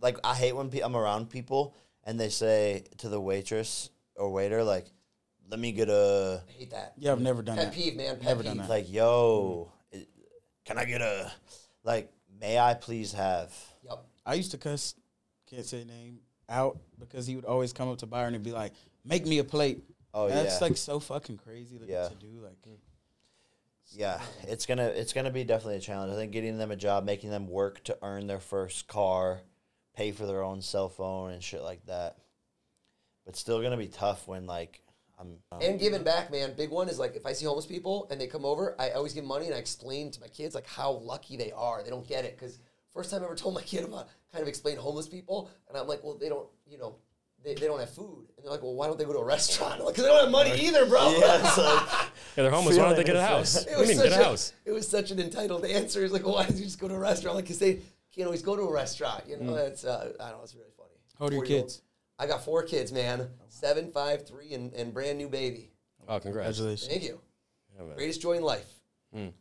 like 0.00 0.18
i 0.24 0.34
hate 0.34 0.52
when 0.56 0.68
pe- 0.68 0.80
i'm 0.80 0.96
around 0.96 1.30
people 1.30 1.76
and 2.04 2.18
they 2.18 2.28
say 2.28 2.82
to 2.98 3.08
the 3.08 3.20
waitress 3.20 3.88
or 4.16 4.32
waiter 4.32 4.64
like 4.64 4.86
let 5.48 5.60
me 5.60 5.70
get 5.70 5.88
a 5.88 6.42
I 6.48 6.52
hate 6.58 6.70
that. 6.72 6.94
Yeah, 6.98 7.12
I've 7.12 7.20
never 7.20 7.40
done 7.42 7.56
Pet 7.56 7.66
that. 7.66 7.74
peeve, 7.74 7.94
man. 7.96 8.16
Pet 8.16 8.24
Never 8.24 8.42
peeve. 8.42 8.50
done 8.50 8.56
that. 8.58 8.68
like 8.68 8.90
yo 8.90 9.70
i- 9.94 10.06
can 10.64 10.76
i 10.78 10.84
get 10.84 11.00
a 11.02 11.30
like 11.84 12.12
may 12.40 12.58
i 12.58 12.74
please 12.74 13.12
have 13.12 13.52
Yep. 13.84 14.04
I 14.24 14.34
used 14.34 14.52
to 14.52 14.58
cuss, 14.58 14.94
can't 15.50 15.66
say 15.66 15.84
name, 15.84 16.20
out 16.48 16.78
because 16.98 17.26
he 17.26 17.34
would 17.34 17.44
always 17.44 17.72
come 17.72 17.88
up 17.88 17.98
to 17.98 18.06
Byron 18.06 18.34
and 18.34 18.44
be 18.44 18.52
like, 18.52 18.72
"Make 19.04 19.26
me 19.26 19.38
a 19.38 19.44
plate." 19.44 19.82
Oh, 20.14 20.28
that's 20.28 20.36
yeah. 20.36 20.42
That's 20.44 20.60
like 20.60 20.76
so 20.76 21.00
fucking 21.00 21.38
crazy 21.38 21.78
to, 21.78 21.86
Yeah. 21.86 22.08
to 22.08 22.14
do. 22.14 22.40
Like, 22.40 22.60
mm. 22.62 22.76
yeah 23.94 24.20
it's 24.48 24.64
gonna 24.64 24.86
it's 24.86 25.12
gonna 25.12 25.30
be 25.30 25.44
definitely 25.44 25.76
a 25.76 25.80
challenge 25.80 26.10
i 26.12 26.14
think 26.14 26.32
getting 26.32 26.56
them 26.56 26.70
a 26.70 26.76
job 26.76 27.04
making 27.04 27.28
them 27.30 27.46
work 27.46 27.82
to 27.84 27.98
earn 28.00 28.26
their 28.26 28.40
first 28.40 28.86
car 28.88 29.40
pay 29.94 30.12
for 30.12 30.24
their 30.24 30.42
own 30.42 30.62
cell 30.62 30.88
phone 30.88 31.30
and 31.32 31.42
shit 31.42 31.62
like 31.62 31.84
that 31.86 32.16
but 33.26 33.36
still 33.36 33.60
gonna 33.60 33.76
be 33.76 33.88
tough 33.88 34.26
when 34.26 34.46
like 34.46 34.80
i'm 35.52 35.60
And 35.62 35.78
giving 35.80 36.02
back, 36.02 36.30
man. 36.30 36.54
Big 36.56 36.70
one 36.70 36.88
is 36.88 36.98
like 36.98 37.14
if 37.16 37.24
I 37.26 37.32
see 37.32 37.44
homeless 37.46 37.66
people 37.66 38.06
and 38.10 38.20
they 38.20 38.26
come 38.26 38.44
over, 38.44 38.74
I 38.78 38.90
always 38.90 39.12
give 39.14 39.24
money 39.24 39.46
and 39.46 39.54
I 39.54 39.58
explain 39.58 40.10
to 40.12 40.20
my 40.20 40.28
kids 40.28 40.54
like 40.54 40.66
how 40.66 40.92
lucky 40.92 41.36
they 41.36 41.52
are. 41.52 41.82
They 41.82 41.90
don't 41.90 42.06
get 42.06 42.24
it 42.24 42.36
because 42.38 42.58
first 42.92 43.10
time 43.10 43.22
I 43.22 43.26
ever 43.26 43.34
told 43.34 43.54
my 43.54 43.62
kid 43.62 43.84
about 43.84 44.08
kind 44.32 44.42
of 44.42 44.48
explain 44.48 44.76
homeless 44.76 45.08
people, 45.08 45.50
and 45.68 45.76
I'm 45.78 45.86
like, 45.86 46.02
well, 46.04 46.16
they 46.18 46.28
don't, 46.28 46.46
you 46.66 46.78
know, 46.78 46.96
they, 47.44 47.54
they 47.54 47.66
don't 47.66 47.80
have 47.80 47.90
food, 47.90 48.28
and 48.36 48.44
they're 48.44 48.52
like, 48.52 48.62
well, 48.62 48.74
why 48.74 48.86
don't 48.86 48.98
they 48.98 49.04
go 49.04 49.12
to 49.12 49.18
a 49.18 49.24
restaurant? 49.36 49.80
Like, 49.84 49.94
because 49.94 50.04
they 50.04 50.10
don't 50.10 50.22
have 50.22 50.30
money 50.30 50.52
either, 50.60 50.86
bro. 50.86 51.10
yeah 51.18 51.38
it's 51.40 51.58
like 51.58 51.82
Yeah, 52.36 52.44
they're 52.44 52.50
homeless. 52.50 52.76
Why 52.78 52.84
don't 52.86 52.96
they 52.96 53.04
get 53.04 53.16
a 53.16 53.22
house? 53.22 53.56
it. 53.56 53.66
It 53.70 53.76
What 53.76 53.76
do 53.76 53.80
was 53.80 53.88
mean, 53.88 53.96
such 53.98 54.08
get 54.10 54.20
a 54.20 54.24
house? 54.24 54.52
It 54.64 54.72
was 54.72 54.88
such 54.88 55.10
an 55.10 55.18
entitled 55.20 55.64
answer. 55.66 56.00
He's 56.02 56.12
like, 56.12 56.24
well, 56.24 56.34
why 56.34 56.46
did 56.46 56.56
you 56.56 56.64
just 56.64 56.80
go 56.80 56.88
to 56.88 56.94
a 56.94 56.98
restaurant? 56.98 57.36
Like, 57.36 57.44
because 57.44 57.58
they 57.58 57.80
can't 58.14 58.26
always 58.26 58.42
go 58.42 58.56
to 58.56 58.62
a 58.62 58.72
restaurant. 58.72 59.24
You 59.28 59.36
know, 59.38 59.54
that's 59.54 59.84
uh, 59.84 60.12
I 60.20 60.28
don't 60.30 60.38
know. 60.38 60.44
It's 60.44 60.54
really 60.54 60.70
funny. 60.76 60.90
How 61.18 61.24
old 61.26 61.32
are 61.32 61.34
your 61.36 61.44
Four-year-old. 61.44 61.68
kids? 61.68 61.82
I 62.22 62.26
got 62.26 62.44
four 62.44 62.62
kids, 62.62 62.92
man. 62.92 63.28
Seven, 63.48 63.90
five, 63.90 64.24
three, 64.28 64.54
and, 64.54 64.72
and 64.74 64.94
brand 64.94 65.18
new 65.18 65.28
baby. 65.28 65.72
Oh, 66.06 66.20
congrats. 66.20 66.56
congratulations. 66.56 66.86
Thank 66.86 67.02
you. 67.02 67.20
Yeah, 67.74 67.82
man. 67.82 67.96
Greatest 67.96 68.22
joy 68.22 68.34
in 68.34 68.44
life. 68.44 68.72
And 69.12 69.32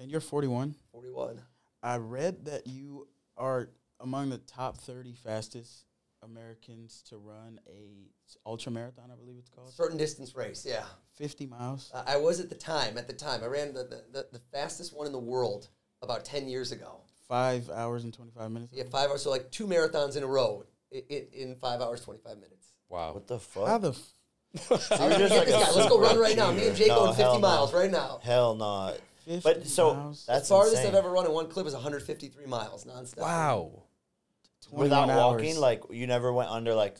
you're 0.00 0.20
41. 0.20 0.74
41. 0.90 1.40
I 1.80 1.98
read 1.98 2.46
that 2.46 2.66
you 2.66 3.06
are 3.36 3.68
among 4.00 4.30
the 4.30 4.38
top 4.38 4.78
30 4.78 5.14
fastest 5.14 5.84
Americans 6.24 7.04
to 7.08 7.18
run 7.18 7.60
a 7.68 8.10
ultra 8.44 8.72
marathon. 8.72 9.10
I 9.12 9.14
believe 9.14 9.36
it's 9.38 9.48
called 9.48 9.72
Certain 9.72 9.96
distance 9.96 10.34
race, 10.34 10.66
yeah. 10.68 10.82
50 11.14 11.46
miles. 11.46 11.92
Uh, 11.94 12.02
I 12.04 12.16
was 12.16 12.40
at 12.40 12.48
the 12.48 12.56
time. 12.56 12.98
At 12.98 13.06
the 13.06 13.12
time, 13.12 13.44
I 13.44 13.46
ran 13.46 13.74
the, 13.74 13.84
the, 13.84 14.04
the, 14.10 14.26
the 14.32 14.40
fastest 14.50 14.96
one 14.96 15.06
in 15.06 15.12
the 15.12 15.20
world 15.20 15.68
about 16.02 16.24
10 16.24 16.48
years 16.48 16.72
ago. 16.72 17.02
Five 17.28 17.70
hours 17.70 18.02
and 18.02 18.12
25 18.12 18.50
minutes. 18.50 18.72
Yeah, 18.74 18.84
five 18.90 19.10
hours. 19.10 19.22
So 19.22 19.30
like 19.30 19.52
two 19.52 19.68
marathons 19.68 20.16
in 20.16 20.24
a 20.24 20.26
row 20.26 20.64
in, 21.08 21.26
in 21.32 21.56
five 21.56 21.80
hours, 21.80 22.00
25 22.02 22.36
minutes. 22.36 22.68
Wow. 22.88 23.14
what 23.14 23.26
the 23.26 23.38
fuck 23.38 23.66
How 23.66 23.78
the 23.78 23.90
f- 23.90 24.68
You're 24.70 24.78
just 25.18 25.34
like 25.34 25.48
a 25.48 25.50
Let's 25.50 25.88
go 25.88 25.98
run 26.00 26.18
right 26.18 26.36
now. 26.36 26.52
Me 26.52 26.68
and 26.68 26.76
Jake 26.76 26.88
No, 26.88 26.96
going 26.96 27.08
50 27.10 27.22
hell 27.22 27.34
no. 27.34 27.40
miles 27.40 27.74
right 27.74 27.90
now. 27.90 28.20
Hell 28.22 28.54
no. 28.54 28.94
50 29.24 29.40
But 29.42 29.66
so 29.66 29.94
miles? 29.94 30.24
that's 30.26 30.48
the 30.48 30.54
farthest 30.54 30.76
insane. 30.76 30.88
I've 30.88 30.94
ever 30.98 31.10
run 31.10 31.26
in 31.26 31.32
one 31.32 31.48
clip 31.48 31.66
is 31.66 31.72
153 31.72 32.46
miles 32.46 32.84
nonstop. 32.84 33.18
Wow. 33.22 33.82
21 34.68 34.82
without 34.84 35.10
hours. 35.10 35.18
walking. 35.42 35.56
Like 35.58 35.82
you 35.90 36.06
never 36.06 36.32
went 36.32 36.50
under 36.50 36.74
like 36.74 36.96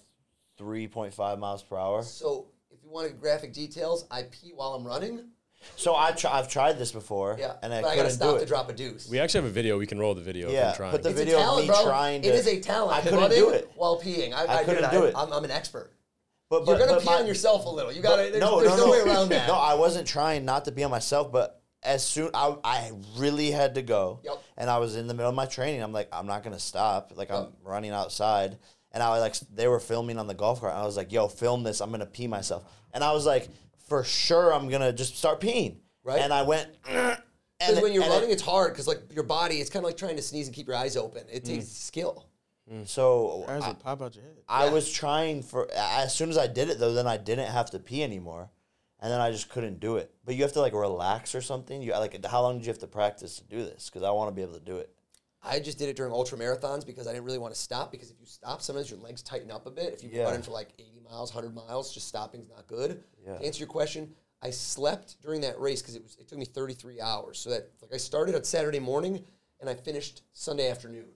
three 0.59 0.89
point 0.89 1.15
five 1.15 1.39
miles 1.39 1.63
per 1.63 1.77
hour. 1.77 2.03
So 2.03 2.47
if 2.71 2.83
you 2.83 2.91
want 2.91 3.21
graphic 3.21 3.53
details, 3.53 4.05
I 4.11 4.23
pee 4.25 4.53
while 4.55 4.75
I'm 4.75 4.85
running. 4.87 5.29
So 5.77 5.95
I 5.97 6.13
try, 6.13 6.33
I've 6.39 6.49
tried 6.49 6.79
this 6.79 6.93
before. 6.93 7.37
Yeah, 7.39 7.55
and 7.63 7.73
I 7.75 7.83
but 7.83 7.89
I 7.89 7.91
couldn't 7.97 8.05
gotta 8.05 8.15
stop 8.15 8.31
do 8.33 8.37
to 8.39 8.43
it. 8.45 8.47
drop 8.49 8.69
a 8.71 8.73
deuce. 8.73 9.09
We 9.09 9.19
actually 9.19 9.43
have 9.43 9.51
a 9.51 9.53
video. 9.53 9.79
We 9.79 9.87
can 9.87 9.99
roll 9.99 10.15
the 10.15 10.21
video 10.23 10.51
Yeah, 10.51 10.61
if 10.61 10.69
I'm 10.69 10.77
trying. 10.77 10.93
but 10.93 11.03
the 11.03 11.11
it's 11.11 11.19
video 11.19 11.37
a 11.37 11.41
of 11.41 11.45
talent, 11.47 11.63
me 11.63 11.75
bro. 11.75 11.85
trying 11.85 12.23
to- 12.23 12.29
It 12.29 12.35
is 12.35 12.47
a 12.47 12.61
talent. 12.61 12.97
I 12.99 13.01
couldn't 13.03 13.19
running 13.21 13.39
do 13.39 13.51
it. 13.51 13.71
while 13.75 14.01
peeing. 14.01 14.33
I, 14.33 14.45
I 14.45 14.57
I, 14.59 14.65
couldn't 14.65 14.83
did 14.83 14.91
do 14.91 15.05
I, 15.05 15.09
it. 15.09 15.15
I'm, 15.17 15.33
I'm 15.33 15.45
an 15.45 15.51
expert. 15.51 15.91
But, 16.51 16.67
You're 16.67 16.79
gonna 16.79 16.93
but 16.93 17.01
pee 17.03 17.07
my- 17.07 17.15
on 17.17 17.27
yourself 17.27 17.65
a 17.67 17.69
little. 17.71 17.91
You 17.93 18.03
got 18.03 18.17
to 18.17 18.23
There's, 18.31 18.39
no, 18.41 18.61
there's 18.61 18.71
no, 18.77 18.77
no, 18.77 18.85
no. 18.87 18.91
way 18.93 19.01
around 19.01 19.29
that. 19.31 19.49
No, 19.49 19.55
I 19.55 19.75
wasn't 19.75 20.07
trying 20.07 20.45
not 20.45 20.67
to 20.67 20.73
be 20.73 20.85
on 20.85 20.91
myself, 20.91 21.33
but 21.33 21.61
as 21.83 22.05
soon 22.07 22.31
I 22.35 22.57
I 22.63 22.93
really 23.17 23.51
had 23.51 23.75
to 23.75 23.83
go, 23.83 24.21
Yep. 24.25 24.43
and 24.57 24.71
I 24.71 24.79
was 24.79 24.95
in 24.97 25.07
the 25.07 25.15
middle 25.15 25.29
of 25.31 25.35
my 25.35 25.47
training. 25.47 25.83
I'm 25.83 25.93
like, 25.93 26.09
I'm 26.13 26.27
not 26.27 26.43
gonna 26.45 26.59
stop. 26.61 27.13
Like 27.17 27.31
I'm 27.31 27.49
running 27.65 27.91
outside, 27.91 28.59
and 28.93 29.03
I 29.03 29.09
was 29.11 29.21
like, 29.21 29.35
they 29.55 29.67
were 29.69 29.81
filming 29.81 30.19
on 30.19 30.27
the 30.27 30.35
golf 30.35 30.61
cart. 30.61 30.75
I 30.75 30.85
was 30.85 30.97
like, 30.97 31.11
Yo, 31.13 31.27
film 31.29 31.63
this. 31.65 31.81
I'm 31.81 31.91
gonna 31.91 32.07
pee 32.07 32.27
myself, 32.29 32.63
and 32.93 33.03
I 33.03 33.13
was 33.13 33.27
like, 33.27 33.49
for 33.95 34.05
sure, 34.05 34.53
I'm 34.53 34.69
gonna 34.69 34.93
just 34.93 35.17
start 35.17 35.41
peeing. 35.41 35.77
Right. 36.03 36.21
And 36.21 36.33
I 36.33 36.43
went. 36.43 36.69
Because 37.57 37.77
and 37.77 37.83
when 37.85 37.93
you're 37.93 38.03
and 38.03 38.13
it- 38.13 38.17
running, 38.17 38.31
it's 38.33 38.43
hard 38.43 38.73
because 38.73 38.89
like 38.89 39.15
your 39.15 39.23
body, 39.23 39.61
it's 39.61 39.71
kind 39.71 39.85
of 39.85 39.89
like 39.89 39.97
trying 39.97 40.17
to 40.17 40.23
sneeze 40.23 40.49
and 40.49 40.57
keep 40.57 40.67
your 40.67 40.75
eyes 40.75 40.97
open. 40.97 41.23
It 41.33 41.45
takes 41.45 41.67
mm. 41.67 41.69
skill. 41.69 42.27
Mm, 42.71 42.87
so 42.87 43.45
Eyes 43.49 43.63
I, 43.63 43.69
would 43.69 43.79
pop 43.79 44.03
out 44.03 44.17
your 44.17 44.25
head. 44.25 44.39
I 44.49 44.65
Yeah. 44.65 44.73
was 44.73 44.91
trying 44.91 45.45
for 45.45 45.71
as 45.73 46.13
soon 46.13 46.31
as 46.31 46.37
I 46.37 46.49
did 46.49 46.69
it 46.69 46.81
though, 46.81 46.93
then 46.93 47.07
I 47.07 47.17
didn't 47.17 47.49
have 47.49 47.71
to 47.71 47.79
pee 47.79 48.03
anymore, 48.03 48.51
and 48.99 49.11
then 49.11 49.21
I 49.21 49.31
just 49.31 49.51
couldn't 49.51 49.79
do 49.79 49.99
it. 49.99 50.13
But 50.25 50.35
you 50.35 50.43
have 50.43 50.53
to 50.55 50.61
like 50.61 50.73
relax 50.73 51.33
or 51.33 51.41
something. 51.41 51.81
You 51.81 51.93
like 51.93 52.27
how 52.27 52.43
long 52.43 52.59
did 52.59 52.67
you 52.67 52.73
have 52.73 52.81
to 52.81 52.89
practice 52.89 53.37
to 53.37 53.45
do 53.45 53.59
this? 53.59 53.89
Because 53.89 54.03
I 54.03 54.11
want 54.11 54.31
to 54.31 54.35
be 54.35 54.43
able 54.43 54.55
to 54.55 54.61
do 54.61 54.79
it. 54.79 54.91
I 55.45 55.61
just 55.61 55.79
did 55.79 55.89
it 55.89 55.97
during 55.97 56.13
ultra 56.13 56.37
marathons 56.37 56.85
because 56.85 57.07
I 57.07 57.13
didn't 57.13 57.25
really 57.25 57.39
want 57.39 57.55
to 57.55 57.61
stop. 57.61 57.93
Because 57.93 58.11
if 58.11 58.17
you 58.19 58.27
stop, 58.27 58.63
sometimes 58.63 58.91
your 58.91 58.99
legs 58.99 59.23
tighten 59.23 59.53
up 59.53 59.67
a 59.67 59.71
bit. 59.71 59.93
If 59.95 60.03
you've 60.03 60.11
been 60.11 60.23
Yeah. 60.23 60.27
running 60.27 60.43
for 60.43 60.51
like 60.51 60.71
80 60.79 61.01
miles, 61.15 61.35
100 61.35 61.55
miles, 61.55 61.93
just 61.93 62.09
stopping's 62.09 62.49
not 62.49 62.67
good. 62.67 63.03
Yeah. 63.27 63.39
To 63.39 63.45
answer 63.45 63.61
your 63.61 63.69
question, 63.69 64.11
I 64.43 64.51
slept 64.51 65.21
during 65.23 65.41
that 65.43 65.59
race 65.61 65.81
because 65.81 65.97
it 65.97 66.03
was 66.03 66.17
it 66.21 66.29
took 66.29 66.39
me 66.39 66.45
33 66.45 67.01
hours. 67.01 67.39
So 67.39 67.51
that 67.51 67.71
like 67.81 67.95
I 67.95 67.97
started 67.97 68.35
on 68.35 68.45
Saturday 68.45 68.81
morning 68.81 69.25
and 69.61 69.71
I 69.71 69.75
finished 69.75 70.23
Sunday 70.33 70.71
afternoon. 70.71 71.07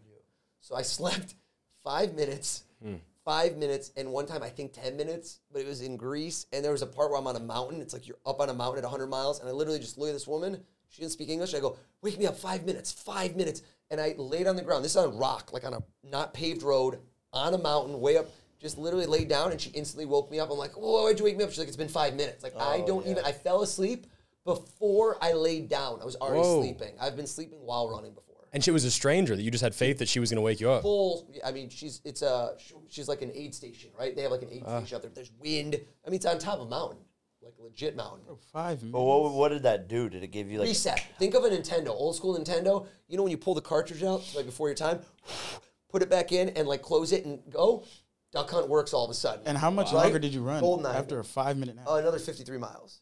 So 0.61 0.75
I 0.75 0.83
slept 0.97 1.35
five 1.83 2.15
minutes, 2.15 2.65
hmm. 2.83 2.97
five 3.25 3.57
minutes, 3.57 3.93
and 3.97 4.11
one 4.11 4.27
time 4.27 4.43
I 4.43 4.49
think 4.49 4.73
10 4.73 4.97
minutes, 4.97 5.41
but 5.53 5.61
it 5.61 5.67
was 5.67 5.83
in 5.83 5.97
Greece. 5.97 6.47
And 6.53 6.65
there 6.65 6.73
was 6.73 6.83
a 6.83 6.87
part 6.87 7.11
where 7.11 7.19
I'm 7.19 7.27
on 7.27 7.37
a 7.37 7.41
mountain. 7.41 7.81
It's 7.81 7.93
like 7.93 8.07
you're 8.07 8.19
up 8.25 8.41
on 8.41 8.49
a 8.49 8.55
mountain 8.55 8.79
at 8.79 8.91
100 8.91 9.07
miles. 9.09 9.41
And 9.41 9.49
I 9.49 9.53
literally 9.53 9.79
just 9.79 9.99
look 9.99 10.09
at 10.09 10.15
this 10.15 10.27
woman. 10.27 10.61
She 10.89 11.03
didn't 11.03 11.13
speak 11.13 11.29
English. 11.29 11.55
I 11.55 11.61
go, 11.61 11.77
wake 12.01 12.19
me 12.19 12.27
up 12.27 12.37
five 12.37 12.65
minutes, 12.65 12.93
five 12.93 13.37
minutes. 13.37 13.63
And 13.91 14.01
I 14.01 14.15
laid 14.17 14.47
on 14.47 14.57
the 14.57 14.63
ground. 14.63 14.85
This 14.85 14.93
is 14.93 14.97
on 14.97 15.19
rock, 15.19 15.53
like 15.53 15.65
on 15.65 15.75
a 15.75 15.83
not 16.03 16.33
paved 16.33 16.63
road, 16.63 16.99
on 17.33 17.53
a 17.53 17.59
mountain, 17.59 18.01
way 18.01 18.17
up. 18.17 18.27
Just 18.61 18.77
literally 18.77 19.07
laid 19.07 19.29
down, 19.29 19.53
and 19.53 19.61
she 19.61 19.71
instantly 19.71 20.05
woke 20.05 20.31
me 20.31 20.41
up. 20.41 20.51
I'm 20.51 20.59
like, 20.59 20.77
"Whoa, 20.77 21.05
why'd 21.05 21.19
you 21.19 21.25
wake 21.25 21.37
me 21.37 21.45
up?" 21.45 21.51
She's 21.51 21.61
like, 21.61 21.69
"It's 21.69 21.77
been 21.77 21.89
five 21.89 22.15
minutes." 22.15 22.43
Like 22.43 22.55
I 22.57 22.81
oh, 22.83 22.87
don't 22.87 23.07
even. 23.07 23.25
I 23.25 23.31
fell 23.33 23.63
asleep 23.63 24.07
before 24.49 25.19
I 25.21 25.33
laid 25.33 25.69
down. 25.69 26.01
I 26.01 26.07
was 26.07 26.17
already 26.17 26.41
Whoa. 26.41 26.63
sleeping. 26.63 26.95
I've 26.99 27.17
been 27.17 27.27
sleeping 27.27 27.59
while 27.61 27.91
running 27.91 28.15
before 28.15 28.37
And 28.53 28.65
she 28.65 28.71
was 28.71 28.87
a 28.87 28.91
stranger 28.91 29.37
that 29.37 29.43
you 29.43 29.51
just 29.51 29.63
had 29.63 29.75
faith 29.75 29.99
that 29.99 30.09
she 30.09 30.21
was 30.21 30.31
going 30.31 30.39
to 30.39 30.43
wake 30.43 30.59
you 30.59 30.71
up. 30.71 30.81
full. 30.81 31.31
I 31.45 31.53
mean, 31.53 31.69
she's 31.69 32.01
it's 32.05 32.23
a 32.23 32.55
she's 32.89 33.09
like 33.09 33.21
an 33.21 33.31
aid 33.35 33.55
station, 33.55 33.91
right? 33.99 34.17
They 34.17 34.23
have 34.23 34.31
like 34.31 34.43
an 34.43 34.49
aid 34.51 34.63
ah. 34.67 34.79
station 34.79 34.97
out 34.97 35.03
there. 35.03 35.11
There's 35.15 35.33
wind. 35.39 35.77
I 36.07 36.09
mean, 36.09 36.17
it's 36.17 36.27
on 36.27 36.39
top 36.39 36.61
of 36.61 36.67
a 36.67 36.71
mountain, 36.71 36.99
like 37.43 37.53
a 37.61 37.63
legit 37.63 37.95
mountain. 37.95 38.23
Oh, 38.31 38.39
five 38.51 38.79
minutes. 38.79 38.93
But 38.93 39.03
what, 39.03 39.33
what 39.35 39.49
did 39.51 39.65
that 39.65 39.87
do? 39.87 40.09
Did 40.09 40.23
it 40.23 40.29
give 40.29 40.51
you 40.51 40.61
like 40.61 40.69
Reset. 40.69 40.99
Think 41.19 41.35
of 41.35 41.45
a 41.45 41.51
Nintendo, 41.51 41.89
old 41.89 42.17
school 42.17 42.39
Nintendo. 42.39 42.87
You 43.07 43.19
know 43.19 43.23
when 43.23 43.31
you 43.31 43.39
pull 43.39 43.55
the 43.55 43.61
cartridge 43.61 44.03
out 44.03 44.25
like 44.35 44.47
before 44.47 44.69
your 44.69 44.77
time, 44.77 45.01
put 45.91 46.03
it 46.03 46.09
back 46.09 46.33
in 46.33 46.49
and 46.51 46.67
like 46.67 46.81
close 46.81 47.13
it 47.13 47.27
and 47.27 47.41
go. 47.51 47.85
Duck 48.33 48.51
Hunt 48.51 48.69
works 48.69 48.93
all 48.93 49.05
of 49.05 49.11
a 49.11 49.15
sudden. 49.15 49.47
And 49.47 49.57
how 49.57 49.71
much 49.71 49.87
Right? 49.93 50.03
longer 50.05 50.19
did 50.19 50.35
you 50.35 50.43
run 50.43 50.63
Goldeneye. 50.63 50.95
after 50.95 51.19
a 51.19 51.25
five 51.25 51.57
minute 51.57 51.77
nap? 51.77 51.87
Uh, 51.89 51.95
another 51.95 52.19
53 52.19 52.59
miles. 52.59 53.01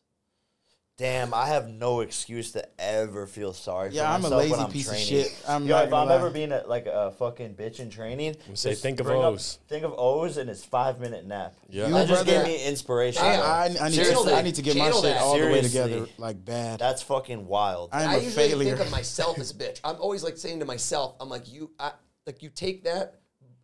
Damn, 0.98 1.34
I 1.34 1.48
have 1.48 1.68
no 1.68 2.00
excuse 2.00 2.52
to 2.52 2.66
ever 2.80 3.26
feel 3.26 3.52
sorry 3.52 3.90
Yeah, 3.90 4.04
for 4.04 4.06
I'm 4.14 4.20
a 4.20 4.22
myself 4.22 4.40
when 4.40 4.50
lazy 4.50 4.62
I'm 4.62 4.70
piece 4.70 4.90
of 4.90 4.96
shit. 4.96 5.44
I'm 5.46 5.66
Yo, 5.66 5.76
if 5.80 5.92
I'm 5.92 6.08
lie. 6.08 6.14
ever 6.14 6.30
being 6.30 6.52
a, 6.52 6.62
like 6.66 6.86
a 6.86 7.10
fucking 7.18 7.54
bitch 7.54 7.80
in 7.80 7.90
training, 7.90 8.36
say, 8.54 8.74
think 8.74 9.00
of 9.00 9.04
bring 9.06 9.20
up- 9.20 9.34
Oz. 9.34 9.58
think 9.68 9.84
of 9.84 9.92
O's 9.98 10.38
and 10.38 10.48
it's 10.48 10.64
five 10.64 10.98
minute 10.98 11.26
nap. 11.26 11.54
Yeah. 11.68 11.88
You, 11.88 11.92
that 11.92 12.08
just 12.08 12.24
brother- 12.24 12.44
gave 12.44 12.46
me 12.46 12.64
inspiration. 12.66 13.20
Damn. 13.22 13.40
bro. 13.40 13.46
I, 13.46 13.64
I, 13.86 13.88
need 13.90 13.96
to, 14.04 14.34
I 14.36 14.40
need 14.40 14.54
to 14.54 14.62
get 14.62 14.76
my 14.78 14.90
shit 14.90 15.02
that. 15.02 15.20
all 15.20 15.38
the 15.38 15.44
way 15.48 15.60
together, 15.60 16.06
like 16.16 16.42
bad. 16.42 16.78
That's 16.78 17.02
fucking 17.02 17.46
wild. 17.46 17.90
I'm 17.92 18.08
I 18.08 18.14
a 18.14 18.20
usually 18.20 18.48
failure. 18.48 18.76
think 18.76 18.86
of 18.86 18.90
myself 18.90 19.38
as 19.38 19.50
a 19.50 19.54
bitch. 19.54 19.80
I'm 19.84 19.96
always 19.96 20.24
like 20.24 20.38
saying 20.38 20.60
to 20.60 20.64
myself, 20.64 21.14
I'm 21.20 21.28
like, 21.28 21.52
you, 21.52 21.72
I, 21.78 21.92
like 22.26 22.42
you 22.42 22.48
take 22.48 22.84
that. 22.84 23.16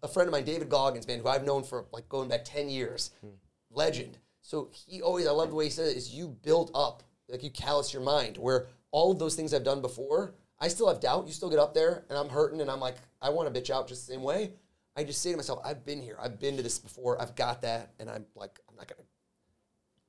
A 0.02 0.08
friend 0.08 0.28
of 0.28 0.32
mine, 0.32 0.44
David 0.44 0.68
Goggins, 0.68 1.06
man, 1.06 1.20
who 1.20 1.28
I've 1.28 1.44
known 1.44 1.62
for 1.62 1.86
like 1.92 2.08
going 2.08 2.28
back 2.28 2.44
ten 2.44 2.68
years, 2.68 3.10
hmm. 3.20 3.30
legend. 3.70 4.18
So 4.40 4.70
he 4.72 5.00
always, 5.00 5.26
I 5.26 5.30
love 5.30 5.50
the 5.50 5.54
way 5.54 5.64
he 5.64 5.70
says 5.70 5.92
it, 5.92 5.96
is 5.96 6.12
you 6.12 6.36
build 6.42 6.70
up, 6.74 7.02
like 7.28 7.42
you 7.42 7.50
callous 7.50 7.92
your 7.92 8.02
mind. 8.02 8.36
Where 8.36 8.66
all 8.90 9.12
of 9.12 9.18
those 9.18 9.36
things 9.36 9.54
I've 9.54 9.64
done 9.64 9.80
before, 9.80 10.34
I 10.58 10.68
still 10.68 10.88
have 10.88 11.00
doubt. 11.00 11.26
You 11.26 11.32
still 11.32 11.50
get 11.50 11.60
up 11.60 11.74
there, 11.74 12.04
and 12.08 12.18
I'm 12.18 12.28
hurting, 12.28 12.60
and 12.60 12.70
I'm 12.70 12.80
like, 12.80 12.96
I 13.20 13.30
want 13.30 13.52
to 13.52 13.60
bitch 13.60 13.70
out 13.70 13.86
just 13.86 14.06
the 14.06 14.14
same 14.14 14.22
way. 14.22 14.52
I 14.96 15.04
just 15.04 15.22
say 15.22 15.30
to 15.30 15.36
myself, 15.36 15.60
I've 15.64 15.84
been 15.84 16.02
here, 16.02 16.16
I've 16.20 16.38
been 16.38 16.56
to 16.56 16.62
this 16.62 16.78
before, 16.78 17.20
I've 17.20 17.34
got 17.34 17.62
that, 17.62 17.92
and 17.98 18.10
I'm 18.10 18.26
like, 18.34 18.58
I'm 18.68 18.76
not 18.76 18.88
gonna 18.88 19.02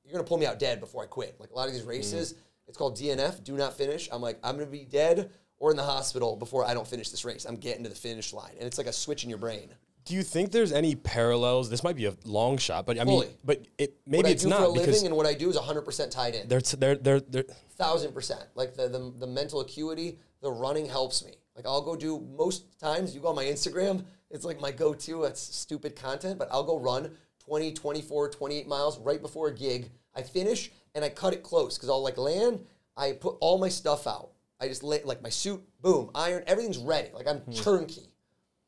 you're 0.04 0.12
gonna 0.12 0.24
pull 0.24 0.38
me 0.38 0.46
out 0.46 0.58
dead 0.58 0.80
before 0.80 1.02
I 1.02 1.06
quit. 1.06 1.36
Like 1.40 1.50
a 1.50 1.54
lot 1.54 1.68
of 1.68 1.72
these 1.72 1.84
races, 1.84 2.32
hmm. 2.32 2.38
it's 2.68 2.76
called 2.76 2.96
DNF, 2.96 3.42
do 3.42 3.56
not 3.56 3.76
finish. 3.76 4.08
I'm 4.12 4.20
like, 4.20 4.38
I'm 4.44 4.56
gonna 4.56 4.66
be 4.66 4.84
dead 4.84 5.30
or 5.58 5.70
in 5.70 5.76
the 5.76 5.82
hospital 5.82 6.36
before 6.36 6.64
I 6.64 6.74
don't 6.74 6.86
finish 6.86 7.10
this 7.10 7.24
race. 7.24 7.44
I'm 7.44 7.56
getting 7.56 7.84
to 7.84 7.88
the 7.88 7.94
finish 7.94 8.32
line, 8.32 8.52
and 8.58 8.66
it's 8.66 8.78
like 8.78 8.86
a 8.86 8.92
switch 8.92 9.24
in 9.24 9.30
your 9.30 9.38
brain. 9.38 9.70
Do 10.04 10.14
you 10.14 10.22
think 10.22 10.52
there's 10.52 10.72
any 10.72 10.94
parallels? 10.94 11.70
This 11.70 11.82
might 11.82 11.96
be 11.96 12.04
a 12.04 12.14
long 12.26 12.58
shot, 12.58 12.84
but 12.84 13.00
I 13.00 13.04
mean, 13.04 13.22
Fully. 13.22 13.36
but 13.42 13.66
it 13.78 13.96
what 14.04 14.10
maybe 14.10 14.28
I 14.28 14.30
it's 14.32 14.42
do 14.42 14.50
not 14.50 14.60
for 14.60 14.64
a 14.66 14.72
because 14.72 14.86
living 14.88 15.06
and 15.06 15.16
what 15.16 15.26
I 15.26 15.32
do 15.32 15.48
is 15.48 15.56
100 15.56 15.82
percent 15.82 16.12
tied 16.12 16.34
in. 16.34 16.46
they're 16.46 16.60
they're 16.60 16.96
they're 16.96 17.20
they're 17.20 17.44
thousand 17.76 18.12
percent. 18.12 18.44
Like 18.54 18.74
the, 18.74 18.88
the 18.88 19.12
the 19.18 19.26
mental 19.26 19.60
acuity, 19.60 20.18
the 20.42 20.52
running 20.52 20.84
helps 20.86 21.24
me. 21.24 21.32
Like 21.56 21.66
I'll 21.66 21.80
go 21.80 21.96
do 21.96 22.20
most 22.36 22.78
times. 22.78 23.14
You 23.14 23.20
go 23.22 23.28
on 23.28 23.36
my 23.36 23.44
Instagram, 23.44 24.04
it's 24.30 24.44
like 24.44 24.60
my 24.60 24.72
go-to. 24.72 25.24
It's 25.24 25.40
stupid 25.40 25.96
content, 25.96 26.38
but 26.38 26.48
I'll 26.50 26.64
go 26.64 26.78
run 26.78 27.12
20, 27.46 27.72
24, 27.72 28.30
28 28.30 28.66
miles 28.66 28.98
right 28.98 29.22
before 29.22 29.48
a 29.48 29.54
gig. 29.54 29.90
I 30.14 30.22
finish 30.22 30.70
and 30.94 31.04
I 31.04 31.08
cut 31.08 31.32
it 31.32 31.42
close 31.42 31.76
because 31.76 31.88
I'll 31.88 32.02
like 32.02 32.18
land. 32.18 32.60
I 32.96 33.12
put 33.12 33.36
all 33.40 33.58
my 33.58 33.68
stuff 33.68 34.06
out. 34.06 34.30
I 34.64 34.68
just 34.68 34.82
lay 34.82 35.02
like 35.04 35.22
my 35.22 35.28
suit, 35.28 35.62
boom, 35.82 36.10
iron, 36.14 36.42
everything's 36.46 36.78
ready. 36.78 37.10
Like 37.12 37.28
I'm 37.28 37.40
turnkey. 37.52 38.08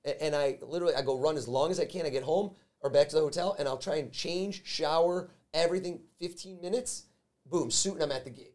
A- 0.05 0.23
And 0.23 0.35
I 0.37 0.59
literally 0.63 0.95
I 0.95 1.03
go 1.03 1.19
run 1.19 1.37
as 1.37 1.49
long 1.49 1.71
as 1.71 1.81
I 1.81 1.85
can. 1.87 2.05
I 2.07 2.11
get 2.11 2.23
home 2.23 2.53
or 2.81 2.91
back 2.91 3.09
to 3.09 3.17
the 3.17 3.23
hotel, 3.23 3.57
and 3.59 3.67
I'll 3.67 3.79
try 3.79 3.97
and 3.97 4.13
change, 4.13 4.65
shower, 4.67 5.31
everything. 5.55 6.01
15 6.21 6.61
minutes, 6.61 7.05
boom, 7.47 7.71
suit, 7.71 7.95
and 7.95 8.03
I'm 8.05 8.13
at 8.13 8.25
the 8.25 8.31
gig. 8.31 8.53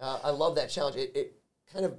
Uh, 0.00 0.18
I 0.24 0.30
love 0.30 0.54
that 0.56 0.70
challenge. 0.70 0.96
It, 0.96 1.16
it 1.16 1.34
kind 1.72 1.84
of 1.84 1.94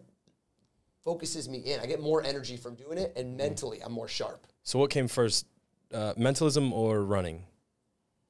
focuses 1.04 1.50
me 1.50 1.60
in. 1.60 1.80
I 1.80 1.86
get 1.86 2.02
more 2.02 2.24
energy 2.24 2.58
from 2.58 2.76
doing 2.76 2.98
it, 2.98 3.14
and 3.18 3.36
mentally, 3.38 3.82
I'm 3.84 3.92
more 3.92 4.08
sharp. 4.08 4.48
so 4.64 4.80
what 4.80 4.90
came 4.90 5.08
first, 5.08 5.46
uh, 5.94 6.14
mentalism 6.18 6.72
or 6.74 7.04
running? 7.04 7.44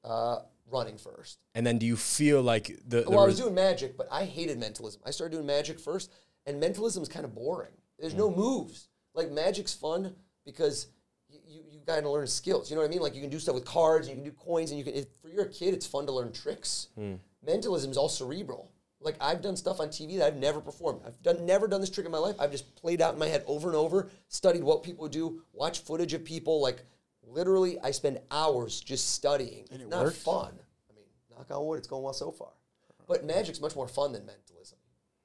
Uh, 0.02 0.40
running 0.70 0.98
first. 0.98 1.38
And 1.54 1.66
then 1.66 1.78
do 1.78 1.86
you 1.86 1.96
feel 1.96 2.42
like 2.42 2.66
the, 2.86 3.02
the 3.02 3.10
Well, 3.10 3.20
I 3.20 3.26
was 3.26 3.38
doing 3.38 3.54
magic, 3.54 3.96
but 3.96 4.08
I 4.10 4.24
hated 4.24 4.58
mentalism. 4.58 5.00
I 5.04 5.10
started 5.10 5.34
doing 5.34 5.46
magic 5.46 5.78
first, 5.78 6.10
and 6.46 6.60
mentalism 6.60 7.02
is 7.02 7.08
kind 7.08 7.24
of 7.24 7.34
boring. 7.34 7.72
There's 7.98 8.14
no 8.14 8.30
mm. 8.30 8.36
moves. 8.36 8.88
Like 9.14 9.30
magic's 9.30 9.72
fun 9.72 10.14
because 10.44 10.88
you, 11.28 11.38
you, 11.46 11.62
you 11.70 11.80
got 11.86 12.00
to 12.00 12.10
learn 12.10 12.26
skills. 12.26 12.70
You 12.70 12.76
know 12.76 12.82
what 12.82 12.88
I 12.88 12.90
mean? 12.90 13.00
Like 13.00 13.14
you 13.14 13.20
can 13.20 13.30
do 13.30 13.38
stuff 13.38 13.54
with 13.54 13.64
cards, 13.64 14.08
and 14.08 14.16
you 14.16 14.22
can 14.22 14.32
do 14.32 14.36
coins, 14.36 14.70
and 14.70 14.78
you 14.78 14.84
can. 14.84 14.94
If, 14.94 15.06
for 15.22 15.28
you're 15.28 15.44
a 15.44 15.48
kid, 15.48 15.74
it's 15.74 15.86
fun 15.86 16.06
to 16.06 16.12
learn 16.12 16.32
tricks. 16.32 16.88
Mm. 16.98 17.18
Mentalism 17.46 17.90
is 17.90 17.96
all 17.96 18.08
cerebral. 18.08 18.70
Like 19.00 19.16
I've 19.20 19.42
done 19.42 19.56
stuff 19.56 19.80
on 19.80 19.88
TV 19.88 20.18
that 20.18 20.26
I've 20.26 20.36
never 20.36 20.60
performed. 20.60 21.02
I've 21.06 21.22
done 21.22 21.44
never 21.44 21.68
done 21.68 21.80
this 21.80 21.90
trick 21.90 22.06
in 22.06 22.12
my 22.12 22.18
life. 22.18 22.36
I've 22.38 22.50
just 22.50 22.74
played 22.74 23.02
out 23.02 23.12
in 23.12 23.20
my 23.20 23.28
head 23.28 23.44
over 23.46 23.68
and 23.68 23.76
over, 23.76 24.10
studied 24.28 24.64
what 24.64 24.82
people 24.82 25.02
would 25.02 25.12
do, 25.12 25.42
watched 25.52 25.86
footage 25.86 26.14
of 26.14 26.24
people. 26.24 26.62
Like 26.62 26.84
literally, 27.28 27.78
I 27.80 27.90
spend 27.90 28.20
hours 28.30 28.80
just 28.80 29.10
studying. 29.14 29.66
And 29.70 29.80
it's 29.80 29.84
it 29.84 29.88
not 29.90 30.04
worked? 30.04 30.16
fun. 30.16 30.52
I 30.90 30.94
mean, 30.94 31.04
knock 31.30 31.50
on 31.50 31.66
wood, 31.66 31.78
it's 31.78 31.88
going 31.88 32.02
well 32.02 32.12
so 32.12 32.30
far. 32.30 32.50
But 33.06 33.24
magic's 33.24 33.60
much 33.60 33.76
more 33.76 33.88
fun 33.88 34.12
than 34.12 34.24
mentalism. 34.24 34.78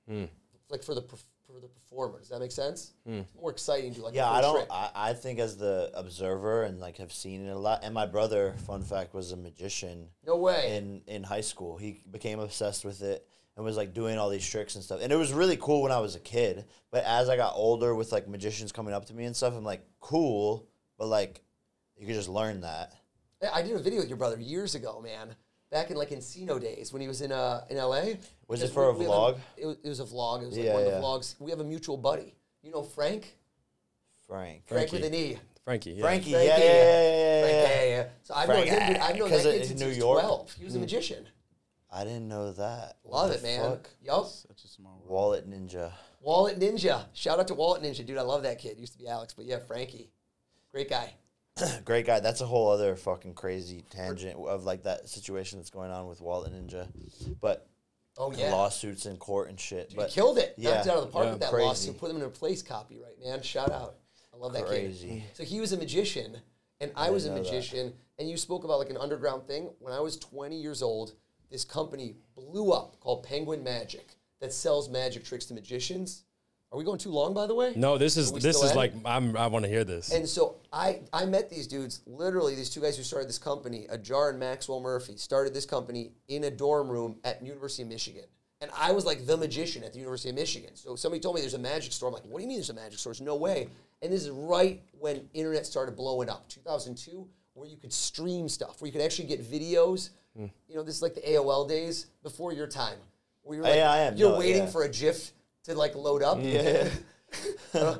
Hmm. 0.08 0.26
Like 0.70 0.84
for 0.84 0.94
the 0.94 1.02
for 1.02 1.60
the 1.62 1.68
performer, 1.68 2.20
does 2.20 2.30
that 2.30 2.40
make 2.40 2.52
sense? 2.52 2.94
Hmm. 3.06 3.20
It's 3.20 3.36
more 3.36 3.52
exciting 3.52 3.94
to 3.96 4.02
like. 4.02 4.14
Yeah, 4.14 4.28
cool 4.28 4.36
I 4.36 4.42
don't. 4.42 4.56
trick. 4.56 4.68
I, 4.72 4.90
I 4.96 5.14
think 5.14 5.40
as 5.40 5.58
the 5.58 5.90
observer 5.94 6.64
and 6.64 6.80
like 6.80 6.98
have 6.98 7.14
seen 7.14 7.46
it 7.46 7.50
a 7.50 7.58
lot. 7.58 7.80
And 7.84 7.94
my 7.94 8.06
brother, 8.06 8.56
fun 8.66 8.84
fact, 8.84 9.14
was 9.14 9.32
a 9.32 9.38
magician 9.38 10.08
no 10.26 10.36
way. 10.36 10.76
in 10.78 11.02
in 11.08 11.24
high 11.24 11.42
school. 11.42 11.78
He 11.78 12.04
became 12.12 12.40
obsessed 12.40 12.84
with 12.84 13.02
it 13.02 13.26
and 13.60 13.66
was 13.66 13.76
like 13.76 13.94
doing 13.94 14.18
all 14.18 14.30
these 14.30 14.48
tricks 14.48 14.76
and 14.76 14.84
stuff. 14.84 15.02
And 15.02 15.12
it 15.12 15.18
was 15.18 15.34
really 15.34 15.58
cool 15.58 15.82
when 15.82 15.92
I 15.92 16.00
was 16.00 16.16
a 16.16 16.20
kid. 16.20 16.64
But 16.92 17.04
as 17.04 17.28
I 17.28 17.36
got 17.36 17.54
older, 17.56 17.94
with 17.94 18.10
like 18.14 18.26
magicians 18.26 18.72
coming 18.72 18.94
up 18.94 19.06
to 19.08 19.14
me 19.14 19.26
and 19.26 19.36
stuff, 19.36 19.54
I'm 19.54 19.66
like, 19.66 19.86
cool, 20.00 20.66
but 20.98 21.08
like, 21.08 21.42
you 22.00 22.06
could 22.08 22.16
just 22.16 22.30
learn 22.30 22.62
that. 22.62 22.94
I 23.54 23.62
did 23.62 23.74
a 23.76 23.80
video 23.80 24.00
with 24.00 24.10
your 24.10 24.18
brother 24.18 24.40
years 24.40 24.76
ago, 24.76 25.00
man. 25.02 25.36
Back 25.72 25.92
in 25.92 25.98
like 25.98 26.10
Encino 26.10 26.60
days 26.60 26.92
when 26.92 27.02
he 27.02 27.08
was 27.08 27.22
in 27.22 27.32
uh 27.32 27.64
in 27.70 27.78
LA. 27.78 28.14
Was 28.48 28.64
it 28.64 28.72
for 28.72 28.86
a 28.86 28.92
we- 28.94 29.00
we 29.00 29.06
have 29.06 29.14
vlog? 29.14 29.38
it, 29.58 29.66
was, 29.68 29.78
it 29.84 29.90
was 29.90 30.00
a 30.00 30.06
vlog. 30.06 30.42
It 30.42 30.46
was 30.48 30.58
like 30.58 30.66
Yeah, 30.66 30.74
one 30.74 30.82
of 30.84 30.88
yeah. 30.90 30.96
the 30.96 31.02
vlogs. 31.02 31.36
We 31.40 31.52
have 31.52 31.60
a 31.60 31.64
mutual 31.64 31.98
buddy. 31.98 32.34
You 32.64 32.72
know 32.72 32.82
Frank? 32.82 33.36
Frank. 34.28 34.64
Frank 34.68 34.90
Frankie. 34.90 34.96
with 34.98 35.06
an 35.06 35.14
E. 35.14 35.38
Frankie? 35.64 35.92
Yeah. 35.92 36.02
Frankie, 36.02 36.32
Frankie. 36.32 36.48
yeah, 36.48 36.58
yeah, 36.58 36.64
yeah, 36.66 37.12
yeah, 37.14 37.42
Frank, 37.42 37.70
yeah, 37.70 37.86
yeah. 37.86 38.06
So 38.24 38.34
I've 38.34 38.46
Frank, 38.48 38.66
known 38.72 38.82
him. 38.82 38.98
I've 39.02 39.16
known 39.18 39.30
that 39.30 39.36
'cause 39.44 39.44
kid 39.54 39.66
since 39.68 39.80
New 39.80 39.86
he 39.86 39.90
was 39.90 39.98
York? 39.98 40.22
12. 40.22 40.54
He 40.54 40.66
was 40.66 40.76
a 40.76 40.80
magician. 40.80 41.28
I 41.92 42.04
didn't 42.04 42.28
know 42.28 42.52
that. 42.54 42.98
Love 43.04 43.30
the 43.30 43.36
it, 43.36 43.44
man. 43.44 43.62
fuck? 43.72 43.90
Yup. 44.04 44.26
Such 44.28 44.64
a 44.64 44.68
small 44.68 44.94
world. 45.00 45.10
Wallet 45.10 45.50
Ninja. 45.50 45.92
Wallet 46.22 46.60
Ninja. 46.60 47.06
Shout 47.14 47.40
out 47.40 47.48
to 47.48 47.54
Wallet 47.56 47.82
Ninja, 47.84 48.06
dude. 48.06 48.18
I 48.18 48.22
love 48.22 48.44
that 48.44 48.60
kid. 48.60 48.78
Used 48.80 48.94
to 48.94 49.00
be 49.00 49.08
Alex, 49.08 49.34
but 49.34 49.46
yeah, 49.46 49.60
Frankie. 49.60 50.10
Great 50.72 50.90
guy. 50.90 51.14
Great 51.86 52.06
guy. 52.06 52.20
That's 52.20 52.42
a 52.42 52.46
whole 52.46 52.70
other 52.70 52.96
fucking 52.96 53.34
crazy 53.34 53.84
tangent 53.90 54.36
of 54.38 54.64
like 54.66 54.84
that 54.84 55.10
situation 55.10 55.60
that's 55.60 55.70
going 55.70 55.92
on 55.92 56.08
with 56.08 56.22
Wallet 56.22 56.54
Ninja. 56.54 56.88
But 57.42 57.68
Oh 58.18 58.32
yeah. 58.34 58.52
lawsuits 58.52 59.06
in 59.06 59.16
court 59.18 59.50
and 59.50 59.58
shit. 59.60 59.92
He 59.92 59.96
but 59.96 60.10
killed 60.10 60.38
it. 60.38 60.54
yeah, 60.58 60.72
Knocked 60.76 60.86
it 60.88 60.90
out 60.92 60.98
of 60.98 61.06
the 61.06 61.12
park 61.12 61.26
yeah, 61.26 61.32
with 61.32 61.40
that 61.42 61.50
crazy. 61.52 61.66
lawsuit. 61.66 61.98
Put 61.98 62.10
him 62.12 62.18
in 62.18 62.24
a 62.24 62.30
place 62.30 62.62
copyright, 62.62 63.18
man. 63.24 63.42
Shout 63.42 63.72
out. 63.72 63.96
I 64.34 64.38
love 64.38 64.54
that 64.54 64.66
Crazy. 64.66 65.08
kid. 65.08 65.24
So 65.34 65.44
he 65.44 65.60
was 65.60 65.72
a 65.74 65.78
magician, 65.78 66.38
and 66.82 66.92
I, 66.96 67.10
was 67.10 67.26
a 67.26 67.30
didn't 67.30 67.44
that. 67.44 67.52
magician. 67.52 67.94
And 68.20 68.30
you 68.30 68.36
spoke 68.38 68.64
about 68.66 68.80
like 68.80 68.90
an 68.90 68.98
underground 68.98 69.48
thing. 69.48 69.70
When 69.80 69.94
I 69.94 70.00
was 70.02 70.18
20 70.18 70.56
years 70.58 70.82
old, 70.82 71.14
this 71.50 71.64
company 71.66 72.16
blew 72.36 72.72
up 72.72 73.00
called 73.00 73.24
Penguin 73.24 73.64
Magic 73.64 74.16
that 74.42 74.54
sells 74.54 74.90
magic 74.90 75.24
tricks 75.24 75.46
to 75.46 75.54
magicians. 75.54 76.24
Are 76.72 76.78
we 76.78 76.84
going 76.84 77.00
too 77.00 77.10
long, 77.10 77.34
by 77.34 77.48
the 77.48 77.56
way? 77.56 77.74
No, 77.76 77.98
this 77.98 78.16
is 78.16 78.32
this 78.32 78.62
is 78.62 78.72
at 78.72 78.76
like? 78.76 78.94
I'm 79.04 79.36
I 79.36 79.48
want 79.48 79.66
to 79.66 79.72
hear 79.72 79.84
this. 79.84 80.12
And 80.12 80.30
so 80.30 80.58
I, 80.72 81.02
I 81.12 81.26
met 81.26 81.50
these 81.50 81.66
dudes, 81.66 82.02
literally 82.06 82.54
these 82.54 82.70
two 82.70 82.80
guys 82.80 82.96
who 82.96 83.02
started 83.02 83.28
this 83.28 83.40
company, 83.40 83.88
Ajar 83.90 84.30
and 84.30 84.40
Maxwell 84.40 84.80
Murphy, 84.80 85.18
started 85.18 85.54
this 85.54 85.66
company 85.66 86.12
in 86.28 86.44
a 86.44 86.52
dorm 86.52 86.88
room 86.88 87.16
at 87.24 87.44
University 87.44 87.82
of 87.82 87.90
Michigan. 87.90 88.26
And 88.62 88.70
I 88.78 88.92
was 88.92 89.06
like 89.06 89.26
the 89.26 89.38
magician 89.38 89.84
at 89.84 89.94
the 89.94 90.00
University 90.00 90.30
of 90.30 90.36
Michigan. 90.36 90.72
So 90.76 90.96
somebody 90.96 91.22
told 91.22 91.36
me 91.36 91.42
there's 91.42 91.54
a 91.54 91.60
magic 91.60 91.92
store. 91.92 92.10
I'm 92.10 92.14
like, 92.14 92.26
what 92.26 92.40
do 92.40 92.44
you 92.44 92.50
mean 92.50 92.58
there's 92.58 92.70
a 92.70 92.74
magic 92.74 93.00
store? 93.00 93.14
There's 93.14 93.22
no 93.22 93.36
way. 93.36 93.70
And 94.02 94.12
this 94.12 94.24
is 94.24 94.30
right 94.30 94.82
when 95.00 95.28
internet 95.34 95.66
started 95.66 95.96
blowing 95.96 96.30
up, 96.30 96.48
2002, 96.50 97.26
where 97.54 97.68
you 97.68 97.78
could 97.78 97.94
stream 97.94 98.48
stuff, 98.50 98.82
where 98.82 98.88
you 98.88 98.92
could 98.92 99.02
actually 99.02 99.28
get 99.28 99.50
videos. 99.50 100.10
Hmm. 100.38 100.48
You 100.68 100.76
know, 100.76 100.84
this 100.84 100.96
is 100.96 101.02
like 101.02 101.16
the 101.16 101.22
AOL 101.22 101.68
days 101.68 102.08
before 102.22 102.54
your 102.54 102.68
time. 102.68 102.98
Where 103.44 103.58
you're 103.58 103.66
oh, 103.66 103.70
like, 103.70 103.78
Yeah, 103.78 103.92
I 103.92 103.98
am. 104.00 104.18
You're 104.18 104.34
No, 104.34 104.40
waiting 104.40 104.64
yeah. 104.64 104.70
for 104.70 104.84
a 104.84 104.90
GIF 104.90 105.32
to 105.64 105.76
like 105.76 105.96
load 105.96 106.24
up. 106.24 106.40
Yeah. 106.42 106.90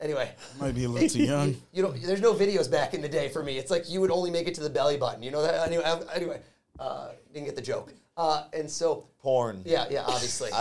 anyway, 0.00 0.34
Might 0.60 0.74
be 0.74 0.84
a 0.84 0.88
little 0.88 1.08
too 1.08 1.24
young. 1.24 1.56
you 1.72 1.82
know, 1.82 1.92
there's 1.92 2.20
no 2.20 2.34
videos 2.34 2.70
back 2.70 2.94
in 2.94 3.00
the 3.00 3.08
day 3.08 3.28
for 3.28 3.42
me. 3.42 3.58
It's 3.58 3.70
like 3.70 3.88
you 3.88 4.00
would 4.00 4.10
only 4.10 4.30
make 4.30 4.48
it 4.48 4.54
to 4.54 4.60
the 4.62 4.70
belly 4.70 4.96
button. 4.96 5.22
You 5.22 5.30
know 5.30 5.42
that? 5.42 5.66
Anyway, 5.66 5.84
I- 5.84 6.14
anyway 6.14 6.40
uh, 6.78 7.08
didn't 7.32 7.46
get 7.46 7.56
the 7.56 7.62
joke. 7.62 7.92
Uh, 8.16 8.44
and 8.52 8.70
so, 8.70 9.08
Porn. 9.20 9.62
yeah, 9.64 9.86
yeah, 9.90 10.04
obviously. 10.06 10.50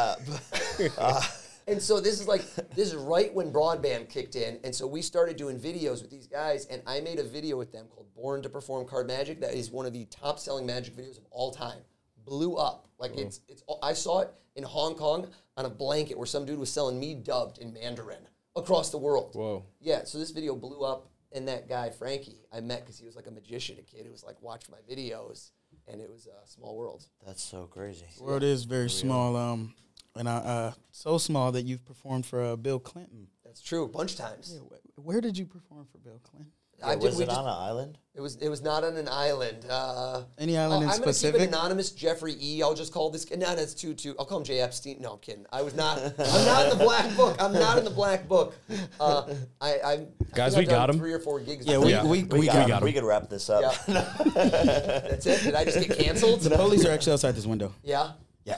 Uh, 0.97 1.21
and 1.67 1.79
so 1.79 1.99
this 1.99 2.19
is 2.19 2.27
like 2.27 2.41
this 2.75 2.87
is 2.87 2.95
right 2.95 3.31
when 3.35 3.51
broadband 3.51 4.09
kicked 4.09 4.35
in, 4.35 4.59
and 4.63 4.73
so 4.73 4.87
we 4.87 5.01
started 5.01 5.37
doing 5.37 5.59
videos 5.59 6.01
with 6.01 6.09
these 6.09 6.25
guys, 6.25 6.65
and 6.65 6.81
I 6.87 7.01
made 7.01 7.19
a 7.19 7.23
video 7.23 7.55
with 7.55 7.71
them 7.71 7.85
called 7.93 8.07
"Born 8.15 8.41
to 8.41 8.49
Perform 8.49 8.87
Card 8.87 9.05
Magic." 9.05 9.39
That 9.41 9.53
is 9.53 9.69
one 9.69 9.85
of 9.85 9.93
the 9.93 10.05
top-selling 10.05 10.65
magic 10.65 10.95
videos 10.95 11.17
of 11.19 11.25
all 11.29 11.51
time. 11.51 11.79
Blew 12.25 12.55
up 12.55 12.87
like 12.97 13.15
it's 13.15 13.41
it's. 13.47 13.63
I 13.83 13.93
saw 13.93 14.21
it 14.21 14.33
in 14.55 14.63
Hong 14.63 14.95
Kong 14.95 15.27
on 15.57 15.65
a 15.65 15.69
blanket 15.69 16.17
where 16.17 16.27
some 16.27 16.45
dude 16.45 16.59
was 16.59 16.71
selling 16.71 16.99
me 16.99 17.13
dubbed 17.15 17.57
in 17.59 17.73
Mandarin 17.73 18.27
across 18.55 18.89
the 18.89 18.97
world. 18.97 19.31
Whoa. 19.35 19.65
Yeah, 19.79 20.03
so 20.03 20.17
this 20.17 20.31
video 20.31 20.55
blew 20.55 20.81
up, 20.81 21.07
and 21.31 21.47
that 21.47 21.67
guy 21.69 21.89
Frankie 21.89 22.45
I 22.51 22.59
met 22.59 22.81
because 22.81 22.97
he 22.99 23.05
was 23.05 23.15
like 23.15 23.27
a 23.27 23.31
magician, 23.31 23.77
a 23.79 23.81
kid 23.83 24.05
who 24.05 24.11
was 24.11 24.23
like 24.23 24.41
watched 24.41 24.69
my 24.69 24.77
videos, 24.89 25.51
and 25.87 26.01
it 26.01 26.09
was 26.09 26.27
a 26.27 26.47
small 26.47 26.75
world. 26.75 27.05
That's 27.25 27.41
so 27.43 27.65
crazy. 27.67 28.05
The 28.17 28.23
world 28.23 28.43
is 28.43 28.65
very 28.65 28.89
small. 28.89 29.35
Um, 29.35 29.73
and 30.15 30.27
I, 30.27 30.35
uh, 30.37 30.73
so 30.91 31.17
small 31.17 31.53
that 31.53 31.63
you've 31.63 31.85
performed 31.85 32.25
for 32.25 32.43
uh, 32.43 32.55
Bill 32.57 32.79
Clinton. 32.79 33.27
That's 33.45 33.61
true, 33.61 33.83
a 33.85 33.87
bunch 33.87 34.13
of 34.13 34.17
times. 34.19 34.59
Wh- 34.59 34.99
Where 35.05 35.21
did 35.21 35.37
you 35.37 35.45
perform 35.45 35.87
for 35.89 35.97
Bill 35.99 36.19
Clinton? 36.21 36.51
I 36.83 36.89
Yeah, 36.89 36.95
did- 36.95 37.03
was 37.03 37.15
we 37.17 37.23
it 37.23 37.27
just- 37.27 37.37
on 37.39 37.45
an 37.45 37.53
island? 37.53 37.97
It 38.13 38.19
was 38.19 38.35
it 38.35 38.49
was 38.49 38.61
not 38.61 38.83
on 38.83 38.97
an 38.97 39.07
island. 39.07 39.65
Uh, 39.69 40.23
Any 40.37 40.57
island 40.57 40.83
in 40.83 40.89
I'm 40.89 40.95
gonna 40.95 41.05
keep 41.07 41.15
specific? 41.15 41.41
it 41.43 41.47
anonymous. 41.47 41.91
Jeffrey 41.91 42.35
E. 42.41 42.61
I'll 42.61 42.73
just 42.73 42.91
call 42.91 43.09
this. 43.09 43.29
No, 43.31 43.55
that's 43.55 43.73
too 43.73 43.93
too. 43.93 44.15
I'll 44.19 44.25
call 44.25 44.39
him 44.39 44.43
Jay 44.43 44.59
Epstein. 44.59 44.97
No, 44.99 45.13
I'm 45.13 45.19
kidding. 45.19 45.45
I 45.53 45.61
was 45.61 45.75
not. 45.75 45.97
I'm 45.97 46.45
not 46.45 46.63
in 46.73 46.77
the 46.77 46.83
black 46.83 47.15
book. 47.15 47.37
I'm 47.41 47.53
not 47.53 47.77
in 47.77 47.85
the 47.85 47.89
black 47.89 48.27
book. 48.27 48.53
Uh, 48.99 49.33
I, 49.61 49.73
I, 49.75 49.91
I 49.93 50.07
Guys, 50.33 50.53
think 50.53 50.67
we 50.67 50.73
I've 50.73 50.79
got 50.79 50.87
done 50.87 50.95
him. 50.95 50.99
Three 50.99 51.13
or 51.13 51.19
four 51.19 51.39
gigs. 51.39 51.65
Yeah, 51.65 51.77
we, 51.77 51.91
them. 51.93 52.09
we, 52.09 52.23
we, 52.23 52.39
We, 52.41 52.45
got, 52.47 52.53
got, 52.55 52.67
got 52.67 52.83
we 52.83 52.91
could 52.91 53.05
wrap 53.05 53.29
this 53.29 53.49
up. 53.49 53.61
Yeah. 53.87 54.13
That's 54.35 55.25
it. 55.25 55.43
Did 55.43 55.55
I 55.55 55.63
just 55.63 55.87
get 55.87 55.97
canceled? 55.97 56.41
The 56.41 56.49
police 56.49 56.85
are 56.85 56.91
actually 56.91 57.13
outside 57.13 57.31
this 57.35 57.45
window. 57.45 57.73
Yeah. 57.81 58.11
Yeah. 58.43 58.57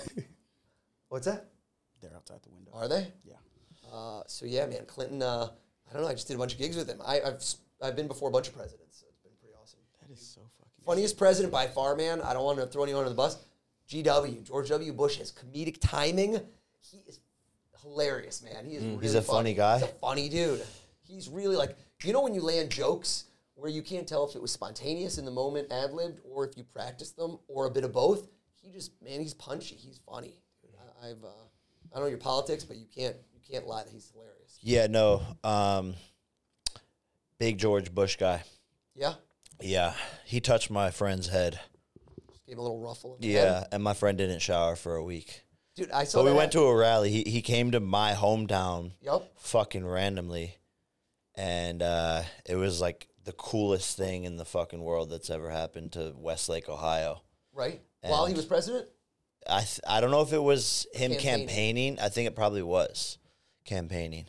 What's 1.09 1.27
that? 1.27 1.45
They're 2.01 2.15
outside 2.15 2.39
the 2.41 2.49
window. 2.49 2.71
Are 2.73 2.87
they? 2.87 3.07
Yeah. 3.23 3.35
Uh, 3.93 4.23
so 4.25 4.47
yeah, 4.47 4.65
man, 4.65 4.85
Clinton. 4.87 5.21
Uh, 5.21 5.49
I 5.89 5.93
don't 5.93 6.01
know. 6.01 6.07
I 6.09 6.13
just 6.13 6.27
did 6.27 6.35
a 6.35 6.39
bunch 6.39 6.53
of 6.53 6.59
gigs 6.59 6.75
with 6.75 6.89
him. 6.89 6.99
I, 7.05 7.21
I've 7.21 7.35
s- 7.35 7.57
I've 7.83 7.95
been 7.95 8.07
before 8.07 8.29
a 8.29 8.31
bunch 8.31 8.47
of 8.47 8.55
presidents. 8.55 8.99
So 8.99 9.05
it's 9.09 9.19
been 9.19 9.31
pretty 9.39 9.53
awesome. 9.61 9.79
That 10.01 10.11
is 10.11 10.19
so 10.19 10.41
fucking. 10.57 10.71
Funniest 10.85 11.17
president 11.17 11.51
by 11.51 11.67
far, 11.67 11.95
man. 11.95 12.21
I 12.21 12.33
don't 12.33 12.43
want 12.43 12.59
to 12.59 12.65
throw 12.65 12.83
anyone 12.83 13.01
under 13.01 13.09
the 13.09 13.15
bus. 13.15 13.37
GW, 13.89 14.43
George 14.43 14.69
W. 14.69 14.93
Bush 14.93 15.17
has 15.17 15.31
comedic 15.31 15.77
timing. 15.81 16.39
He 16.79 16.97
is 17.07 17.19
hilarious, 17.81 18.41
man. 18.41 18.65
He 18.65 18.75
is 18.75 18.83
really 18.83 18.97
Mm. 18.97 19.01
He's 19.01 19.15
a 19.15 19.21
funny 19.21 19.53
guy? 19.53 19.79
He's 19.79 19.89
a 19.89 19.93
funny 19.93 20.29
dude. 20.29 20.63
He's 21.01 21.27
really 21.29 21.55
like, 21.55 21.77
you 22.03 22.13
know, 22.13 22.21
when 22.21 22.33
you 22.33 22.41
land 22.41 22.69
jokes 22.71 23.25
where 23.55 23.69
you 23.69 23.81
can't 23.81 24.07
tell 24.07 24.27
if 24.27 24.35
it 24.35 24.41
was 24.41 24.51
spontaneous 24.51 25.17
in 25.17 25.25
the 25.25 25.31
moment, 25.31 25.71
ad 25.71 25.91
libbed, 25.93 26.19
or 26.29 26.45
if 26.45 26.57
you 26.57 26.63
practiced 26.63 27.15
them, 27.17 27.37
or 27.47 27.65
a 27.65 27.69
bit 27.69 27.83
of 27.83 27.93
both. 27.93 28.27
He 28.61 28.71
just, 28.71 28.91
man, 29.01 29.19
he's 29.19 29.33
punchy. 29.33 29.75
He's 29.75 29.99
funny. 30.09 30.35
I, 31.01 31.09
I've, 31.09 31.23
uh, 31.23 31.27
I 31.27 31.95
don't 31.95 32.03
know 32.03 32.09
your 32.09 32.17
politics, 32.17 32.63
but 32.63 32.77
you 32.77 32.87
can't, 32.93 33.15
you 33.33 33.39
can't 33.47 33.67
lie 33.67 33.83
that 33.83 33.91
he's 33.91 34.09
hilarious. 34.11 34.57
Yeah, 34.61 34.87
no. 34.87 35.21
Um, 35.43 35.93
big 37.37 37.57
George 37.57 37.93
Bush 37.93 38.15
guy. 38.17 38.43
Yeah, 38.95 39.15
Yeah, 39.59 39.93
he 40.25 40.39
touched 40.41 40.69
my 40.69 40.91
friend's 40.91 41.27
head. 41.27 41.59
just 42.29 42.45
gave 42.45 42.57
a 42.57 42.61
little 42.61 42.79
ruffle. 42.79 43.15
in 43.15 43.21
the 43.21 43.27
Yeah, 43.27 43.59
head. 43.59 43.67
and 43.71 43.83
my 43.83 43.93
friend 43.93 44.17
didn't 44.17 44.39
shower 44.39 44.75
for 44.75 44.95
a 44.95 45.03
week. 45.03 45.43
dude, 45.75 45.89
I 45.91 46.03
saw. 46.03 46.19
So 46.19 46.25
we 46.25 46.31
went 46.33 46.51
to 46.53 46.61
a 46.61 46.75
rally. 46.75 47.09
He 47.09 47.23
he 47.29 47.41
came 47.41 47.71
to 47.71 47.79
my 47.79 48.13
hometown 48.13 48.91
Yep. 49.01 49.31
fucking 49.37 49.85
randomly. 49.85 50.57
And 51.35 51.81
uh, 51.81 52.23
it 52.45 52.55
was 52.57 52.79
like 52.79 53.07
the 53.23 53.31
coolest 53.33 53.97
thing 53.97 54.23
in 54.25 54.37
the 54.37 54.45
fucking 54.45 54.81
world 54.83 55.09
that's 55.09 55.31
ever 55.31 55.49
happened 55.49 55.93
to 55.93 56.13
Westlake, 56.15 56.69
Ohio. 56.69 57.23
Right. 57.53 57.81
While 58.01 58.27
he 58.27 58.35
was 58.35 58.45
president. 58.45 58.87
I 59.49 59.59
th- 59.61 59.79
I 59.87 59.99
don't 59.99 60.11
know 60.11 60.21
if 60.21 60.31
it 60.31 60.43
was 60.43 60.85
him 60.93 61.11
Campaigning. 61.15 61.47
campaigning. 61.47 61.99
I 61.99 62.09
think 62.09 62.27
it 62.27 62.35
probably 62.35 62.61
was 62.61 63.17
campaigning. 63.65 64.25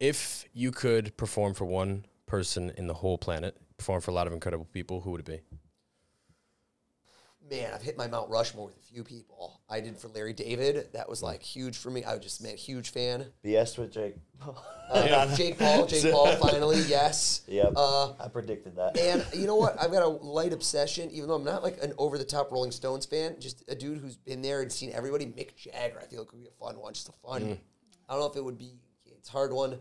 If 0.00 0.46
you 0.54 0.70
could 0.72 1.16
perform 1.16 1.52
for 1.54 1.64
one 1.66 2.06
person 2.34 2.72
in 2.76 2.88
the 2.88 2.94
whole 2.94 3.16
planet, 3.16 3.56
perform 3.78 4.00
for 4.00 4.10
a 4.10 4.14
lot 4.14 4.26
of 4.26 4.32
incredible 4.32 4.64
people, 4.72 5.00
who 5.00 5.12
would 5.12 5.20
it 5.20 5.26
be? 5.26 5.40
man, 7.50 7.72
I've 7.74 7.82
hit 7.82 7.96
my 7.96 8.06
Mount 8.06 8.30
Rushmore 8.30 8.66
with 8.66 8.76
a 8.76 8.80
few 8.80 9.04
people. 9.04 9.60
I 9.68 9.80
did 9.80 9.98
for 9.98 10.08
Larry 10.08 10.32
David. 10.32 10.88
That 10.94 11.08
was 11.08 11.22
like 11.22 11.42
huge 11.42 11.76
for 11.76 11.90
me. 11.90 12.02
I 12.02 12.14
was 12.14 12.22
just 12.22 12.42
man, 12.42 12.56
huge 12.56 12.90
fan. 12.90 13.26
BS 13.44 13.78
with 13.78 13.92
Jake. 13.92 14.16
Uh, 14.90 15.34
Jake 15.36 15.58
Paul, 15.58 15.86
Jake 15.86 16.10
Paul, 16.10 16.32
finally, 16.40 16.80
yes. 16.88 17.42
Yep. 17.46 17.74
Uh, 17.76 18.12
I 18.18 18.28
predicted 18.28 18.76
that. 18.76 18.98
and 18.98 19.24
you 19.34 19.46
know 19.46 19.56
what? 19.56 19.80
I've 19.80 19.92
got 19.92 20.02
a 20.02 20.08
light 20.08 20.52
obsession, 20.52 21.10
even 21.10 21.28
though 21.28 21.34
I'm 21.34 21.44
not 21.44 21.62
like 21.62 21.82
an 21.82 21.92
over 21.98 22.18
the 22.18 22.24
top 22.24 22.50
Rolling 22.50 22.72
Stones 22.72 23.06
fan. 23.06 23.36
Just 23.38 23.62
a 23.68 23.74
dude 23.74 23.98
who's 23.98 24.16
been 24.16 24.42
there 24.42 24.62
and 24.62 24.72
seen 24.72 24.92
everybody. 24.92 25.26
Mick 25.26 25.54
Jagger, 25.56 26.00
I 26.00 26.06
feel 26.06 26.20
like 26.20 26.32
would 26.32 26.40
be 26.40 26.48
a 26.48 26.64
fun 26.64 26.78
one. 26.78 26.94
Just 26.94 27.08
a 27.08 27.12
fun. 27.12 27.58
I 28.08 28.12
don't 28.12 28.20
know 28.20 28.26
if 28.30 28.36
it 28.36 28.44
would 28.44 28.58
be. 28.58 28.72
It's 29.06 29.28
hard 29.28 29.52
one. 29.52 29.78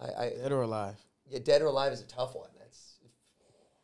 I 0.00 0.06
don't. 0.06 0.16
I, 0.18 0.24
I 0.24 0.28
Dead 0.42 0.52
or 0.52 0.62
alive? 0.62 0.96
yeah, 1.28 1.38
dead 1.42 1.62
or 1.62 1.66
alive 1.66 1.92
is 1.92 2.00
a 2.00 2.06
tough 2.06 2.34
one. 2.34 2.48
That's 2.58 2.96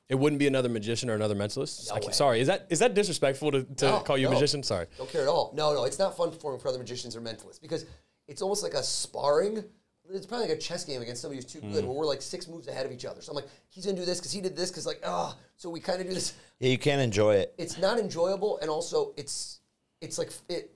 It 0.08 0.14
wouldn't 0.16 0.38
be 0.38 0.46
another 0.46 0.68
magician 0.68 1.10
or 1.10 1.14
another 1.14 1.34
mentalist. 1.34 1.88
No 1.88 1.94
I 1.94 1.98
can't- 1.98 2.06
way. 2.08 2.12
sorry, 2.12 2.40
is 2.40 2.46
that 2.48 2.66
is 2.70 2.78
that 2.80 2.94
disrespectful 2.94 3.52
to, 3.52 3.62
to 3.64 3.84
No, 3.86 4.00
call 4.00 4.16
you 4.18 4.28
a 4.28 4.30
magician? 4.30 4.62
Sorry. 4.62 4.86
Don't 4.98 5.10
care 5.10 5.22
at 5.22 5.28
all. 5.28 5.52
No, 5.54 5.74
no, 5.74 5.84
it's 5.84 5.98
not 5.98 6.16
fun 6.16 6.30
performing 6.30 6.60
for 6.60 6.68
other 6.68 6.78
magicians 6.78 7.14
or 7.16 7.20
mentalists 7.20 7.60
because 7.60 7.84
it's 8.28 8.42
almost 8.42 8.62
like 8.62 8.74
a 8.74 8.82
sparring. 8.82 9.64
It's 10.08 10.24
probably 10.26 10.46
like 10.48 10.56
a 10.56 10.60
chess 10.60 10.84
game 10.84 11.02
against 11.02 11.20
somebody 11.22 11.38
who's 11.42 11.52
too 11.52 11.60
good, 11.60 11.84
where 11.84 11.92
we're 11.92 12.06
like 12.06 12.22
six 12.22 12.46
moves 12.46 12.68
ahead 12.68 12.86
of 12.86 12.92
each 12.92 13.04
other. 13.04 13.20
So 13.20 13.32
I'm 13.32 13.36
like, 13.36 13.48
he's 13.70 13.84
gonna 13.86 13.96
do 13.98 14.04
this 14.04 14.18
because 14.20 14.30
he 14.30 14.40
did 14.40 14.54
this 14.56 14.70
because 14.70 14.86
like, 14.86 15.00
ah, 15.04 15.36
so 15.56 15.68
we 15.68 15.80
kind 15.80 16.00
of 16.00 16.06
do 16.06 16.14
this. 16.14 16.32
Yeah, 16.60 16.68
you 16.70 16.78
can't 16.78 17.00
enjoy 17.02 17.34
it. 17.34 17.54
It's 17.58 17.76
not 17.76 17.98
enjoyable, 17.98 18.58
and 18.60 18.70
also 18.70 19.12
it's 19.16 19.60
it's 20.00 20.16
like 20.16 20.30
it. 20.48 20.72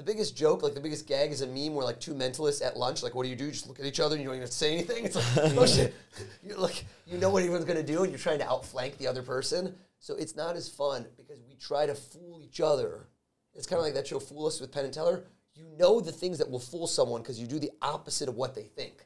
The 0.00 0.06
biggest 0.06 0.34
joke, 0.34 0.62
like 0.62 0.72
the 0.72 0.80
biggest 0.80 1.06
gag, 1.06 1.30
is 1.30 1.42
a 1.42 1.46
meme 1.46 1.74
where 1.74 1.84
like 1.84 2.00
two 2.00 2.14
mentalists 2.14 2.64
at 2.64 2.74
lunch, 2.74 3.02
like, 3.02 3.14
what 3.14 3.24
do 3.24 3.28
you 3.28 3.36
do? 3.36 3.44
You 3.44 3.50
just 3.50 3.68
look 3.68 3.78
at 3.78 3.84
each 3.84 4.00
other 4.00 4.14
and 4.14 4.22
you 4.22 4.28
don't 4.28 4.36
even 4.36 4.44
have 4.44 4.50
to 4.50 4.56
say 4.56 4.72
anything. 4.72 5.04
It's 5.04 5.14
like, 5.14 5.26
oh 5.58 5.66
shit, 5.66 5.94
you're 6.42 6.56
like, 6.56 6.86
you 7.06 7.18
know 7.18 7.28
what 7.28 7.42
everyone's 7.42 7.66
gonna 7.66 7.82
do, 7.82 8.02
and 8.02 8.10
you're 8.10 8.18
trying 8.18 8.38
to 8.38 8.48
outflank 8.48 8.96
the 8.96 9.06
other 9.06 9.22
person. 9.22 9.74
So 9.98 10.14
it's 10.14 10.34
not 10.34 10.56
as 10.56 10.70
fun 10.70 11.04
because 11.18 11.42
we 11.46 11.54
try 11.56 11.84
to 11.84 11.94
fool 11.94 12.40
each 12.42 12.62
other. 12.62 13.08
It's 13.54 13.66
kind 13.66 13.78
of 13.78 13.84
like 13.84 13.92
that 13.92 14.06
show 14.06 14.20
Fool 14.20 14.46
Us 14.46 14.58
with 14.58 14.72
Penn 14.72 14.86
and 14.86 14.94
Teller. 14.94 15.24
You 15.54 15.66
know 15.78 16.00
the 16.00 16.12
things 16.12 16.38
that 16.38 16.50
will 16.50 16.60
fool 16.60 16.86
someone 16.86 17.20
because 17.20 17.38
you 17.38 17.46
do 17.46 17.58
the 17.58 17.72
opposite 17.82 18.30
of 18.30 18.36
what 18.36 18.54
they 18.54 18.62
think. 18.62 19.04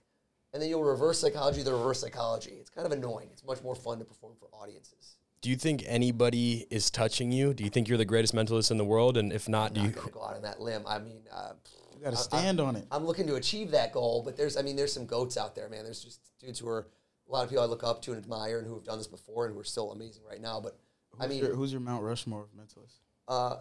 And 0.52 0.62
then 0.62 0.70
you'll 0.70 0.84
reverse 0.84 1.18
psychology, 1.18 1.64
the 1.64 1.72
reverse 1.72 2.00
psychology. 2.02 2.52
It's 2.60 2.70
kind 2.70 2.86
of 2.86 2.92
annoying. 2.92 3.30
It's 3.32 3.44
much 3.44 3.64
more 3.64 3.74
fun 3.74 3.98
to 3.98 4.04
perform 4.04 4.34
for 4.38 4.46
audiences. 4.52 5.13
Do 5.44 5.50
you 5.50 5.56
think 5.56 5.84
anybody 5.86 6.66
is 6.70 6.90
touching 6.90 7.30
you? 7.30 7.52
Do 7.52 7.64
you 7.64 7.68
think 7.68 7.86
you're 7.86 7.98
the 7.98 8.06
greatest 8.06 8.34
mentalist 8.34 8.70
in 8.70 8.78
the 8.78 8.84
world? 8.84 9.18
And 9.18 9.30
if 9.30 9.46
not, 9.46 9.74
do 9.74 9.80
I'm 9.80 9.86
you? 9.88 9.92
not 9.92 10.00
gonna 10.00 10.10
go 10.12 10.24
out 10.24 10.36
on 10.36 10.40
that 10.40 10.58
limb. 10.58 10.84
I 10.86 10.98
mean, 10.98 11.18
uh, 11.30 11.52
You 11.94 12.02
got 12.02 12.12
to 12.12 12.16
stand 12.16 12.60
on 12.60 12.76
it. 12.76 12.86
I'm 12.90 13.04
looking 13.04 13.26
to 13.26 13.34
achieve 13.34 13.70
that 13.72 13.92
goal, 13.92 14.22
but 14.24 14.38
there's, 14.38 14.56
I 14.56 14.62
mean, 14.62 14.74
there's 14.74 14.94
some 14.94 15.04
goats 15.04 15.36
out 15.36 15.54
there, 15.54 15.68
man. 15.68 15.84
There's 15.84 16.02
just 16.02 16.20
dudes 16.40 16.58
who 16.60 16.68
are 16.68 16.86
a 17.28 17.30
lot 17.30 17.44
of 17.44 17.50
people 17.50 17.62
I 17.62 17.66
look 17.66 17.84
up 17.84 18.00
to 18.04 18.12
and 18.12 18.22
admire, 18.22 18.56
and 18.58 18.66
who 18.66 18.72
have 18.72 18.84
done 18.84 18.96
this 18.96 19.06
before, 19.06 19.44
and 19.44 19.52
who 19.54 19.60
are 19.60 19.64
still 19.64 19.92
amazing 19.92 20.22
right 20.26 20.40
now. 20.40 20.62
But 20.62 20.78
I 21.20 21.26
mean, 21.26 21.40
your, 21.40 21.54
who's 21.54 21.72
your 21.72 21.82
Mount 21.82 22.02
Rushmore 22.02 22.44
of 22.44 22.48
mentalists? 22.58 23.00
uh, 23.28 23.56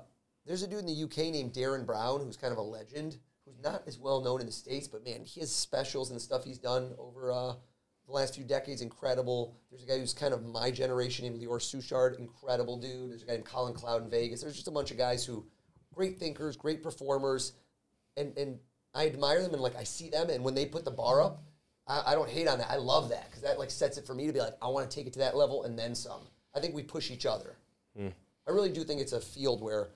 there's 0.45 0.63
a 0.63 0.67
dude 0.67 0.79
in 0.79 0.85
the 0.85 1.03
UK 1.03 1.33
named 1.33 1.51
Derren 1.51 1.85
Brown 1.85 2.21
who's 2.21 2.37
kind 2.37 2.53
of 2.53 2.59
a 2.59 2.63
legend, 2.63 3.17
who's 3.43 3.59
not 3.61 3.83
as 3.87 3.99
well 3.99 4.21
known 4.21 4.39
in 4.39 4.45
the 4.45 4.53
states, 4.53 4.87
but 4.87 5.03
man, 5.03 5.25
he 5.25 5.41
has 5.41 5.53
specials 5.53 6.11
and 6.11 6.21
stuff 6.21 6.45
he's 6.45 6.59
done 6.59 6.93
over 6.97 7.29
uh, 7.33 7.53
the 8.13 8.19
last 8.19 8.35
few 8.35 8.43
decades. 8.43 8.81
Incredible. 8.81 9.55
There's 9.69 9.83
a 9.83 9.87
guy 9.87 9.97
who's 9.97 10.13
kind 10.13 10.33
of 10.33 10.45
my 10.45 10.71
generation 10.71 11.25
named 11.25 11.41
Lior 11.41 11.59
Suchard, 11.59 12.19
incredible 12.19 12.77
dude. 12.77 13.11
There's 13.11 13.23
a 13.23 13.25
guy 13.25 13.33
named 13.33 13.45
Colin 13.45 13.73
Cloud 13.73 14.03
in 14.03 14.09
Vegas. 14.09 14.41
There's 14.41 14.55
just 14.55 14.67
a 14.67 14.71
bunch 14.71 14.91
of 14.91 14.97
guys 14.97 15.25
who, 15.25 15.45
great 15.93 16.19
thinkers, 16.19 16.55
great 16.55 16.83
performers, 16.83 17.53
and 18.15 18.37
and 18.37 18.59
I 18.93 19.07
admire 19.07 19.41
them 19.41 19.53
and 19.53 19.61
like 19.61 19.75
I 19.75 19.83
see 19.83 20.09
them, 20.09 20.29
and 20.29 20.43
when 20.43 20.53
they 20.53 20.65
put 20.65 20.85
the 20.85 20.91
bar 20.91 21.21
up, 21.21 21.43
I, 21.87 22.03
I 22.07 22.15
don't 22.15 22.29
hate 22.29 22.47
on 22.47 22.59
that. 22.59 22.69
I 22.69 22.77
love 22.77 23.09
that 23.09 23.29
because 23.29 23.41
that 23.41 23.59
like 23.59 23.71
sets 23.71 23.97
it 23.97 24.05
for 24.05 24.13
me 24.13 24.27
to 24.27 24.33
be 24.33 24.39
like 24.39 24.55
I 24.61 24.67
want 24.67 24.89
to 24.89 24.95
take 24.95 25.07
it 25.07 25.13
to 25.13 25.19
that 25.19 25.35
level 25.35 25.63
and 25.63 25.77
then 25.77 25.95
some. 25.95 26.21
I 26.55 26.59
think 26.59 26.75
we 26.75 26.83
push 26.83 27.09
each 27.09 27.25
other. 27.25 27.57
Hmm. 27.97 28.09
I 28.47 28.51
really 28.51 28.69
do 28.69 28.83
think 28.83 29.01
it's 29.01 29.13
a 29.13 29.21
field 29.21 29.61
where, 29.61 29.89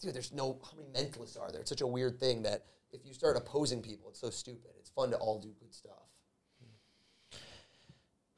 dude, 0.00 0.14
there's 0.14 0.32
no 0.32 0.58
how 0.62 0.76
many 0.76 0.88
mentalists 0.90 1.40
are 1.40 1.50
there? 1.50 1.62
It's 1.62 1.70
such 1.70 1.80
a 1.80 1.86
weird 1.86 2.20
thing 2.20 2.42
that 2.42 2.66
if 2.92 3.06
you 3.06 3.14
start 3.14 3.36
opposing 3.36 3.80
people, 3.80 4.10
it's 4.10 4.20
so 4.20 4.30
stupid. 4.30 4.72
It's 4.78 4.90
fun 4.90 5.10
to 5.10 5.16
all 5.16 5.38
do 5.38 5.48
good 5.58 5.72
stuff. 5.72 6.04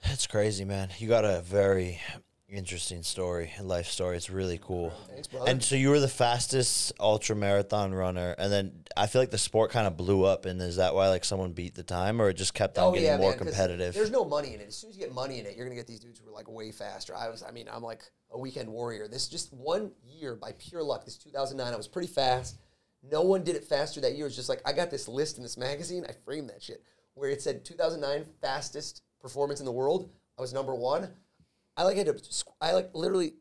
It's 0.04 0.26
crazy, 0.26 0.64
man. 0.64 0.90
You 0.98 1.08
got 1.08 1.24
a 1.24 1.40
very 1.40 2.00
Interesting 2.48 3.02
story, 3.02 3.50
life 3.60 3.88
story. 3.88 4.16
It's 4.16 4.30
really 4.30 4.60
cool. 4.62 4.90
Thanks, 5.08 5.26
brother. 5.26 5.50
And 5.50 5.60
so 5.60 5.74
you 5.74 5.90
were 5.90 5.98
the 5.98 6.06
fastest 6.06 6.92
ultra 7.00 7.34
marathon 7.34 7.92
runner, 7.92 8.36
and 8.38 8.52
then 8.52 8.84
I 8.96 9.08
feel 9.08 9.20
like 9.20 9.32
the 9.32 9.38
sport 9.38 9.72
kind 9.72 9.84
of 9.84 9.96
blew 9.96 10.22
up. 10.22 10.46
And 10.46 10.62
is 10.62 10.76
that 10.76 10.94
why 10.94 11.08
like 11.08 11.24
someone 11.24 11.54
beat 11.54 11.74
the 11.74 11.82
time, 11.82 12.22
or 12.22 12.28
it 12.28 12.34
just 12.34 12.54
kept 12.54 12.78
on 12.78 12.84
oh, 12.84 12.92
getting 12.92 13.08
more 13.16 13.16
Oh, 13.16 13.20
man, 13.30 13.38
'cause 13.38 13.48
competitive? 13.48 13.94
There's 13.94 14.12
no 14.12 14.24
money 14.24 14.54
in 14.54 14.60
it. 14.60 14.68
As 14.68 14.76
soon 14.76 14.90
as 14.90 14.96
you 14.96 15.02
get 15.02 15.12
money 15.12 15.40
in 15.40 15.46
it, 15.46 15.56
you're 15.56 15.66
gonna 15.66 15.74
get 15.74 15.88
these 15.88 15.98
dudes 15.98 16.20
who 16.20 16.28
are 16.28 16.32
like 16.32 16.48
way 16.48 16.70
faster. 16.70 17.16
I 17.16 17.28
was, 17.30 17.42
I 17.42 17.50
mean, 17.50 17.68
I'm 17.68 17.82
like 17.82 18.04
a 18.30 18.38
weekend 18.38 18.68
warrior. 18.68 19.08
This 19.08 19.26
just 19.26 19.52
one 19.52 19.90
year 20.04 20.36
by 20.36 20.52
pure 20.52 20.84
luck. 20.84 21.04
This 21.04 21.18
2009, 21.18 21.74
I 21.74 21.76
was 21.76 21.88
pretty 21.88 22.08
fast. 22.08 22.58
No 23.02 23.22
one 23.22 23.42
did 23.42 23.56
it 23.56 23.64
faster 23.64 24.00
that 24.02 24.14
year. 24.14 24.28
It's 24.28 24.36
just 24.36 24.48
like 24.48 24.62
I 24.64 24.72
got 24.72 24.92
this 24.92 25.08
list 25.08 25.36
in 25.36 25.42
this 25.42 25.56
magazine. 25.56 26.06
I 26.08 26.12
framed 26.24 26.50
that 26.50 26.62
shit 26.62 26.80
where 27.14 27.28
it 27.28 27.42
said 27.42 27.64
2009 27.64 28.24
fastest 28.40 29.02
performance 29.26 29.60
in 29.60 29.66
the 29.66 29.72
world. 29.72 30.08
I 30.38 30.40
was 30.40 30.52
number 30.52 30.74
one. 30.74 31.08
I 31.76 31.82
like 31.82 31.96
had 31.96 32.06
to. 32.06 32.44
I 32.60 32.72
like 32.72 32.90
literally, 32.94 33.34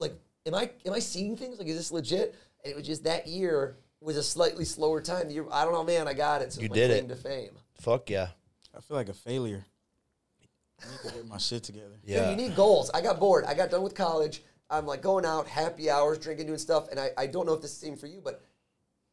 like, 0.00 0.12
am 0.46 0.54
I 0.54 0.70
am 0.84 0.92
I 0.92 0.98
seeing 0.98 1.36
things? 1.36 1.58
Like, 1.58 1.68
is 1.68 1.76
this 1.76 1.92
legit? 1.92 2.34
And 2.64 2.72
it 2.72 2.76
was 2.76 2.86
just 2.86 3.04
that 3.04 3.26
year 3.26 3.76
was 4.00 4.16
a 4.16 4.22
slightly 4.22 4.64
slower 4.64 5.00
time. 5.00 5.28
The 5.28 5.34
year, 5.34 5.46
I 5.52 5.64
don't 5.64 5.72
know, 5.72 5.84
man. 5.84 6.08
I 6.08 6.14
got 6.14 6.42
it. 6.42 6.52
So 6.52 6.60
You 6.60 6.66
it's 6.66 6.70
my 6.70 6.76
did 6.76 6.90
it. 6.90 7.08
to 7.08 7.14
fame. 7.16 7.52
Fuck 7.80 8.10
yeah, 8.10 8.28
I 8.76 8.80
feel 8.80 8.96
like 8.96 9.08
a 9.08 9.14
failure. 9.14 9.64
I 10.82 10.90
need 10.90 11.10
to 11.10 11.16
get 11.16 11.26
my 11.28 11.38
shit 11.38 11.62
together. 11.62 11.96
Dude, 12.04 12.16
yeah. 12.16 12.30
you 12.30 12.36
need 12.36 12.56
goals. 12.56 12.90
I 12.92 13.00
got 13.00 13.20
bored. 13.20 13.44
I 13.44 13.54
got 13.54 13.70
done 13.70 13.82
with 13.82 13.94
college. 13.94 14.42
I'm 14.70 14.86
like 14.86 15.02
going 15.02 15.24
out, 15.26 15.46
happy 15.46 15.90
hours, 15.90 16.18
drinking, 16.18 16.46
doing 16.46 16.58
stuff. 16.58 16.88
And 16.90 16.98
I, 16.98 17.10
I 17.18 17.26
don't 17.26 17.44
know 17.46 17.52
if 17.52 17.60
this 17.60 17.72
is 17.72 17.80
the 17.80 17.86
same 17.86 17.96
for 17.96 18.06
you, 18.06 18.20
but 18.24 18.40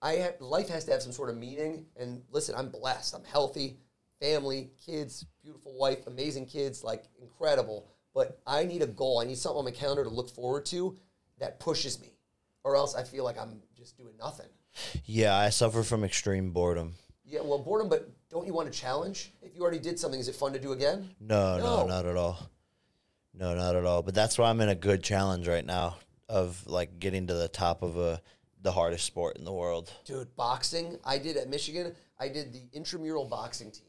I 0.02 0.14
have, 0.14 0.36
life 0.40 0.70
has 0.70 0.86
to 0.86 0.92
have 0.92 1.02
some 1.02 1.12
sort 1.12 1.30
of 1.30 1.38
meaning. 1.38 1.86
And 2.00 2.22
listen, 2.32 2.56
I'm 2.56 2.70
blessed. 2.70 3.16
I'm 3.16 3.24
healthy, 3.24 3.78
family, 4.22 4.72
kids, 4.86 5.26
beautiful 5.44 5.78
wife, 5.78 6.08
amazing 6.08 6.46
kids, 6.46 6.84
like 6.84 7.06
incredible. 7.22 7.88
But 8.14 8.40
I 8.48 8.64
need 8.66 8.82
a 8.82 8.88
goal. 8.88 9.20
I 9.20 9.26
need 9.26 9.38
something 9.38 9.60
on 9.60 9.66
my 9.66 9.72
calendar 9.72 10.04
to 10.04 10.10
look 10.10 10.30
forward 10.30 10.66
to 10.68 10.98
that 11.40 11.60
pushes 11.60 12.00
me, 12.02 12.14
or 12.64 12.76
else 12.76 12.96
I 12.96 13.04
feel 13.04 13.24
like 13.24 13.40
I'm 13.40 13.62
just 13.76 13.98
doing 13.98 14.14
nothing. 14.20 14.48
yeah, 15.06 15.36
I 15.36 15.50
suffer 15.50 15.84
from 15.84 16.04
extreme 16.04 16.52
boredom. 16.52 16.96
Yeah, 17.26 17.42
well, 17.44 17.60
boredom, 17.60 17.90
but 17.90 18.10
don't 18.30 18.48
you 18.48 18.54
want 18.54 18.68
a 18.70 18.72
challenge? 18.72 19.34
If 19.42 19.56
you 19.56 19.62
already 19.62 19.80
did 19.80 20.00
something, 20.00 20.20
is 20.20 20.28
it 20.30 20.36
fun 20.36 20.54
to 20.54 20.60
do 20.60 20.72
again? 20.72 21.10
No, 21.20 21.58
no, 21.58 21.64
No. 21.82 21.86
not 21.88 22.06
at 22.06 22.16
all. 22.16 22.40
No, 23.34 23.54
not 23.54 23.76
at 23.76 23.86
all. 23.86 24.02
But 24.02 24.16
that's 24.16 24.38
why 24.38 24.50
I'm 24.50 24.62
in 24.62 24.70
a 24.70 24.76
good 24.76 25.04
challenge 25.04 25.48
right 25.48 25.66
now 25.66 25.98
of 26.30 26.66
like 26.66 27.00
getting 27.00 27.28
to 27.28 27.34
the 27.34 27.48
top 27.48 27.84
of 27.84 27.98
a 27.98 28.22
the 28.62 28.72
hardest 28.72 29.06
sport 29.06 29.38
in 29.38 29.46
the 29.46 29.54
world. 29.54 29.92
Dude, 30.06 30.36
boxing. 30.36 30.98
I 31.06 31.20
did 31.20 31.38
at 31.38 31.48
Michigan. 31.48 31.94
I 32.20 32.28
did 32.30 32.52
the 32.52 32.62
intramural 32.74 33.26
boxing 33.26 33.70
team 33.72 33.84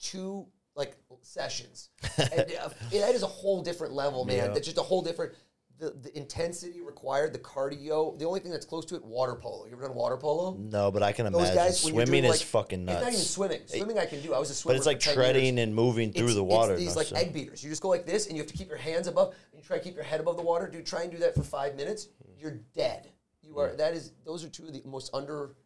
two 0.00 0.46
like 0.74 0.96
sessions. 1.22 1.90
and 2.18 2.52
uh, 2.60 2.68
that 2.92 3.14
is 3.14 3.22
a 3.22 3.26
whole 3.26 3.62
different 3.62 3.92
level, 3.94 4.24
man. 4.24 4.36
Yeah. 4.36 4.46
That's 4.48 4.66
just 4.66 4.78
a 4.78 4.82
whole 4.82 5.02
different. 5.02 5.32
The, 5.78 5.90
the 5.90 6.16
intensity 6.16 6.80
required, 6.80 7.34
the 7.34 7.38
cardio. 7.38 8.18
The 8.18 8.24
only 8.24 8.40
thing 8.40 8.50
that's 8.50 8.64
close 8.64 8.86
to 8.86 8.94
it, 8.94 9.04
water 9.04 9.34
polo. 9.34 9.66
You 9.66 9.72
ever 9.72 9.82
done 9.82 9.94
water 9.94 10.16
polo? 10.16 10.56
No, 10.58 10.90
but 10.90 11.02
I 11.02 11.12
can 11.12 11.30
Those 11.30 11.34
imagine 11.50 11.54
guys, 11.54 11.80
swimming 11.80 12.24
is 12.24 12.30
like- 12.30 12.40
fucking 12.40 12.86
nuts. 12.86 12.96
It's 12.96 13.04
not 13.04 13.12
even 13.12 13.24
swimming. 13.26 13.60
Swimming 13.66 13.98
I 13.98 14.06
can 14.06 14.22
do. 14.22 14.32
I 14.32 14.38
was 14.38 14.48
a 14.48 14.54
swimmer. 14.54 14.72
but 14.72 14.76
it's 14.78 14.86
like 14.86 15.00
for 15.02 15.08
10 15.08 15.14
treading 15.16 15.56
years. 15.56 15.64
and 15.64 15.74
moving 15.74 16.12
through 16.12 16.24
It's- 16.28 16.36
the 16.36 16.44
water. 16.44 16.72
It's 16.72 16.80
these 16.80 16.96
like 16.96 17.08
stuff. 17.08 17.18
egg 17.18 17.34
beaters. 17.34 17.62
You 17.62 17.68
just 17.68 17.82
go 17.82 17.88
like 17.90 18.06
this, 18.06 18.26
and 18.26 18.36
you 18.36 18.42
have 18.42 18.50
to 18.50 18.56
keep 18.56 18.68
your 18.68 18.78
hands 18.78 19.06
above, 19.06 19.34
and 19.52 19.60
you 19.60 19.62
try 19.62 19.76
to 19.76 19.84
keep 19.84 19.94
your 19.94 20.04
head 20.04 20.20
above 20.20 20.38
the 20.38 20.42
water. 20.42 20.66
Dude, 20.66 20.86
try 20.86 21.02
and 21.02 21.10
do 21.12 21.18
that 21.18 21.34
for 21.34 21.42
five 21.42 21.76
minutes. 21.76 22.08
You're 22.38 22.60
dead. 22.74 23.10
You 23.42 23.58
are. 23.58 23.76
That 23.76 23.92
is. 23.92 24.12
Those 24.24 24.44
are 24.44 24.48
two 24.48 24.64
of 24.66 24.72
the 24.72 24.80
most 24.86 25.10
under, 25.12 25.56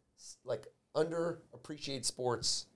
like 0.44 0.66
underappreciated 0.96 2.04
sports. 2.04 2.66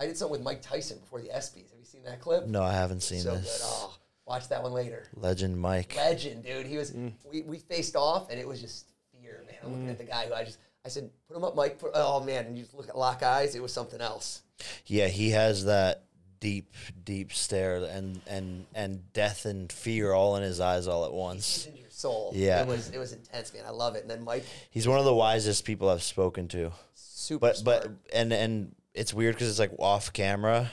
I 0.00 0.06
did 0.06 0.16
something 0.16 0.32
with 0.32 0.42
Mike 0.42 0.62
Tyson 0.62 0.98
before 0.98 1.20
the 1.20 1.28
ESPYS. 1.28 1.70
Have 1.70 1.78
you 1.78 1.84
seen 1.84 2.04
that 2.04 2.20
clip? 2.20 2.46
No, 2.46 2.62
I 2.62 2.72
haven't 2.72 3.02
seen 3.02 3.20
so 3.20 3.32
good. 3.32 3.42
this. 3.42 3.62
Oh, 3.64 3.94
watch 4.26 4.48
that 4.48 4.62
one 4.62 4.72
later. 4.72 5.08
Legend 5.14 5.58
Mike. 5.60 5.94
Legend, 5.96 6.44
dude. 6.44 6.66
He 6.66 6.76
was. 6.76 6.92
Mm. 6.92 7.12
We, 7.30 7.42
we 7.42 7.58
faced 7.58 7.96
off, 7.96 8.30
and 8.30 8.38
it 8.38 8.46
was 8.46 8.60
just 8.60 8.86
fear, 9.12 9.42
man. 9.46 9.56
I'm 9.64 9.70
looking 9.70 9.86
mm. 9.86 9.90
at 9.90 9.98
the 9.98 10.04
guy 10.04 10.26
who 10.26 10.34
I 10.34 10.44
just. 10.44 10.58
I 10.84 10.88
said, 10.88 11.10
"Put 11.26 11.36
him 11.36 11.44
up, 11.44 11.56
Mike." 11.56 11.78
Put, 11.78 11.90
oh 11.94 12.22
man, 12.22 12.46
and 12.46 12.56
you 12.56 12.62
just 12.62 12.74
look 12.74 12.88
at 12.88 12.96
lock 12.96 13.22
eyes. 13.22 13.54
It 13.54 13.62
was 13.62 13.72
something 13.72 14.00
else. 14.00 14.42
Yeah, 14.86 15.08
he 15.08 15.30
has 15.30 15.64
that 15.64 16.04
deep, 16.40 16.72
deep 17.04 17.32
stare 17.32 17.76
and 17.84 18.20
and 18.28 18.66
and 18.74 19.12
death 19.12 19.44
and 19.44 19.70
fear 19.72 20.12
all 20.12 20.36
in 20.36 20.42
his 20.44 20.60
eyes 20.60 20.86
all 20.86 21.04
at 21.04 21.08
It's 21.10 21.16
once. 21.16 21.66
into 21.66 21.80
your 21.80 21.90
soul. 21.90 22.32
Yeah. 22.34 22.62
it 22.62 22.68
was. 22.68 22.90
It 22.90 22.98
was 22.98 23.12
intense, 23.12 23.52
man. 23.52 23.64
I 23.66 23.70
love 23.70 23.96
it. 23.96 24.02
And 24.02 24.10
then 24.10 24.22
Mike, 24.22 24.44
He's 24.70 24.86
one 24.86 25.00
of 25.00 25.04
the 25.04 25.14
wisest 25.14 25.64
people 25.64 25.88
I've 25.88 26.02
spoken 26.04 26.46
to. 26.48 26.70
super. 26.94 27.40
But 27.40 27.56
smart. 27.56 27.82
but 27.82 27.92
and 28.16 28.32
and 28.32 28.74
it's 28.98 29.14
weird 29.14 29.34
because 29.34 29.48
it's 29.48 29.58
like 29.58 29.72
off 29.78 30.12
camera, 30.12 30.70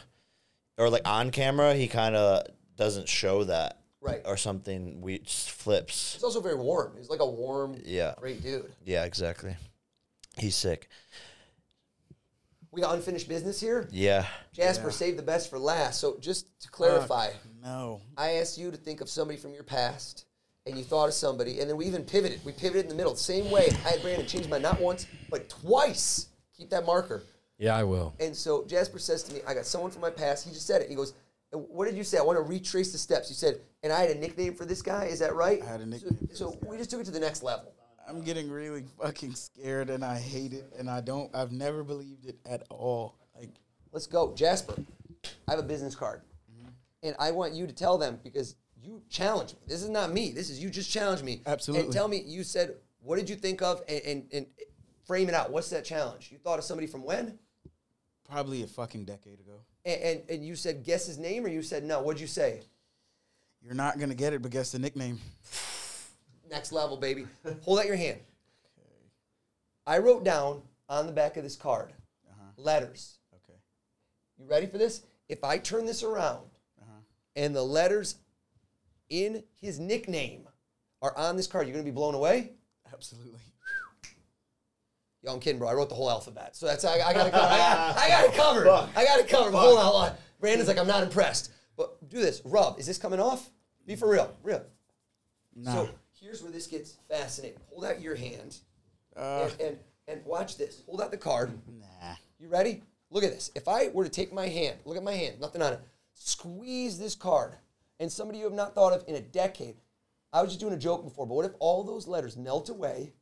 or 0.78 0.90
like 0.90 1.08
on 1.08 1.32
camera, 1.32 1.74
he 1.76 1.88
kind 1.88 2.16
of 2.16 2.46
doesn't 2.76 3.08
show 3.08 3.44
that. 3.46 3.80
Right. 4.02 4.22
Or 4.24 4.38
something. 4.38 5.02
We 5.02 5.18
just 5.20 5.50
flips. 5.50 6.14
He's 6.14 6.24
also 6.24 6.40
very 6.40 6.54
warm. 6.56 6.94
He's 6.96 7.10
like 7.10 7.22
a 7.22 7.26
warm, 7.26 7.76
Yeah. 7.84 8.14
great 8.20 8.44
dude. 8.44 8.72
Yeah, 8.86 9.04
exactly. 9.04 9.56
He's 10.38 10.56
sick. 10.56 10.90
We 12.72 12.82
got 12.82 12.94
unfinished 12.94 13.28
business 13.28 13.60
here. 13.60 13.88
Yeah. 13.92 14.28
Jasper, 14.54 14.92
saved 14.92 15.18
the 15.18 15.24
best 15.24 15.50
for 15.50 15.58
last. 15.58 16.00
So 16.00 16.18
just 16.20 16.46
to 16.62 16.70
clarify, 16.70 17.30
No. 17.64 18.02
I 18.16 18.34
asked 18.34 18.60
you 18.60 18.70
to 18.70 18.78
think 18.78 19.02
of 19.02 19.10
somebody 19.10 19.40
from 19.40 19.54
your 19.56 19.64
past, 19.64 20.26
and 20.68 20.78
you 20.78 20.84
thought 20.84 21.08
of 21.08 21.14
somebody, 21.16 21.60
and 21.62 21.68
then 21.70 21.76
we 21.78 21.86
even 21.88 22.04
pivoted. 22.04 22.46
We 22.46 22.52
pivoted 22.52 22.84
in 22.84 22.90
the 22.90 22.96
middle. 22.96 23.16
Same 23.16 23.50
way. 23.50 23.70
I 23.86 23.90
had 23.90 24.02
Brandon 24.04 24.28
change 24.28 24.48
my 24.50 24.60
not 24.60 24.80
once, 24.80 25.08
but 25.32 25.50
twice. 25.50 26.28
Keep 26.56 26.70
that 26.70 26.86
marker. 26.86 27.24
Yeah, 27.58 27.76
I 27.76 27.84
will. 27.84 28.14
And 28.20 28.36
so 28.36 28.66
Jasper 28.66 29.00
says 29.00 29.24
to 29.24 29.34
me, 29.34 29.42
I 29.48 29.54
got 29.54 29.66
someone 29.66 29.92
from 29.92 30.02
my 30.02 30.10
past. 30.10 30.46
He 30.46 30.52
just 30.54 30.68
said 30.68 30.82
it. 30.82 30.90
He 30.90 30.96
goes, 30.96 31.14
What 31.52 31.86
did 31.86 31.96
you 31.96 32.04
say? 32.04 32.18
I 32.18 32.22
want 32.22 32.38
to 32.38 32.44
retrace 32.44 32.92
the 32.92 32.98
steps. 32.98 33.30
You 33.30 33.36
said, 33.36 33.60
and 33.84 33.94
I 33.94 34.02
had 34.02 34.10
a 34.10 34.20
nickname 34.20 34.54
for 34.56 34.66
this 34.66 34.82
guy. 34.82 35.06
Is 35.06 35.20
that 35.20 35.36
right? 35.36 35.62
I 35.62 35.66
had 35.66 35.80
a 35.80 35.84
So- 35.84 35.90
nickname 35.90 36.28
for 36.30 36.36
So, 36.36 36.52
guy. 36.52 36.70
we 36.70 36.78
just 36.78 36.90
took 36.90 37.00
it 37.02 37.06
to 37.06 37.12
the 37.12 37.20
next 37.20 37.44
level. 37.44 37.72
I'm 38.08 38.22
getting 38.22 38.52
really 38.52 38.84
fucking 39.02 39.34
scared 39.34 39.90
and 39.90 40.04
I 40.06 40.20
hate 40.20 40.54
it 40.54 40.72
and 40.78 40.90
I 40.90 41.02
don't 41.02 41.34
I've 41.36 41.52
never 41.52 41.84
believed 41.84 42.26
it 42.28 42.38
at 42.46 42.62
all. 42.70 43.16
Like 43.36 43.50
Let's 43.92 44.06
go. 44.06 44.34
Jasper, 44.36 44.76
I 45.48 45.52
have 45.52 45.60
a 45.60 45.64
business 45.64 45.96
card. 45.96 46.22
Mm-hmm. 46.52 46.70
And 47.02 47.16
I 47.18 47.32
want 47.32 47.54
you 47.54 47.66
to 47.66 47.74
tell 47.74 47.98
them 47.98 48.20
because 48.24 48.56
you 48.80 49.02
challenged 49.10 49.54
me. 49.54 49.60
This 49.66 49.82
is 49.82 49.90
not 49.90 50.12
me. 50.14 50.32
This 50.32 50.52
is 50.52 50.62
you 50.62 50.70
just 50.70 50.92
challenged 50.92 51.24
me. 51.24 51.42
Absolutely. 51.48 51.86
And 51.86 51.94
tell 51.94 52.08
me, 52.08 52.22
you 52.28 52.44
said, 52.44 52.76
what 53.02 53.16
did 53.16 53.28
you 53.28 53.36
think 53.36 53.64
of? 53.64 53.82
And, 53.90 54.02
and, 54.06 54.24
and 54.34 54.46
frame 55.08 55.28
it 55.30 55.34
out. 55.34 55.52
What's 55.52 55.70
that 55.72 55.84
challenge? 55.86 56.30
You 56.32 56.38
thought 56.38 56.60
of 56.60 56.66
somebody 56.66 56.86
from 56.86 57.04
when? 57.04 57.40
Probably 58.30 58.64
a 58.64 58.68
fucking 58.68 59.06
decade 59.06 59.40
ago. 59.40 59.62
And, 59.86 60.02
and, 60.02 60.22
and 60.30 60.46
you 60.46 60.56
said, 60.56 60.84
guess 60.84 61.06
his 61.06 61.18
name, 61.18 61.46
or 61.46 61.48
you 61.48 61.62
said, 61.62 61.84
no. 61.84 62.02
What'd 62.02 62.20
you 62.20 62.28
say? 62.28 62.62
You're 63.62 63.74
not 63.74 63.98
gonna 63.98 64.16
get 64.16 64.34
it, 64.34 64.42
but 64.42 64.52
guess 64.52 64.72
the 64.72 64.80
nickname. 64.80 65.20
Next 66.50 66.72
level, 66.72 66.98
baby. 66.98 67.26
Hold 67.64 67.80
out 67.80 67.88
your 67.88 67.96
hand. 67.96 68.20
Okay. 68.78 68.88
I 69.88 69.98
wrote 69.98 70.24
down 70.24 70.62
on 70.88 71.08
the 71.08 71.12
back 71.12 71.38
of 71.38 71.44
this 71.44 71.56
card 71.56 71.92
uh-huh. 72.30 72.52
letters. 72.58 73.18
Okay. 73.34 73.58
You 74.38 74.46
ready 74.48 74.68
for 74.68 74.78
this? 74.78 75.02
If 75.30 75.44
I 75.44 75.58
turn 75.58 75.86
this 75.86 76.04
around 76.04 76.46
uh-huh. 76.80 77.00
and 77.36 77.56
the 77.56 77.64
letters 77.64 78.18
in 79.10 79.44
his 79.60 79.80
nickname 79.80 80.48
are 81.02 81.18
on 81.18 81.36
this 81.36 81.48
card, 81.48 81.66
you're 81.68 81.74
gonna 81.74 81.84
be 81.84 81.92
blown 81.92 82.14
away. 82.14 82.52
Absolutely. 82.94 83.40
Yo, 85.26 85.34
I'm 85.34 85.40
kidding, 85.40 85.58
bro. 85.58 85.68
I 85.68 85.74
wrote 85.74 85.90
the 85.90 85.96
whole 85.96 86.10
alphabet, 86.10 86.56
so 86.56 86.68
that's 86.68 86.86
I, 86.86 87.00
I 87.00 87.14
got 87.14 87.26
it 87.28 87.32
covered. 87.32 87.48
I 87.52 87.58
got, 87.58 87.98
I 87.98 88.10
got 88.10 88.26
it 88.26 88.34
covered. 88.36 88.68
I 88.96 89.04
got 89.06 89.20
it 89.20 89.28
covered. 89.28 89.52
But 89.54 89.60
Hold 89.60 89.80
on, 89.80 89.86
hold 89.86 90.04
on. 90.10 90.16
Brandon's 90.40 90.68
like, 90.68 90.78
I'm 90.78 90.86
not 90.88 91.02
impressed. 91.02 91.52
But 91.76 92.08
do 92.10 92.22
this, 92.22 92.42
rub. 92.46 92.80
Is 92.80 92.86
this 92.86 92.98
coming 93.00 93.20
off? 93.20 93.50
Be 93.88 93.96
for 93.96 94.08
real, 94.10 94.32
real. 94.44 94.64
Nah. 95.56 95.74
So 95.74 95.90
here's 96.22 96.44
where 96.44 96.52
this 96.52 96.68
gets 96.68 96.98
fascinating. 97.10 97.58
Hold 97.72 97.86
out 97.86 98.02
your 98.02 98.16
hand 98.16 98.58
Uh, 99.16 99.50
and, 99.60 99.62
and 99.62 99.78
and 100.08 100.26
watch 100.26 100.58
this. 100.58 100.84
Hold 100.86 101.02
out 101.02 101.10
the 101.10 101.18
card. 101.18 101.52
nah. 101.68 102.14
You 102.40 102.48
ready? 102.48 102.84
Look 103.10 103.24
at 103.24 103.32
this. 103.32 103.50
If 103.56 103.68
I 103.68 103.88
were 103.90 104.04
to 104.04 104.10
take 104.10 104.32
my 104.32 104.48
hand, 104.48 104.78
look 104.86 104.98
at 104.98 105.04
my 105.04 105.14
hand, 105.14 105.40
nothing 105.42 105.64
on 105.64 105.74
it, 105.74 105.80
squeeze 106.14 107.00
this 107.00 107.16
card, 107.16 107.54
and 108.00 108.12
somebody 108.12 108.38
you 108.40 108.44
have 108.46 108.54
not 108.54 108.76
thought 108.76 108.94
of 108.94 109.04
in 109.08 109.16
a 109.16 109.22
decade, 109.22 109.78
I 110.32 110.42
was 110.44 110.52
just 110.52 110.60
doing 110.60 110.74
a 110.74 110.78
joke 110.78 111.04
before, 111.04 111.26
but 111.26 111.34
what 111.34 111.46
if 111.46 111.54
all 111.60 111.84
those 111.84 112.08
letters 112.08 112.38
melt 112.38 112.70
away 112.70 113.14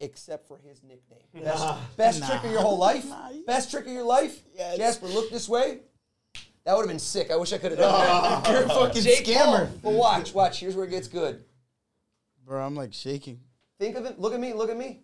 except 0.00 0.46
for 0.48 0.58
his 0.58 0.82
nickname? 0.82 1.44
Best, 1.44 1.96
best 1.96 2.24
trick 2.24 2.44
of 2.44 2.50
your 2.50 2.60
whole 2.60 2.78
life? 2.78 3.06
Nah. 3.06 3.30
Best 3.46 3.70
trick 3.70 3.86
of 3.86 3.92
your 3.92 4.04
life? 4.04 4.42
Yes. 4.54 4.76
Jasper, 4.76 5.06
look 5.06 5.30
this 5.30 5.48
way. 5.48 5.80
That 6.64 6.74
would 6.74 6.82
have 6.82 6.88
been 6.88 6.98
sick. 6.98 7.30
I 7.30 7.36
wish 7.36 7.52
I 7.52 7.58
could 7.58 7.70
have 7.72 7.78
done 7.80 8.42
that. 8.42 8.48
You're 8.50 8.64
a 8.64 8.68
fucking 8.68 9.02
Jake 9.02 9.24
scammer. 9.24 9.68
Paul. 9.68 9.80
But 9.82 9.92
watch, 9.92 10.34
watch. 10.34 10.60
Here's 10.60 10.74
where 10.74 10.84
it 10.84 10.90
gets 10.90 11.06
good. 11.08 11.44
Bro, 12.44 12.64
I'm 12.64 12.74
like 12.74 12.92
shaking. 12.92 13.40
Think 13.78 13.96
of 13.96 14.04
it. 14.04 14.18
Look 14.18 14.34
at 14.34 14.40
me. 14.40 14.52
Look 14.52 14.70
at 14.70 14.76
me. 14.76 15.00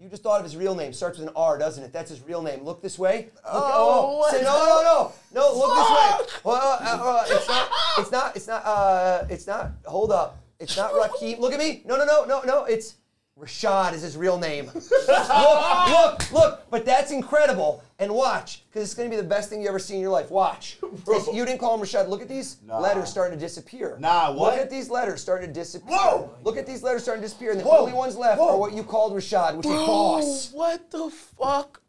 You 0.00 0.08
just 0.08 0.22
thought 0.22 0.38
of 0.38 0.44
his 0.44 0.56
real 0.56 0.74
name. 0.74 0.94
Starts 0.94 1.18
with 1.18 1.28
an 1.28 1.34
R, 1.36 1.58
doesn't 1.58 1.84
it? 1.84 1.92
That's 1.92 2.08
his 2.08 2.22
real 2.22 2.40
name. 2.40 2.64
Look 2.64 2.80
this 2.80 2.98
way. 2.98 3.28
Look, 3.34 3.42
Oh, 3.44 4.26
say, 4.30 4.38
what 4.38 4.44
no, 4.44 4.58
no, 4.64 4.82
no, 4.82 5.12
no. 5.34 5.58
Look 5.58 5.74
this 5.76 5.90
way. 5.90 6.40
Well, 6.42 6.56
uh, 6.56 6.78
uh, 6.80 7.02
uh, 7.04 7.24
it's 7.28 7.48
not. 7.48 7.68
It's 7.98 8.10
not. 8.10 8.36
It's 8.36 8.46
not. 8.46 8.64
Uh, 8.64 9.26
it's 9.28 9.46
not. 9.46 9.72
Hold 9.84 10.10
up. 10.10 10.38
It's 10.58 10.74
not 10.74 10.94
Raheem. 10.94 11.38
Look 11.38 11.52
at 11.52 11.58
me. 11.58 11.82
No, 11.84 11.96
no, 11.98 12.06
no, 12.06 12.24
no, 12.24 12.40
no. 12.46 12.64
It's 12.64 12.94
Rashad 13.40 13.94
is 13.94 14.02
his 14.02 14.16
real 14.16 14.38
name. 14.38 14.70
look, 14.74 15.90
look, 15.90 16.32
look. 16.32 16.70
But 16.70 16.84
that's 16.84 17.10
incredible. 17.10 17.82
And 17.98 18.12
watch, 18.14 18.64
because 18.68 18.82
it's 18.82 18.94
going 18.94 19.10
to 19.10 19.16
be 19.16 19.20
the 19.20 19.26
best 19.26 19.48
thing 19.50 19.62
you 19.62 19.68
ever 19.68 19.78
see 19.78 19.94
in 19.94 20.00
your 20.00 20.10
life. 20.10 20.30
Watch. 20.30 20.78
It's- 21.08 21.28
You 21.32 21.44
didn't 21.46 21.58
call 21.58 21.74
him 21.74 21.80
Rashad. 21.80 22.08
Look 22.08 22.20
at 22.22 22.28
these 22.28 22.58
letters 22.66 23.08
starting 23.08 23.38
to 23.38 23.42
disappear. 23.44 23.96
Nah, 23.98 24.32
what? 24.32 24.52
Look 24.52 24.60
at 24.62 24.70
these 24.70 24.90
letters 24.90 25.20
starting 25.22 25.48
to 25.48 25.52
disappear. 25.54 25.96
Whoa! 25.96 26.30
Look 26.44 26.56
at 26.56 26.66
these 26.66 26.82
letters 26.82 27.02
starting 27.02 27.22
to 27.22 27.26
disappear. 27.28 27.52
And 27.52 27.60
the 27.60 27.64
Whoa! 27.64 27.78
only 27.78 27.92
ones 27.92 28.16
left 28.16 28.38
Whoa! 28.40 28.48
are 28.50 28.58
what 28.58 28.72
you 28.74 28.82
called 28.84 29.12
Rashad, 29.14 29.56
which 29.56 29.66
is 29.66 29.72
boss. 29.72 30.52
what 30.52 30.90
the 30.90 31.10
fuck? 31.10 31.80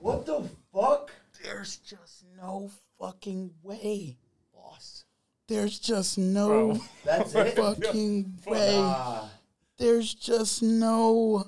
What 0.00 0.26
the 0.26 0.42
fuck? 0.74 1.10
There's 1.42 1.76
just 1.78 2.24
no 2.36 2.70
fucking 2.98 3.50
way. 3.62 4.16
Boss. 4.54 5.04
There's 5.48 5.78
just 5.78 6.18
no 6.18 6.80
That's 7.04 7.34
it. 7.34 7.54
fucking 7.56 8.38
way. 8.46 8.76
There's 9.78 10.14
just 10.14 10.62
no 10.62 11.46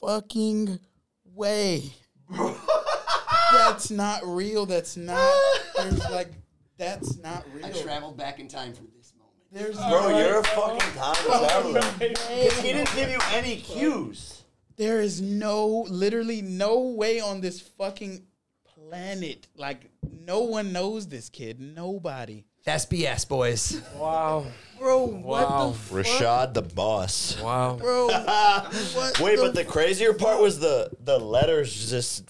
fucking 0.00 0.80
way. 1.24 1.94
that's 3.52 3.90
not 3.90 4.20
real. 4.24 4.66
That's 4.66 4.96
not. 4.96 5.34
There's 5.76 6.10
like. 6.10 6.30
That's 6.76 7.16
not 7.18 7.44
real. 7.52 7.66
I 7.66 7.70
traveled 7.72 8.16
back 8.16 8.38
in 8.38 8.46
time 8.46 8.72
for 8.72 8.84
this 8.96 9.12
moment. 9.18 9.34
There's 9.50 9.76
Bro, 9.76 10.10
no- 10.10 10.18
you're 10.18 10.40
a 10.40 10.44
fucking 10.44 10.92
time 10.92 11.14
traveler. 11.16 11.82
he 11.98 12.72
didn't 12.72 12.94
give 12.94 13.10
you 13.10 13.18
any 13.32 13.56
cues. 13.56 14.42
There 14.76 15.00
is 15.00 15.20
no, 15.20 15.84
literally 15.88 16.40
no 16.40 16.78
way 16.78 17.18
on 17.18 17.40
this 17.40 17.60
fucking 17.60 18.22
planet. 18.64 19.48
Like, 19.56 19.90
no 20.24 20.42
one 20.42 20.72
knows 20.72 21.08
this 21.08 21.28
kid. 21.28 21.58
Nobody. 21.58 22.44
That's 22.68 22.84
BS, 22.84 23.26
boys. 23.26 23.80
Wow. 23.96 24.44
Bro, 24.78 25.04
Wow. 25.06 25.68
what 25.68 25.72
the 25.72 25.78
fuck? 25.78 26.04
Rashad 26.04 26.52
the 26.52 26.60
boss. 26.60 27.40
Wow. 27.40 27.76
Bro, 27.76 28.08
what 28.08 29.20
Wait, 29.22 29.38
but 29.38 29.54
the 29.54 29.64
crazier 29.64 30.12
part 30.12 30.38
was 30.42 30.60
the 30.60 30.90
the 31.02 31.18
letters 31.18 31.88
just 31.90 32.28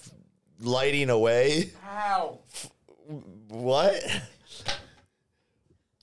lighting 0.61 1.09
away. 1.09 1.71
How? 1.81 2.39
What? 3.49 4.01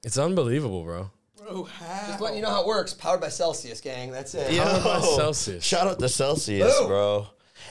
It's 0.04 0.18
unbelievable, 0.18 0.82
bro. 0.82 1.10
Bro, 1.38 1.64
how? 1.64 2.06
Just 2.08 2.20
letting 2.20 2.36
you 2.36 2.42
know 2.42 2.50
how 2.50 2.60
it 2.60 2.66
works. 2.66 2.92
Powered 2.92 3.22
by 3.22 3.28
Celsius, 3.30 3.80
gang. 3.80 4.10
That's 4.12 4.34
it. 4.34 4.52
Yo, 4.52 4.62
about 4.62 5.02
Celsius? 5.02 5.64
Shout 5.64 5.86
out 5.86 5.98
to 5.98 6.08
Celsius, 6.10 6.78
Boom. 6.78 6.88
bro. 6.88 7.26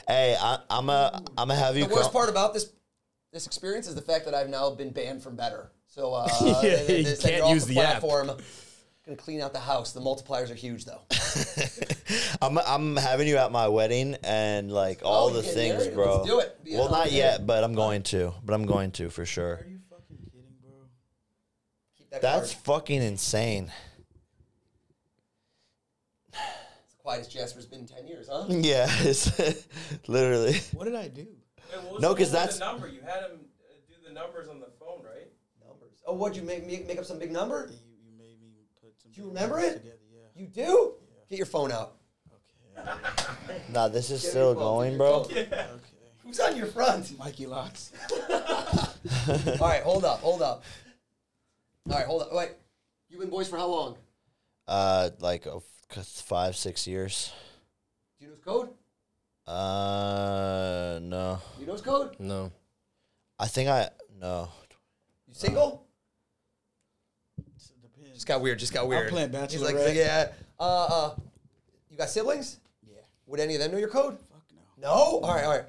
Hey, 0.08 0.36
I, 0.40 0.58
I'm 0.72 0.90
a 0.90 1.22
I'm 1.38 1.48
gonna 1.48 1.56
have 1.60 1.78
you. 1.78 1.86
The 1.86 1.94
worst 1.94 2.06
come- 2.06 2.14
part 2.14 2.30
about 2.30 2.56
this 2.56 2.72
this 3.36 3.46
experience 3.48 3.86
is 3.86 3.96
the 3.96 4.02
fact 4.02 4.24
that 4.24 4.34
I've 4.34 4.48
now 4.48 4.72
been 4.72 4.92
banned 4.92 5.22
from 5.22 5.36
Betr. 5.36 5.68
So 5.88 6.14
uh, 6.14 6.26
Yeah, 6.64 6.84
they- 6.84 7.02
you 7.02 7.18
can't 7.20 7.50
use 7.50 7.66
the, 7.66 7.74
the 7.76 7.82
app. 7.82 8.00
platform. 8.00 8.32
Gonna 9.06 9.18
clean 9.18 9.42
out 9.42 9.52
the 9.54 9.60
house. 9.60 9.92
The 9.92 10.00
multipliers 10.00 10.50
are 10.50 10.56
huge, 10.56 10.86
though. 10.86 11.02
I'm 12.42 12.58
I'm 12.58 12.96
having 12.96 13.28
you 13.28 13.36
at 13.38 13.52
my 13.52 13.68
wedding 13.68 14.16
and 14.24 14.72
like 14.72 15.02
all 15.04 15.28
Oh, 15.28 15.30
the 15.34 15.44
things, 15.44 15.80
married? 15.84 15.94
bro. 15.94 16.16
Let's 16.16 16.28
do 16.30 16.40
it. 16.40 16.64
Be 16.64 16.76
Well, 16.76 16.90
not 16.90 17.12
yet, 17.12 17.46
but 17.46 17.64
I'm 17.64 17.76
going 17.76 18.02
to. 18.04 18.34
But 18.44 18.54
I'm 18.54 18.66
going 18.66 18.92
to 18.94 19.10
for 19.12 19.26
sure. 19.26 19.56
Are 19.58 19.68
you 19.70 19.80
fucking 19.90 20.18
kidding, 20.32 20.56
bro? 20.64 20.72
Keep 21.98 22.10
that 22.12 22.22
That's 22.24 22.54
card. 22.54 22.64
fucking 22.66 23.02
insane. 23.04 23.72
It's 26.34 26.94
the 26.94 26.98
quietest 27.04 27.32
Jasper's 27.32 27.66
been 27.68 27.82
in 27.82 27.88
ten 27.88 28.08
years, 28.08 28.28
huh? 28.32 28.46
Yeah, 28.50 28.88
it's 28.90 29.68
literally. 30.08 30.56
What 30.74 30.86
did 30.86 30.96
I 30.96 31.10
do? 31.10 31.28
No, 32.00 32.14
'cause 32.16 32.32
that's- 32.32 32.60
the 32.60 32.66
number. 32.66 32.88
You 32.88 33.02
had 33.02 33.24
him 33.30 33.40
uh, 33.60 33.74
do 33.88 33.94
the 34.08 34.14
numbers 34.14 34.48
on 34.50 34.60
the 34.60 34.68
phone, 34.80 35.04
right? 35.04 35.28
Numbers. 35.66 36.02
Oh, 36.06 36.14
what'd 36.16 36.36
you 36.38 36.44
make 36.44 36.66
make, 36.66 36.88
make 36.88 36.98
up 36.98 37.06
some 37.06 37.20
big 37.20 37.32
number? 37.32 37.70
You, 37.72 37.78
you 38.12 38.18
made 38.18 38.42
me 38.42 38.50
put 38.82 38.94
some. 39.02 39.12
Do 39.12 39.22
you 39.22 39.28
remember 39.28 39.60
it? 39.60 39.78
Together, 39.82 39.98
yeah. 40.12 40.42
You 40.42 40.48
do? 40.48 40.94
Get 41.30 41.38
your 41.38 41.46
phone 41.48 41.72
out. 41.72 41.96
Okay. 42.78 43.62
Nah, 43.72 43.88
this 43.88 44.10
is 44.12 44.22
Get 44.22 44.30
still 44.32 44.54
going, 44.54 44.98
bro. 44.98 45.26
your 45.30 45.46
phone. 45.46 45.48
okay. 45.48 45.66
Who's 46.24 46.40
on 46.40 46.56
your 46.58 46.66
front? 46.68 47.18
Mikey 47.20 47.46
Locks. 47.46 47.92
All 48.30 49.68
right, 49.68 49.84
hold 49.84 50.04
up, 50.06 50.20
hold 50.22 50.42
up. 50.42 50.64
All 51.90 51.96
right, 51.98 52.06
hold 52.06 52.24
up. 52.24 52.34
Wait, 52.34 52.52
you've 53.10 53.20
been 53.22 53.30
boys 53.30 53.48
for 53.48 53.58
how 53.58 53.68
long? 53.68 53.98
Uh, 54.68 55.10
like 55.20 55.46
five, 56.04 56.56
six 56.56 56.88
years. 56.88 57.32
Do 58.20 58.26
you 58.26 58.32
know 58.32 58.36
his 58.36 58.44
code? 58.44 58.70
Uh, 59.48 61.00
no. 61.02 61.40
You 61.60 61.66
know 61.66 61.74
his 61.74 61.82
code? 61.82 62.16
No. 62.20 62.52
I 63.38 63.48
think 63.48 63.70
I 63.70 63.90
no. 64.20 64.50
You 65.28 65.34
single? 65.34 65.86
Depends. 67.38 68.14
Just 68.14 68.28
got 68.28 68.42
weird. 68.42 68.60
Just 68.60 68.74
got 68.74 68.88
weird. 68.88 69.10
playing 69.10 69.32
He's 69.50 69.62
like, 69.62 69.76
Bachelorette. 69.76 69.96
yeah. 69.96 70.28
Uh, 70.60 70.86
uh, 70.86 71.16
you 71.90 71.98
got 71.98 72.10
siblings? 72.10 72.60
Yeah. 72.88 73.02
Would 73.28 73.40
any 73.40 73.56
of 73.56 73.62
them 73.62 73.72
know 73.72 73.78
your 73.78 73.90
code? 73.90 74.18
Fuck 74.32 74.44
no. 74.78 74.88
No. 74.88 74.94
All 75.20 75.36
right, 75.36 75.44
all 75.44 75.52
right. 75.52 75.66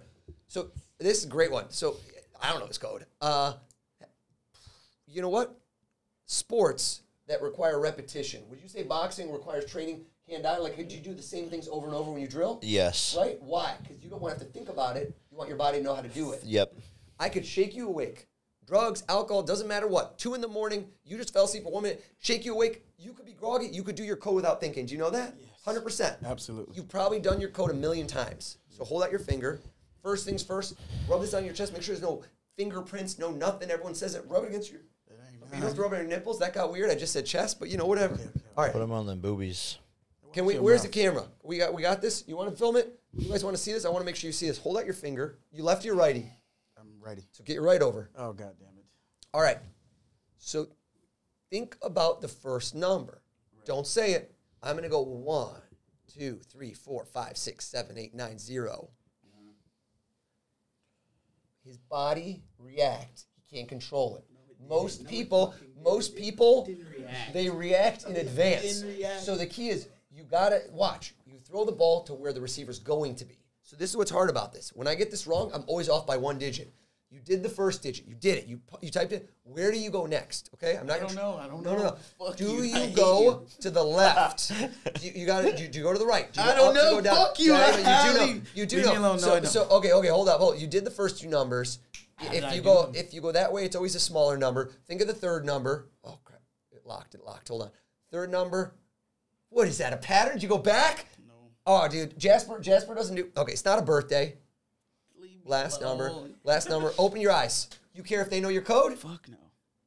So 0.48 0.70
this 0.98 1.18
is 1.18 1.24
a 1.24 1.28
great 1.28 1.50
one. 1.50 1.66
So 1.70 1.96
I 2.40 2.50
don't 2.50 2.60
know 2.60 2.66
this 2.66 2.78
code. 2.78 3.04
Uh, 3.20 3.54
you 5.06 5.22
know 5.22 5.28
what? 5.28 5.58
Sports 6.26 7.02
that 7.28 7.42
require 7.42 7.80
repetition. 7.80 8.42
Would 8.48 8.60
you 8.62 8.68
say 8.68 8.84
boxing 8.84 9.32
requires 9.32 9.64
training 9.66 10.02
hand-eye? 10.28 10.58
Like, 10.58 10.76
could 10.76 10.92
you 10.92 11.00
do 11.00 11.14
the 11.14 11.22
same 11.22 11.48
things 11.48 11.68
over 11.68 11.86
and 11.86 11.94
over 11.94 12.10
when 12.10 12.20
you 12.20 12.28
drill? 12.28 12.58
Yes. 12.62 13.16
Right? 13.18 13.38
Why? 13.40 13.74
Because 13.82 14.02
you 14.02 14.10
don't 14.10 14.20
want 14.20 14.34
to 14.34 14.44
have 14.44 14.52
to 14.52 14.58
think 14.58 14.68
about 14.68 14.96
it. 14.96 15.14
You 15.30 15.36
want 15.36 15.48
your 15.48 15.58
body 15.58 15.78
to 15.78 15.84
know 15.84 15.94
how 15.94 16.02
to 16.02 16.08
do 16.08 16.32
it. 16.32 16.42
Yep. 16.44 16.74
I 17.18 17.28
could 17.28 17.46
shake 17.46 17.74
you 17.74 17.88
awake. 17.88 18.26
Drugs, 18.66 19.04
alcohol, 19.08 19.42
doesn't 19.44 19.68
matter 19.68 19.86
what. 19.86 20.18
Two 20.18 20.34
in 20.34 20.40
the 20.40 20.48
morning, 20.48 20.88
you 21.04 21.16
just 21.16 21.32
fell 21.32 21.44
asleep 21.44 21.62
for 21.62 21.72
one 21.72 21.84
minute, 21.84 22.04
shake 22.18 22.44
you 22.44 22.52
awake. 22.52 22.84
You 22.98 23.12
could 23.12 23.24
be 23.24 23.32
groggy. 23.32 23.68
You 23.68 23.84
could 23.84 23.94
do 23.94 24.02
your 24.02 24.16
code 24.16 24.34
without 24.34 24.60
thinking. 24.60 24.86
Do 24.86 24.92
you 24.92 24.98
know 24.98 25.10
that? 25.10 25.34
Yes. 25.38 25.48
Hundred 25.64 25.82
percent. 25.82 26.16
Absolutely. 26.24 26.74
You've 26.74 26.88
probably 26.88 27.20
done 27.20 27.40
your 27.40 27.50
code 27.50 27.70
a 27.70 27.74
million 27.74 28.08
times. 28.08 28.58
So 28.68 28.84
hold 28.84 29.04
out 29.04 29.10
your 29.10 29.20
finger. 29.20 29.60
First 30.02 30.24
things 30.24 30.42
first. 30.42 30.74
Rub 31.08 31.20
this 31.20 31.32
on 31.34 31.44
your 31.44 31.54
chest. 31.54 31.72
Make 31.72 31.82
sure 31.82 31.94
there's 31.94 32.02
no 32.02 32.22
fingerprints, 32.56 33.18
no 33.18 33.30
nothing. 33.30 33.70
Everyone 33.70 33.94
says 33.94 34.16
it. 34.16 34.24
Rub 34.28 34.42
it 34.42 34.48
against 34.48 34.72
your. 34.72 34.80
You 35.52 35.60
don't 35.60 35.62
have 35.62 35.74
to 35.74 35.80
rub 35.80 35.92
it 35.92 35.96
on 35.96 36.02
your 36.02 36.10
nipples. 36.10 36.40
That 36.40 36.52
got 36.52 36.72
weird. 36.72 36.90
I 36.90 36.96
just 36.96 37.12
said 37.12 37.24
chest, 37.24 37.60
but 37.60 37.68
you 37.68 37.76
know 37.76 37.86
whatever. 37.86 38.18
All 38.56 38.64
right. 38.64 38.72
Put 38.72 38.80
them 38.80 38.90
on 38.90 39.06
the 39.06 39.14
boobies. 39.14 39.78
Can 40.36 40.44
we? 40.44 40.54
your 40.54 40.62
Where's 40.62 40.84
mouth. 40.84 40.92
the 40.92 41.00
camera? 41.00 41.24
We 41.42 41.56
got. 41.56 41.72
We 41.72 41.80
got 41.80 42.02
this. 42.02 42.22
You 42.26 42.36
want 42.36 42.50
to 42.50 42.56
film 42.56 42.76
it? 42.76 43.00
You 43.16 43.30
guys 43.30 43.42
want 43.42 43.56
to 43.56 43.62
see 43.62 43.72
this? 43.72 43.86
I 43.86 43.88
want 43.88 44.02
to 44.02 44.04
make 44.04 44.16
sure 44.16 44.28
you 44.28 44.32
see 44.32 44.46
this. 44.46 44.58
Hold 44.58 44.76
out 44.76 44.84
your 44.84 44.92
finger. 44.92 45.38
You 45.50 45.62
lefty 45.62 45.88
or 45.88 45.94
righty? 45.94 46.30
I'm 46.78 46.88
ready. 47.00 47.22
So 47.32 47.42
get 47.42 47.54
your 47.54 47.62
right 47.62 47.80
over. 47.80 48.10
Oh 48.14 48.34
god 48.34 48.52
damn 48.60 48.76
it. 48.76 48.84
All 49.32 49.40
right. 49.40 49.56
So 50.36 50.68
think 51.50 51.78
about 51.82 52.20
the 52.20 52.28
first 52.28 52.74
number. 52.74 53.22
Don't 53.64 53.86
say 53.86 54.12
it. 54.12 54.34
I'm 54.62 54.72
going 54.72 54.82
to 54.82 54.90
go 54.90 55.00
one, 55.00 55.62
two, 56.06 56.38
three, 56.52 56.74
four, 56.74 57.06
five, 57.06 57.38
six, 57.38 57.64
seven, 57.66 57.96
eight, 57.96 58.14
nine, 58.14 58.38
zero. 58.38 58.90
His 61.64 61.78
body 61.78 62.42
react. 62.58 63.24
He 63.34 63.56
can't 63.56 63.68
control 63.68 64.18
it. 64.18 64.24
Most 64.68 65.06
people, 65.06 65.54
most 65.82 66.14
people, 66.14 66.68
they 67.32 67.48
react 67.48 68.04
in 68.04 68.16
advance. 68.16 68.84
So 69.20 69.34
the 69.36 69.46
key 69.46 69.70
is 69.70 69.88
you 70.16 70.24
gotta 70.24 70.62
watch. 70.72 71.14
You 71.26 71.38
throw 71.44 71.64
the 71.64 71.72
ball 71.72 72.02
to 72.04 72.14
where 72.14 72.32
the 72.32 72.40
receiver's 72.40 72.78
going 72.78 73.14
to 73.16 73.24
be. 73.24 73.38
So 73.62 73.76
this 73.76 73.90
is 73.90 73.96
what's 73.96 74.10
hard 74.10 74.30
about 74.30 74.52
this. 74.52 74.72
When 74.74 74.86
I 74.88 74.94
get 74.94 75.10
this 75.10 75.26
wrong, 75.26 75.50
I'm 75.52 75.64
always 75.66 75.88
off 75.88 76.06
by 76.06 76.16
one 76.16 76.38
digit. 76.38 76.72
You 77.10 77.20
did 77.20 77.42
the 77.42 77.48
first 77.48 77.82
digit. 77.82 78.06
You 78.06 78.14
did 78.14 78.38
it. 78.38 78.46
You 78.46 78.60
you 78.80 78.90
typed 78.90 79.12
it. 79.12 79.28
Where 79.44 79.70
do 79.70 79.78
you 79.78 79.90
go 79.90 80.06
next? 80.06 80.50
Okay, 80.54 80.76
I'm 80.76 80.86
not 80.86 80.96
I 80.96 81.00
don't 81.00 81.14
know. 81.14 81.38
I 81.40 81.46
don't 81.46 81.62
no, 81.62 81.72
know. 81.72 81.78
No, 81.78 81.84
no, 81.90 81.96
Fuck 82.26 82.36
Do 82.36 82.44
you. 82.44 82.62
you, 82.62 82.96
go 82.96 83.22
you. 83.22 83.46
to 83.60 83.70
the 83.70 83.82
left? 83.82 84.50
you, 85.02 85.12
you 85.14 85.26
got 85.26 85.42
to 85.42 85.56
do, 85.56 85.68
do 85.68 85.78
you 85.78 85.84
go 85.84 85.92
to 85.92 85.98
the 85.98 86.06
right? 86.06 86.32
Do 86.32 86.40
you 86.42 86.46
I 86.48 86.54
don't 86.54 86.68
up? 86.68 86.74
Do 86.74 86.80
know. 86.80 86.90
go 86.96 87.00
down? 87.00 87.16
Fuck 87.16 87.38
you. 87.38 87.52
Yeah, 87.52 87.58
I 87.58 87.70
know, 87.70 87.76
you 87.76 88.12
do 88.12 88.34
know. 88.34 88.42
you. 88.54 88.66
Do 88.66 88.76
Leave 88.76 88.86
know. 88.86 88.92
me 88.92 88.98
alone. 88.98 89.16
No, 89.16 89.22
so, 89.22 89.34
don't. 89.34 89.46
so 89.46 89.68
okay, 89.70 89.92
okay, 89.92 90.08
hold 90.08 90.28
up. 90.28 90.40
Hold. 90.40 90.60
You 90.60 90.66
did 90.66 90.84
the 90.84 90.90
first 90.90 91.20
two 91.20 91.28
numbers. 91.28 91.78
did 92.20 92.42
If 92.42 92.54
you 92.54 92.60
go 92.60 92.86
them? 92.86 92.94
if 92.96 93.14
you 93.14 93.20
go 93.20 93.30
that 93.32 93.52
way, 93.52 93.64
it's 93.64 93.76
always 93.76 93.94
a 93.94 94.00
smaller 94.00 94.36
number. 94.36 94.72
Think 94.88 95.00
of 95.00 95.06
the 95.06 95.14
third 95.14 95.44
number. 95.46 95.88
Oh 96.02 96.18
crap! 96.24 96.42
It 96.72 96.84
locked. 96.84 97.14
It 97.14 97.24
locked. 97.24 97.48
Hold 97.48 97.62
on. 97.62 97.70
Third 98.10 98.30
number. 98.32 98.74
What 99.50 99.68
is 99.68 99.78
that? 99.78 99.92
A 99.92 99.96
pattern? 99.96 100.34
Did 100.34 100.42
you 100.42 100.48
go 100.48 100.58
back? 100.58 101.06
No. 101.26 101.32
Oh, 101.66 101.88
dude, 101.88 102.18
Jasper. 102.18 102.58
Jasper 102.60 102.94
doesn't 102.94 103.16
do. 103.16 103.28
Okay, 103.36 103.52
it's 103.52 103.64
not 103.64 103.78
a 103.78 103.82
birthday. 103.82 104.34
Leave 105.18 105.40
Last 105.44 105.80
number. 105.80 106.12
Last 106.44 106.68
number. 106.68 106.92
Open 106.98 107.20
your 107.20 107.32
eyes. 107.32 107.68
You 107.94 108.02
care 108.02 108.20
if 108.20 108.30
they 108.30 108.40
know 108.40 108.48
your 108.50 108.62
code? 108.62 108.98
Fuck 108.98 109.28
no. 109.28 109.36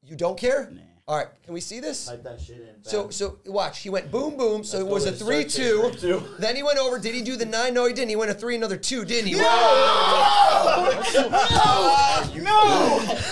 You 0.04 0.16
don't 0.16 0.38
care? 0.38 0.70
Nah. 0.72 0.82
All 1.08 1.18
right. 1.18 1.28
Can 1.44 1.54
we 1.56 1.60
see 1.60 1.80
this? 1.80 2.06
Type 2.06 2.24
that 2.24 2.40
shit 2.40 2.58
in. 2.58 2.84
So 2.84 3.10
so 3.10 3.40
watch. 3.48 3.80
He 3.80 3.90
went 3.90 4.12
boom 4.12 4.38
boom. 4.38 4.64
So 4.64 4.78
it 4.80 4.86
was 4.86 5.08
a 5.08 5.12
three, 5.12 5.44
two. 5.44 5.92
two. 5.98 6.22
Then 6.40 6.56
he 6.56 6.62
went 6.62 6.78
over. 6.78 7.00
Did 7.00 7.16
he 7.16 7.22
do 7.24 7.36
the 7.36 7.46
nine? 7.46 7.74
No, 7.74 7.86
he 7.86 7.94
didn't. 7.94 8.10
He 8.10 8.16
went 8.16 8.30
a 8.30 8.36
three, 8.36 8.56
another 8.56 8.78
two, 8.78 9.06
didn't 9.06 9.28
he? 9.28 9.36
No! 9.36 9.44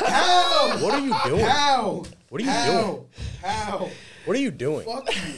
How? 0.08 0.78
What 0.80 0.94
are 0.94 1.00
you 1.00 1.16
doing? 1.26 1.46
How? 1.46 2.04
What 2.30 2.42
are 2.42 2.46
you 2.46 2.50
How? 2.50 2.82
doing? 2.82 3.06
How? 3.44 3.90
What 4.26 4.38
are 4.38 4.40
you 4.40 4.52
doing? 4.52 4.86
Fuck 4.86 5.16
you. 5.16 5.34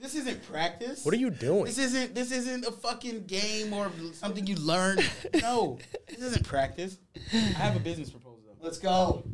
This 0.00 0.14
isn't 0.14 0.42
practice. 0.50 1.04
What 1.04 1.12
are 1.12 1.18
you 1.18 1.30
doing? 1.30 1.64
This 1.64 1.78
isn't 1.78 2.14
this 2.14 2.30
isn't 2.30 2.64
a 2.64 2.70
fucking 2.70 3.24
game 3.26 3.72
or 3.72 3.90
something 4.12 4.46
you 4.46 4.54
learned. 4.56 5.02
No, 5.42 5.78
this 6.08 6.20
isn't 6.20 6.46
practice. 6.46 6.98
I 7.32 7.36
have 7.36 7.76
a 7.76 7.80
business 7.80 8.10
proposal. 8.10 8.56
Let's 8.60 8.78
go. 8.78 9.24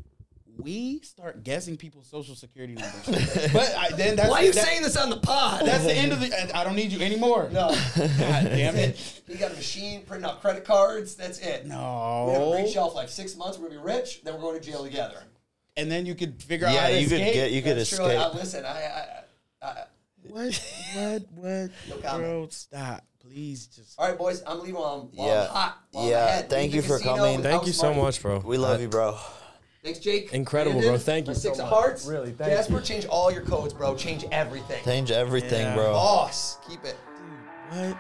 we 0.58 1.00
start 1.00 1.42
guessing 1.44 1.76
people's 1.76 2.06
social 2.06 2.34
security 2.34 2.74
numbers. 2.74 3.04
but 3.52 3.74
I, 3.76 3.90
then 3.96 4.16
that's 4.16 4.30
Why 4.30 4.40
are 4.40 4.44
you 4.44 4.52
that- 4.52 4.64
saying 4.64 4.82
this 4.82 4.96
on 4.96 5.10
the 5.10 5.16
pod? 5.18 5.66
That's 5.66 5.84
the 5.84 5.92
end 5.92 6.12
of 6.12 6.20
the. 6.20 6.56
I 6.56 6.64
don't 6.64 6.76
need 6.76 6.92
you 6.92 7.00
anymore. 7.04 7.48
no. 7.52 7.68
God 7.96 8.44
damn 8.44 8.76
it. 8.76 8.96
He 9.26 9.34
got 9.34 9.52
a 9.52 9.54
machine 9.54 10.02
printing 10.06 10.28
out 10.30 10.40
credit 10.40 10.64
cards. 10.64 11.14
That's 11.14 11.38
it. 11.40 11.66
No, 11.66 12.24
we 12.28 12.32
have 12.34 12.42
a 12.42 12.50
great 12.52 12.70
shelf 12.70 12.94
life. 12.94 13.10
Six 13.10 13.36
months, 13.36 13.58
we're 13.58 13.68
gonna 13.68 13.80
be 13.80 13.84
rich. 13.86 14.22
Then 14.22 14.34
we're 14.34 14.40
going 14.40 14.58
to 14.60 14.66
jail 14.66 14.82
together. 14.84 15.22
And 15.76 15.90
then 15.90 16.06
you 16.06 16.14
could 16.14 16.42
figure 16.42 16.66
out 16.68 16.74
Yeah, 16.74 16.88
to 16.88 17.00
you 17.00 17.08
could 17.08 17.18
get 17.18 17.50
you 17.50 17.60
could 17.60 17.76
That's 17.76 17.92
escape. 17.92 18.06
true. 18.12 18.16
Uh, 18.18 18.32
listen, 18.34 18.64
I, 18.64 18.68
I, 18.70 19.06
I, 19.62 19.66
I, 19.68 19.84
What? 20.34 20.74
What? 20.94 21.22
What? 21.36 21.70
No 22.02 22.18
Bro, 22.18 22.48
stop. 22.50 23.04
Please 23.22 23.66
just. 23.68 23.98
all 23.98 24.08
right, 24.08 24.18
boys. 24.18 24.42
I'm 24.44 24.58
leaving 24.58 24.74
while 24.74 25.08
I'm, 25.12 25.16
while 25.16 25.28
Yeah. 25.28 25.42
I'm 25.42 25.48
hot. 25.48 25.78
While 25.92 26.08
Yeah, 26.08 26.22
I'm 26.22 26.28
ahead. 26.28 26.50
thank 26.50 26.74
you 26.74 26.82
for 26.82 26.98
casino 26.98 27.16
coming. 27.16 27.42
Thank 27.42 27.66
you 27.66 27.72
so 27.72 27.92
Outsmart. 27.92 27.96
much, 28.02 28.20
bro. 28.22 28.38
we 28.40 28.58
love 28.58 28.80
you, 28.80 28.88
bro. 28.88 29.16
Thanks, 29.84 30.00
Jake. 30.00 30.32
Incredible, 30.32 30.80
Brandon, 30.80 30.92
bro. 30.94 30.98
Thank 30.98 31.28
you 31.28 31.34
Six 31.34 31.58
of 31.58 31.64
much. 31.66 31.72
hearts. 31.72 32.06
Really, 32.06 32.32
thank 32.32 32.50
Jasper, 32.50 32.80
change 32.80 33.06
all 33.06 33.30
your 33.30 33.42
codes, 33.42 33.72
bro. 33.74 33.94
Change 33.94 34.24
everything. 34.32 34.82
Change 34.84 35.10
everything, 35.12 35.62
Yeah. 35.62 35.74
bro. 35.76 35.92
Boss, 35.92 36.58
keep 36.68 36.84
it. 36.84 36.96
What? 37.70 37.96